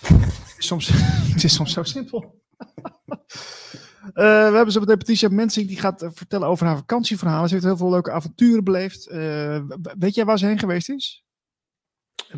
het, 0.00 0.54
is 0.58 0.66
soms, 0.66 0.88
het 1.32 1.44
is 1.44 1.54
soms 1.54 1.72
zo 1.72 1.82
simpel. 1.82 2.34
Eh, 4.02 4.48
we 4.48 4.54
hebben 4.54 4.72
zo 4.72 4.80
meteen 4.80 4.98
Patricia 4.98 5.28
Mensing, 5.28 5.68
die 5.68 5.80
gaat 5.80 6.10
vertellen 6.12 6.48
over 6.48 6.66
haar 6.66 6.76
vakantieverhalen. 6.76 7.48
Ze 7.48 7.54
heeft 7.54 7.66
heel 7.66 7.76
veel 7.76 7.90
leuke 7.90 8.10
avonturen 8.10 8.64
beleefd. 8.64 9.06
Weet 9.98 10.14
jij 10.14 10.24
waar 10.24 10.38
ze 10.38 10.46
heen 10.46 10.58
geweest 10.58 10.88
is? 10.88 11.24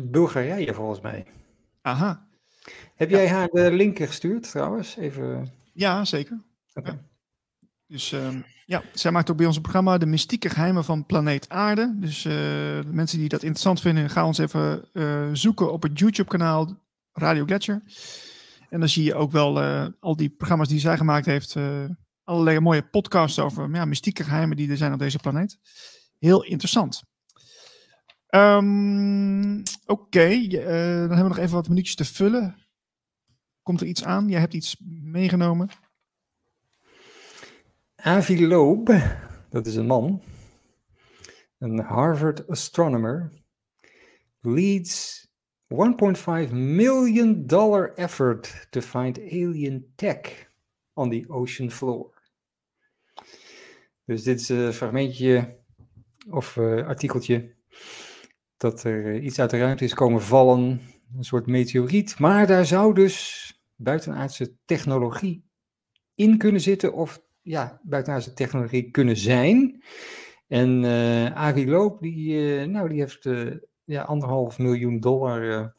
Bulgarije 0.01 0.73
volgens 0.73 1.01
mij. 1.01 1.25
Aha, 1.81 2.27
Heb 2.95 3.09
jij 3.09 3.29
haar 3.29 3.47
de 3.47 3.71
link 3.71 3.97
gestuurd 3.97 4.51
trouwens? 4.51 4.95
Even. 4.95 5.51
ja, 5.73 6.05
zeker. 6.05 6.43
Oké. 6.73 7.05
Dus 7.87 8.11
ehm, 8.11 8.41
ja, 8.65 8.83
zij 8.93 9.11
maakt 9.11 9.31
ook 9.31 9.37
bij 9.37 9.45
ons 9.45 9.55
een 9.55 9.61
programma 9.61 9.97
De 9.97 10.05
Mystieke 10.05 10.49
Geheimen 10.49 10.83
van 10.83 11.05
Planeet 11.05 11.49
Aarde. 11.49 11.95
Dus 11.99 12.25
eh, 12.25 12.33
mensen 12.85 13.19
die 13.19 13.29
dat 13.29 13.43
interessant 13.43 13.81
vinden, 13.81 14.09
ga 14.09 14.25
ons 14.25 14.37
even 14.37 14.89
eh, 14.93 15.29
zoeken 15.33 15.71
op 15.71 15.83
het 15.83 15.99
YouTube-kanaal 15.99 16.77
Radio 17.13 17.45
Gletscher. 17.45 17.83
En 18.69 18.79
dan 18.79 18.89
zie 18.89 19.03
je 19.03 19.15
ook 19.15 19.31
wel 19.31 19.61
eh, 19.61 19.87
al 19.99 20.15
die 20.15 20.29
programma's 20.29 20.67
die 20.67 20.79
zij 20.79 20.97
gemaakt 20.97 21.25
heeft. 21.25 21.55
allerlei 22.23 22.59
mooie 22.59 22.87
podcasts 22.89 23.39
over 23.39 23.69
ja, 23.73 23.85
mystieke 23.85 24.23
geheimen 24.23 24.57
die 24.57 24.69
er 24.69 24.77
zijn 24.77 24.93
op 24.93 24.99
deze 24.99 25.19
planeet. 25.19 25.57
Heel 26.19 26.43
interessant. 26.43 27.03
Ehm, 28.27 29.63
Oké, 29.85 30.47
dan 30.47 30.59
hebben 30.59 31.17
we 31.17 31.27
nog 31.27 31.37
even 31.37 31.55
wat 31.55 31.69
minuutjes 31.69 31.95
te 31.95 32.05
vullen. 32.05 32.55
Komt 33.61 33.81
er 33.81 33.87
iets 33.87 34.03
aan? 34.03 34.29
Jij 34.29 34.39
hebt 34.39 34.53
iets 34.53 34.75
meegenomen. 35.03 35.69
Avi 38.05 38.47
Loeb, 38.47 38.89
dat 39.49 39.65
is 39.65 39.75
een 39.75 39.85
man, 39.85 40.21
een 41.57 41.79
Harvard 41.79 42.47
astronomer, 42.47 43.31
leads 44.39 45.27
1.5 46.47 46.51
million 46.51 47.45
dollar 47.45 47.93
effort 47.93 48.67
to 48.69 48.81
find 48.81 49.19
alien 49.19 49.91
tech 49.95 50.49
on 50.93 51.09
the 51.09 51.25
ocean 51.27 51.71
floor. 51.71 52.21
Dus 54.03 54.23
dit 54.23 54.39
is 54.39 54.49
een 54.49 54.73
fragmentje 54.73 55.57
of 56.29 56.57
eh, 56.57 56.87
artikeltje 56.87 57.55
dat 58.57 58.83
er 58.83 59.15
eh, 59.15 59.23
iets 59.23 59.39
uit 59.39 59.49
de 59.49 59.57
ruimte 59.57 59.83
is 59.83 59.93
komen 59.93 60.21
vallen, 60.21 60.81
een 61.17 61.23
soort 61.23 61.47
meteoriet, 61.47 62.19
maar 62.19 62.47
daar 62.47 62.65
zou 62.65 62.93
dus 62.93 63.49
buitenaardse 63.75 64.55
technologie 64.65 65.49
in 66.15 66.37
kunnen 66.37 66.61
zitten 66.61 66.93
of 66.93 67.23
ja, 67.45 67.79
buitenaardse 67.83 68.33
technologie 68.33 68.91
kunnen 68.91 69.17
zijn. 69.17 69.83
En 70.47 70.85
eh 70.85 71.35
Arie 71.35 71.67
Loop, 71.67 72.01
die, 72.01 72.57
eh, 72.59 72.67
nou, 72.67 72.89
die 72.89 72.99
heeft 72.99 73.25
eh, 73.25 73.51
ja, 73.83 74.03
anderhalf 74.03 74.57
miljoen 74.57 74.99
dollar 74.99 75.73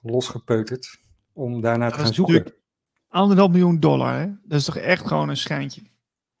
losgepeuterd 0.00 0.98
om 1.32 1.60
daarnaar 1.60 1.92
te 1.92 1.98
gaan 1.98 2.14
zoeken. 2.14 2.54
Anderhalf 3.08 3.50
miljoen 3.50 3.80
dollar, 3.80 4.18
hè? 4.18 4.26
Dat 4.42 4.58
is 4.58 4.64
toch 4.64 4.76
echt 4.76 5.06
gewoon 5.06 5.28
een 5.28 5.36
schijntje. 5.36 5.82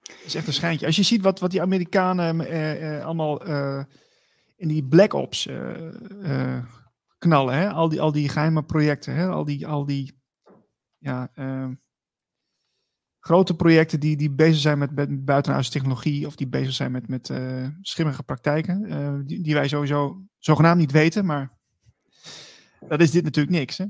Dat 0.02 0.16
is 0.24 0.34
echt 0.34 0.46
een 0.46 0.52
schijntje. 0.52 0.86
Als 0.86 0.96
je 0.96 1.02
ziet 1.02 1.22
wat, 1.22 1.40
wat 1.40 1.50
die 1.50 1.62
Amerikanen 1.62 2.40
allemaal 3.04 3.42
in 4.56 4.68
die 4.68 4.84
Black 4.84 5.12
Ops 5.12 5.48
knallen, 7.18 7.54
hè? 7.54 7.70
Al 7.70 7.88
die, 7.88 8.00
al 8.00 8.12
die 8.12 8.28
geheime 8.28 8.62
projecten, 8.62 9.14
hè? 9.14 9.28
Al 9.28 9.44
die, 9.44 9.66
al 9.66 9.86
die 9.86 10.20
ja, 10.98 11.30
grote 13.28 13.56
projecten 13.56 14.00
die, 14.00 14.16
die 14.16 14.30
bezig 14.30 14.60
zijn 14.60 14.78
met, 14.78 14.94
met 14.94 15.70
technologie 15.70 16.26
of 16.26 16.36
die 16.36 16.48
bezig 16.48 16.72
zijn 16.72 16.92
met, 16.92 17.08
met 17.08 17.30
eh, 17.30 17.66
schimmige 17.80 18.22
praktijken, 18.22 18.84
eh, 18.84 19.14
die, 19.24 19.42
die 19.42 19.54
wij 19.54 19.68
sowieso 19.68 20.22
zogenaamd 20.38 20.78
niet 20.78 20.92
weten, 20.92 21.26
maar 21.26 21.50
dat 22.88 23.00
is 23.00 23.10
dit 23.10 23.24
natuurlijk 23.24 23.56
niks, 23.56 23.78
hè? 23.78 23.84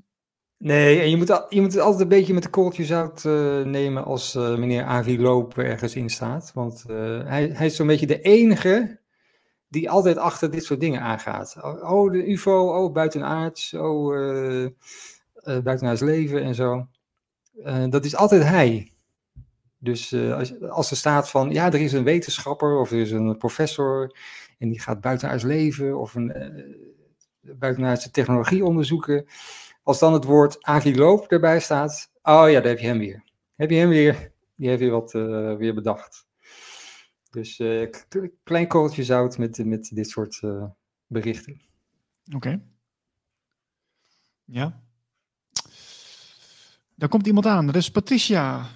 Nee, 0.57 1.01
en 1.01 1.11
je 1.11 1.17
moet, 1.17 1.47
je 1.49 1.61
moet 1.61 1.73
het 1.73 1.83
altijd 1.83 2.03
een 2.03 2.09
beetje 2.09 2.35
met 2.35 2.43
de 2.43 2.49
kooltjes 2.49 2.87
zout 2.87 3.25
eh, 3.25 3.63
nemen 3.63 4.05
als 4.05 4.35
meneer 4.35 4.85
Avi 4.85 5.21
Loop 5.21 5.59
ergens 5.59 5.95
in 5.95 6.11
staat. 6.11 6.51
Want 6.55 6.85
hij, 7.25 7.51
hij 7.53 7.67
is 7.67 7.77
zo'n 7.77 7.87
beetje 7.87 8.07
de 8.07 8.21
enige 8.21 9.01
die 9.69 9.91
altijd 9.91 10.17
achter 10.17 10.51
dit 10.51 10.65
soort 10.65 10.81
dingen 10.81 11.01
aangaat. 11.01 11.57
Oh, 11.61 11.93
oh, 11.93 12.13
de 12.13 12.31
UFO, 12.31 12.85
oh, 12.85 12.93
buitenaards, 12.93 13.75
oh, 13.75 14.69
buitenaards 15.45 16.01
leven 16.01 16.43
en 16.43 16.55
zo. 16.55 16.87
Dat 17.89 18.05
is 18.05 18.17
altijd 18.17 18.43
hij. 18.43 18.93
Dus 19.79 20.13
eh, 20.13 20.35
als, 20.35 20.61
als 20.61 20.91
er 20.91 20.97
staat 20.97 21.31
van, 21.31 21.51
ja, 21.51 21.67
er 21.67 21.81
is 21.81 21.93
een 21.93 22.05
wetenschapper 22.05 22.79
of 22.79 22.91
er 22.91 22.99
is 22.99 23.11
een 23.11 23.37
professor 23.37 24.17
en 24.59 24.69
die 24.69 24.81
gaat 24.81 25.01
buitenaards 25.01 25.45
leven 25.45 25.99
of 25.99 26.15
een 26.15 26.33
eh, 26.33 26.65
buitenaardse 27.41 28.11
technologie 28.11 28.65
onderzoeken. 28.65 29.27
Als 29.83 29.99
dan 29.99 30.13
het 30.13 30.25
woord 30.25 30.65
agiloop 30.65 31.27
erbij 31.27 31.61
staat, 31.61 32.11
oh 32.23 32.51
ja, 32.51 32.61
daar 32.61 32.69
heb 32.69 32.79
je 32.79 32.87
hem 32.87 32.99
weer. 32.99 33.25
Heb 33.57 33.71
je 33.71 33.77
hem 33.77 33.89
weer, 33.89 34.33
die 34.55 34.69
heeft 34.69 34.81
weer 34.81 34.91
wat 34.91 35.15
eh, 35.15 35.57
weer 35.57 35.75
bedacht. 35.75 36.27
Dus 37.31 37.63
klein 38.43 38.69
korreltje 38.69 39.05
zout 39.05 39.39
met, 39.39 39.65
met 39.65 39.91
dit 39.95 40.09
soort 40.09 40.41
berichten. 41.07 41.61
Oké. 42.35 42.61
Ja. 44.45 44.83
Daar 46.95 47.09
komt 47.09 47.27
iemand 47.27 47.47
aan. 47.47 47.67
Dat 47.67 47.77
is 47.77 47.91
Patricia. 47.91 48.67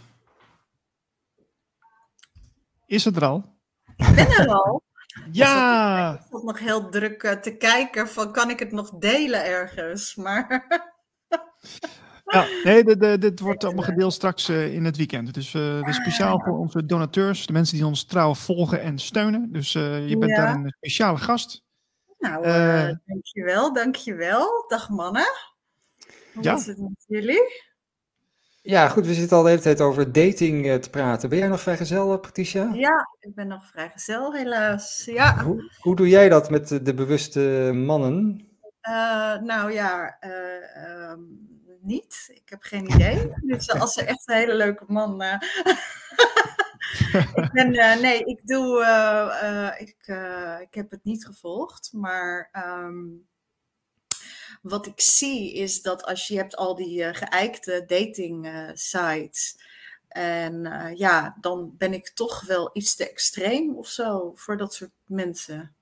Is 2.93 3.05
het 3.05 3.17
er 3.17 3.25
al? 3.25 3.59
Ik 3.97 4.15
ben 4.15 4.31
er 4.31 4.49
al. 4.49 4.83
Ja! 5.33 6.15
Ik 6.15 6.27
zat 6.31 6.43
nog 6.43 6.59
heel 6.59 6.89
druk 6.89 7.23
eh, 7.23 7.33
te 7.33 7.57
kijken 7.57 8.09
van 8.09 8.33
kan 8.33 8.51
ik 8.51 8.59
het 8.59 8.73
nog 8.73 8.91
delen 8.91 9.45
ergens. 9.45 10.15
Maar 10.15 10.67
ja 12.25 12.47
nee, 12.65 12.85
dit, 12.85 13.01
dit, 13.01 13.21
dit 13.21 13.41
wordt 13.41 13.65
allemaal 13.65 13.85
gedeeld 13.85 14.13
straks 14.13 14.49
uh, 14.49 14.75
in 14.75 14.85
het 14.85 14.97
weekend. 14.97 15.35
Dus 15.35 15.55
uh, 15.55 15.77
dit 15.77 15.89
is 15.89 15.97
speciaal 15.97 16.41
voor 16.45 16.59
onze 16.59 16.87
donateurs, 16.87 17.47
de 17.47 17.53
mensen 17.53 17.77
die 17.77 17.87
ons 17.87 18.05
trouw 18.05 18.35
volgen 18.35 18.81
en 18.81 18.99
steunen. 18.99 19.53
Dus 19.53 19.75
uh, 19.75 20.09
je 20.09 20.19
bent 20.19 20.31
Ja. 20.31 20.37
daar 20.37 20.55
een 20.55 20.75
speciale 20.77 21.19
gast. 21.19 21.63
nou, 22.19 22.45
Eh. 22.45 22.89
eh, 22.89 22.97
dankjewel, 23.05 23.73
dankjewel. 23.73 24.65
Dag 24.69 24.89
mannen. 24.89 25.27
Hoe 26.35 26.43
Ja. 26.43 26.55
is 26.55 26.67
het 26.67 26.79
met 26.79 27.05
jullie? 27.07 27.72
Ja, 28.63 28.89
goed, 28.89 29.07
we 29.07 29.15
zitten 29.15 29.37
al 29.37 29.43
de 29.43 29.49
hele 29.49 29.61
tijd 29.61 29.81
over 29.81 30.13
dating 30.13 30.67
eh, 30.67 30.75
te 30.75 30.91
praten. 30.91 31.29
Ben 31.29 31.39
jij 31.39 31.49
nog 31.49 31.61
vrijgezel, 31.61 32.19
Patricia? 32.19 32.71
Ja, 32.75 33.09
ik 33.21 33.35
ben 33.35 33.47
nog 33.49 33.67
vrijgezel 33.67 34.35
helaas. 34.35 35.03
Ja, 35.05 35.43
Hoe, 35.45 35.71
hoe 35.81 35.97
doe 35.97 36.09
jij 36.09 36.29
dat 36.29 36.51
met 36.51 36.69
de, 36.69 36.83
de 36.83 36.95
bewuste 36.95 37.71
mannen? 37.75 38.47
eh, 38.81 39.37
nou 39.39 39.73
ja, 39.73 40.17
eh, 40.21 40.77
ehm, 40.87 41.21
niet. 41.81 42.31
Ik 42.35 42.49
heb 42.49 42.63
geen 42.63 42.91
idee. 42.91 43.33
Dus 43.53 43.71
als 43.71 43.97
er 43.97 44.07
echt 44.07 44.29
een 44.29 44.37
hele 44.37 44.55
leuke 44.55 44.85
man... 44.87 45.23
eh, 45.23 45.37
ik 47.35 47.51
ben, 47.53 47.73
eh, 47.75 48.01
nee, 48.01 48.25
ik 48.25 48.41
doe... 48.47 48.83
eh, 48.85 49.67
eh, 49.69 49.81
ik, 49.81 49.97
eh, 50.01 50.57
ik 50.61 50.75
heb 50.75 50.91
het 50.91 51.05
niet 51.05 51.25
gevolgd, 51.27 51.91
maar... 51.93 52.49
ehm, 52.53 53.05
wat 54.63 54.87
ik 54.87 55.01
zie 55.01 55.55
is 55.55 55.83
dat 55.83 56.05
als 56.05 56.29
je 56.29 56.37
hebt 56.37 56.57
al 56.57 56.75
die 56.75 57.05
eh, 57.05 57.15
geëikte 57.15 57.85
dating 57.87 58.47
eh, 58.47 58.71
sites. 58.73 59.57
En 60.09 60.67
eh, 60.67 60.99
ja, 60.99 61.37
dan 61.41 61.75
ben 61.77 61.93
ik 61.93 62.09
toch 62.09 62.47
wel 62.47 62.71
iets 62.73 62.97
te 62.97 63.11
extreem 63.11 63.77
of 63.77 63.87
zo 63.89 64.33
voor 64.35 64.57
dat 64.57 64.75
soort 64.75 64.91
mensen. 65.07 65.75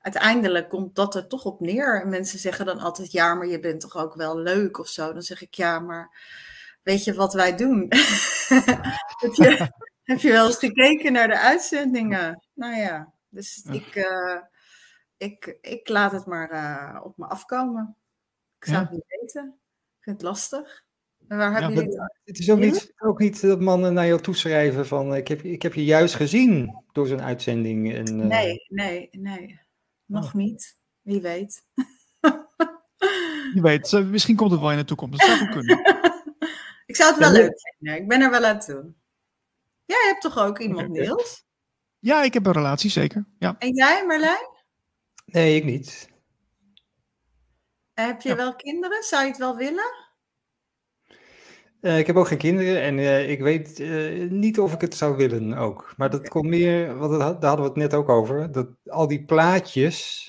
Uiteindelijk 0.00 0.68
komt 0.68 0.94
dat 0.94 1.14
er 1.14 1.26
toch 1.26 1.44
op 1.44 1.60
neer. 1.60 2.00
En 2.00 2.08
mensen 2.08 2.38
zeggen 2.38 2.66
dan 2.66 2.78
altijd, 2.78 3.12
ja, 3.12 3.34
maar 3.34 3.46
je 3.46 3.60
bent 3.60 3.80
toch 3.80 3.96
ook 3.96 4.14
wel 4.14 4.38
leuk 4.38 4.78
of 4.78 4.88
zo. 4.88 5.12
Dan 5.12 5.22
zeg 5.22 5.42
ik, 5.42 5.54
ja, 5.54 5.78
maar 5.78 6.16
weet 6.82 7.04
je 7.04 7.14
wat 7.14 7.34
wij 7.34 7.56
doen? 7.56 7.86
heb, 9.22 9.32
je, 9.32 9.70
heb 10.02 10.18
je 10.18 10.30
wel 10.30 10.46
eens 10.46 10.58
gekeken 10.58 11.12
naar 11.12 11.28
de 11.28 11.38
uitzendingen? 11.38 12.42
Nou 12.54 12.76
ja, 12.76 13.12
dus 13.28 13.64
ik, 13.70 14.08
ik, 15.16 15.58
ik 15.60 15.88
laat 15.88 16.12
het 16.12 16.26
maar 16.26 17.02
op 17.02 17.16
me 17.16 17.26
afkomen. 17.26 17.96
Ik 18.60 18.66
zou 18.66 18.76
Ja. 18.78 18.82
het 18.82 18.90
niet 18.92 19.20
weten. 19.20 19.54
Ik 19.98 20.02
vind 20.02 20.16
het 20.16 20.24
lastig. 20.24 20.84
En 21.28 21.36
waar 21.36 21.52
hebben 21.52 21.70
Ja, 21.70 21.80
jullie... 21.82 21.98
Het 22.24 22.38
is 22.38 22.50
ook 22.50 22.58
niet, 22.58 22.92
ook 22.98 23.18
niet 23.18 23.40
dat 23.40 23.60
mannen 23.60 23.94
naar 23.94 24.06
jou 24.06 24.20
toeschrijven 24.20 24.86
van 24.86 25.14
ik 25.14 25.28
heb, 25.28 25.42
ik 25.42 25.62
heb 25.62 25.74
je 25.74 25.84
juist 25.84 26.14
gezien 26.14 26.82
door 26.92 27.06
zo'n 27.06 27.22
uitzending. 27.22 27.94
En, 27.94 28.06
eh, 28.20 28.26
Nee, 28.26 28.64
nee, 28.68 29.08
nee. 29.12 29.60
Nog 30.04 30.26
Oh. 30.26 30.34
niet. 30.34 30.78
Wie 31.00 31.20
weet. 31.20 31.62
Je 33.54 33.60
weet, 33.62 33.92
misschien 34.10 34.36
komt 34.36 34.50
het 34.50 34.60
wel 34.60 34.70
in 34.70 34.76
de 34.76 34.84
toekomst. 34.84 35.18
Dat 35.20 35.28
zou 35.28 35.38
goed 35.38 35.50
kunnen. 35.50 35.78
ik 36.86 36.96
zou 36.96 37.10
het 37.10 37.18
wel 37.18 37.30
leuk 37.32 37.60
vinden. 37.60 37.96
Ik 38.02 38.08
ben 38.08 38.20
er 38.20 38.30
wel 38.30 38.44
aan 38.44 38.60
toe. 38.60 38.92
Jij 39.84 40.04
hebt 40.08 40.20
toch 40.20 40.38
ook 40.38 40.58
iemand, 40.58 40.88
Oké. 40.88 41.00
Niels? 41.00 41.44
Ja, 41.98 42.22
ik 42.22 42.34
heb 42.34 42.46
een 42.46 42.52
relatie, 42.52 42.90
zeker. 42.90 43.26
Ja. 43.38 43.56
En 43.58 43.74
jij, 43.74 44.06
Marlijn? 44.06 44.48
Nee, 45.24 45.56
ik 45.56 45.64
niet. 45.64 46.08
Heb 48.06 48.20
je 48.20 48.28
Ja. 48.28 48.36
wel 48.36 48.54
kinderen? 48.56 49.02
Zou 49.02 49.22
je 49.22 49.28
het 49.28 49.38
wel 49.38 49.56
willen? 49.56 50.08
Eh, 51.80 51.98
ik 51.98 52.06
heb 52.06 52.16
ook 52.16 52.28
geen 52.28 52.38
kinderen 52.38 52.82
en 52.82 52.98
eh, 52.98 53.30
ik 53.30 53.40
weet 53.40 53.80
eh, 53.80 54.30
niet 54.30 54.58
of 54.60 54.72
ik 54.72 54.80
het 54.80 54.94
zou 54.94 55.16
willen 55.16 55.54
ook. 55.54 55.94
Maar 55.96 56.10
dat 56.10 56.28
komt 56.28 56.48
meer, 56.48 56.96
want 56.98 57.10
daar 57.18 57.28
hadden 57.50 57.56
we 57.60 57.62
het 57.62 57.76
net 57.76 57.94
ook 57.94 58.08
over, 58.08 58.52
dat 58.52 58.68
al 58.86 59.06
die 59.08 59.24
plaatjes, 59.24 60.28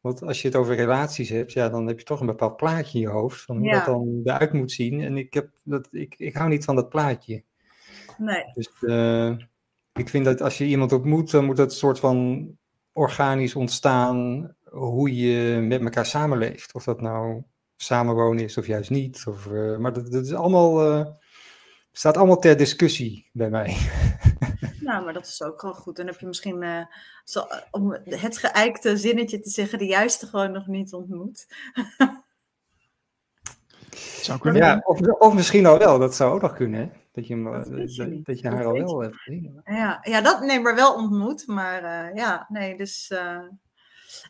want 0.00 0.22
als 0.22 0.42
je 0.42 0.48
het 0.48 0.56
over 0.56 0.74
relaties 0.74 1.28
hebt, 1.28 1.52
ja, 1.52 1.68
dan 1.68 1.86
heb 1.86 1.98
je 1.98 2.04
toch 2.04 2.20
een 2.20 2.26
bepaald 2.26 2.56
plaatje 2.56 2.98
in 2.98 3.04
je 3.04 3.10
hoofd 3.10 3.42
van 3.42 3.56
hoe 3.56 3.66
Ja. 3.66 3.72
dat 3.76 3.84
dan 3.84 4.20
eruit 4.24 4.52
moet 4.52 4.72
zien. 4.72 5.00
En 5.00 5.16
ik, 5.16 5.34
heb 5.34 5.48
dat, 5.62 5.88
ik, 5.90 6.14
ik 6.18 6.34
hou 6.34 6.48
niet 6.48 6.64
van 6.64 6.76
dat 6.76 6.88
plaatje. 6.88 7.42
Nee. 8.18 8.44
Dus 8.54 8.68
ik 9.92 10.08
vind 10.08 10.24
dat 10.24 10.40
als 10.42 10.58
je 10.58 10.64
iemand 10.64 10.92
ontmoet, 10.92 11.30
dan 11.30 11.44
moet 11.44 11.56
dat 11.56 11.74
soort 11.74 11.98
van 11.98 12.48
organisch 12.92 13.54
ontstaan 13.54 14.55
hoe 14.70 15.16
je 15.16 15.60
met 15.60 15.80
elkaar 15.80 16.06
samenleeft. 16.06 16.74
Of 16.74 16.84
dat 16.84 17.00
nou 17.00 17.42
samenwonen 17.76 18.44
is 18.44 18.58
of 18.58 18.66
juist 18.66 18.90
niet. 18.90 19.24
Of, 19.28 19.46
eh, 19.46 19.76
maar 19.76 19.92
dat, 19.92 20.12
dat 20.12 20.24
is 20.24 20.34
allemaal, 20.34 20.82
eh, 20.82 21.06
staat 21.92 22.16
allemaal 22.16 22.38
ter 22.38 22.56
discussie 22.56 23.30
bij 23.32 23.50
mij. 23.50 23.76
Nou, 24.80 25.04
maar 25.04 25.12
dat 25.12 25.26
is 25.26 25.42
ook 25.42 25.62
wel 25.62 25.74
goed. 25.74 25.96
Dan 25.96 26.06
heb 26.06 26.20
je 26.20 26.26
misschien, 26.26 26.62
eh, 26.62 26.84
zo, 27.24 27.46
om 27.70 27.96
het 28.04 28.38
geëikte 28.38 28.96
zinnetje 28.96 29.40
te 29.40 29.50
zeggen, 29.50 29.78
de 29.78 29.86
juiste 29.86 30.26
gewoon 30.26 30.52
nog 30.52 30.66
niet 30.66 30.92
ontmoet. 30.92 31.46
Zou 34.22 34.38
kunnen. 34.38 34.62
Ja, 34.62 34.82
of, 34.84 35.00
of 35.00 35.34
misschien 35.34 35.66
al 35.66 35.78
wel, 35.78 35.98
dat 35.98 36.14
zou 36.14 36.34
ook 36.34 36.42
nog 36.42 36.52
kunnen. 36.52 36.80
Hè? 36.80 36.90
Dat, 37.12 37.26
je, 37.26 37.34
hem, 37.34 37.44
Dat 37.52 37.94
je 37.94 38.02
dat, 38.02 38.08
niet. 38.08 38.26
dat 38.26 38.36
je 38.36 38.42
Dat 38.42 38.52
haar 38.52 38.66
al 38.66 38.72
wel 38.72 39.00
je 39.00 39.06
hebt 39.08 39.16
gezien. 39.16 39.60
Ja, 39.64 39.98
ja 40.02 40.20
dat 40.20 40.40
nee, 40.40 40.60
maar 40.60 40.74
wel 40.74 40.94
ontmoet. 40.94 41.46
Maar 41.46 41.84
eh, 41.84 42.14
ja, 42.14 42.46
nee, 42.48 42.76
dus 42.76 43.10
eh, 43.10 43.42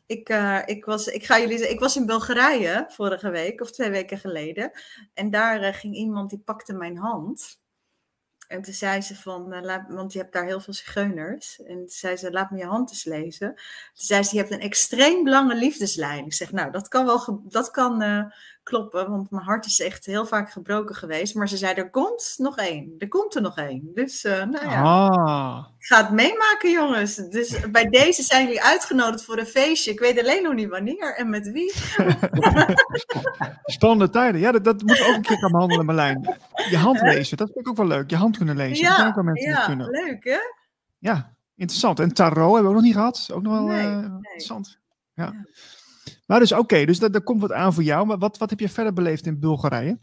ik, 0.06 0.28
eh, 0.28 0.62
ik, 0.64 0.84
was, 0.84 1.06
ik 1.06 1.24
ga 1.24 1.38
jullie 1.38 1.68
ik 1.68 1.80
was 1.80 1.96
in 1.96 2.06
Bulgarije 2.06 2.86
vorige 2.88 3.30
week 3.30 3.60
of 3.60 3.70
twee 3.70 3.90
weken 3.90 4.18
geleden. 4.18 4.70
En 5.14 5.30
daar 5.30 5.60
eh, 5.60 5.74
ging 5.74 5.94
iemand 5.94 6.30
die 6.30 6.38
pakte 6.38 6.72
mijn 6.72 6.96
hand. 6.96 7.60
En 8.48 8.62
toen 8.62 8.74
zei 8.74 9.00
ze 9.00 9.16
van, 9.16 9.52
eh, 9.52 9.62
laat, 9.62 9.84
want 9.88 10.12
je 10.12 10.18
hebt 10.18 10.32
daar 10.32 10.44
heel 10.44 10.60
veel 10.60 10.74
zigeuners. 10.74 11.62
En 11.62 11.76
toen 11.76 11.88
zei 11.88 12.16
ze, 12.16 12.30
laat 12.30 12.50
me 12.50 12.58
je 12.58 12.66
hand 12.66 12.90
eens 12.90 13.04
lezen. 13.04 13.54
Toen 13.54 14.06
zei 14.06 14.22
ze, 14.22 14.34
je 14.34 14.40
hebt 14.40 14.52
een 14.52 14.60
extreem 14.60 15.28
lange 15.28 15.54
liefdeslijn. 15.54 16.24
Ik 16.24 16.32
zeg, 16.32 16.52
nou, 16.52 16.70
dat 16.70 16.88
kan 16.88 17.04
wel 17.04 17.40
dat 17.44 17.70
kan, 17.70 18.02
eh, 18.02 18.24
kloppen, 18.66 19.10
want 19.10 19.30
mijn 19.30 19.44
hart 19.44 19.66
is 19.66 19.80
echt 19.80 20.06
heel 20.06 20.26
vaak 20.26 20.50
gebroken 20.50 20.94
geweest. 20.94 21.34
Maar 21.34 21.48
ze 21.48 21.56
zei, 21.56 21.74
er 21.74 21.90
komt 21.90 22.34
nog 22.38 22.56
één. 22.56 22.94
Er 22.98 23.08
komt 23.08 23.34
er 23.34 23.42
nog 23.42 23.56
één. 23.56 23.90
Dus, 23.94 24.24
eh, 24.24 24.44
nou 24.44 24.68
ja. 24.70 24.82
Ah, 24.82 25.66
Ik 25.78 25.86
ga 25.86 26.02
het 26.02 26.10
meemaken, 26.10 26.70
jongens. 26.70 27.14
Dus 27.14 27.70
bij 27.70 27.88
deze 27.88 28.22
zijn 28.22 28.44
jullie 28.44 28.62
uitgenodigd 28.62 29.24
voor 29.24 29.38
een 29.38 29.46
feestje. 29.46 29.90
Ik 29.90 30.00
weet 30.00 30.18
alleen 30.18 30.42
nog 30.42 30.54
niet 30.54 30.68
wanneer 30.68 31.14
en 31.16 31.30
met 31.30 31.50
wie. 31.50 31.72
spannende 33.76 34.10
tijden. 34.10 34.40
Ja, 34.40 34.52
dat, 34.52 34.82
we 34.82 35.06
ook 35.08 35.14
een 35.14 35.22
keer 35.22 35.38
gaan 35.38 35.52
behandelen, 35.52 35.84
Marlijn. 35.84 36.36
Je 36.70 36.76
hand 36.76 37.00
lezen, 37.00 37.36
dat 37.36 37.46
vind 37.52 37.58
ik 37.58 37.68
ook 37.68 37.76
wel 37.76 37.86
leuk. 37.86 38.10
Je 38.10 38.16
hand 38.16 38.36
kunnen 38.36 38.56
lezen. 38.56 38.84
dat 38.84 38.94
zijn 38.96 39.08
ook 39.08 39.14
wel 39.14 39.24
mensen 39.24 39.48
dat 39.48 39.58
ja 39.58 39.66
kunnen. 39.66 39.90
leuk 39.90 40.24
hè? 40.24 40.38
Ja, 40.98 41.36
interessant. 41.54 42.00
En 42.00 42.14
tarot 42.14 42.54
hebben 42.54 42.62
we 42.62 42.68
ook 42.68 42.74
nog 42.74 42.82
niet 42.82 42.94
gehad. 42.94 43.28
Ook 43.32 43.42
nog 43.42 43.52
wel 43.52 43.66
Nee, 43.66 43.86
eh, 43.86 43.98
nee. 43.98 44.10
interessant. 44.12 44.78
Ja. 45.14 45.24
Ja. 45.24 45.46
Maar 46.26 46.38
dus 46.38 46.52
oké, 46.52 46.84
dus 46.84 46.98
daar 46.98 47.22
komt 47.22 47.40
wat 47.40 47.52
aan 47.52 47.74
voor 47.74 47.82
jou. 47.82 48.06
Maar 48.06 48.18
wat, 48.18 48.38
wat 48.38 48.50
heb 48.50 48.60
je 48.60 48.68
verder 48.68 48.92
beleefd 48.92 49.26
in 49.26 49.40
Bulgarije? 49.40 49.98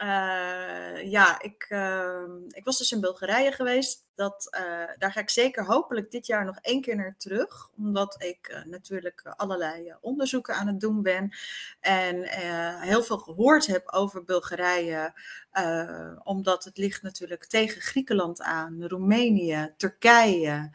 Eh, 0.00 1.10
ja, 1.10 1.40
ik, 1.42 1.66
ehm, 1.68 2.30
ik 2.48 2.64
was 2.64 2.78
dus 2.78 2.92
in 2.92 3.00
Bulgarije 3.00 3.52
geweest. 3.52 4.10
Dat, 4.14 4.48
eh, 4.50 4.62
daar 4.98 5.12
ga 5.12 5.20
ik 5.20 5.30
zeker 5.30 5.64
hopelijk 5.64 6.10
dit 6.10 6.26
jaar 6.26 6.44
nog 6.44 6.58
één 6.60 6.80
keer 6.80 6.96
naar 6.96 7.14
terug. 7.18 7.70
Omdat 7.76 8.22
ik 8.22 8.46
eh, 8.46 8.64
natuurlijk 8.64 9.22
allerlei 9.36 9.94
onderzoeken 10.00 10.54
aan 10.54 10.66
het 10.66 10.80
doen 10.80 11.02
ben. 11.02 11.34
En 11.80 12.22
heel 12.80 13.02
veel 13.02 13.18
gehoord 13.18 13.66
heb 13.66 13.88
over 13.92 14.24
Bulgarije. 14.24 15.12
omdat 16.22 16.64
het 16.64 16.78
ligt 16.78 17.02
natuurlijk 17.02 17.46
tegen 17.46 17.80
Griekenland 17.80 18.42
aan, 18.42 18.86
Roemenië, 18.86 19.74
Turkije. 19.76 20.70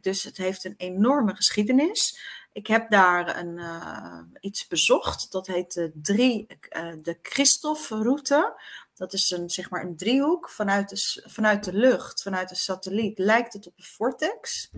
Dus 0.00 0.22
het 0.22 0.36
heeft 0.36 0.64
een 0.64 0.74
enorme 0.76 1.34
geschiedenis. 1.34 2.18
Ik 2.52 2.66
heb 2.66 2.90
daar 2.90 3.38
een, 3.38 3.58
eh, 3.58 4.18
iets 4.40 4.66
bezocht. 4.66 5.32
Dat 5.32 5.46
heet 5.46 5.74
de, 5.74 5.90
drie, 5.94 6.46
eh, 6.68 6.92
de 7.02 7.18
Christophe-route. 7.22 8.60
Dat 8.94 9.12
is 9.12 9.30
een, 9.30 9.50
zeg 9.50 9.70
maar 9.70 9.84
een 9.84 9.96
driehoek 9.96 10.50
vanuit 10.50 10.88
de, 10.88 11.22
vanuit 11.30 11.64
de 11.64 11.72
lucht, 11.72 12.22
vanuit 12.22 12.48
de 12.48 12.54
satelliet. 12.54 13.18
Lijkt 13.18 13.52
het 13.52 13.66
op 13.66 13.72
een 13.76 13.84
vortex. 13.84 14.70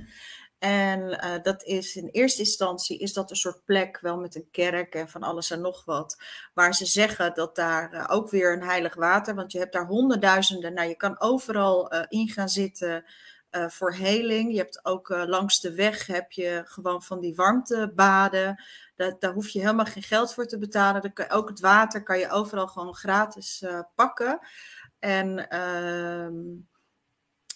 En 0.59 1.20
eh, 1.20 1.42
dat 1.42 1.62
is 1.62 1.96
in 1.96 2.09
eerste 2.09 2.40
instantie 2.40 2.98
is 2.98 3.12
dat 3.12 3.30
een 3.30 3.36
soort 3.36 3.64
plek, 3.64 4.01
wel 4.01 4.16
met 4.18 4.34
een 4.34 4.48
kerk 4.51 4.94
en 4.94 5.09
van 5.09 5.22
alles 5.22 5.51
en 5.51 5.60
nog 5.60 5.84
wat. 5.84 6.22
Waar 6.52 6.74
ze 6.74 6.86
zeggen 6.86 7.34
dat 7.34 7.56
daar 7.56 8.10
ook 8.10 8.30
weer 8.30 8.52
een 8.52 8.62
heilig 8.62 8.94
water, 8.94 9.34
want 9.34 9.52
je 9.52 9.59
hebt 9.59 9.72
daar 9.72 9.86
honderdduizenden. 9.86 10.74
Nou, 10.74 10.88
je 10.88 10.96
kan 10.96 11.20
overal 11.20 11.92
in 12.09 12.28
gaan 12.28 12.48
zitten 12.48 13.05
eh, 13.55 13.68
voor 13.68 13.93
heling. 13.93 14.52
Je 14.52 14.59
hebt 14.59 14.85
ook 14.85 15.10
eh, 15.10 15.22
langs 15.26 15.60
de 15.60 15.74
weg 15.74 16.06
heb 16.06 16.32
je 16.32 16.62
gewoon 16.64 17.02
van 17.02 17.20
die 17.20 17.35
warmtebaden. 17.35 18.62
Daar, 18.97 19.16
daar 19.18 19.32
hoef 19.32 19.48
je 19.48 19.59
helemaal 19.59 19.85
geen 19.85 20.02
geld 20.02 20.35
voor 20.35 20.47
te 20.47 20.59
betalen. 20.59 21.12
Ook 21.28 21.48
het 21.48 21.60
water 21.60 22.02
kan 22.02 22.18
je 22.18 22.31
overal 22.31 22.66
gewoon 22.66 22.94
gratis 22.94 23.62
eh, 23.62 23.81
pakken. 23.94 24.39
En 24.98 25.48
ehm, 25.48 26.35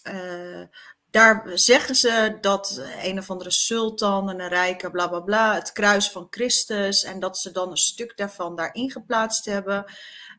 eh, 0.03 0.63
daar 1.11 1.51
zeggen 1.55 1.95
ze 1.95 2.39
dat 2.41 2.83
een 3.03 3.19
of 3.19 3.31
andere 3.31 3.51
sultan 3.51 4.31
en 4.31 4.41
een 4.41 4.49
rijke 4.49 4.91
bla 4.91 5.09
bla 5.09 5.21
bla, 5.21 5.55
het 5.55 5.73
kruis 5.73 6.11
van 6.11 6.27
Christus, 6.31 7.05
en 7.05 7.21
dat 7.21 7.39
ze 7.39 7.51
dan 7.51 7.71
een 7.71 7.77
stuk 7.77 8.17
daarvan 8.17 8.57
daarin 8.57 8.91
geplaatst 8.91 9.45
hebben. 9.45 9.85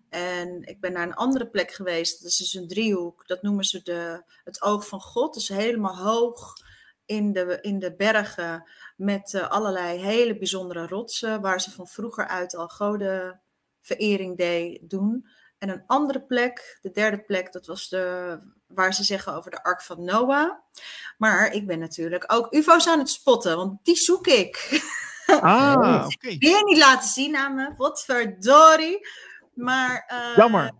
En 0.09 0.61
ik 0.63 0.79
ben 0.79 0.93
naar 0.93 1.07
een 1.07 1.15
andere 1.15 1.47
plek 1.47 1.71
geweest, 1.71 2.21
dat 2.21 2.31
is 2.31 2.37
dus 2.37 2.53
een 2.53 2.67
driehoek, 2.67 3.27
dat 3.27 3.41
noemen 3.41 3.63
ze 3.63 3.81
de, 3.83 4.23
het 4.43 4.61
oog 4.61 4.87
van 4.87 5.01
God. 5.01 5.33
Dus 5.33 5.47
helemaal 5.47 5.97
hoog, 5.97 6.53
in 7.09 7.31
de, 7.33 7.57
in 7.61 7.79
de 7.79 7.95
bergen 7.95 8.69
met 8.95 9.33
eh, 9.33 9.49
allerlei 9.49 9.99
hele 9.99 10.37
bijzondere 10.37 10.87
rotsen, 10.87 11.41
waar 11.41 11.61
ze 11.61 11.71
van 11.71 11.87
vroeger 11.87 12.27
uit 12.27 12.55
al 12.55 12.67
godenverering 12.67 14.37
deed 14.37 14.89
doen. 14.89 15.27
En 15.57 15.69
een 15.69 15.83
andere 15.87 16.21
plek, 16.21 16.79
de 16.81 16.91
derde 16.91 17.19
plek, 17.23 17.51
dat 17.51 17.65
was 17.65 17.89
de, 17.89 18.37
waar 18.67 18.93
ze 18.93 19.03
zeggen 19.03 19.33
over 19.33 19.51
de 19.51 19.63
Ark 19.63 19.81
van 19.81 20.03
Noah. 20.03 20.51
Maar 21.17 21.53
ik 21.53 21.67
ben 21.67 21.79
natuurlijk 21.79 22.33
ook 22.33 22.53
UFO's 22.53 22.87
aan 22.87 22.99
het 22.99 23.09
spotten, 23.09 23.57
want 23.57 23.79
die 23.83 23.95
zoek 23.95 24.27
ik. 24.27 24.81
Ah, 25.25 26.07
oké. 26.13 26.37
Weer 26.37 26.63
niet 26.63 26.77
laten 26.77 27.09
zien 27.09 27.35
aan 27.35 27.55
me, 27.55 27.73
wat 27.77 28.03
verdorie. 28.03 29.07
Maar 29.63 30.03
eh, 30.07 30.35
Jammer. 30.35 30.71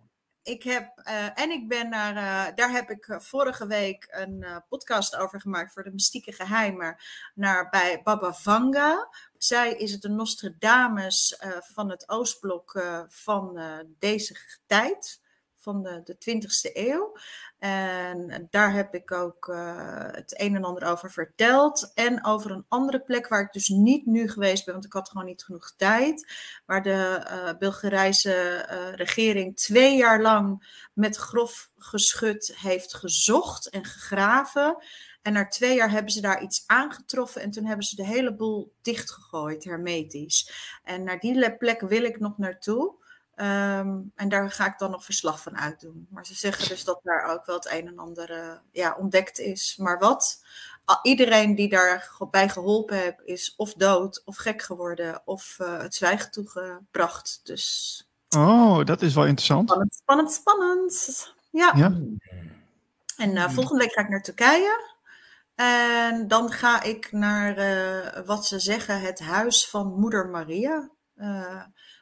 ik 0.44 0.64
heb, 0.64 0.92
eh, 1.04 1.40
en 1.40 1.52
ik 1.52 1.68
ben 1.68 1.90
naar, 1.90 2.16
eh, 2.16 2.56
daar 2.56 2.72
heb 2.72 2.90
ik 2.90 3.08
eh, 3.08 3.20
vorige 3.20 3.68
week 3.68 4.08
een 4.10 4.44
eh, 4.44 4.58
podcast 4.70 5.16
over 5.16 5.42
gemaakt 5.42 5.74
voor 5.74 5.84
de 5.84 5.92
mystieke 5.92 6.32
geheimen, 6.32 6.96
naar 7.36 7.70
bij 7.70 8.02
Baba 8.04 8.34
Vanga. 8.34 9.10
Zij 9.38 9.74
is 9.74 9.92
het 9.92 10.02
de 10.02 10.10
Nostradamus 10.10 11.38
eh, 11.38 11.52
van 11.62 11.90
het 11.90 12.10
Oostblok 12.10 12.76
eh, 12.76 13.02
van 13.08 13.58
eh, 13.58 13.78
deze 14.00 14.36
tijd, 14.66 15.22
van 15.60 15.84
de, 15.84 16.02
de 16.04 16.16
20e 16.16 16.74
eeuw. 16.74 17.18
En 17.60 18.48
daar 18.50 18.74
heb 18.74 18.96
ik 18.96 19.12
ook 19.12 19.48
eh, 19.48 20.08
het 20.12 20.42
een 20.42 20.56
en 20.56 20.64
ander 20.64 20.84
over 20.84 21.12
verteld. 21.12 21.92
En 21.94 22.26
over 22.26 22.52
een 22.52 22.66
andere 22.68 23.00
plek 23.00 23.28
waar 23.28 23.42
ik 23.42 23.52
dus 23.52 23.68
niet 23.68 24.06
nu 24.06 24.30
geweest 24.30 24.66
ben, 24.66 24.74
want 24.74 24.86
ik 24.86 24.94
had 24.94 25.10
gewoon 25.10 25.26
niet 25.26 25.44
genoeg 25.44 25.74
tijd. 25.78 26.34
Waar 26.66 26.84
de 26.84 27.24
eh 27.28 27.58
Bulgarijse 27.58 28.34
eh, 28.34 28.94
regering 28.94 29.58
twee 29.58 29.98
jaar 29.98 30.22
lang 30.22 30.68
met 30.94 31.16
grof 31.16 31.70
geschut 31.78 32.56
heeft 32.56 32.94
gezocht 32.94 33.70
en 33.70 33.86
gegraven. 33.86 34.78
En 35.22 35.34
na 35.34 35.48
twee 35.48 35.76
jaar 35.76 35.92
hebben 35.92 36.12
ze 36.12 36.22
daar 36.22 36.42
iets 36.42 36.64
aangetroffen 36.68 37.42
en 37.42 37.52
toen 37.52 37.66
hebben 37.66 37.86
ze 37.86 37.96
de 37.96 38.06
hele 38.06 38.36
boel 38.36 38.74
dichtgegooid, 38.82 39.64
hermetisch. 39.64 40.52
En 40.84 41.04
naar 41.04 41.20
die 41.20 41.34
le- 41.34 41.58
plek 41.58 41.82
wil 41.82 42.04
ik 42.04 42.20
nog 42.20 42.38
naartoe. 42.38 42.99
Ehm, 43.40 43.98
en 44.16 44.30
daar 44.30 44.52
ga 44.52 44.66
ik 44.66 44.78
dan 44.78 44.92
nog 44.92 45.06
verslag 45.06 45.42
van 45.42 45.58
uitdoen. 45.58 46.08
Maar 46.10 46.26
ze 46.26 46.34
zeggen 46.34 46.70
dus 46.70 46.84
dat 46.84 47.00
daar 47.04 47.24
ook 47.24 47.46
wel 47.46 47.56
het 47.56 47.72
een 47.72 47.88
en 47.88 48.00
ander 48.00 48.32
eh, 48.32 48.52
ja, 48.72 48.96
ontdekt 49.00 49.40
is. 49.40 49.78
Maar 49.78 50.00
wat? 50.00 50.44
Iedereen 51.02 51.56
die 51.56 51.70
daarbij 51.70 52.50
geholpen 52.50 52.98
heeft, 52.98 53.22
is 53.24 53.54
of 53.56 53.74
dood 53.74 54.22
of 54.26 54.38
gek 54.38 54.62
geworden 54.62 55.22
of 55.26 55.56
eh, 55.60 55.78
het 55.78 55.96
zwijgen 55.96 56.32
toegebracht. 56.32 57.40
Dus 57.44 58.04
Oh, 58.30 58.86
dat 58.86 59.02
is 59.02 59.14
wel 59.14 59.26
interessant. 59.26 59.70
spannend, 59.70 59.96
spannend, 59.96 60.32
spannend. 60.32 61.34
Ja. 61.50 61.74
Ja. 61.76 61.98
En 63.18 63.38
eh, 63.38 63.50
volgende 63.50 63.84
week 63.84 63.94
ga 63.94 64.02
ik 64.02 64.10
naar 64.10 64.24
Turkije. 64.24 64.98
En 65.56 66.28
dan 66.28 66.52
ga 66.52 66.84
ik 66.84 67.12
naar 67.12 67.56
wat 68.26 68.46
ze 68.46 68.60
zeggen, 68.60 69.02
het 69.02 69.20
huis 69.20 69.70
van 69.70 70.00
Moeder 70.00 70.28
Maria. 70.30 70.90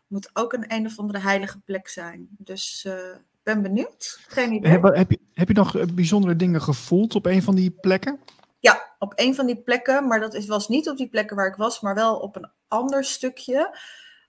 Moet 0.08 0.30
ook 0.34 0.54
een 0.54 0.74
een 0.74 0.86
of 0.86 1.00
andere 1.00 1.20
heilige 1.20 1.60
plek 1.60 1.88
zijn. 1.88 2.28
Dus 2.38 2.86
eh, 2.86 2.94
ik 3.16 3.44
ben 3.44 3.62
benieuwd. 3.62 4.20
Geen 4.28 4.54
idee. 4.54 4.72
Heb, 4.72 4.84
heb, 4.84 5.12
je, 5.12 5.20
heb 5.34 5.48
je 5.48 5.54
nog 5.54 5.78
eh, 5.78 5.86
bijzondere 5.94 6.36
dingen 6.36 6.62
gevoeld 6.62 7.16
op 7.16 7.26
een 7.26 7.44
van 7.44 7.56
die 7.56 7.72
plekken? 7.72 8.20
Ja, 8.60 8.96
op 9.00 9.14
een 9.16 9.36
van 9.36 9.46
die 9.46 9.62
plekken, 9.62 10.08
maar 10.08 10.20
dat 10.20 10.46
was 10.46 10.68
niet 10.68 10.90
op 10.90 10.98
die 10.98 11.10
plekken 11.10 11.36
waar 11.36 11.48
ik 11.48 11.56
was, 11.56 11.82
maar 11.82 11.96
wel 11.96 12.18
op 12.18 12.36
een 12.36 12.50
ander 12.68 13.04
stukje. 13.04 13.78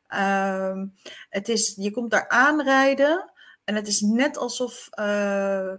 Ehm, 0.07 0.87
het 1.29 1.49
is, 1.49 1.75
je 1.77 1.91
komt 1.91 2.11
daar 2.11 2.29
aanrijden 2.29 3.33
en 3.65 3.75
het 3.75 3.89
is 3.89 4.01
net 4.01 4.37
alsof, 4.37 4.89
eh, 4.91 5.73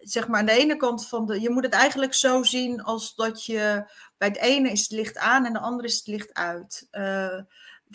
zeg 0.00 0.28
maar 0.28 0.40
aan 0.40 0.46
de 0.46 0.52
ene 0.52 0.76
kant 0.76 1.08
van 1.08 1.26
de, 1.26 1.40
je 1.40 1.50
moet 1.50 1.64
het 1.64 1.72
eigenlijk 1.72 2.14
zo 2.14 2.42
zien 2.42 2.82
als 2.82 3.14
dat 3.14 3.44
je, 3.44 3.84
bij 4.18 4.28
het 4.28 4.36
ene 4.36 4.70
is 4.70 4.80
het 4.80 4.90
licht 4.90 5.18
aan 5.18 5.46
en 5.46 5.52
de 5.52 5.58
andere 5.58 5.88
is 5.88 5.96
het 5.96 6.06
licht 6.06 6.34
uit. 6.34 6.88
Eh, 6.90 7.40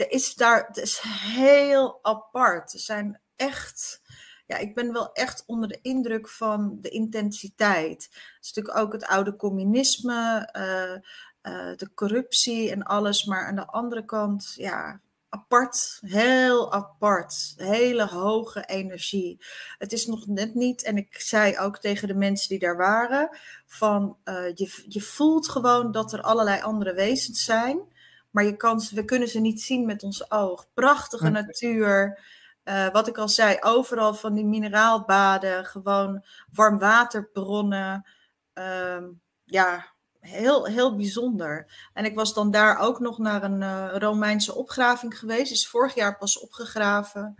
is 0.05 0.35
daar, 0.35 0.65
het 0.67 0.77
is 0.77 0.99
heel 1.03 1.99
apart. 2.01 2.73
Er 2.73 2.79
zijn 2.79 3.21
echt, 3.35 4.01
ja, 4.45 4.57
ik 4.57 4.75
ben 4.75 4.93
wel 4.93 5.11
echt 5.11 5.43
onder 5.45 5.69
de 5.69 5.79
indruk 5.81 6.29
van 6.29 6.77
de 6.81 6.89
intensiteit. 6.89 8.03
Het 8.03 8.37
is 8.41 8.53
natuurlijk 8.53 8.77
ook 8.85 8.93
het 8.93 9.05
oude 9.05 9.35
communisme, 9.35 10.49
eh, 10.51 10.93
eh, 11.41 11.77
de 11.77 11.93
corruptie 11.93 12.71
en 12.71 12.83
alles. 12.83 13.25
Maar 13.25 13.47
aan 13.47 13.55
de 13.55 13.67
andere 13.67 14.05
kant, 14.05 14.53
ja, 14.55 15.01
apart, 15.29 15.99
heel 16.01 16.73
apart. 16.73 17.53
Hele 17.57 18.05
hoge 18.05 18.65
energie. 18.65 19.37
Het 19.77 19.91
is 19.91 20.05
nog 20.05 20.27
net 20.27 20.55
niet, 20.55 20.83
en 20.83 20.97
ik 20.97 21.19
zei 21.19 21.57
ook 21.57 21.77
tegen 21.77 22.07
de 22.07 22.15
mensen 22.15 22.49
die 22.49 22.59
daar 22.59 22.77
waren, 22.77 23.37
van 23.65 24.17
eh, 24.23 24.55
je, 24.55 24.83
je 24.87 25.01
voelt 25.01 25.49
gewoon 25.49 25.91
dat 25.91 26.13
er 26.13 26.21
allerlei 26.21 26.61
andere 26.61 26.93
wezens 26.93 27.43
zijn. 27.43 27.95
Maar 28.31 28.43
je 28.43 28.55
kan, 28.55 28.81
we 28.91 29.05
kunnen 29.05 29.27
ze 29.27 29.39
niet 29.39 29.61
zien 29.61 29.85
met 29.85 30.03
ons 30.03 30.31
oog. 30.31 30.67
Prachtige 30.73 31.29
natuur. 31.29 32.19
Eh, 32.63 32.89
wat 32.89 33.07
ik 33.07 33.17
al 33.17 33.29
zei, 33.29 33.57
overal 33.59 34.13
van 34.13 34.33
die 34.33 34.45
mineraalbaden, 34.45 35.65
gewoon 35.65 36.25
warmwaterbronnen. 36.51 38.05
Ehm, 38.53 39.03
ja, 39.43 39.93
heel, 40.19 40.65
heel 40.65 40.95
bijzonder. 40.95 41.71
En 41.93 42.05
ik 42.05 42.15
was 42.15 42.33
dan 42.33 42.51
daar 42.51 42.77
ook 42.79 42.99
nog 42.99 43.17
naar 43.17 43.43
een 43.43 43.61
eh, 43.61 43.95
Romeinse 43.97 44.55
opgraving 44.55 45.19
geweest. 45.19 45.51
Is 45.51 45.67
vorig 45.67 45.95
jaar 45.95 46.17
pas 46.17 46.39
opgegraven. 46.39 47.35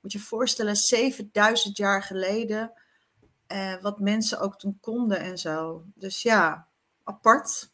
Moet 0.00 0.12
je 0.12 0.18
je 0.18 0.24
voorstellen, 0.24 0.76
7000 0.76 1.76
jaar 1.76 2.02
geleden. 2.02 2.72
Eh, 3.46 3.74
wat 3.80 3.98
mensen 3.98 4.40
ook 4.40 4.58
toen 4.58 4.78
konden 4.80 5.18
en 5.18 5.38
zo. 5.38 5.84
Dus 5.94 6.22
ja, 6.22 6.68
apart. 7.04 7.71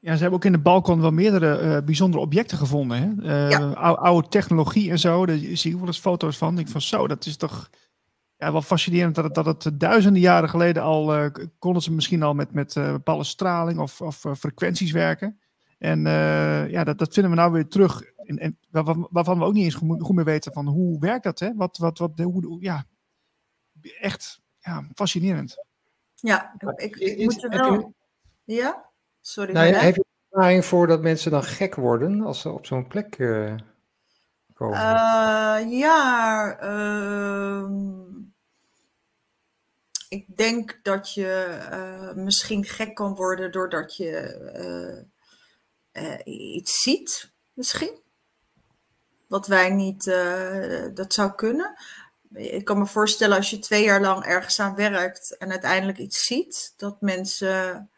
Ja, 0.00 0.14
ze 0.14 0.20
hebben 0.20 0.38
ook 0.38 0.44
in 0.44 0.52
de 0.52 0.58
balkon 0.58 1.00
wel 1.00 1.10
meerdere 1.10 1.58
eh, 1.58 1.84
bijzondere 1.84 2.22
objecten 2.22 2.58
gevonden. 2.58 2.98
Hè? 2.98 3.34
Eh, 3.44 3.50
Ja. 3.50 3.70
oude 3.92 4.28
technologie 4.28 4.90
en 4.90 4.98
zo. 4.98 5.26
Daar 5.26 5.36
zie 5.36 5.70
ik 5.70 5.78
wel 5.78 5.86
eens 5.86 5.98
foto's 6.00 6.36
van. 6.38 6.50
Ik 6.50 6.56
denk 6.56 6.68
van 6.68 6.80
zo, 6.80 7.06
dat 7.08 7.26
is 7.26 7.36
toch 7.36 7.70
ja, 8.36 8.52
wel 8.52 8.62
fascinerend 8.62 9.14
dat 9.14 9.24
het, 9.24 9.34
dat 9.34 9.64
het 9.64 9.80
duizenden 9.80 10.20
jaren 10.22 10.48
geleden 10.48 10.82
al 10.82 11.14
eh, 11.14 11.30
konden 11.58 11.82
ze 11.82 11.92
misschien 11.92 12.22
al 12.22 12.34
met, 12.34 12.52
met 12.52 12.76
eh, 12.76 12.90
bepaalde 12.92 13.24
straling 13.24 13.78
of, 13.78 14.00
of 14.00 14.24
eh, 14.24 14.34
frequenties 14.34 14.90
werken. 14.92 15.40
En 15.78 16.06
eh, 16.06 16.70
ja, 16.70 16.84
dat, 16.84 16.98
dat 16.98 17.12
vinden 17.14 17.32
we 17.32 17.38
nou 17.38 17.52
weer 17.52 17.68
terug. 17.68 18.02
En, 18.16 18.38
en 18.38 18.58
waarvan, 18.70 19.08
waarvan 19.10 19.38
we 19.38 19.44
ook 19.44 19.52
niet 19.52 19.64
eens 19.64 19.74
goed, 19.74 20.02
goed 20.02 20.14
meer 20.14 20.24
weten 20.24 20.52
van 20.52 20.66
hoe 20.66 20.98
werkt 21.00 21.24
dat, 21.24 21.38
hè? 21.38 21.54
Wat, 21.54 21.76
wat, 21.78 21.98
wat, 21.98 22.18
hoe, 22.18 22.56
ja, 22.60 22.84
echt 24.00 24.40
ja, 24.58 24.88
fascinerend. 24.94 25.64
Ja, 26.14 26.54
ik, 26.76 26.96
ik, 26.96 26.96
ik 26.96 27.24
moet 27.24 27.44
er 27.44 27.50
wel... 27.50 27.94
Ja? 28.44 28.87
Sorry. 29.28 29.52
Nou, 29.52 29.66
heb 29.66 29.94
je 29.94 30.04
ervaring 30.30 30.64
voor 30.64 30.86
dat 30.86 31.02
mensen 31.02 31.30
dan 31.30 31.44
gek 31.44 31.74
worden 31.74 32.20
als 32.20 32.40
ze 32.40 32.50
op 32.50 32.66
zo'n 32.66 32.86
plek 32.86 33.18
eh, 33.18 33.54
komen? 34.54 34.76
Eh, 34.76 35.78
ja, 35.78 36.56
ehm, 36.60 38.06
ik 40.08 40.36
denk 40.36 40.80
dat 40.82 41.14
je 41.14 41.58
eh, 41.70 42.12
misschien 42.12 42.64
gek 42.64 42.94
kan 42.94 43.14
worden 43.14 43.52
doordat 43.52 43.96
je 43.96 45.06
iets 46.24 46.82
ziet, 46.82 47.32
misschien. 47.52 48.00
Wat 49.26 49.46
wij 49.46 49.70
niet, 49.70 50.04
dat 50.94 51.12
zou 51.14 51.32
kunnen. 51.34 51.74
Ik 52.34 52.64
kan 52.64 52.78
me 52.78 52.86
voorstellen 52.86 53.36
als 53.36 53.50
je 53.50 53.58
twee 53.58 53.84
jaar 53.84 54.00
lang 54.00 54.24
ergens 54.24 54.60
aan 54.60 54.74
werkt 54.74 55.36
en 55.36 55.50
uiteindelijk 55.50 55.98
iets 55.98 56.26
ziet, 56.26 56.74
dat 56.76 57.00
mensen. 57.00 57.90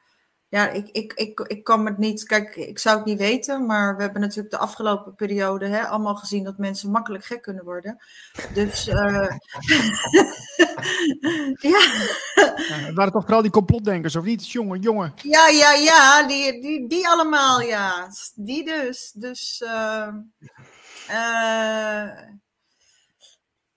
Ja, 0.50 0.68
ik, 0.68 0.88
ik, 0.88 1.12
ik, 1.12 1.40
ik 1.40 1.64
kan 1.64 1.86
het 1.86 1.98
niet. 1.98 2.24
Kijk, 2.24 2.56
ik 2.56 2.78
zou 2.78 2.96
het 2.96 3.06
niet 3.06 3.18
weten, 3.18 3.66
maar 3.66 3.96
we 3.96 4.02
hebben 4.02 4.20
natuurlijk 4.20 4.50
de 4.50 4.58
afgelopen 4.58 5.14
periode 5.14 5.66
hè, 5.66 5.86
allemaal 5.86 6.14
gezien 6.14 6.44
dat 6.44 6.58
mensen 6.58 6.90
makkelijk 6.90 7.24
gek 7.24 7.42
kunnen 7.42 7.64
worden. 7.64 7.98
Dus. 8.54 8.88
eh, 8.88 8.96
ja. 11.70 11.80
Ja, 12.68 12.76
het 12.76 12.94
waren 12.94 13.12
toch 13.12 13.22
vooral 13.22 13.42
die 13.42 13.50
complotdenkers, 13.50 14.16
of 14.16 14.24
niet? 14.24 14.50
Jongen, 14.50 14.80
jongen. 14.80 15.14
Ja, 15.22 15.48
ja, 15.48 15.72
ja, 15.72 16.26
die, 16.26 16.60
die, 16.60 16.88
die 16.88 17.08
allemaal, 17.08 17.60
ja. 17.60 18.08
Die 18.34 18.64
dus. 18.64 19.12
Dus, 19.14 19.62
ehm, 19.66 20.14
eh, 21.06 22.28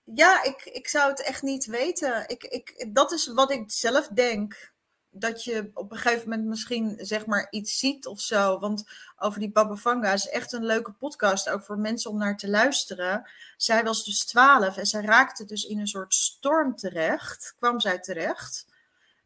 ja, 0.04 0.42
ik, 0.42 0.64
ik 0.64 0.88
zou 0.88 1.10
het 1.10 1.22
echt 1.22 1.42
niet 1.42 1.66
weten. 1.66 2.24
Ik, 2.28 2.42
ik, 2.42 2.88
dat 2.94 3.12
is 3.12 3.32
wat 3.32 3.50
ik 3.50 3.64
zelf 3.66 4.08
denk. 4.08 4.73
Dat 5.16 5.44
je 5.44 5.70
op 5.74 5.90
een 5.90 5.96
gegeven 5.96 6.28
moment 6.28 6.48
misschien 6.48 6.94
zeg 6.98 7.26
maar 7.26 7.46
iets 7.50 7.78
ziet 7.78 8.06
of 8.06 8.20
zo. 8.20 8.58
Want 8.58 8.84
over 9.18 9.40
die 9.40 9.52
Baba 9.52 9.74
Vanga 9.74 10.12
is 10.12 10.28
echt 10.28 10.52
een 10.52 10.64
leuke 10.64 10.92
podcast. 10.92 11.48
Ook 11.48 11.62
voor 11.62 11.78
mensen 11.78 12.10
om 12.10 12.18
naar 12.18 12.36
te 12.36 12.48
luisteren. 12.48 13.30
Zij 13.56 13.84
was 13.84 14.04
dus 14.04 14.24
twaalf 14.24 14.76
en 14.76 14.86
zij 14.86 15.02
raakte 15.02 15.44
dus 15.44 15.64
in 15.64 15.78
een 15.78 15.86
soort 15.86 16.14
storm 16.14 16.76
terecht. 16.76 17.54
Kwam 17.56 17.80
zij 17.80 17.98
terecht. 17.98 18.66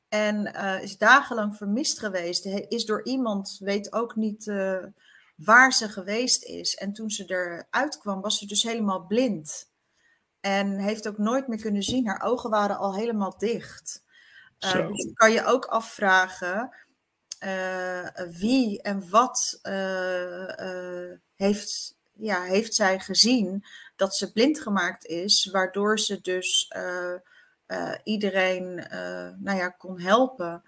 En 0.08 0.54
eh, 0.54 0.82
is 0.82 0.98
dagenlang 0.98 1.56
vermist 1.56 1.98
geweest. 1.98 2.46
Is 2.46 2.84
door 2.84 3.04
iemand, 3.04 3.56
weet 3.60 3.92
ook 3.92 4.16
niet 4.16 4.48
eh, 4.48 4.84
waar 5.36 5.72
ze 5.72 5.88
geweest 5.88 6.44
is. 6.44 6.74
En 6.74 6.92
toen 6.92 7.10
ze 7.10 7.24
eruit 7.24 7.98
kwam, 7.98 8.20
was 8.20 8.38
ze 8.38 8.46
dus 8.46 8.62
helemaal 8.62 9.06
blind. 9.06 9.70
En 10.40 10.78
heeft 10.78 11.08
ook 11.08 11.18
nooit 11.18 11.48
meer 11.48 11.60
kunnen 11.60 11.82
zien. 11.82 12.06
Haar 12.06 12.22
ogen 12.22 12.50
waren 12.50 12.78
al 12.78 12.94
helemaal 12.94 13.38
dicht. 13.38 14.06
Eh, 14.58 14.88
dus 14.88 15.10
kan 15.14 15.32
je 15.32 15.44
ook 15.44 15.64
afvragen 15.64 16.74
wie 18.38 18.82
en 18.82 19.10
wat 19.10 19.60
heeft, 21.34 21.96
ja, 22.12 22.42
heeft 22.42 22.74
zij 22.74 22.98
gezien 22.98 23.64
dat 23.96 24.16
ze 24.16 24.32
blind 24.32 24.60
gemaakt 24.60 25.06
is, 25.06 25.48
waardoor 25.52 25.98
ze 25.98 26.20
dus 26.20 26.72
iedereen 28.04 28.74
nou 29.38 29.56
ja, 29.56 29.68
kon 29.68 30.00
helpen. 30.00 30.62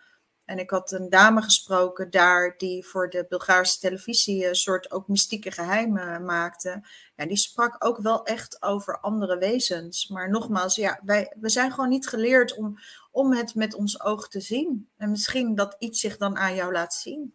En 0.50 0.58
ik 0.58 0.70
had 0.70 0.92
een 0.92 1.08
dame 1.08 1.42
gesproken 1.42 2.10
daar 2.10 2.54
die 2.56 2.86
voor 2.86 3.10
de 3.10 3.26
Bulgaarse 3.28 3.78
televisie 3.78 4.48
een 4.48 4.54
soort 4.54 4.90
ook 4.90 5.08
mystieke 5.08 5.50
geheimen 5.50 6.24
maakte. 6.24 6.82
Ja, 7.16 7.26
die 7.26 7.36
sprak 7.36 7.76
ook 7.78 7.98
wel 7.98 8.24
echt 8.24 8.62
over 8.62 9.00
andere 9.00 9.38
wezens. 9.38 10.08
Maar 10.08 10.30
nogmaals, 10.30 10.74
ja, 10.76 11.00
wij, 11.04 11.34
we 11.40 11.48
zijn 11.48 11.70
gewoon 11.70 11.88
niet 11.88 12.08
geleerd 12.08 12.56
om, 12.56 12.78
om 13.10 13.32
het 13.32 13.54
met 13.54 13.74
ons 13.74 14.02
oog 14.02 14.28
te 14.28 14.40
zien. 14.40 14.88
En 14.96 15.10
misschien 15.10 15.54
dat 15.54 15.76
iets 15.78 16.00
zich 16.00 16.16
dan 16.16 16.36
aan 16.36 16.54
jou 16.54 16.72
laat 16.72 16.94
zien. 16.94 17.34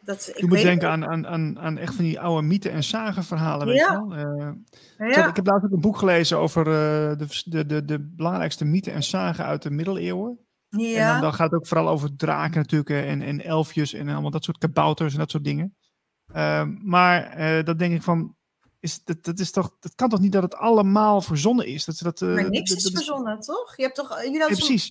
Dat, 0.00 0.28
ik 0.28 0.38
je 0.38 0.46
moet 0.46 0.62
denken 0.62 0.88
aan, 0.88 1.06
aan, 1.06 1.26
aan, 1.26 1.58
aan 1.58 1.78
echt 1.78 1.94
van 1.94 2.04
die 2.04 2.20
oude 2.20 2.46
mythen 2.46 2.72
en 2.72 2.84
zagenverhalen. 2.84 3.66
Weet 3.66 3.76
ja. 3.76 3.92
je 3.92 3.98
wel? 3.98 4.18
Uh, 4.98 5.12
ja. 5.12 5.28
Ik 5.28 5.36
heb 5.36 5.46
laatst 5.46 5.64
ook 5.64 5.72
een 5.72 5.80
boek 5.80 5.96
gelezen 5.96 6.38
over 6.38 6.66
uh, 6.66 7.18
de, 7.18 7.42
de, 7.44 7.66
de, 7.66 7.84
de 7.84 8.00
belangrijkste 8.00 8.64
mythen 8.64 8.92
en 8.92 9.02
zagen 9.02 9.44
uit 9.44 9.62
de 9.62 9.70
middeleeuwen. 9.70 10.38
Ja. 10.76 11.06
En 11.06 11.12
dan, 11.12 11.20
dan, 11.20 11.34
gaat 11.34 11.50
het 11.50 11.60
ook 11.60 11.66
vooral 11.66 11.88
over 11.88 12.16
draken 12.16 12.60
natuurlijk 12.60 12.90
en, 12.90 13.22
en 13.22 13.44
elfjes 13.44 13.92
en 13.92 14.08
allemaal 14.08 14.30
dat 14.30 14.44
soort 14.44 14.58
kabouters 14.58 15.12
en 15.12 15.18
dat 15.18 15.30
soort 15.30 15.44
dingen. 15.44 15.76
Uh, 16.34 16.64
maar 16.82 17.38
uh, 17.38 17.64
dat 17.64 17.78
denk 17.78 17.94
ik 17.94 18.02
van, 18.02 18.36
is, 18.80 19.04
dat, 19.04 19.24
dat, 19.24 19.38
is 19.38 19.50
toch, 19.50 19.76
dat 19.80 19.94
kan 19.94 20.08
toch 20.08 20.20
niet 20.20 20.32
dat 20.32 20.42
het 20.42 20.54
allemaal 20.54 21.20
verzonnen 21.20 21.66
is? 21.66 21.84
Dat, 21.84 21.98
dat, 21.98 22.20
uh, 22.20 22.34
maar 22.34 22.50
niks 22.50 22.70
dat, 22.70 22.78
is 22.78 22.90
verzonnen, 22.90 23.40
toch? 23.40 23.76
Je 23.76 23.82
hebt 23.82 23.94
toch, 23.94 24.22
jullie 24.22 24.38
ja, 24.38 24.46
precies. 24.46 24.88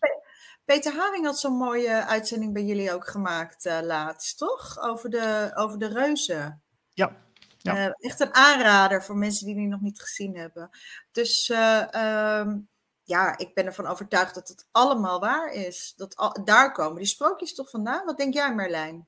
Peter 0.65 0.93
Haring 0.93 1.25
had 1.25 1.39
zo'n 1.39 1.57
mooie 1.57 2.05
uitzending 2.05 2.53
bij 2.53 2.63
jullie 2.63 2.93
ook 2.93 3.07
gemaakt 3.07 3.65
laatst, 3.83 4.37
toch? 4.37 4.79
Over 4.79 5.09
de, 5.09 5.51
over 5.55 5.79
de 5.79 5.87
reuzen. 5.87 6.61
Ja. 6.89 7.17
ja. 7.57 7.91
echt 7.91 8.19
een 8.19 8.33
aanrader 8.33 9.03
voor 9.03 9.17
mensen 9.17 9.45
die 9.45 9.55
die 9.55 9.67
nog 9.67 9.81
niet 9.81 10.01
gezien 10.01 10.37
hebben. 10.37 10.69
Dus 11.11 11.49
ehm, 11.49 12.57
ja, 13.03 13.37
ik 13.37 13.53
ben 13.53 13.65
ervan 13.65 13.85
overtuigd 13.85 14.35
dat 14.35 14.47
het 14.47 14.67
allemaal 14.71 15.19
waar 15.19 15.53
is. 15.53 15.93
Dat 15.97 16.15
al, 16.15 16.43
daar 16.43 16.71
komen 16.71 16.97
die 16.97 17.05
sprookjes 17.05 17.53
toch 17.53 17.69
vandaan? 17.69 18.05
Wat 18.05 18.17
denk 18.17 18.33
jij, 18.33 18.55
Merlijn? 18.55 19.07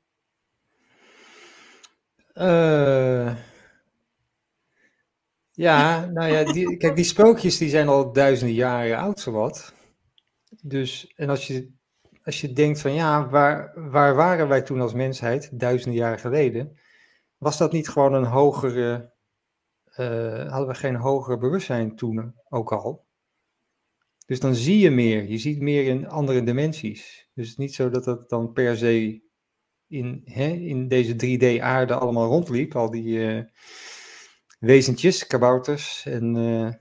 Uh, 2.34 3.36
ja, 5.52 6.06
nou 6.06 6.32
ja, 6.32 6.44
die, 6.44 6.78
kijk, 6.78 6.95
die 6.95 7.06
sprookjes 7.06 7.57
die 7.57 7.70
zijn 7.70 7.88
al 7.88 8.11
duizenden 8.11 8.56
jaren 8.56 8.98
oud, 8.98 9.20
zowat. 9.20 9.74
Dus, 10.61 11.14
en 11.15 11.30
als 11.30 11.48
je, 11.48 11.72
als 12.24 12.41
je 12.41 12.53
denkt 12.53 12.82
van 12.82 12.94
ja, 12.94 13.30
waar, 13.30 13.74
waar 13.90 14.15
waren 14.15 14.48
wij 14.48 14.61
toen 14.61 14.82
als 14.82 14.94
mensheid, 14.94 15.60
duizenden 15.60 15.99
jaren 15.99 16.20
geleden? 16.20 16.78
Was 17.38 17.57
dat 17.57 17.72
niet 17.72 17.90
gewoon 17.90 18.14
een 18.14 18.26
hogere, 18.26 19.14
uh, 19.98 20.49
hadden 20.49 20.68
we 20.68 20.76
geen 20.76 20.95
hoger 20.95 21.38
bewustzijn 21.38 21.95
toen 21.95 22.36
ook 22.49 22.72
al? 22.72 23.06
Dus 24.34 24.42
dan 24.42 24.56
zie 24.56 24.80
je 24.80 24.92
meer. 24.92 25.30
Je 25.30 25.38
ziet 25.38 25.60
meer 25.60 25.86
in 25.86 26.08
andere 26.08 26.44
dimensies. 26.44 27.30
Dus 27.34 27.48
het 27.48 27.54
is 27.54 27.56
niet 27.56 27.74
zo 27.74 27.90
dat 27.90 28.04
dat 28.04 28.30
dan 28.30 28.54
per 28.54 28.78
se 28.78 29.22
in, 29.88 30.22
hè, 30.26 30.48
in 30.48 30.88
deze 30.88 31.14
3D-aarde 31.14 31.94
allemaal 31.94 32.28
rondliep. 32.28 32.76
Al 32.76 32.92
die 32.92 33.36
uh, 33.36 33.42
wezentjes, 34.60 35.28
kabouters 35.28 36.06
en 36.06 36.36
uh, 36.36 36.72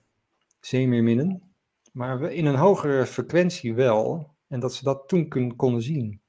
zeemeerminnen. 0.60 1.54
Maar 1.92 2.32
in 2.32 2.46
een 2.46 2.54
hogere 2.54 3.06
frequentie 3.06 3.74
wel. 3.74 4.34
En 4.48 4.60
dat 4.60 4.74
ze 4.74 4.84
dat 4.84 5.08
toen 5.08 5.28
kun, 5.28 5.56
konden 5.56 5.82
zien. 5.82 6.20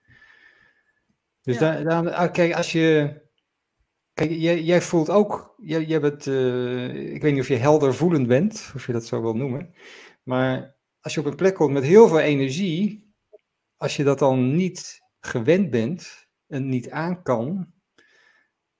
Dus 1.41 1.60
ja. 1.60 1.60
daar, 1.60 1.84
daar, 1.84 2.14
ah, 2.14 2.32
kijk, 2.32 2.54
als 2.54 2.72
je. 2.72 3.22
Kijk, 4.14 4.32
jij, 4.32 4.62
jij 4.62 4.82
voelt 4.82 5.10
ook. 5.10 5.56
Jij, 5.58 5.84
jij 5.84 6.00
bent, 6.00 6.26
uh, 6.26 7.14
ik 7.14 7.22
weet 7.22 7.32
niet 7.32 7.41
of 7.41 7.48
je 7.48 7.56
helder 7.56 7.94
voelend 7.94 8.28
bent, 8.28 8.72
of 8.76 8.86
je 8.86 8.91
dat 8.91 9.06
zo 9.06 9.22
wil 9.22 9.34
noemen. 9.34 9.74
Maar 10.24 10.73
als 11.03 11.13
je 11.13 11.19
op 11.19 11.25
een 11.25 11.35
plek 11.35 11.55
komt 11.55 11.73
met 11.73 11.84
heel 11.84 12.07
veel 12.07 12.19
energie, 12.19 13.13
als 13.77 13.95
je 13.95 14.03
dat 14.03 14.19
dan 14.19 14.55
niet 14.55 15.01
gewend 15.19 15.69
bent 15.69 16.27
en 16.47 16.69
niet 16.69 16.89
aan 16.89 17.23
kan, 17.23 17.73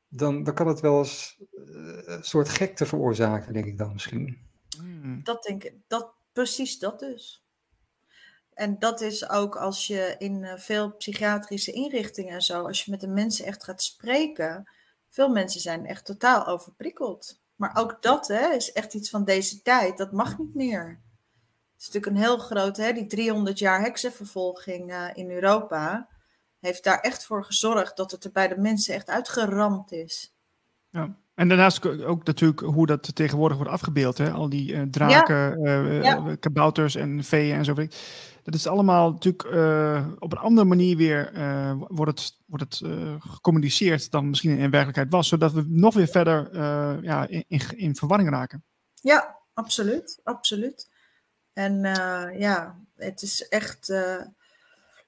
dan, 0.07 0.43
dan 0.43 0.53
kan 0.53 0.67
het 0.67 0.79
wel 0.79 0.97
eens 0.97 1.37
uh, 1.51 2.01
een 2.05 2.23
soort 2.23 2.49
gekte 2.49 2.85
veroorzaken, 2.85 3.53
denk 3.53 3.65
ik 3.65 3.77
dan 3.77 3.93
misschien. 3.93 4.47
Hmm. 4.77 5.23
Dat 5.23 5.43
denk 5.43 5.63
ik, 5.63 5.75
dat, 5.87 6.13
precies 6.33 6.79
dat 6.79 6.99
dus. 6.99 7.45
En 8.53 8.79
dat 8.79 9.01
is 9.01 9.29
ook 9.29 9.55
als 9.55 9.87
je 9.87 10.15
in 10.17 10.43
uh, 10.43 10.57
veel 10.57 10.91
psychiatrische 10.91 11.71
inrichtingen 11.71 12.33
en 12.33 12.41
zo, 12.41 12.65
als 12.65 12.85
je 12.85 12.91
met 12.91 13.01
de 13.01 13.07
mensen 13.07 13.45
echt 13.45 13.63
gaat 13.63 13.83
spreken, 13.83 14.69
veel 15.09 15.29
mensen 15.29 15.61
zijn 15.61 15.85
echt 15.85 16.05
totaal 16.05 16.45
overprikkeld. 16.47 17.41
Maar 17.55 17.77
ook 17.77 18.01
dat 18.01 18.27
hè, 18.27 18.53
is 18.53 18.71
echt 18.71 18.93
iets 18.93 19.09
van 19.09 19.23
deze 19.25 19.61
tijd, 19.61 19.97
dat 19.97 20.11
mag 20.11 20.37
niet 20.37 20.55
meer 20.55 21.02
is 21.84 21.93
natuurlijk 21.93 22.15
een 22.15 22.30
heel 22.30 22.38
groot, 22.38 22.77
hè, 22.77 22.93
die 22.93 23.07
300 23.07 23.60
jaar 23.60 23.81
heksenvervolging 23.81 24.91
uh, 24.91 25.05
in 25.14 25.31
Europa 25.31 26.07
heeft 26.60 26.84
daar 26.84 26.99
echt 26.99 27.26
voor 27.26 27.45
gezorgd 27.45 27.97
dat 27.97 28.11
het 28.11 28.23
er 28.23 28.31
bij 28.31 28.47
de 28.47 28.57
mensen 28.57 28.93
echt 28.93 29.10
uitgeramd 29.10 29.91
is. 29.91 30.34
Ja. 30.89 31.15
En 31.35 31.47
daarnaast 31.47 31.85
ook 32.05 32.23
natuurlijk 32.23 32.60
hoe 32.60 32.85
dat 32.85 33.15
tegenwoordig 33.15 33.57
wordt 33.57 33.72
afgebeeld. 33.72 34.18
Hè? 34.18 34.31
Al 34.31 34.49
die 34.49 34.73
uh, 34.73 34.81
draken, 34.81 35.61
ja. 35.61 36.18
Uh, 36.18 36.34
kabouters 36.39 36.95
en 36.95 37.23
veeën 37.23 37.55
en 37.55 37.65
zo. 37.65 37.73
Dat 38.43 38.53
is 38.53 38.68
allemaal 38.68 39.11
natuurlijk 39.11 39.45
op 40.19 40.31
een 40.31 40.38
andere 40.38 40.68
manier 40.68 40.97
weer 40.97 41.31
wordt 41.88 42.19
het, 42.19 42.38
wordt 42.45 42.64
het 42.64 42.81
gecommuniceerd 43.19 44.11
dan 44.11 44.30
misschien 44.30 44.57
in 44.57 44.69
werkelijkheid 44.69 45.11
was. 45.11 45.27
Zodat 45.27 45.51
we 45.51 45.65
nog 45.68 45.93
weer 45.93 46.07
verder 46.07 46.55
ja, 47.03 47.27
in, 47.27 47.43
in, 47.47 47.61
in 47.76 47.95
verwarring 47.95 48.30
raken. 48.30 48.64
Ja, 49.01 49.39
absoluut. 49.53 50.19
absoluut. 50.23 50.91
En 51.53 51.84
uh, 51.84 52.39
ja, 52.39 52.80
het 52.95 53.21
is 53.21 53.47
echt. 53.47 53.89
Uh, 53.89 54.21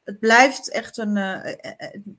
het 0.04 0.20
blijft 0.20 0.70
echt 0.70 0.98
een. 0.98 1.16
Uh, 1.16 1.54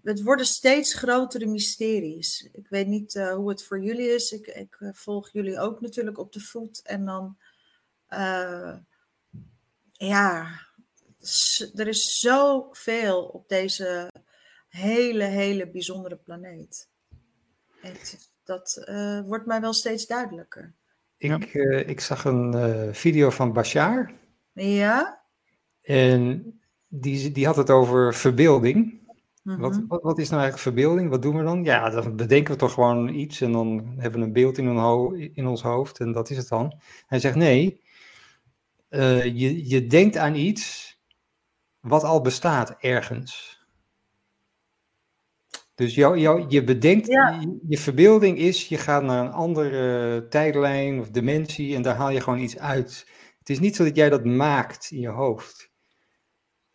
het 0.03 0.23
worden 0.23 0.47
steeds 0.47 0.95
grotere 0.95 1.47
mysteries. 1.47 2.49
Ik 2.53 2.69
weet 2.69 2.87
niet 2.87 3.15
hoe 3.15 3.49
het 3.49 3.65
voor 3.65 3.81
jullie 3.81 4.15
is. 4.15 4.33
Ik, 4.33 4.47
ik 4.47 4.79
volg 4.93 5.31
jullie 5.33 5.59
ook 5.59 5.81
natuurlijk 5.81 6.19
op 6.19 6.33
de 6.33 6.41
voet. 6.41 6.83
En 6.83 7.05
dan. 7.05 7.37
ja, 9.93 10.61
er 11.75 11.89
is 11.89 12.21
zoveel 12.21 13.25
op 13.25 13.49
deze 13.49 14.11
hele, 14.69 15.25
hele 15.25 15.71
bijzondere 15.71 16.17
planeet. 16.17 16.89
Het, 17.81 18.31
dat 18.45 18.85
wordt 19.25 19.47
mij 19.47 19.61
wel 19.61 19.73
steeds 19.73 20.07
duidelijker. 20.07 20.75
Ik, 21.19 21.55
uh, 21.55 21.89
ik 21.89 22.01
zag 22.01 22.25
een 22.25 22.55
uh, 22.55 22.93
video 22.93 23.31
van 23.31 23.53
Bashar. 23.53 24.13
Ja. 24.53 25.25
En 25.83 26.45
die, 26.89 27.33
die 27.33 27.47
had 27.47 27.57
het 27.57 27.71
over 27.71 28.15
verbeelding. 28.15 29.05
Mm 29.43 29.53
-hmm. 29.53 29.61
wat, 29.61 29.81
wat, 29.89 30.03
wat, 30.03 30.19
is 30.19 30.29
nou 30.29 30.43
eigenlijk 30.43 30.77
verbeelding? 30.77 31.11
Wat 31.11 31.23
doen 31.23 31.37
we 31.37 31.43
dan? 31.43 31.65
Ja, 31.65 31.91
dan 31.91 32.17
bedenken 32.17 32.53
we 32.53 32.59
toch 32.59 32.73
gewoon 32.73 33.09
iets 33.09 33.41
en 33.41 33.53
dan 33.53 33.95
hebben 33.99 34.21
we 34.21 34.27
een 34.27 34.33
beeld 34.33 34.59
in, 34.59 34.67
een 34.67 35.31
in 35.35 35.47
ons 35.47 35.63
hoofd 35.63 35.99
en 35.99 36.13
dat 36.13 36.31
is 36.31 36.37
het 36.37 36.49
dan. 36.49 36.81
Hij 37.07 37.19
zegt 37.19 37.35
nee, 37.35 37.81
uh, 38.91 39.25
je, 39.25 39.69
je 39.69 39.87
denkt 39.87 40.17
aan 40.17 40.35
iets 40.35 40.97
wat 41.81 42.05
al 42.05 42.21
bestaat 42.21 42.77
ergens. 42.81 43.56
Dus 45.77 45.95
jou, 45.95 46.19
jou, 46.19 46.45
je 46.49 46.65
bedenkt, 46.65 47.07
je, 47.07 47.59
je, 47.69 47.79
verbeelding 47.79 48.39
is, 48.39 48.69
je 48.69 48.79
gaat 48.79 49.03
naar 49.03 49.25
een 49.25 49.33
andere 49.33 50.27
tijdlijn 50.29 51.01
of 51.01 51.11
dimensie 51.11 51.75
en 51.75 51.83
daar 51.83 51.95
haal 51.95 52.11
je 52.11 52.21
gewoon 52.21 52.39
iets 52.39 52.59
uit. 52.59 53.07
Het 53.39 53.51
is 53.51 53.59
niet 53.59 53.77
zo 53.77 53.85
dat 53.85 53.97
jij 53.97 54.09
dat 54.09 54.25
maakt 54.25 54.91
in 54.91 55.01
je 55.01 55.09
hoofd. 55.09 55.71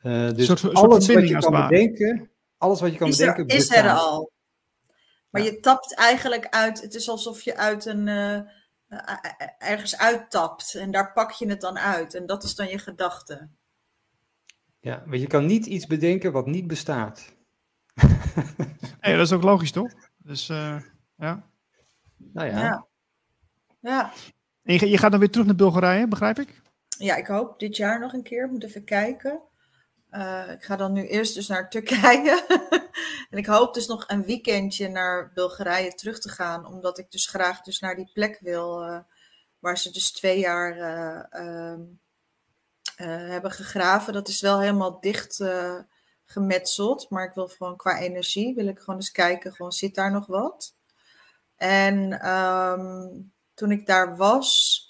Uh, 0.01 0.31
dus 0.31 0.45
soort, 0.45 0.73
alles 0.73 1.07
wat 1.07 1.27
je 1.27 1.37
kan 1.37 1.67
bedenken, 1.67 2.31
alles 2.57 2.81
wat 2.81 2.91
je 2.91 2.97
kan 2.97 3.07
is 3.07 3.17
bedenken, 3.17 3.47
er, 3.47 3.55
is 3.55 3.69
er 3.69 3.89
al. 3.89 4.31
Maar 5.29 5.41
ja. 5.41 5.51
je 5.51 5.59
tapt 5.59 5.95
eigenlijk 5.95 6.47
uit, 6.49 6.81
het 6.81 6.93
is 6.93 7.09
alsof 7.09 7.41
je 7.41 7.57
uit 7.57 7.85
een, 7.85 8.07
uh, 8.07 8.41
ergens 9.57 9.97
uittapt 9.97 10.75
en 10.75 10.91
daar 10.91 11.11
pak 11.11 11.31
je 11.31 11.49
het 11.49 11.61
dan 11.61 11.77
uit 11.77 12.15
en 12.15 12.25
dat 12.25 12.43
is 12.43 12.55
dan 12.55 12.67
je 12.67 12.77
gedachte. 12.77 13.49
Ja, 14.79 15.03
maar 15.05 15.17
je 15.17 15.27
kan 15.27 15.45
niet 15.45 15.65
iets 15.65 15.87
bedenken 15.87 16.31
wat 16.31 16.45
niet 16.45 16.67
bestaat. 16.67 17.39
Hey, 18.99 19.15
dat 19.15 19.25
is 19.25 19.31
ook 19.31 19.43
logisch, 19.43 19.71
toch? 19.71 19.91
Dus 20.17 20.49
uh, 20.49 20.81
ja. 21.15 21.49
Nou 22.17 22.47
ja. 22.47 22.59
ja. 22.59 22.87
ja. 23.79 24.11
En 24.63 24.73
je, 24.73 24.89
je, 24.89 24.97
gaat 24.97 25.11
dan 25.11 25.19
weer 25.19 25.29
terug 25.29 25.45
naar 25.45 25.55
Bulgarije, 25.55 26.07
begrijp 26.07 26.39
ik? 26.39 26.61
Ja, 26.97 27.15
ik 27.15 27.27
hoop 27.27 27.59
dit 27.59 27.75
jaar 27.77 27.99
nog 27.99 28.13
een 28.13 28.23
keer. 28.23 28.45
Ik 28.45 28.51
moet 28.51 28.63
even 28.63 28.83
kijken. 28.83 29.41
Uh, 30.11 30.51
ik 30.51 30.63
ga 30.63 30.75
dan 30.75 30.93
nu 30.93 31.07
eerst 31.07 31.33
dus 31.33 31.47
naar 31.47 31.69
Turkije. 31.69 32.45
en 33.29 33.37
ik 33.37 33.45
hoop 33.45 33.73
dus 33.73 33.87
nog 33.87 34.03
een 34.07 34.25
weekendje 34.25 34.87
naar 34.87 35.31
Bulgarije 35.33 35.93
terug 35.93 36.19
te 36.19 36.29
gaan. 36.29 36.65
Omdat 36.65 36.97
ik 36.97 37.11
dus 37.11 37.27
graag 37.27 37.61
dus 37.61 37.79
naar 37.79 37.95
die 37.95 38.09
plek 38.13 38.39
wil. 38.41 38.83
Uh, 38.83 38.99
waar 39.59 39.77
ze 39.77 39.91
dus 39.91 40.11
twee 40.11 40.39
jaar 40.39 40.77
uh, 40.77 41.79
hebben 43.29 43.51
gegraven. 43.51 44.13
Dat 44.13 44.27
is 44.27 44.41
wel 44.41 44.59
helemaal 44.59 44.99
dicht 44.99 45.43
gemetseld. 46.31 47.09
Maar 47.09 47.25
ik 47.25 47.33
wil 47.33 47.47
gewoon 47.47 47.77
qua 47.77 47.99
energie, 47.99 48.55
wil 48.55 48.67
ik 48.67 48.79
gewoon 48.79 48.95
eens 48.95 49.11
kijken, 49.11 49.53
gewoon 49.53 49.71
zit 49.71 49.95
daar 49.95 50.11
nog 50.11 50.25
wat? 50.25 50.75
En 51.55 52.19
ehm, 52.19 53.07
toen 53.53 53.71
ik 53.71 53.85
daar 53.85 54.17
was, 54.17 54.81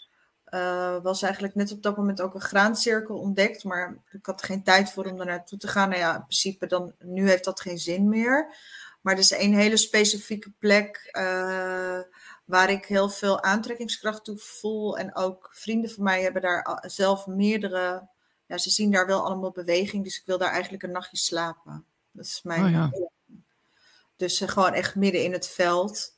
uh, 0.54 1.02
was 1.02 1.22
eigenlijk 1.22 1.56
net 1.56 1.72
op 1.72 1.84
dat 1.84 1.98
moment 1.98 2.22
ook 2.22 2.34
een 2.34 2.42
graancirkel 2.42 3.18
ontdekt. 3.18 3.64
Maar 3.64 3.98
ik 4.12 4.26
had 4.26 4.44
geen 4.44 4.64
tijd 4.64 4.92
voor 4.92 5.06
om 5.06 5.18
daar 5.18 5.26
naartoe 5.26 5.58
te 5.58 5.68
gaan. 5.68 5.90
Nou 5.90 6.02
ja, 6.02 6.16
in 6.16 6.22
principe 6.22 6.68
dan, 6.68 6.94
nu 7.00 7.30
heeft 7.30 7.44
dat 7.44 7.62
geen 7.62 7.78
zin 7.78 8.10
meer. 8.10 8.56
Maar 9.02 9.14
er 9.14 9.20
is 9.20 9.32
een 9.32 9.54
hele 9.54 9.78
specifieke 9.78 10.52
plek 10.60 11.10
uh, 11.12 12.00
waar 12.46 12.70
ik 12.70 12.86
heel 12.86 13.10
veel 13.10 13.44
aantrekkingskracht 13.44 14.24
toe 14.24 14.38
voel. 14.38 14.98
En 14.98 15.16
ook 15.16 15.50
vrienden 15.54 15.90
van 15.90 16.04
mij 16.04 16.22
hebben 16.22 16.42
daar 16.42 16.84
zelf 16.86 17.28
meerdere. 17.28 18.10
Ja, 18.52 18.58
ze 18.58 18.70
zien 18.70 18.92
daar 18.92 19.06
wel 19.06 19.26
allemaal 19.26 19.52
beweging. 19.52 20.04
Dus 20.04 20.18
ik 20.18 20.26
wil 20.26 20.38
daar 20.38 20.52
eigenlijk 20.52 20.84
een 20.84 20.92
nachtje 20.92 21.18
slapen. 21.18 21.86
Dat 22.12 22.26
is 22.26 22.42
mijn. 22.44 22.66
Oh, 22.66 22.72
ja. 22.72 22.92
Dus 24.16 24.42
uh, 24.42 24.50
gewoon 24.50 24.74
echt 24.74 24.96
midden 24.96 25.24
in 25.24 25.32
het 25.32 25.48
veld. 25.48 26.16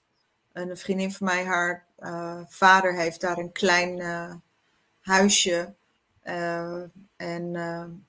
En 0.52 0.70
een 0.70 0.78
vriendin 0.78 1.12
van 1.12 1.28
mij, 1.28 1.46
haar 1.46 1.86
uh, 2.00 2.42
vader 2.48 2.96
heeft 2.96 3.22
daar 3.22 3.38
een 3.38 3.52
klein 3.52 4.00
uh, 4.00 4.34
huisje. 5.02 5.74
En 7.16 7.54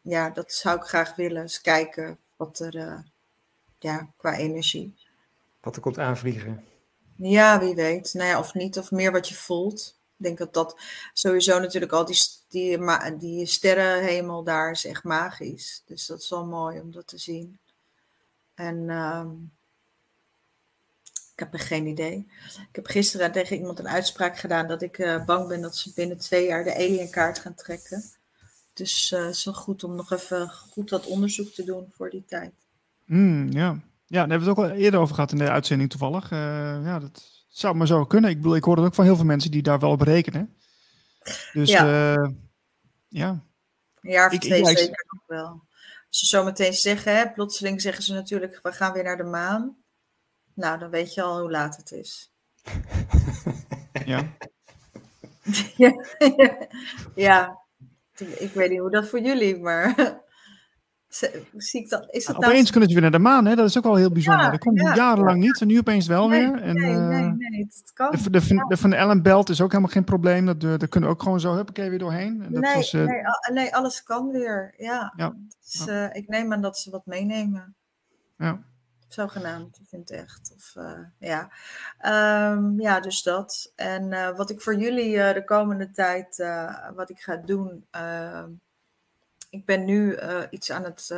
ja, 0.03 0.31
dat 0.31 0.53
zou 0.53 0.77
ik 0.77 0.85
graag 0.85 1.15
willen. 1.15 1.43
Eens 1.43 1.61
kijken 1.61 2.19
wat 2.37 2.59
er, 2.59 3.05
ja, 3.79 4.09
qua 4.17 4.37
energie. 4.37 4.95
Wat 5.61 5.77
er 5.77 5.83
komt 5.83 5.99
aanvliegen. 5.99 6.65
Ja, 7.17 7.61
wie 7.61 7.75
weet. 7.75 8.15
Nou 8.15 8.29
ja, 8.29 8.39
of 8.39 8.55
niet, 8.55 8.79
of 8.79 8.91
meer 8.91 9.13
wat 9.13 9.29
je 9.29 9.35
voelt. 9.35 9.99
Ik 10.17 10.25
denk 10.25 10.39
dat 10.39 10.55
dat 10.55 10.81
sowieso 11.13 11.59
natuurlijk 11.59 11.93
al 11.93 12.05
die, 12.05 12.17
die, 12.55 13.17
die 13.19 13.47
sterrenhemel 13.47 14.43
daar 14.43 14.71
is 14.71 14.87
echt 14.87 15.05
magisch. 15.05 15.83
Dus 15.87 16.07
dat 16.07 16.21
is 16.21 16.31
wel 16.31 16.47
mooi 16.47 16.81
om 16.81 16.93
dat 16.93 17.07
te 17.07 17.19
zien. 17.19 17.59
En 18.55 18.91
ehm, 18.91 19.31
ik 21.33 21.39
heb 21.39 21.53
er 21.53 21.59
geen 21.59 21.87
idee. 21.87 22.27
Ik 22.69 22.77
heb 22.77 22.87
gisteren 22.87 23.33
tegen 23.33 23.57
iemand 23.57 23.79
een 23.79 23.89
uitspraak 23.89 24.39
gedaan 24.39 24.67
dat 24.67 24.83
ik 24.83 24.99
uh, 24.99 25.25
bang 25.25 25.49
ben 25.49 25.61
dat 25.61 25.77
ze 25.77 25.93
binnen 25.95 26.19
twee 26.19 26.47
jaar 26.47 26.65
de 26.65 26.75
alienkaart 26.75 27.39
gaan 27.39 27.55
trekken. 27.55 28.03
Dus 28.73 29.13
uh, 29.13 29.25
het 29.25 29.35
is 29.35 29.45
wel 29.45 29.55
goed 29.55 29.85
om 29.85 29.95
nog 29.97 30.13
even 30.13 30.49
goed 30.49 30.91
wat 30.91 31.07
onderzoek 31.07 31.49
te 31.49 31.65
doen 31.65 31.93
voor 31.97 32.11
die 32.11 32.25
tijd. 32.27 32.53
Mm, 33.05 33.51
ja. 33.51 33.81
ja, 34.07 34.27
daar 34.27 34.29
hebben 34.29 34.39
we 34.39 34.49
het 34.49 34.59
ook 34.59 34.65
al 34.65 34.71
eerder 34.71 35.01
over 35.01 35.15
gehad 35.15 35.33
in 35.33 35.39
de 35.39 35.51
uitzending 35.51 35.91
toevallig. 35.91 36.31
Uh, 36.31 36.39
ja, 36.85 36.99
dat 36.99 37.45
zou 37.49 37.75
maar 37.75 37.87
zo 37.87 38.05
kunnen. 38.05 38.31
Ik 38.31 38.37
bedoel, 38.37 38.57
ik 38.57 38.65
hoorde 38.65 38.83
ook 38.83 38.95
van 38.95 39.05
heel 39.05 39.17
veel 39.17 39.25
mensen 39.25 39.51
die 39.51 39.63
daar 39.63 39.79
wel 39.79 39.91
op 39.91 40.01
rekenen. 40.01 40.55
Dus 41.53 41.71
ja. 41.71 42.15
Ja. 43.15 43.45
Een 44.01 44.11
jaar 44.11 44.27
of 44.27 44.33
ik, 44.33 44.41
twee 44.41 44.61
ik, 44.61 44.79
zeker 44.79 45.07
nog 45.07 45.23
wel. 45.27 45.63
Als 46.09 46.19
ze 46.19 46.27
zo 46.27 46.45
meteen 46.45 46.73
zeggen, 46.73 47.17
hè, 47.17 47.31
plotseling 47.31 47.81
zeggen 47.81 48.03
ze 48.03 48.13
natuurlijk, 48.13 48.59
we 48.63 48.73
gaan 48.73 48.93
weer 48.93 49.03
naar 49.03 49.17
de 49.17 49.25
maan. 49.25 49.77
Nou, 50.55 50.79
dan 50.79 50.91
weet 50.91 51.15
je 51.15 51.23
al 51.23 51.41
hoe 51.41 51.51
laat 51.51 51.77
het 51.77 51.93
is. 51.93 52.33
ja. 54.05 54.37
ja, 55.77 56.05
ja. 57.15 57.59
Ik 58.17 58.53
weet 58.53 58.71
niet 58.71 58.81
hoe 58.81 58.91
dat 58.91 59.09
voor 59.09 59.21
jullie, 59.21 59.61
maar 59.61 60.23
zie 61.57 61.81
ik 61.83 61.89
dat, 61.89 62.07
is 62.11 62.27
het 62.27 62.39
nou, 62.39 62.53
Opeens 62.53 62.71
kunnen 62.71 62.89
ze 62.89 62.95
weer 62.95 63.03
naar 63.03 63.19
de 63.19 63.25
maan, 63.25 63.45
hè? 63.45 63.55
dat 63.55 63.69
is 63.69 63.79
ook 63.79 63.85
wel 63.85 63.95
heel 63.95 64.11
bijzonder. 64.11 64.51
dat 64.51 64.61
komt 64.61 64.81
jarenlang 64.81 65.41
niet 65.41 65.61
en 65.61 65.67
nu 65.67 65.79
opeens 65.79 66.07
wel 66.07 66.29
nee, 66.29 66.41
weer. 66.41 66.63
En, 66.63 66.75
nee, 66.75 66.95
nee, 66.95 67.25
nee, 67.25 67.61
het 67.61 67.91
kan. 67.93 68.11
De, 68.11 68.31
de, 68.31 68.65
de, 68.69 68.77
van 68.77 68.93
Ellen 68.93 69.23
Belt 69.23 69.49
is 69.49 69.61
ook 69.61 69.71
helemaal 69.71 69.93
geen 69.93 70.05
probleem. 70.05 70.47
Dat, 70.47 70.61
daar 70.61 70.89
kunnen 70.89 71.11
ook 71.11 71.23
gewoon 71.23 71.41
zo, 71.41 71.55
huppakee, 71.55 71.91
weer 71.91 71.99
doorheen. 71.99 72.43
En 72.43 72.53
dat 72.53 72.63
nee, 72.63 72.75
was, 72.75 72.93
uh... 72.93 73.05
nee, 73.05 73.23
nee, 73.53 73.75
alles 73.75 74.03
kan 74.03 74.31
weer, 74.31 74.75
ja. 74.77 75.13
ja. 75.17 75.35
Dus, 75.63 75.87
uh, 75.87 76.15
ik 76.15 76.29
neem 76.29 76.53
aan 76.53 76.61
dat 76.61 76.79
ze 76.79 76.91
wat 76.91 77.07
meenemen. 77.07 77.75
Ja 78.37 78.59
zogenaamd. 79.09 79.79
Ik 79.79 79.89
vind 79.89 80.09
het 80.09 80.19
echt. 80.19 80.53
Of, 80.55 80.75
uh, 80.77 80.99
ja. 81.19 81.51
Um, 82.53 82.81
ja, 82.81 83.01
dus 83.01 83.23
dat. 83.23 83.73
En 83.77 84.37
wat 84.37 84.51
ik 84.51 84.61
voor 84.61 84.75
jullie 84.75 85.17
de 85.33 85.43
komende 85.45 85.91
tijd, 85.91 86.45
wat 86.95 87.11
ik 87.11 87.19
ga 87.19 87.37
doen. 87.37 87.87
Ik 89.55 89.65
ben 89.65 89.85
nu 89.85 90.19
iets 90.51 90.71
aan 90.71 90.85
het 90.85 91.09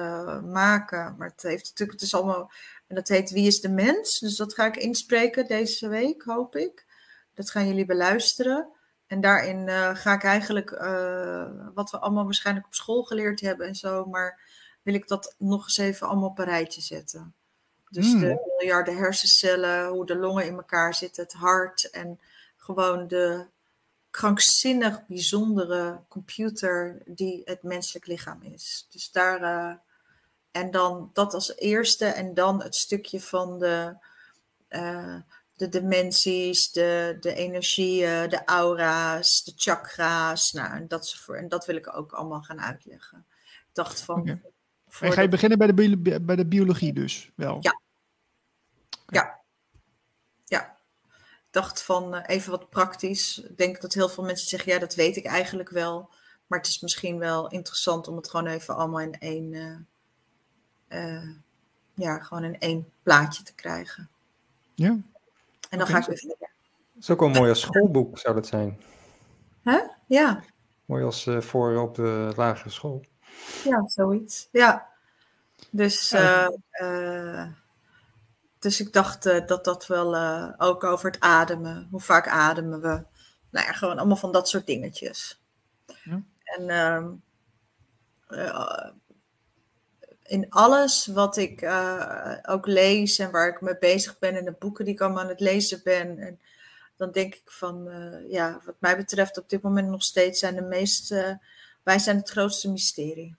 maken, 0.45 1.15
maar 1.19 1.29
het 1.29 1.43
heeft 1.43 1.65
natuurlijk, 1.65 1.99
het 1.99 2.03
is 2.03 2.15
allemaal, 2.15 2.51
en 2.87 2.95
dat 2.95 3.09
heet 3.09 3.31
Wie 3.31 3.47
is 3.47 3.61
de 3.61 3.69
Mens? 3.69 4.19
Dus 4.19 4.37
dat 4.37 4.55
ga 4.55 4.67
ik 4.67 4.77
inspreken 4.77 5.47
deze 5.47 5.89
week, 5.89 6.23
hoop 6.23 6.57
ik. 6.57 6.87
Dat 7.35 7.51
gaan 7.51 7.67
jullie 7.67 7.87
beluisteren. 7.87 8.69
En 9.07 9.21
daarin 9.21 9.69
ga 9.97 10.15
ik 10.15 10.25
eigenlijk, 10.25 10.71
wat 11.75 11.91
we 11.91 11.99
allemaal 11.99 12.25
waarschijnlijk 12.25 12.67
op 12.67 12.75
school 12.75 13.03
geleerd 13.03 13.41
hebben 13.41 13.67
en 13.67 13.75
zo, 13.75 14.05
maar 14.05 14.41
wil 14.83 14.95
ik 14.95 15.09
dat 15.09 15.35
nog 15.39 15.65
eens 15.65 15.79
even 15.79 16.09
allemaal 16.09 16.29
op 16.29 16.39
een 16.39 16.45
rijtje 16.45 16.81
zetten. 16.81 17.35
Dus 17.89 18.11
de 18.11 18.27
hmm. 18.27 18.41
miljarden 18.59 18.97
hersencellen, 18.97 19.89
hoe 19.89 20.07
de 20.07 20.17
longen 20.17 20.47
in 20.47 20.55
elkaar 20.55 20.95
zitten, 20.95 21.23
het 21.23 21.33
hart 21.33 21.91
en 21.91 22.21
gewoon 22.57 23.09
de 23.09 23.47
krankzinnig 24.11 25.07
bijzondere 25.07 26.01
computer 26.09 27.03
die 27.05 27.43
het 27.45 27.63
menselijk 27.63 28.07
lichaam 28.07 28.43
is. 28.43 28.87
Dus 28.91 29.11
daar. 29.11 29.43
Uh, 29.43 29.75
en 30.51 30.71
dan 30.71 31.11
dat 31.13 31.35
als 31.35 31.57
eerste 31.57 32.05
en 32.05 32.35
dan 32.35 32.63
het 32.63 32.75
stukje 32.75 33.21
van 33.21 33.59
de, 33.59 33.97
uh, 34.69 35.17
de 35.57 35.69
dimensies, 35.69 36.73
de, 36.73 37.17
de 37.21 37.35
energieën, 37.35 38.29
de 38.29 38.45
aura's, 38.45 39.45
de 39.45 39.53
chakra's. 39.57 40.53
Nou, 40.53 40.75
en 40.75 40.89
dat, 40.89 41.15
voor, 41.15 41.37
en 41.37 41.49
dat 41.49 41.67
wil 41.67 41.77
ik 41.77 41.97
ook 41.97 42.13
allemaal 42.13 42.43
gaan 42.43 42.61
uitleggen. 42.61 43.27
Ik 43.45 43.71
dacht 43.73 44.01
van. 44.01 44.21
Okay. 44.21 44.41
En 45.01 45.13
ga 45.13 45.21
je 45.21 45.29
beginnen 45.29 45.59
bij 45.59 45.67
de, 45.75 46.21
bij 46.21 46.37
de 46.37 46.47
biologie 46.47 46.93
dus 46.93 47.31
wel? 47.35 47.59
Ja. 47.61 47.81
Ja. 49.07 49.21
Ja. 49.21 49.41
Dacht 51.57 51.83
van 51.83 52.15
uh, 52.15 52.21
even 52.27 52.51
wat 52.51 52.71
praktisch. 52.71 53.39
Ik 53.39 53.57
denk 53.59 53.81
dat 53.81 53.95
heel 53.95 54.09
veel 54.09 54.25
mensen 54.25 54.49
zeggen, 54.49 54.73
ja, 54.73 54.79
dat 54.79 54.95
weet 54.95 55.17
ik 55.17 55.25
eigenlijk 55.25 55.69
wel. 55.69 56.11
Maar 56.47 56.59
het 56.59 56.69
is 56.69 56.81
misschien 56.81 57.19
wel 57.19 57.49
interessant 57.49 58.09
om 58.09 58.17
het 58.17 58.31
gewoon 58.31 58.47
even 58.47 58.77
allemaal 58.77 59.01
in 59.01 59.19
één, 59.19 59.53
uh, 59.53 59.77
uh, 60.89 61.31
ja, 61.95 62.19
gewoon 62.19 62.45
in 62.45 62.59
één 62.59 62.93
plaatje 63.03 63.43
te 63.43 63.55
krijgen. 63.55 64.09
Ja. 64.75 64.89
En 64.89 65.05
dan 65.71 65.81
okay. 65.81 65.93
ga 65.93 65.99
ik 65.99 66.07
weer 66.07 66.19
verder. 66.19 66.39
Dat 66.93 67.03
is 67.03 67.11
ook 67.11 67.21
wel 67.21 67.29
mooi 67.29 67.51
als 67.51 67.61
schoolboek, 67.61 68.19
zou 68.19 68.35
dat 68.35 68.47
zijn. 68.47 68.81
Hè? 69.63 69.81
Ja. 70.07 70.43
Mooi 70.85 71.05
als 71.05 71.29
voor 71.39 71.77
op 71.77 71.95
de 71.95 72.33
lagere 72.37 72.71
school. 72.71 73.05
Ja, 73.65 73.87
zoiets. 73.87 74.49
Ja. 74.53 74.89
Dus 75.71 76.11
ja. 76.11 76.51
Dus 78.59 78.81
ik 78.81 78.93
dacht 78.93 79.27
uh, 79.27 79.47
dat 79.47 79.65
dat 79.65 79.87
wel 79.87 80.15
uh, 80.15 80.53
ook 80.57 80.85
over 80.85 81.11
het 81.11 81.21
ademen. 81.21 81.89
Hoe 81.91 82.01
vaak 82.01 82.29
ademen 82.29 82.81
we? 82.81 83.03
Nou 83.51 83.67
ja, 83.67 83.73
gewoon 83.73 83.99
allemaal 83.99 84.17
van 84.17 84.33
dat 84.33 84.49
soort 84.49 84.67
dingetjes. 84.67 85.41
Ja. 86.05 86.23
En 86.45 86.69
uh, 88.29 88.87
in 90.23 90.51
alles 90.51 91.07
wat 91.07 91.37
ik 91.37 91.63
ook 92.43 92.67
lees 92.67 93.19
en 93.19 93.31
waar 93.31 93.49
ik 93.49 93.61
mee 93.61 93.79
bezig 93.79 94.19
ben 94.19 94.37
en 94.37 94.45
de 94.45 94.57
boeken 94.59 94.85
die 94.85 94.95
ik 94.95 95.01
allemaal 95.01 95.23
aan 95.23 95.29
het 95.29 95.41
lezen 95.41 95.81
ben. 95.85 96.19
En 96.19 96.41
dan 96.97 97.11
denk 97.11 97.35
ik 97.35 97.51
van, 97.51 97.91
ja, 98.29 98.61
wat 98.65 98.75
mij 98.79 98.97
betreft 98.97 99.39
op 99.39 99.49
dit 99.49 99.63
moment 99.63 99.89
nog 99.89 100.03
steeds 100.03 100.41
zijn 100.41 100.55
de 100.55 100.63
meest, 100.63 101.09
wij 101.83 101.99
zijn 101.99 102.17
het 102.17 102.31
grootste 102.31 102.71
mysterie. 102.71 103.37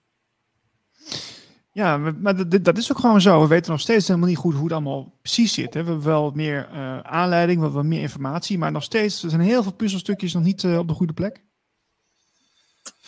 Ja, 1.78 1.98
maar 1.98 2.50
dat, 2.50 2.64
dat, 2.64 2.78
is 2.78 2.92
ook 2.92 3.00
gewoon 3.00 3.22
zo. 3.22 3.42
We 3.42 3.48
weten 3.48 3.72
nog 3.72 3.80
steeds 3.80 4.08
helemaal 4.08 4.30
niet 4.30 4.38
goed 4.38 4.54
hoe 4.54 4.64
het 4.64 4.72
allemaal 4.72 5.18
precies 5.22 5.54
zit. 5.54 5.74
Hè. 5.74 5.84
We 5.84 5.90
hebben 5.90 6.06
wel 6.06 6.32
meer 6.32 6.70
uh, 6.74 7.00
aanleiding, 7.00 7.58
we 7.58 7.66
hebben 7.66 7.88
meer 7.88 8.02
informatie, 8.02 8.58
maar 8.58 8.72
nog 8.72 8.84
steeds 8.84 9.24
er 9.24 9.30
zijn 9.30 9.42
heel 9.42 9.64
veel 9.64 9.74
puzzelstukjes 9.74 10.34
nog 10.34 10.44
niet 10.44 10.64
uh, 10.64 10.78
op 10.78 10.88
de 10.88 10.94
goede 10.94 11.14
plek. 11.14 11.44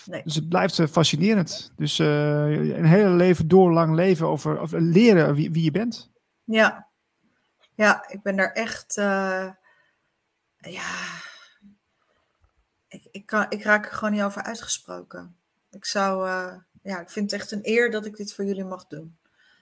Nee. 0.06 0.22
Dus 0.24 0.36
het 0.36 0.50
blijft 0.50 0.78
uh, 0.78 0.88
fascinerend. 0.88 1.72
Dus 1.76 1.98
een 2.00 2.86
hele 2.86 3.10
leven 3.10 3.48
door 3.48 3.72
lang 3.72 3.96
leven 3.96 4.28
over, 4.28 4.60
over 4.60 4.82
leren 4.82 5.36
wie, 5.36 5.52
wie, 5.52 5.64
je 5.64 5.72
bent. 5.72 6.12
Ja, 6.44 6.88
ja, 7.76 8.10
ik 8.10 8.22
ben 8.22 8.36
daar 8.36 8.52
echt. 8.52 8.94
ja, 8.96 10.92
ik, 12.88 13.08
ik, 13.12 13.26
kan, 13.26 13.46
ik 13.50 13.64
raak 13.64 13.86
er 13.86 13.94
gewoon 13.94 14.14
niet 14.14 14.24
over 14.24 14.44
uitgesproken. 14.44 15.36
Ik 15.72 15.86
zou 15.86 16.30
ja, 16.84 17.00
ik 17.00 17.10
vind 17.10 17.32
het 17.32 17.42
echt 17.42 17.52
een 17.52 17.60
eer 17.64 17.92
dat 17.92 18.06
ik 18.06 18.18
dit 18.18 18.34
voor 18.34 18.46
jullie 18.46 18.64
mag 18.64 18.88
doen. 18.88 19.18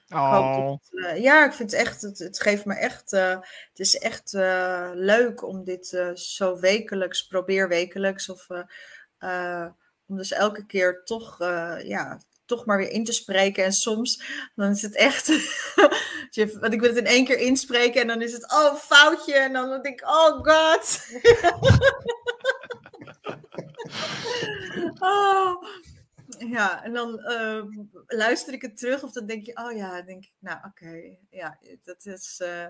Oh. 0.10 0.77
Ik 0.91 0.99
uh, 0.99 1.22
ja, 1.22 1.45
ik 1.45 1.53
vind 1.53 1.72
het 1.72 1.80
echt, 1.80 2.02
het, 2.02 2.19
het 2.19 2.41
geeft 2.41 2.65
me 2.65 2.73
echt, 2.73 3.14
uh, 3.14 3.30
het 3.69 3.80
is 3.80 3.98
echt 3.98 4.34
uh, 4.34 4.89
leuk 4.94 5.44
om 5.44 5.64
dit 5.64 6.11
zo 6.14 6.60
wekelijks, 6.60 7.27
probeer 7.27 7.68
wekelijks, 7.68 8.30
of 8.30 8.48
om 10.07 10.18
dus 10.18 10.31
elke 10.31 10.65
keer 10.65 11.03
toch, 11.03 11.38
ja, 11.84 12.19
toch 12.45 12.65
maar 12.65 12.77
weer 12.77 12.89
in 12.89 13.03
te 13.03 13.14
spreken. 13.14 13.64
En 13.64 13.73
soms, 13.73 14.23
dan 14.56 14.69
is 14.69 14.81
het 14.81 14.95
echt, 14.95 15.27
want 16.61 16.73
ik 16.73 16.80
wil 16.80 16.89
het 16.89 16.98
in 16.98 17.06
één 17.06 17.26
keer 17.26 17.39
inspreken 17.39 18.02
en 18.02 18.07
dan 18.07 18.22
is 18.22 18.34
het, 18.34 18.52
oh, 18.52 18.76
foutje. 18.76 19.34
En 19.34 19.53
dan 19.53 19.81
denk 19.81 19.85
ik, 19.85 20.07
oh 20.07 20.39
god. 20.44 21.06
oh, 24.99 25.64
Ja, 26.38 26.84
en 26.84 26.93
dan 26.93 27.19
eh, 27.19 27.61
luister 28.07 28.53
ik 28.53 28.61
het 28.61 28.77
terug 28.77 29.03
of 29.03 29.11
dan 29.11 29.26
denk 29.26 29.45
je, 29.45 29.57
oh 29.57 29.72
ja, 29.76 30.01
denk 30.01 30.23
ik, 30.23 30.31
nou 30.39 30.57
oké, 30.65 31.01
ja, 31.30 31.57
dat 31.84 32.05
is 32.05 32.39
eh, 32.45 32.65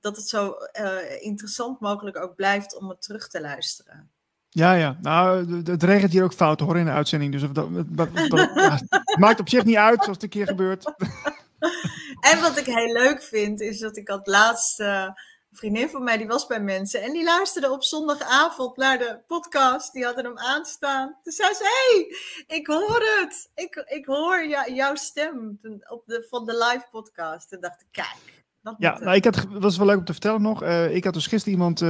dat 0.00 0.16
het 0.16 0.28
zo 0.28 0.50
eh, 0.52 1.22
interessant 1.22 1.80
mogelijk 1.80 2.16
ook 2.16 2.34
blijft 2.34 2.76
om 2.76 2.88
het 2.88 3.02
terug 3.02 3.28
te 3.28 3.40
luisteren. 3.40 4.10
Ja, 4.48 4.72
ja. 4.72 4.98
Nou, 5.00 5.54
het- 5.56 5.66
het 5.66 5.82
regent 5.82 6.12
hier 6.12 6.24
ook 6.24 6.32
fouten 6.34 6.66
hoor 6.66 6.78
in 6.78 6.84
de 6.84 6.90
uitzending. 6.90 7.32
Dus 7.32 7.42
of 7.42 7.50
dat, 7.52 7.68
dat- 7.72 8.14
dat- 8.14 8.50
ja, 8.54 8.78
het 8.90 9.18
maakt 9.18 9.40
op 9.40 9.48
zich 9.48 9.64
niet 9.64 9.76
uit 9.76 9.98
als 9.98 10.06
het 10.08 10.22
een 10.22 10.28
keer 10.28 10.46
gebeurt. 10.46 10.84
En 12.20 12.40
wat 12.40 12.58
ik 12.58 12.66
heel 12.66 12.92
leuk 12.92 13.22
vind, 13.22 13.60
is 13.60 13.78
dat 13.78 13.96
ik 13.96 14.08
had 14.08 14.26
laatst 14.26 14.80
eh, 14.80 15.08
een 15.50 15.56
vriendin 15.56 15.88
van 15.88 16.04
mij, 16.04 16.16
die 16.16 16.26
was 16.26 16.46
bij 16.46 16.60
mensen. 16.60 17.02
En 17.02 17.12
die 17.12 17.24
luisterde 17.24 17.70
op 17.72 17.82
zondagavond 17.84 18.76
naar 18.76 18.98
de 18.98 19.20
podcast. 19.26 19.92
Die 19.92 20.04
hadden 20.04 20.24
hem 20.24 20.38
aanstaan. 20.38 21.18
Toen 21.22 21.32
zei 21.32 21.54
ze, 21.54 21.62
hey, 21.62 22.16
ik 22.58 22.66
hoor 22.66 23.00
het. 23.20 23.50
Ik, 23.54 23.74
ik 23.86 24.06
hoor 24.06 24.46
jou- 24.46 24.72
jouw 24.72 24.94
stem 24.94 25.58
op 25.88 26.02
de, 26.06 26.26
van 26.28 26.44
de 26.46 26.52
live 26.56 26.86
podcast. 26.90 27.48
Toen 27.48 27.60
dacht 27.60 27.80
ik, 27.80 27.86
kijk. 27.90 28.37
Ja, 28.78 28.98
nou, 28.98 29.16
ik 29.16 29.24
had, 29.24 29.34
dat 29.34 29.62
was 29.62 29.76
wel 29.76 29.86
leuk 29.86 29.98
om 29.98 30.04
te 30.04 30.12
vertellen 30.12 30.42
nog. 30.42 30.62
Eh, 30.62 30.94
ik 30.94 31.04
had 31.04 31.14
dus 31.14 31.26
gisteren 31.26 31.58
iemand 31.58 31.80
eh, 31.82 31.88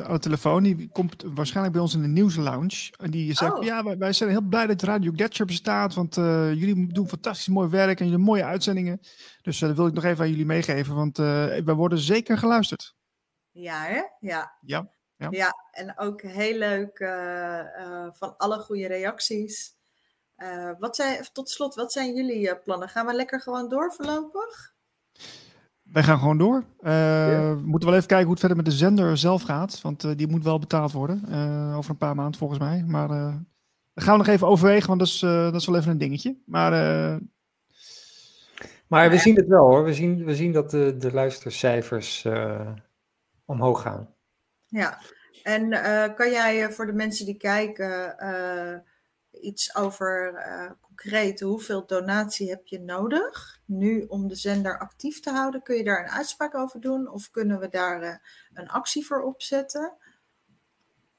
aan 0.00 0.12
de 0.12 0.18
telefoon. 0.20 0.62
Die 0.62 0.88
komt 0.92 1.24
waarschijnlijk 1.34 1.74
bij 1.74 1.82
ons 1.82 1.94
in 1.94 2.02
de 2.02 2.08
nieuwslounge. 2.08 2.90
En 2.96 3.10
die 3.10 3.34
zei, 3.34 3.50
Oh. 3.52 3.62
ja, 3.64 3.84
wij, 3.84 3.98
wij 3.98 4.12
zijn 4.12 4.30
heel 4.30 4.40
blij 4.40 4.66
dat 4.66 4.82
Radio 4.82 5.12
Gletscher 5.14 5.46
bestaat. 5.46 5.94
Want 5.94 6.16
eh, 6.16 6.52
jullie 6.52 6.92
doen 6.92 7.08
fantastisch 7.08 7.48
mooi 7.48 7.68
werk 7.68 8.00
en 8.00 8.06
jullie 8.08 8.24
mooie 8.24 8.44
uitzendingen. 8.44 9.00
Dus 9.42 9.60
eh, 9.62 9.68
dat 9.68 9.76
wil 9.76 9.86
ik 9.86 9.94
nog 9.94 10.04
even 10.04 10.24
aan 10.24 10.30
jullie 10.30 10.46
meegeven. 10.46 10.94
Want 10.94 11.18
eh 11.18 11.24
wij 11.64 11.74
worden 11.74 11.98
zeker 11.98 12.38
geluisterd. 12.38 12.94
Ja, 13.50 13.82
hè? 13.82 14.02
Ja. 14.20 14.52
Ja, 14.60 14.88
ja. 15.30 15.54
en 15.70 15.98
ook 15.98 16.22
heel 16.22 16.58
leuk 16.58 16.98
eh, 16.98 17.58
eh, 17.58 18.08
van 18.12 18.36
alle 18.36 18.58
goede 18.58 18.86
reacties. 18.86 19.76
Eh, 20.36 20.70
wat 20.78 20.96
zijn, 20.96 21.26
tot 21.32 21.50
slot, 21.50 21.74
wat 21.74 21.92
zijn 21.92 22.14
jullie 22.14 22.50
eh, 22.50 22.62
plannen? 22.62 22.88
Gaan 22.88 23.06
we 23.06 23.14
lekker 23.14 23.40
gewoon 23.40 23.68
door 23.68 23.92
voorlopig? 23.92 24.74
Wij 25.92 26.02
gaan 26.02 26.18
gewoon 26.18 26.38
door. 26.38 26.64
Eh, 26.80 26.92
We 27.52 27.60
moeten 27.64 27.88
wel 27.88 27.96
even 27.96 28.08
kijken 28.08 28.20
hoe 28.26 28.30
het 28.30 28.40
verder 28.40 28.56
met 28.56 28.66
de 28.66 28.72
zender 28.72 29.16
zelf 29.18 29.42
gaat. 29.42 29.80
Want 29.80 30.04
eh, 30.04 30.10
die 30.16 30.28
moet 30.28 30.44
wel 30.44 30.58
betaald 30.58 30.92
worden. 30.92 31.22
eh, 31.28 31.76
over 31.76 31.90
een 31.90 31.96
paar 31.96 32.14
maanden 32.14 32.38
volgens 32.38 32.58
mij. 32.60 32.84
Maar 32.86 33.10
eh 33.10 33.34
dat 33.94 34.06
gaan 34.06 34.18
we 34.18 34.24
nog 34.24 34.34
even 34.34 34.46
overwegen. 34.46 34.86
Want 34.88 34.98
dat 34.98 35.08
is, 35.08 35.22
eh, 35.22 35.42
dat 35.44 35.54
is 35.60 35.66
wel 35.66 35.76
even 35.76 35.90
een 35.90 35.98
dingetje. 35.98 36.36
Maar 36.46 36.72
eh, 36.72 37.16
Maar 38.86 39.10
we 39.10 39.18
zien 39.18 39.36
het 39.36 39.46
wel 39.46 39.66
hoor. 39.66 39.84
We 39.84 39.94
zien, 39.94 40.24
we 40.24 40.34
zien 40.34 40.52
dat 40.52 40.70
de, 40.70 40.96
de 40.98 41.12
luistercijfers 41.12 42.24
eh, 42.24 42.70
omhoog 43.44 43.82
gaan. 43.82 44.14
Ja, 44.66 44.98
en 45.42 45.72
eh, 45.72 46.14
kan 46.14 46.30
jij 46.30 46.64
eh, 46.64 46.70
voor 46.70 46.86
de 46.86 46.92
mensen 46.92 47.26
die 47.26 47.36
kijken 47.36 48.18
eh, 48.18 48.78
iets 49.42 49.74
over 49.76 50.34
eh, 50.34 50.70
concreet 50.80 51.40
hoeveel 51.40 51.86
donatie 51.86 52.48
heb 52.48 52.66
je 52.66 52.80
nodig 52.80 53.57
nu 53.68 54.04
om 54.08 54.28
de 54.28 54.34
zender 54.34 54.78
actief 54.78 55.20
te 55.20 55.30
houden? 55.30 55.62
Kun 55.62 55.76
je 55.76 55.84
daar 55.84 56.02
een 56.04 56.10
uitspraak 56.10 56.54
over 56.54 56.80
doen 56.80 57.10
of 57.10 57.30
kunnen 57.30 57.60
we 57.60 57.68
daar 57.68 58.02
eh, 58.02 58.14
een 58.52 58.68
actie 58.68 59.06
voor 59.06 59.22
opzetten? 59.22 59.96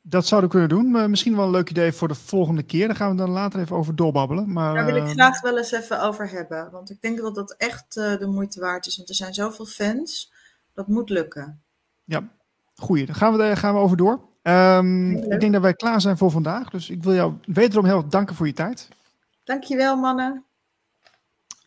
Dat 0.02 0.26
zouden 0.26 0.50
we 0.50 0.58
kunnen 0.58 0.78
doen. 0.78 1.10
Misschien 1.10 1.36
wel 1.36 1.46
een 1.46 1.52
leuk 1.52 1.70
idee 1.70 1.92
voor 1.92 2.08
de 2.08 2.16
volgende 2.16 2.64
keer. 2.64 2.88
Daar 2.88 2.96
gaan 2.96 3.12
we 3.12 3.18
dan 3.18 3.30
later 3.30 3.60
even 3.60 3.76
over 3.76 3.96
doorbabbelen. 3.96 4.54
Maar, 4.54 4.74
Daar 4.74 4.86
wil 4.86 4.96
ik 4.96 5.04
eh, 5.04 5.10
graag 5.10 5.42
wel 5.42 5.58
eens 5.58 5.72
even 5.72 6.02
over 6.02 6.30
hebben, 6.30 6.72
want 6.72 6.90
ik 6.90 7.02
denk 7.02 7.18
dat 7.18 7.36
dat 7.36 7.56
echt 7.58 7.98
eh, 7.98 8.18
de 8.18 8.28
moeite 8.28 8.60
waard 8.60 8.86
is, 8.86 8.98
want 8.98 9.10
er 9.10 9.16
zijn 9.16 9.34
zoveel 9.34 9.66
fans. 9.66 10.34
Dat 10.74 10.88
moet 10.88 11.10
lukken. 11.10 11.62
Ja, 12.04 12.30
goeie. 12.76 13.06
Daar 13.06 13.16
gaan 13.16 13.32
we, 13.32 13.38
daar 13.38 13.58
gaan 13.58 13.74
we 13.74 13.80
over 13.80 13.98
door. 13.98 14.28
Ehm, 14.42 15.12
ik 15.12 15.40
denk 15.40 15.54
dat 15.54 15.62
wij 15.62 15.74
klaar 15.74 16.02
zijn 16.02 16.18
voor 16.18 16.32
vandaag. 16.32 16.70
Dus 16.70 16.90
ik 16.90 17.04
wil 17.04 17.14
jou 17.14 17.34
wederom 17.46 17.86
heel 17.86 17.98
erg 17.98 18.08
danken 18.08 18.36
voor 18.36 18.48
je 18.48 18.54
tijd. 18.54 18.88
Dankjewel 19.44 19.96
mannen. 19.96 20.46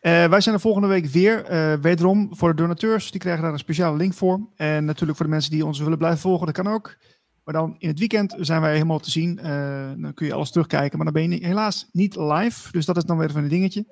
Eh, 0.03 0.25
wij 0.25 0.41
zijn 0.41 0.55
er 0.55 0.61
volgende 0.61 0.87
week 0.87 1.05
weer. 1.05 1.45
eh, 1.45 1.73
wederom 1.73 2.35
voor 2.35 2.49
de 2.49 2.61
donateurs. 2.61 3.11
Die 3.11 3.19
krijgen 3.19 3.43
daar 3.43 3.51
een 3.53 3.59
speciale 3.59 3.97
link 3.97 4.13
voor. 4.13 4.49
En 4.55 4.85
natuurlijk 4.85 5.17
voor 5.17 5.25
de 5.25 5.31
mensen 5.31 5.51
die 5.51 5.65
ons 5.65 5.79
willen 5.79 5.97
blijven 5.97 6.19
volgen. 6.19 6.45
Dat 6.45 6.55
kan 6.55 6.67
ook. 6.67 6.97
Maar 7.43 7.53
dan 7.53 7.75
in 7.77 7.87
het 7.87 7.99
weekend 7.99 8.35
zijn 8.39 8.61
wij 8.61 8.73
helemaal 8.73 8.99
te 8.99 9.11
zien. 9.11 9.39
Eh, 9.39 9.91
dan 9.97 10.13
kun 10.13 10.25
je 10.25 10.33
alles 10.33 10.51
terugkijken. 10.51 10.97
Maar 10.97 11.13
dan 11.13 11.21
ben 11.21 11.31
je 11.31 11.45
helaas 11.45 11.89
niet 11.91 12.15
live. 12.15 12.71
Dus 12.71 12.85
dat 12.85 12.97
is 12.97 13.03
dan 13.03 13.17
weer 13.17 13.29
even 13.29 13.43
een 13.43 13.49
dingetje. 13.49 13.85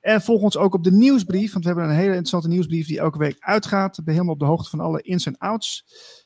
En 0.00 0.22
volg 0.22 0.42
ons 0.42 0.56
ook 0.56 0.74
op 0.74 0.84
de 0.84 0.92
nieuwsbrief. 0.92 1.52
Want 1.52 1.64
we 1.64 1.70
hebben 1.70 1.88
een 1.88 1.96
hele 1.96 2.08
interessante 2.08 2.48
nieuwsbrief 2.48 2.86
die 2.86 2.98
elke 2.98 3.18
week 3.18 3.36
uitgaat. 3.38 4.00
Ben 4.04 4.14
helemaal 4.14 4.34
op 4.34 4.40
de 4.40 4.46
hoogte 4.46 4.70
van 4.70 4.80
alle 4.80 5.02
ins 5.02 5.26
en 5.26 5.38
outs. 5.38 5.84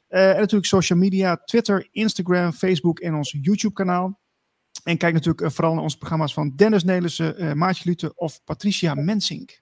En 0.08 0.36
natuurlijk 0.36 0.66
social 0.66 0.98
media. 0.98 1.36
Twitter, 1.36 1.88
Instagram, 1.90 2.52
Facebook 2.52 2.98
en 2.98 3.14
ons 3.14 3.36
YouTube 3.40 3.74
kanaal. 3.74 4.20
En 4.84 4.96
kijk 4.96 5.14
natuurlijk 5.14 5.40
eh, 5.40 5.50
vooral 5.50 5.74
naar 5.74 5.82
onze 5.82 5.98
programma's 5.98 6.32
van 6.32 6.52
Dennis 6.56 6.84
Nelissen, 6.84 7.36
eh 7.36 7.52
Maartje 7.52 7.88
Lute 7.88 8.14
of 8.14 8.44
Patricia 8.44 8.94
Mensink. 8.94 9.60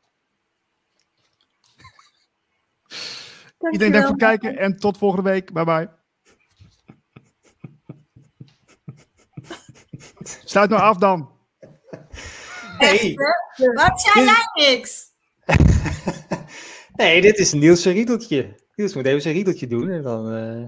Iedereen 3.71 3.93
dank 3.93 4.05
voor 4.05 4.15
het 4.15 4.23
kijken 4.23 4.57
en 4.59 4.77
tot 4.77 4.99
volgende 4.99 5.31
week. 5.31 5.53
Bye 5.53 5.65
bye. 5.65 5.91
Sluit 10.45 10.71
nou 10.71 10.83
af 10.83 10.97
dan. 10.97 11.31
Nee, 12.79 13.15
Wat 13.75 14.01
zei 14.01 14.25
jij 14.25 14.43
niks? 14.55 15.05
nee 16.97 17.21
dit 17.21 17.39
is 17.39 17.53
Niels' 17.53 17.85
een 17.85 17.93
riedeltje. 17.93 18.61
Niels 18.75 18.95
moet 18.95 19.07
even 19.07 19.23
zijn 19.23 19.35
riedeltje 19.35 19.67
doen 19.67 19.91
en 19.91 20.03
dan, 20.03 20.33
eh, 20.33 20.65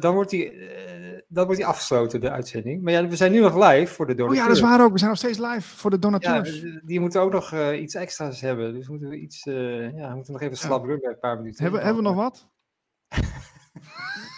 dan, 0.00 0.14
wordt 0.14 0.30
hij, 0.30 0.58
eh, 0.58 1.20
dan 1.28 1.44
wordt 1.44 1.60
hij 1.60 1.68
afgesloten, 1.70 2.20
de 2.20 2.30
uitzending. 2.30 2.82
Maar 2.82 2.92
ja, 2.92 3.06
we 3.06 3.16
zijn 3.16 3.32
nu 3.32 3.40
nog 3.40 3.68
live 3.70 3.94
voor 3.94 4.06
de 4.06 4.12
Oh 4.12 4.18
donateurs. 4.18 4.42
ja, 4.42 4.46
dat 4.48 4.56
is 4.56 4.62
waar 4.62 4.84
ook. 4.84 4.92
We 4.92 4.98
zijn 4.98 5.10
nog 5.10 5.18
steeds 5.18 5.38
live 5.38 5.76
voor 5.76 5.90
de 5.90 5.96
Ja, 6.00 6.02
donateurs. 6.02 6.64
die 6.84 7.00
moeten 7.00 7.20
ook 7.20 7.32
nog 7.32 7.52
eh, 7.52 7.80
iets 7.80 7.94
extra's 7.94 8.40
hebben. 8.40 8.74
Dus 8.74 8.88
moeten 8.88 9.08
we 9.08 9.18
iets, 9.18 9.46
eh, 9.46 9.96
ja, 9.96 10.08
we 10.08 10.14
moeten 10.14 10.32
nog 10.32 10.42
even 10.42 10.56
slap 10.56 10.84
rummen, 10.84 11.10
een 11.10 11.18
paar 11.18 11.36
minuten. 11.36 11.62
hebben, 11.62 11.82
hebben 11.82 12.02
we 12.02 12.08
nog 12.08 12.16
wat? 12.16 12.48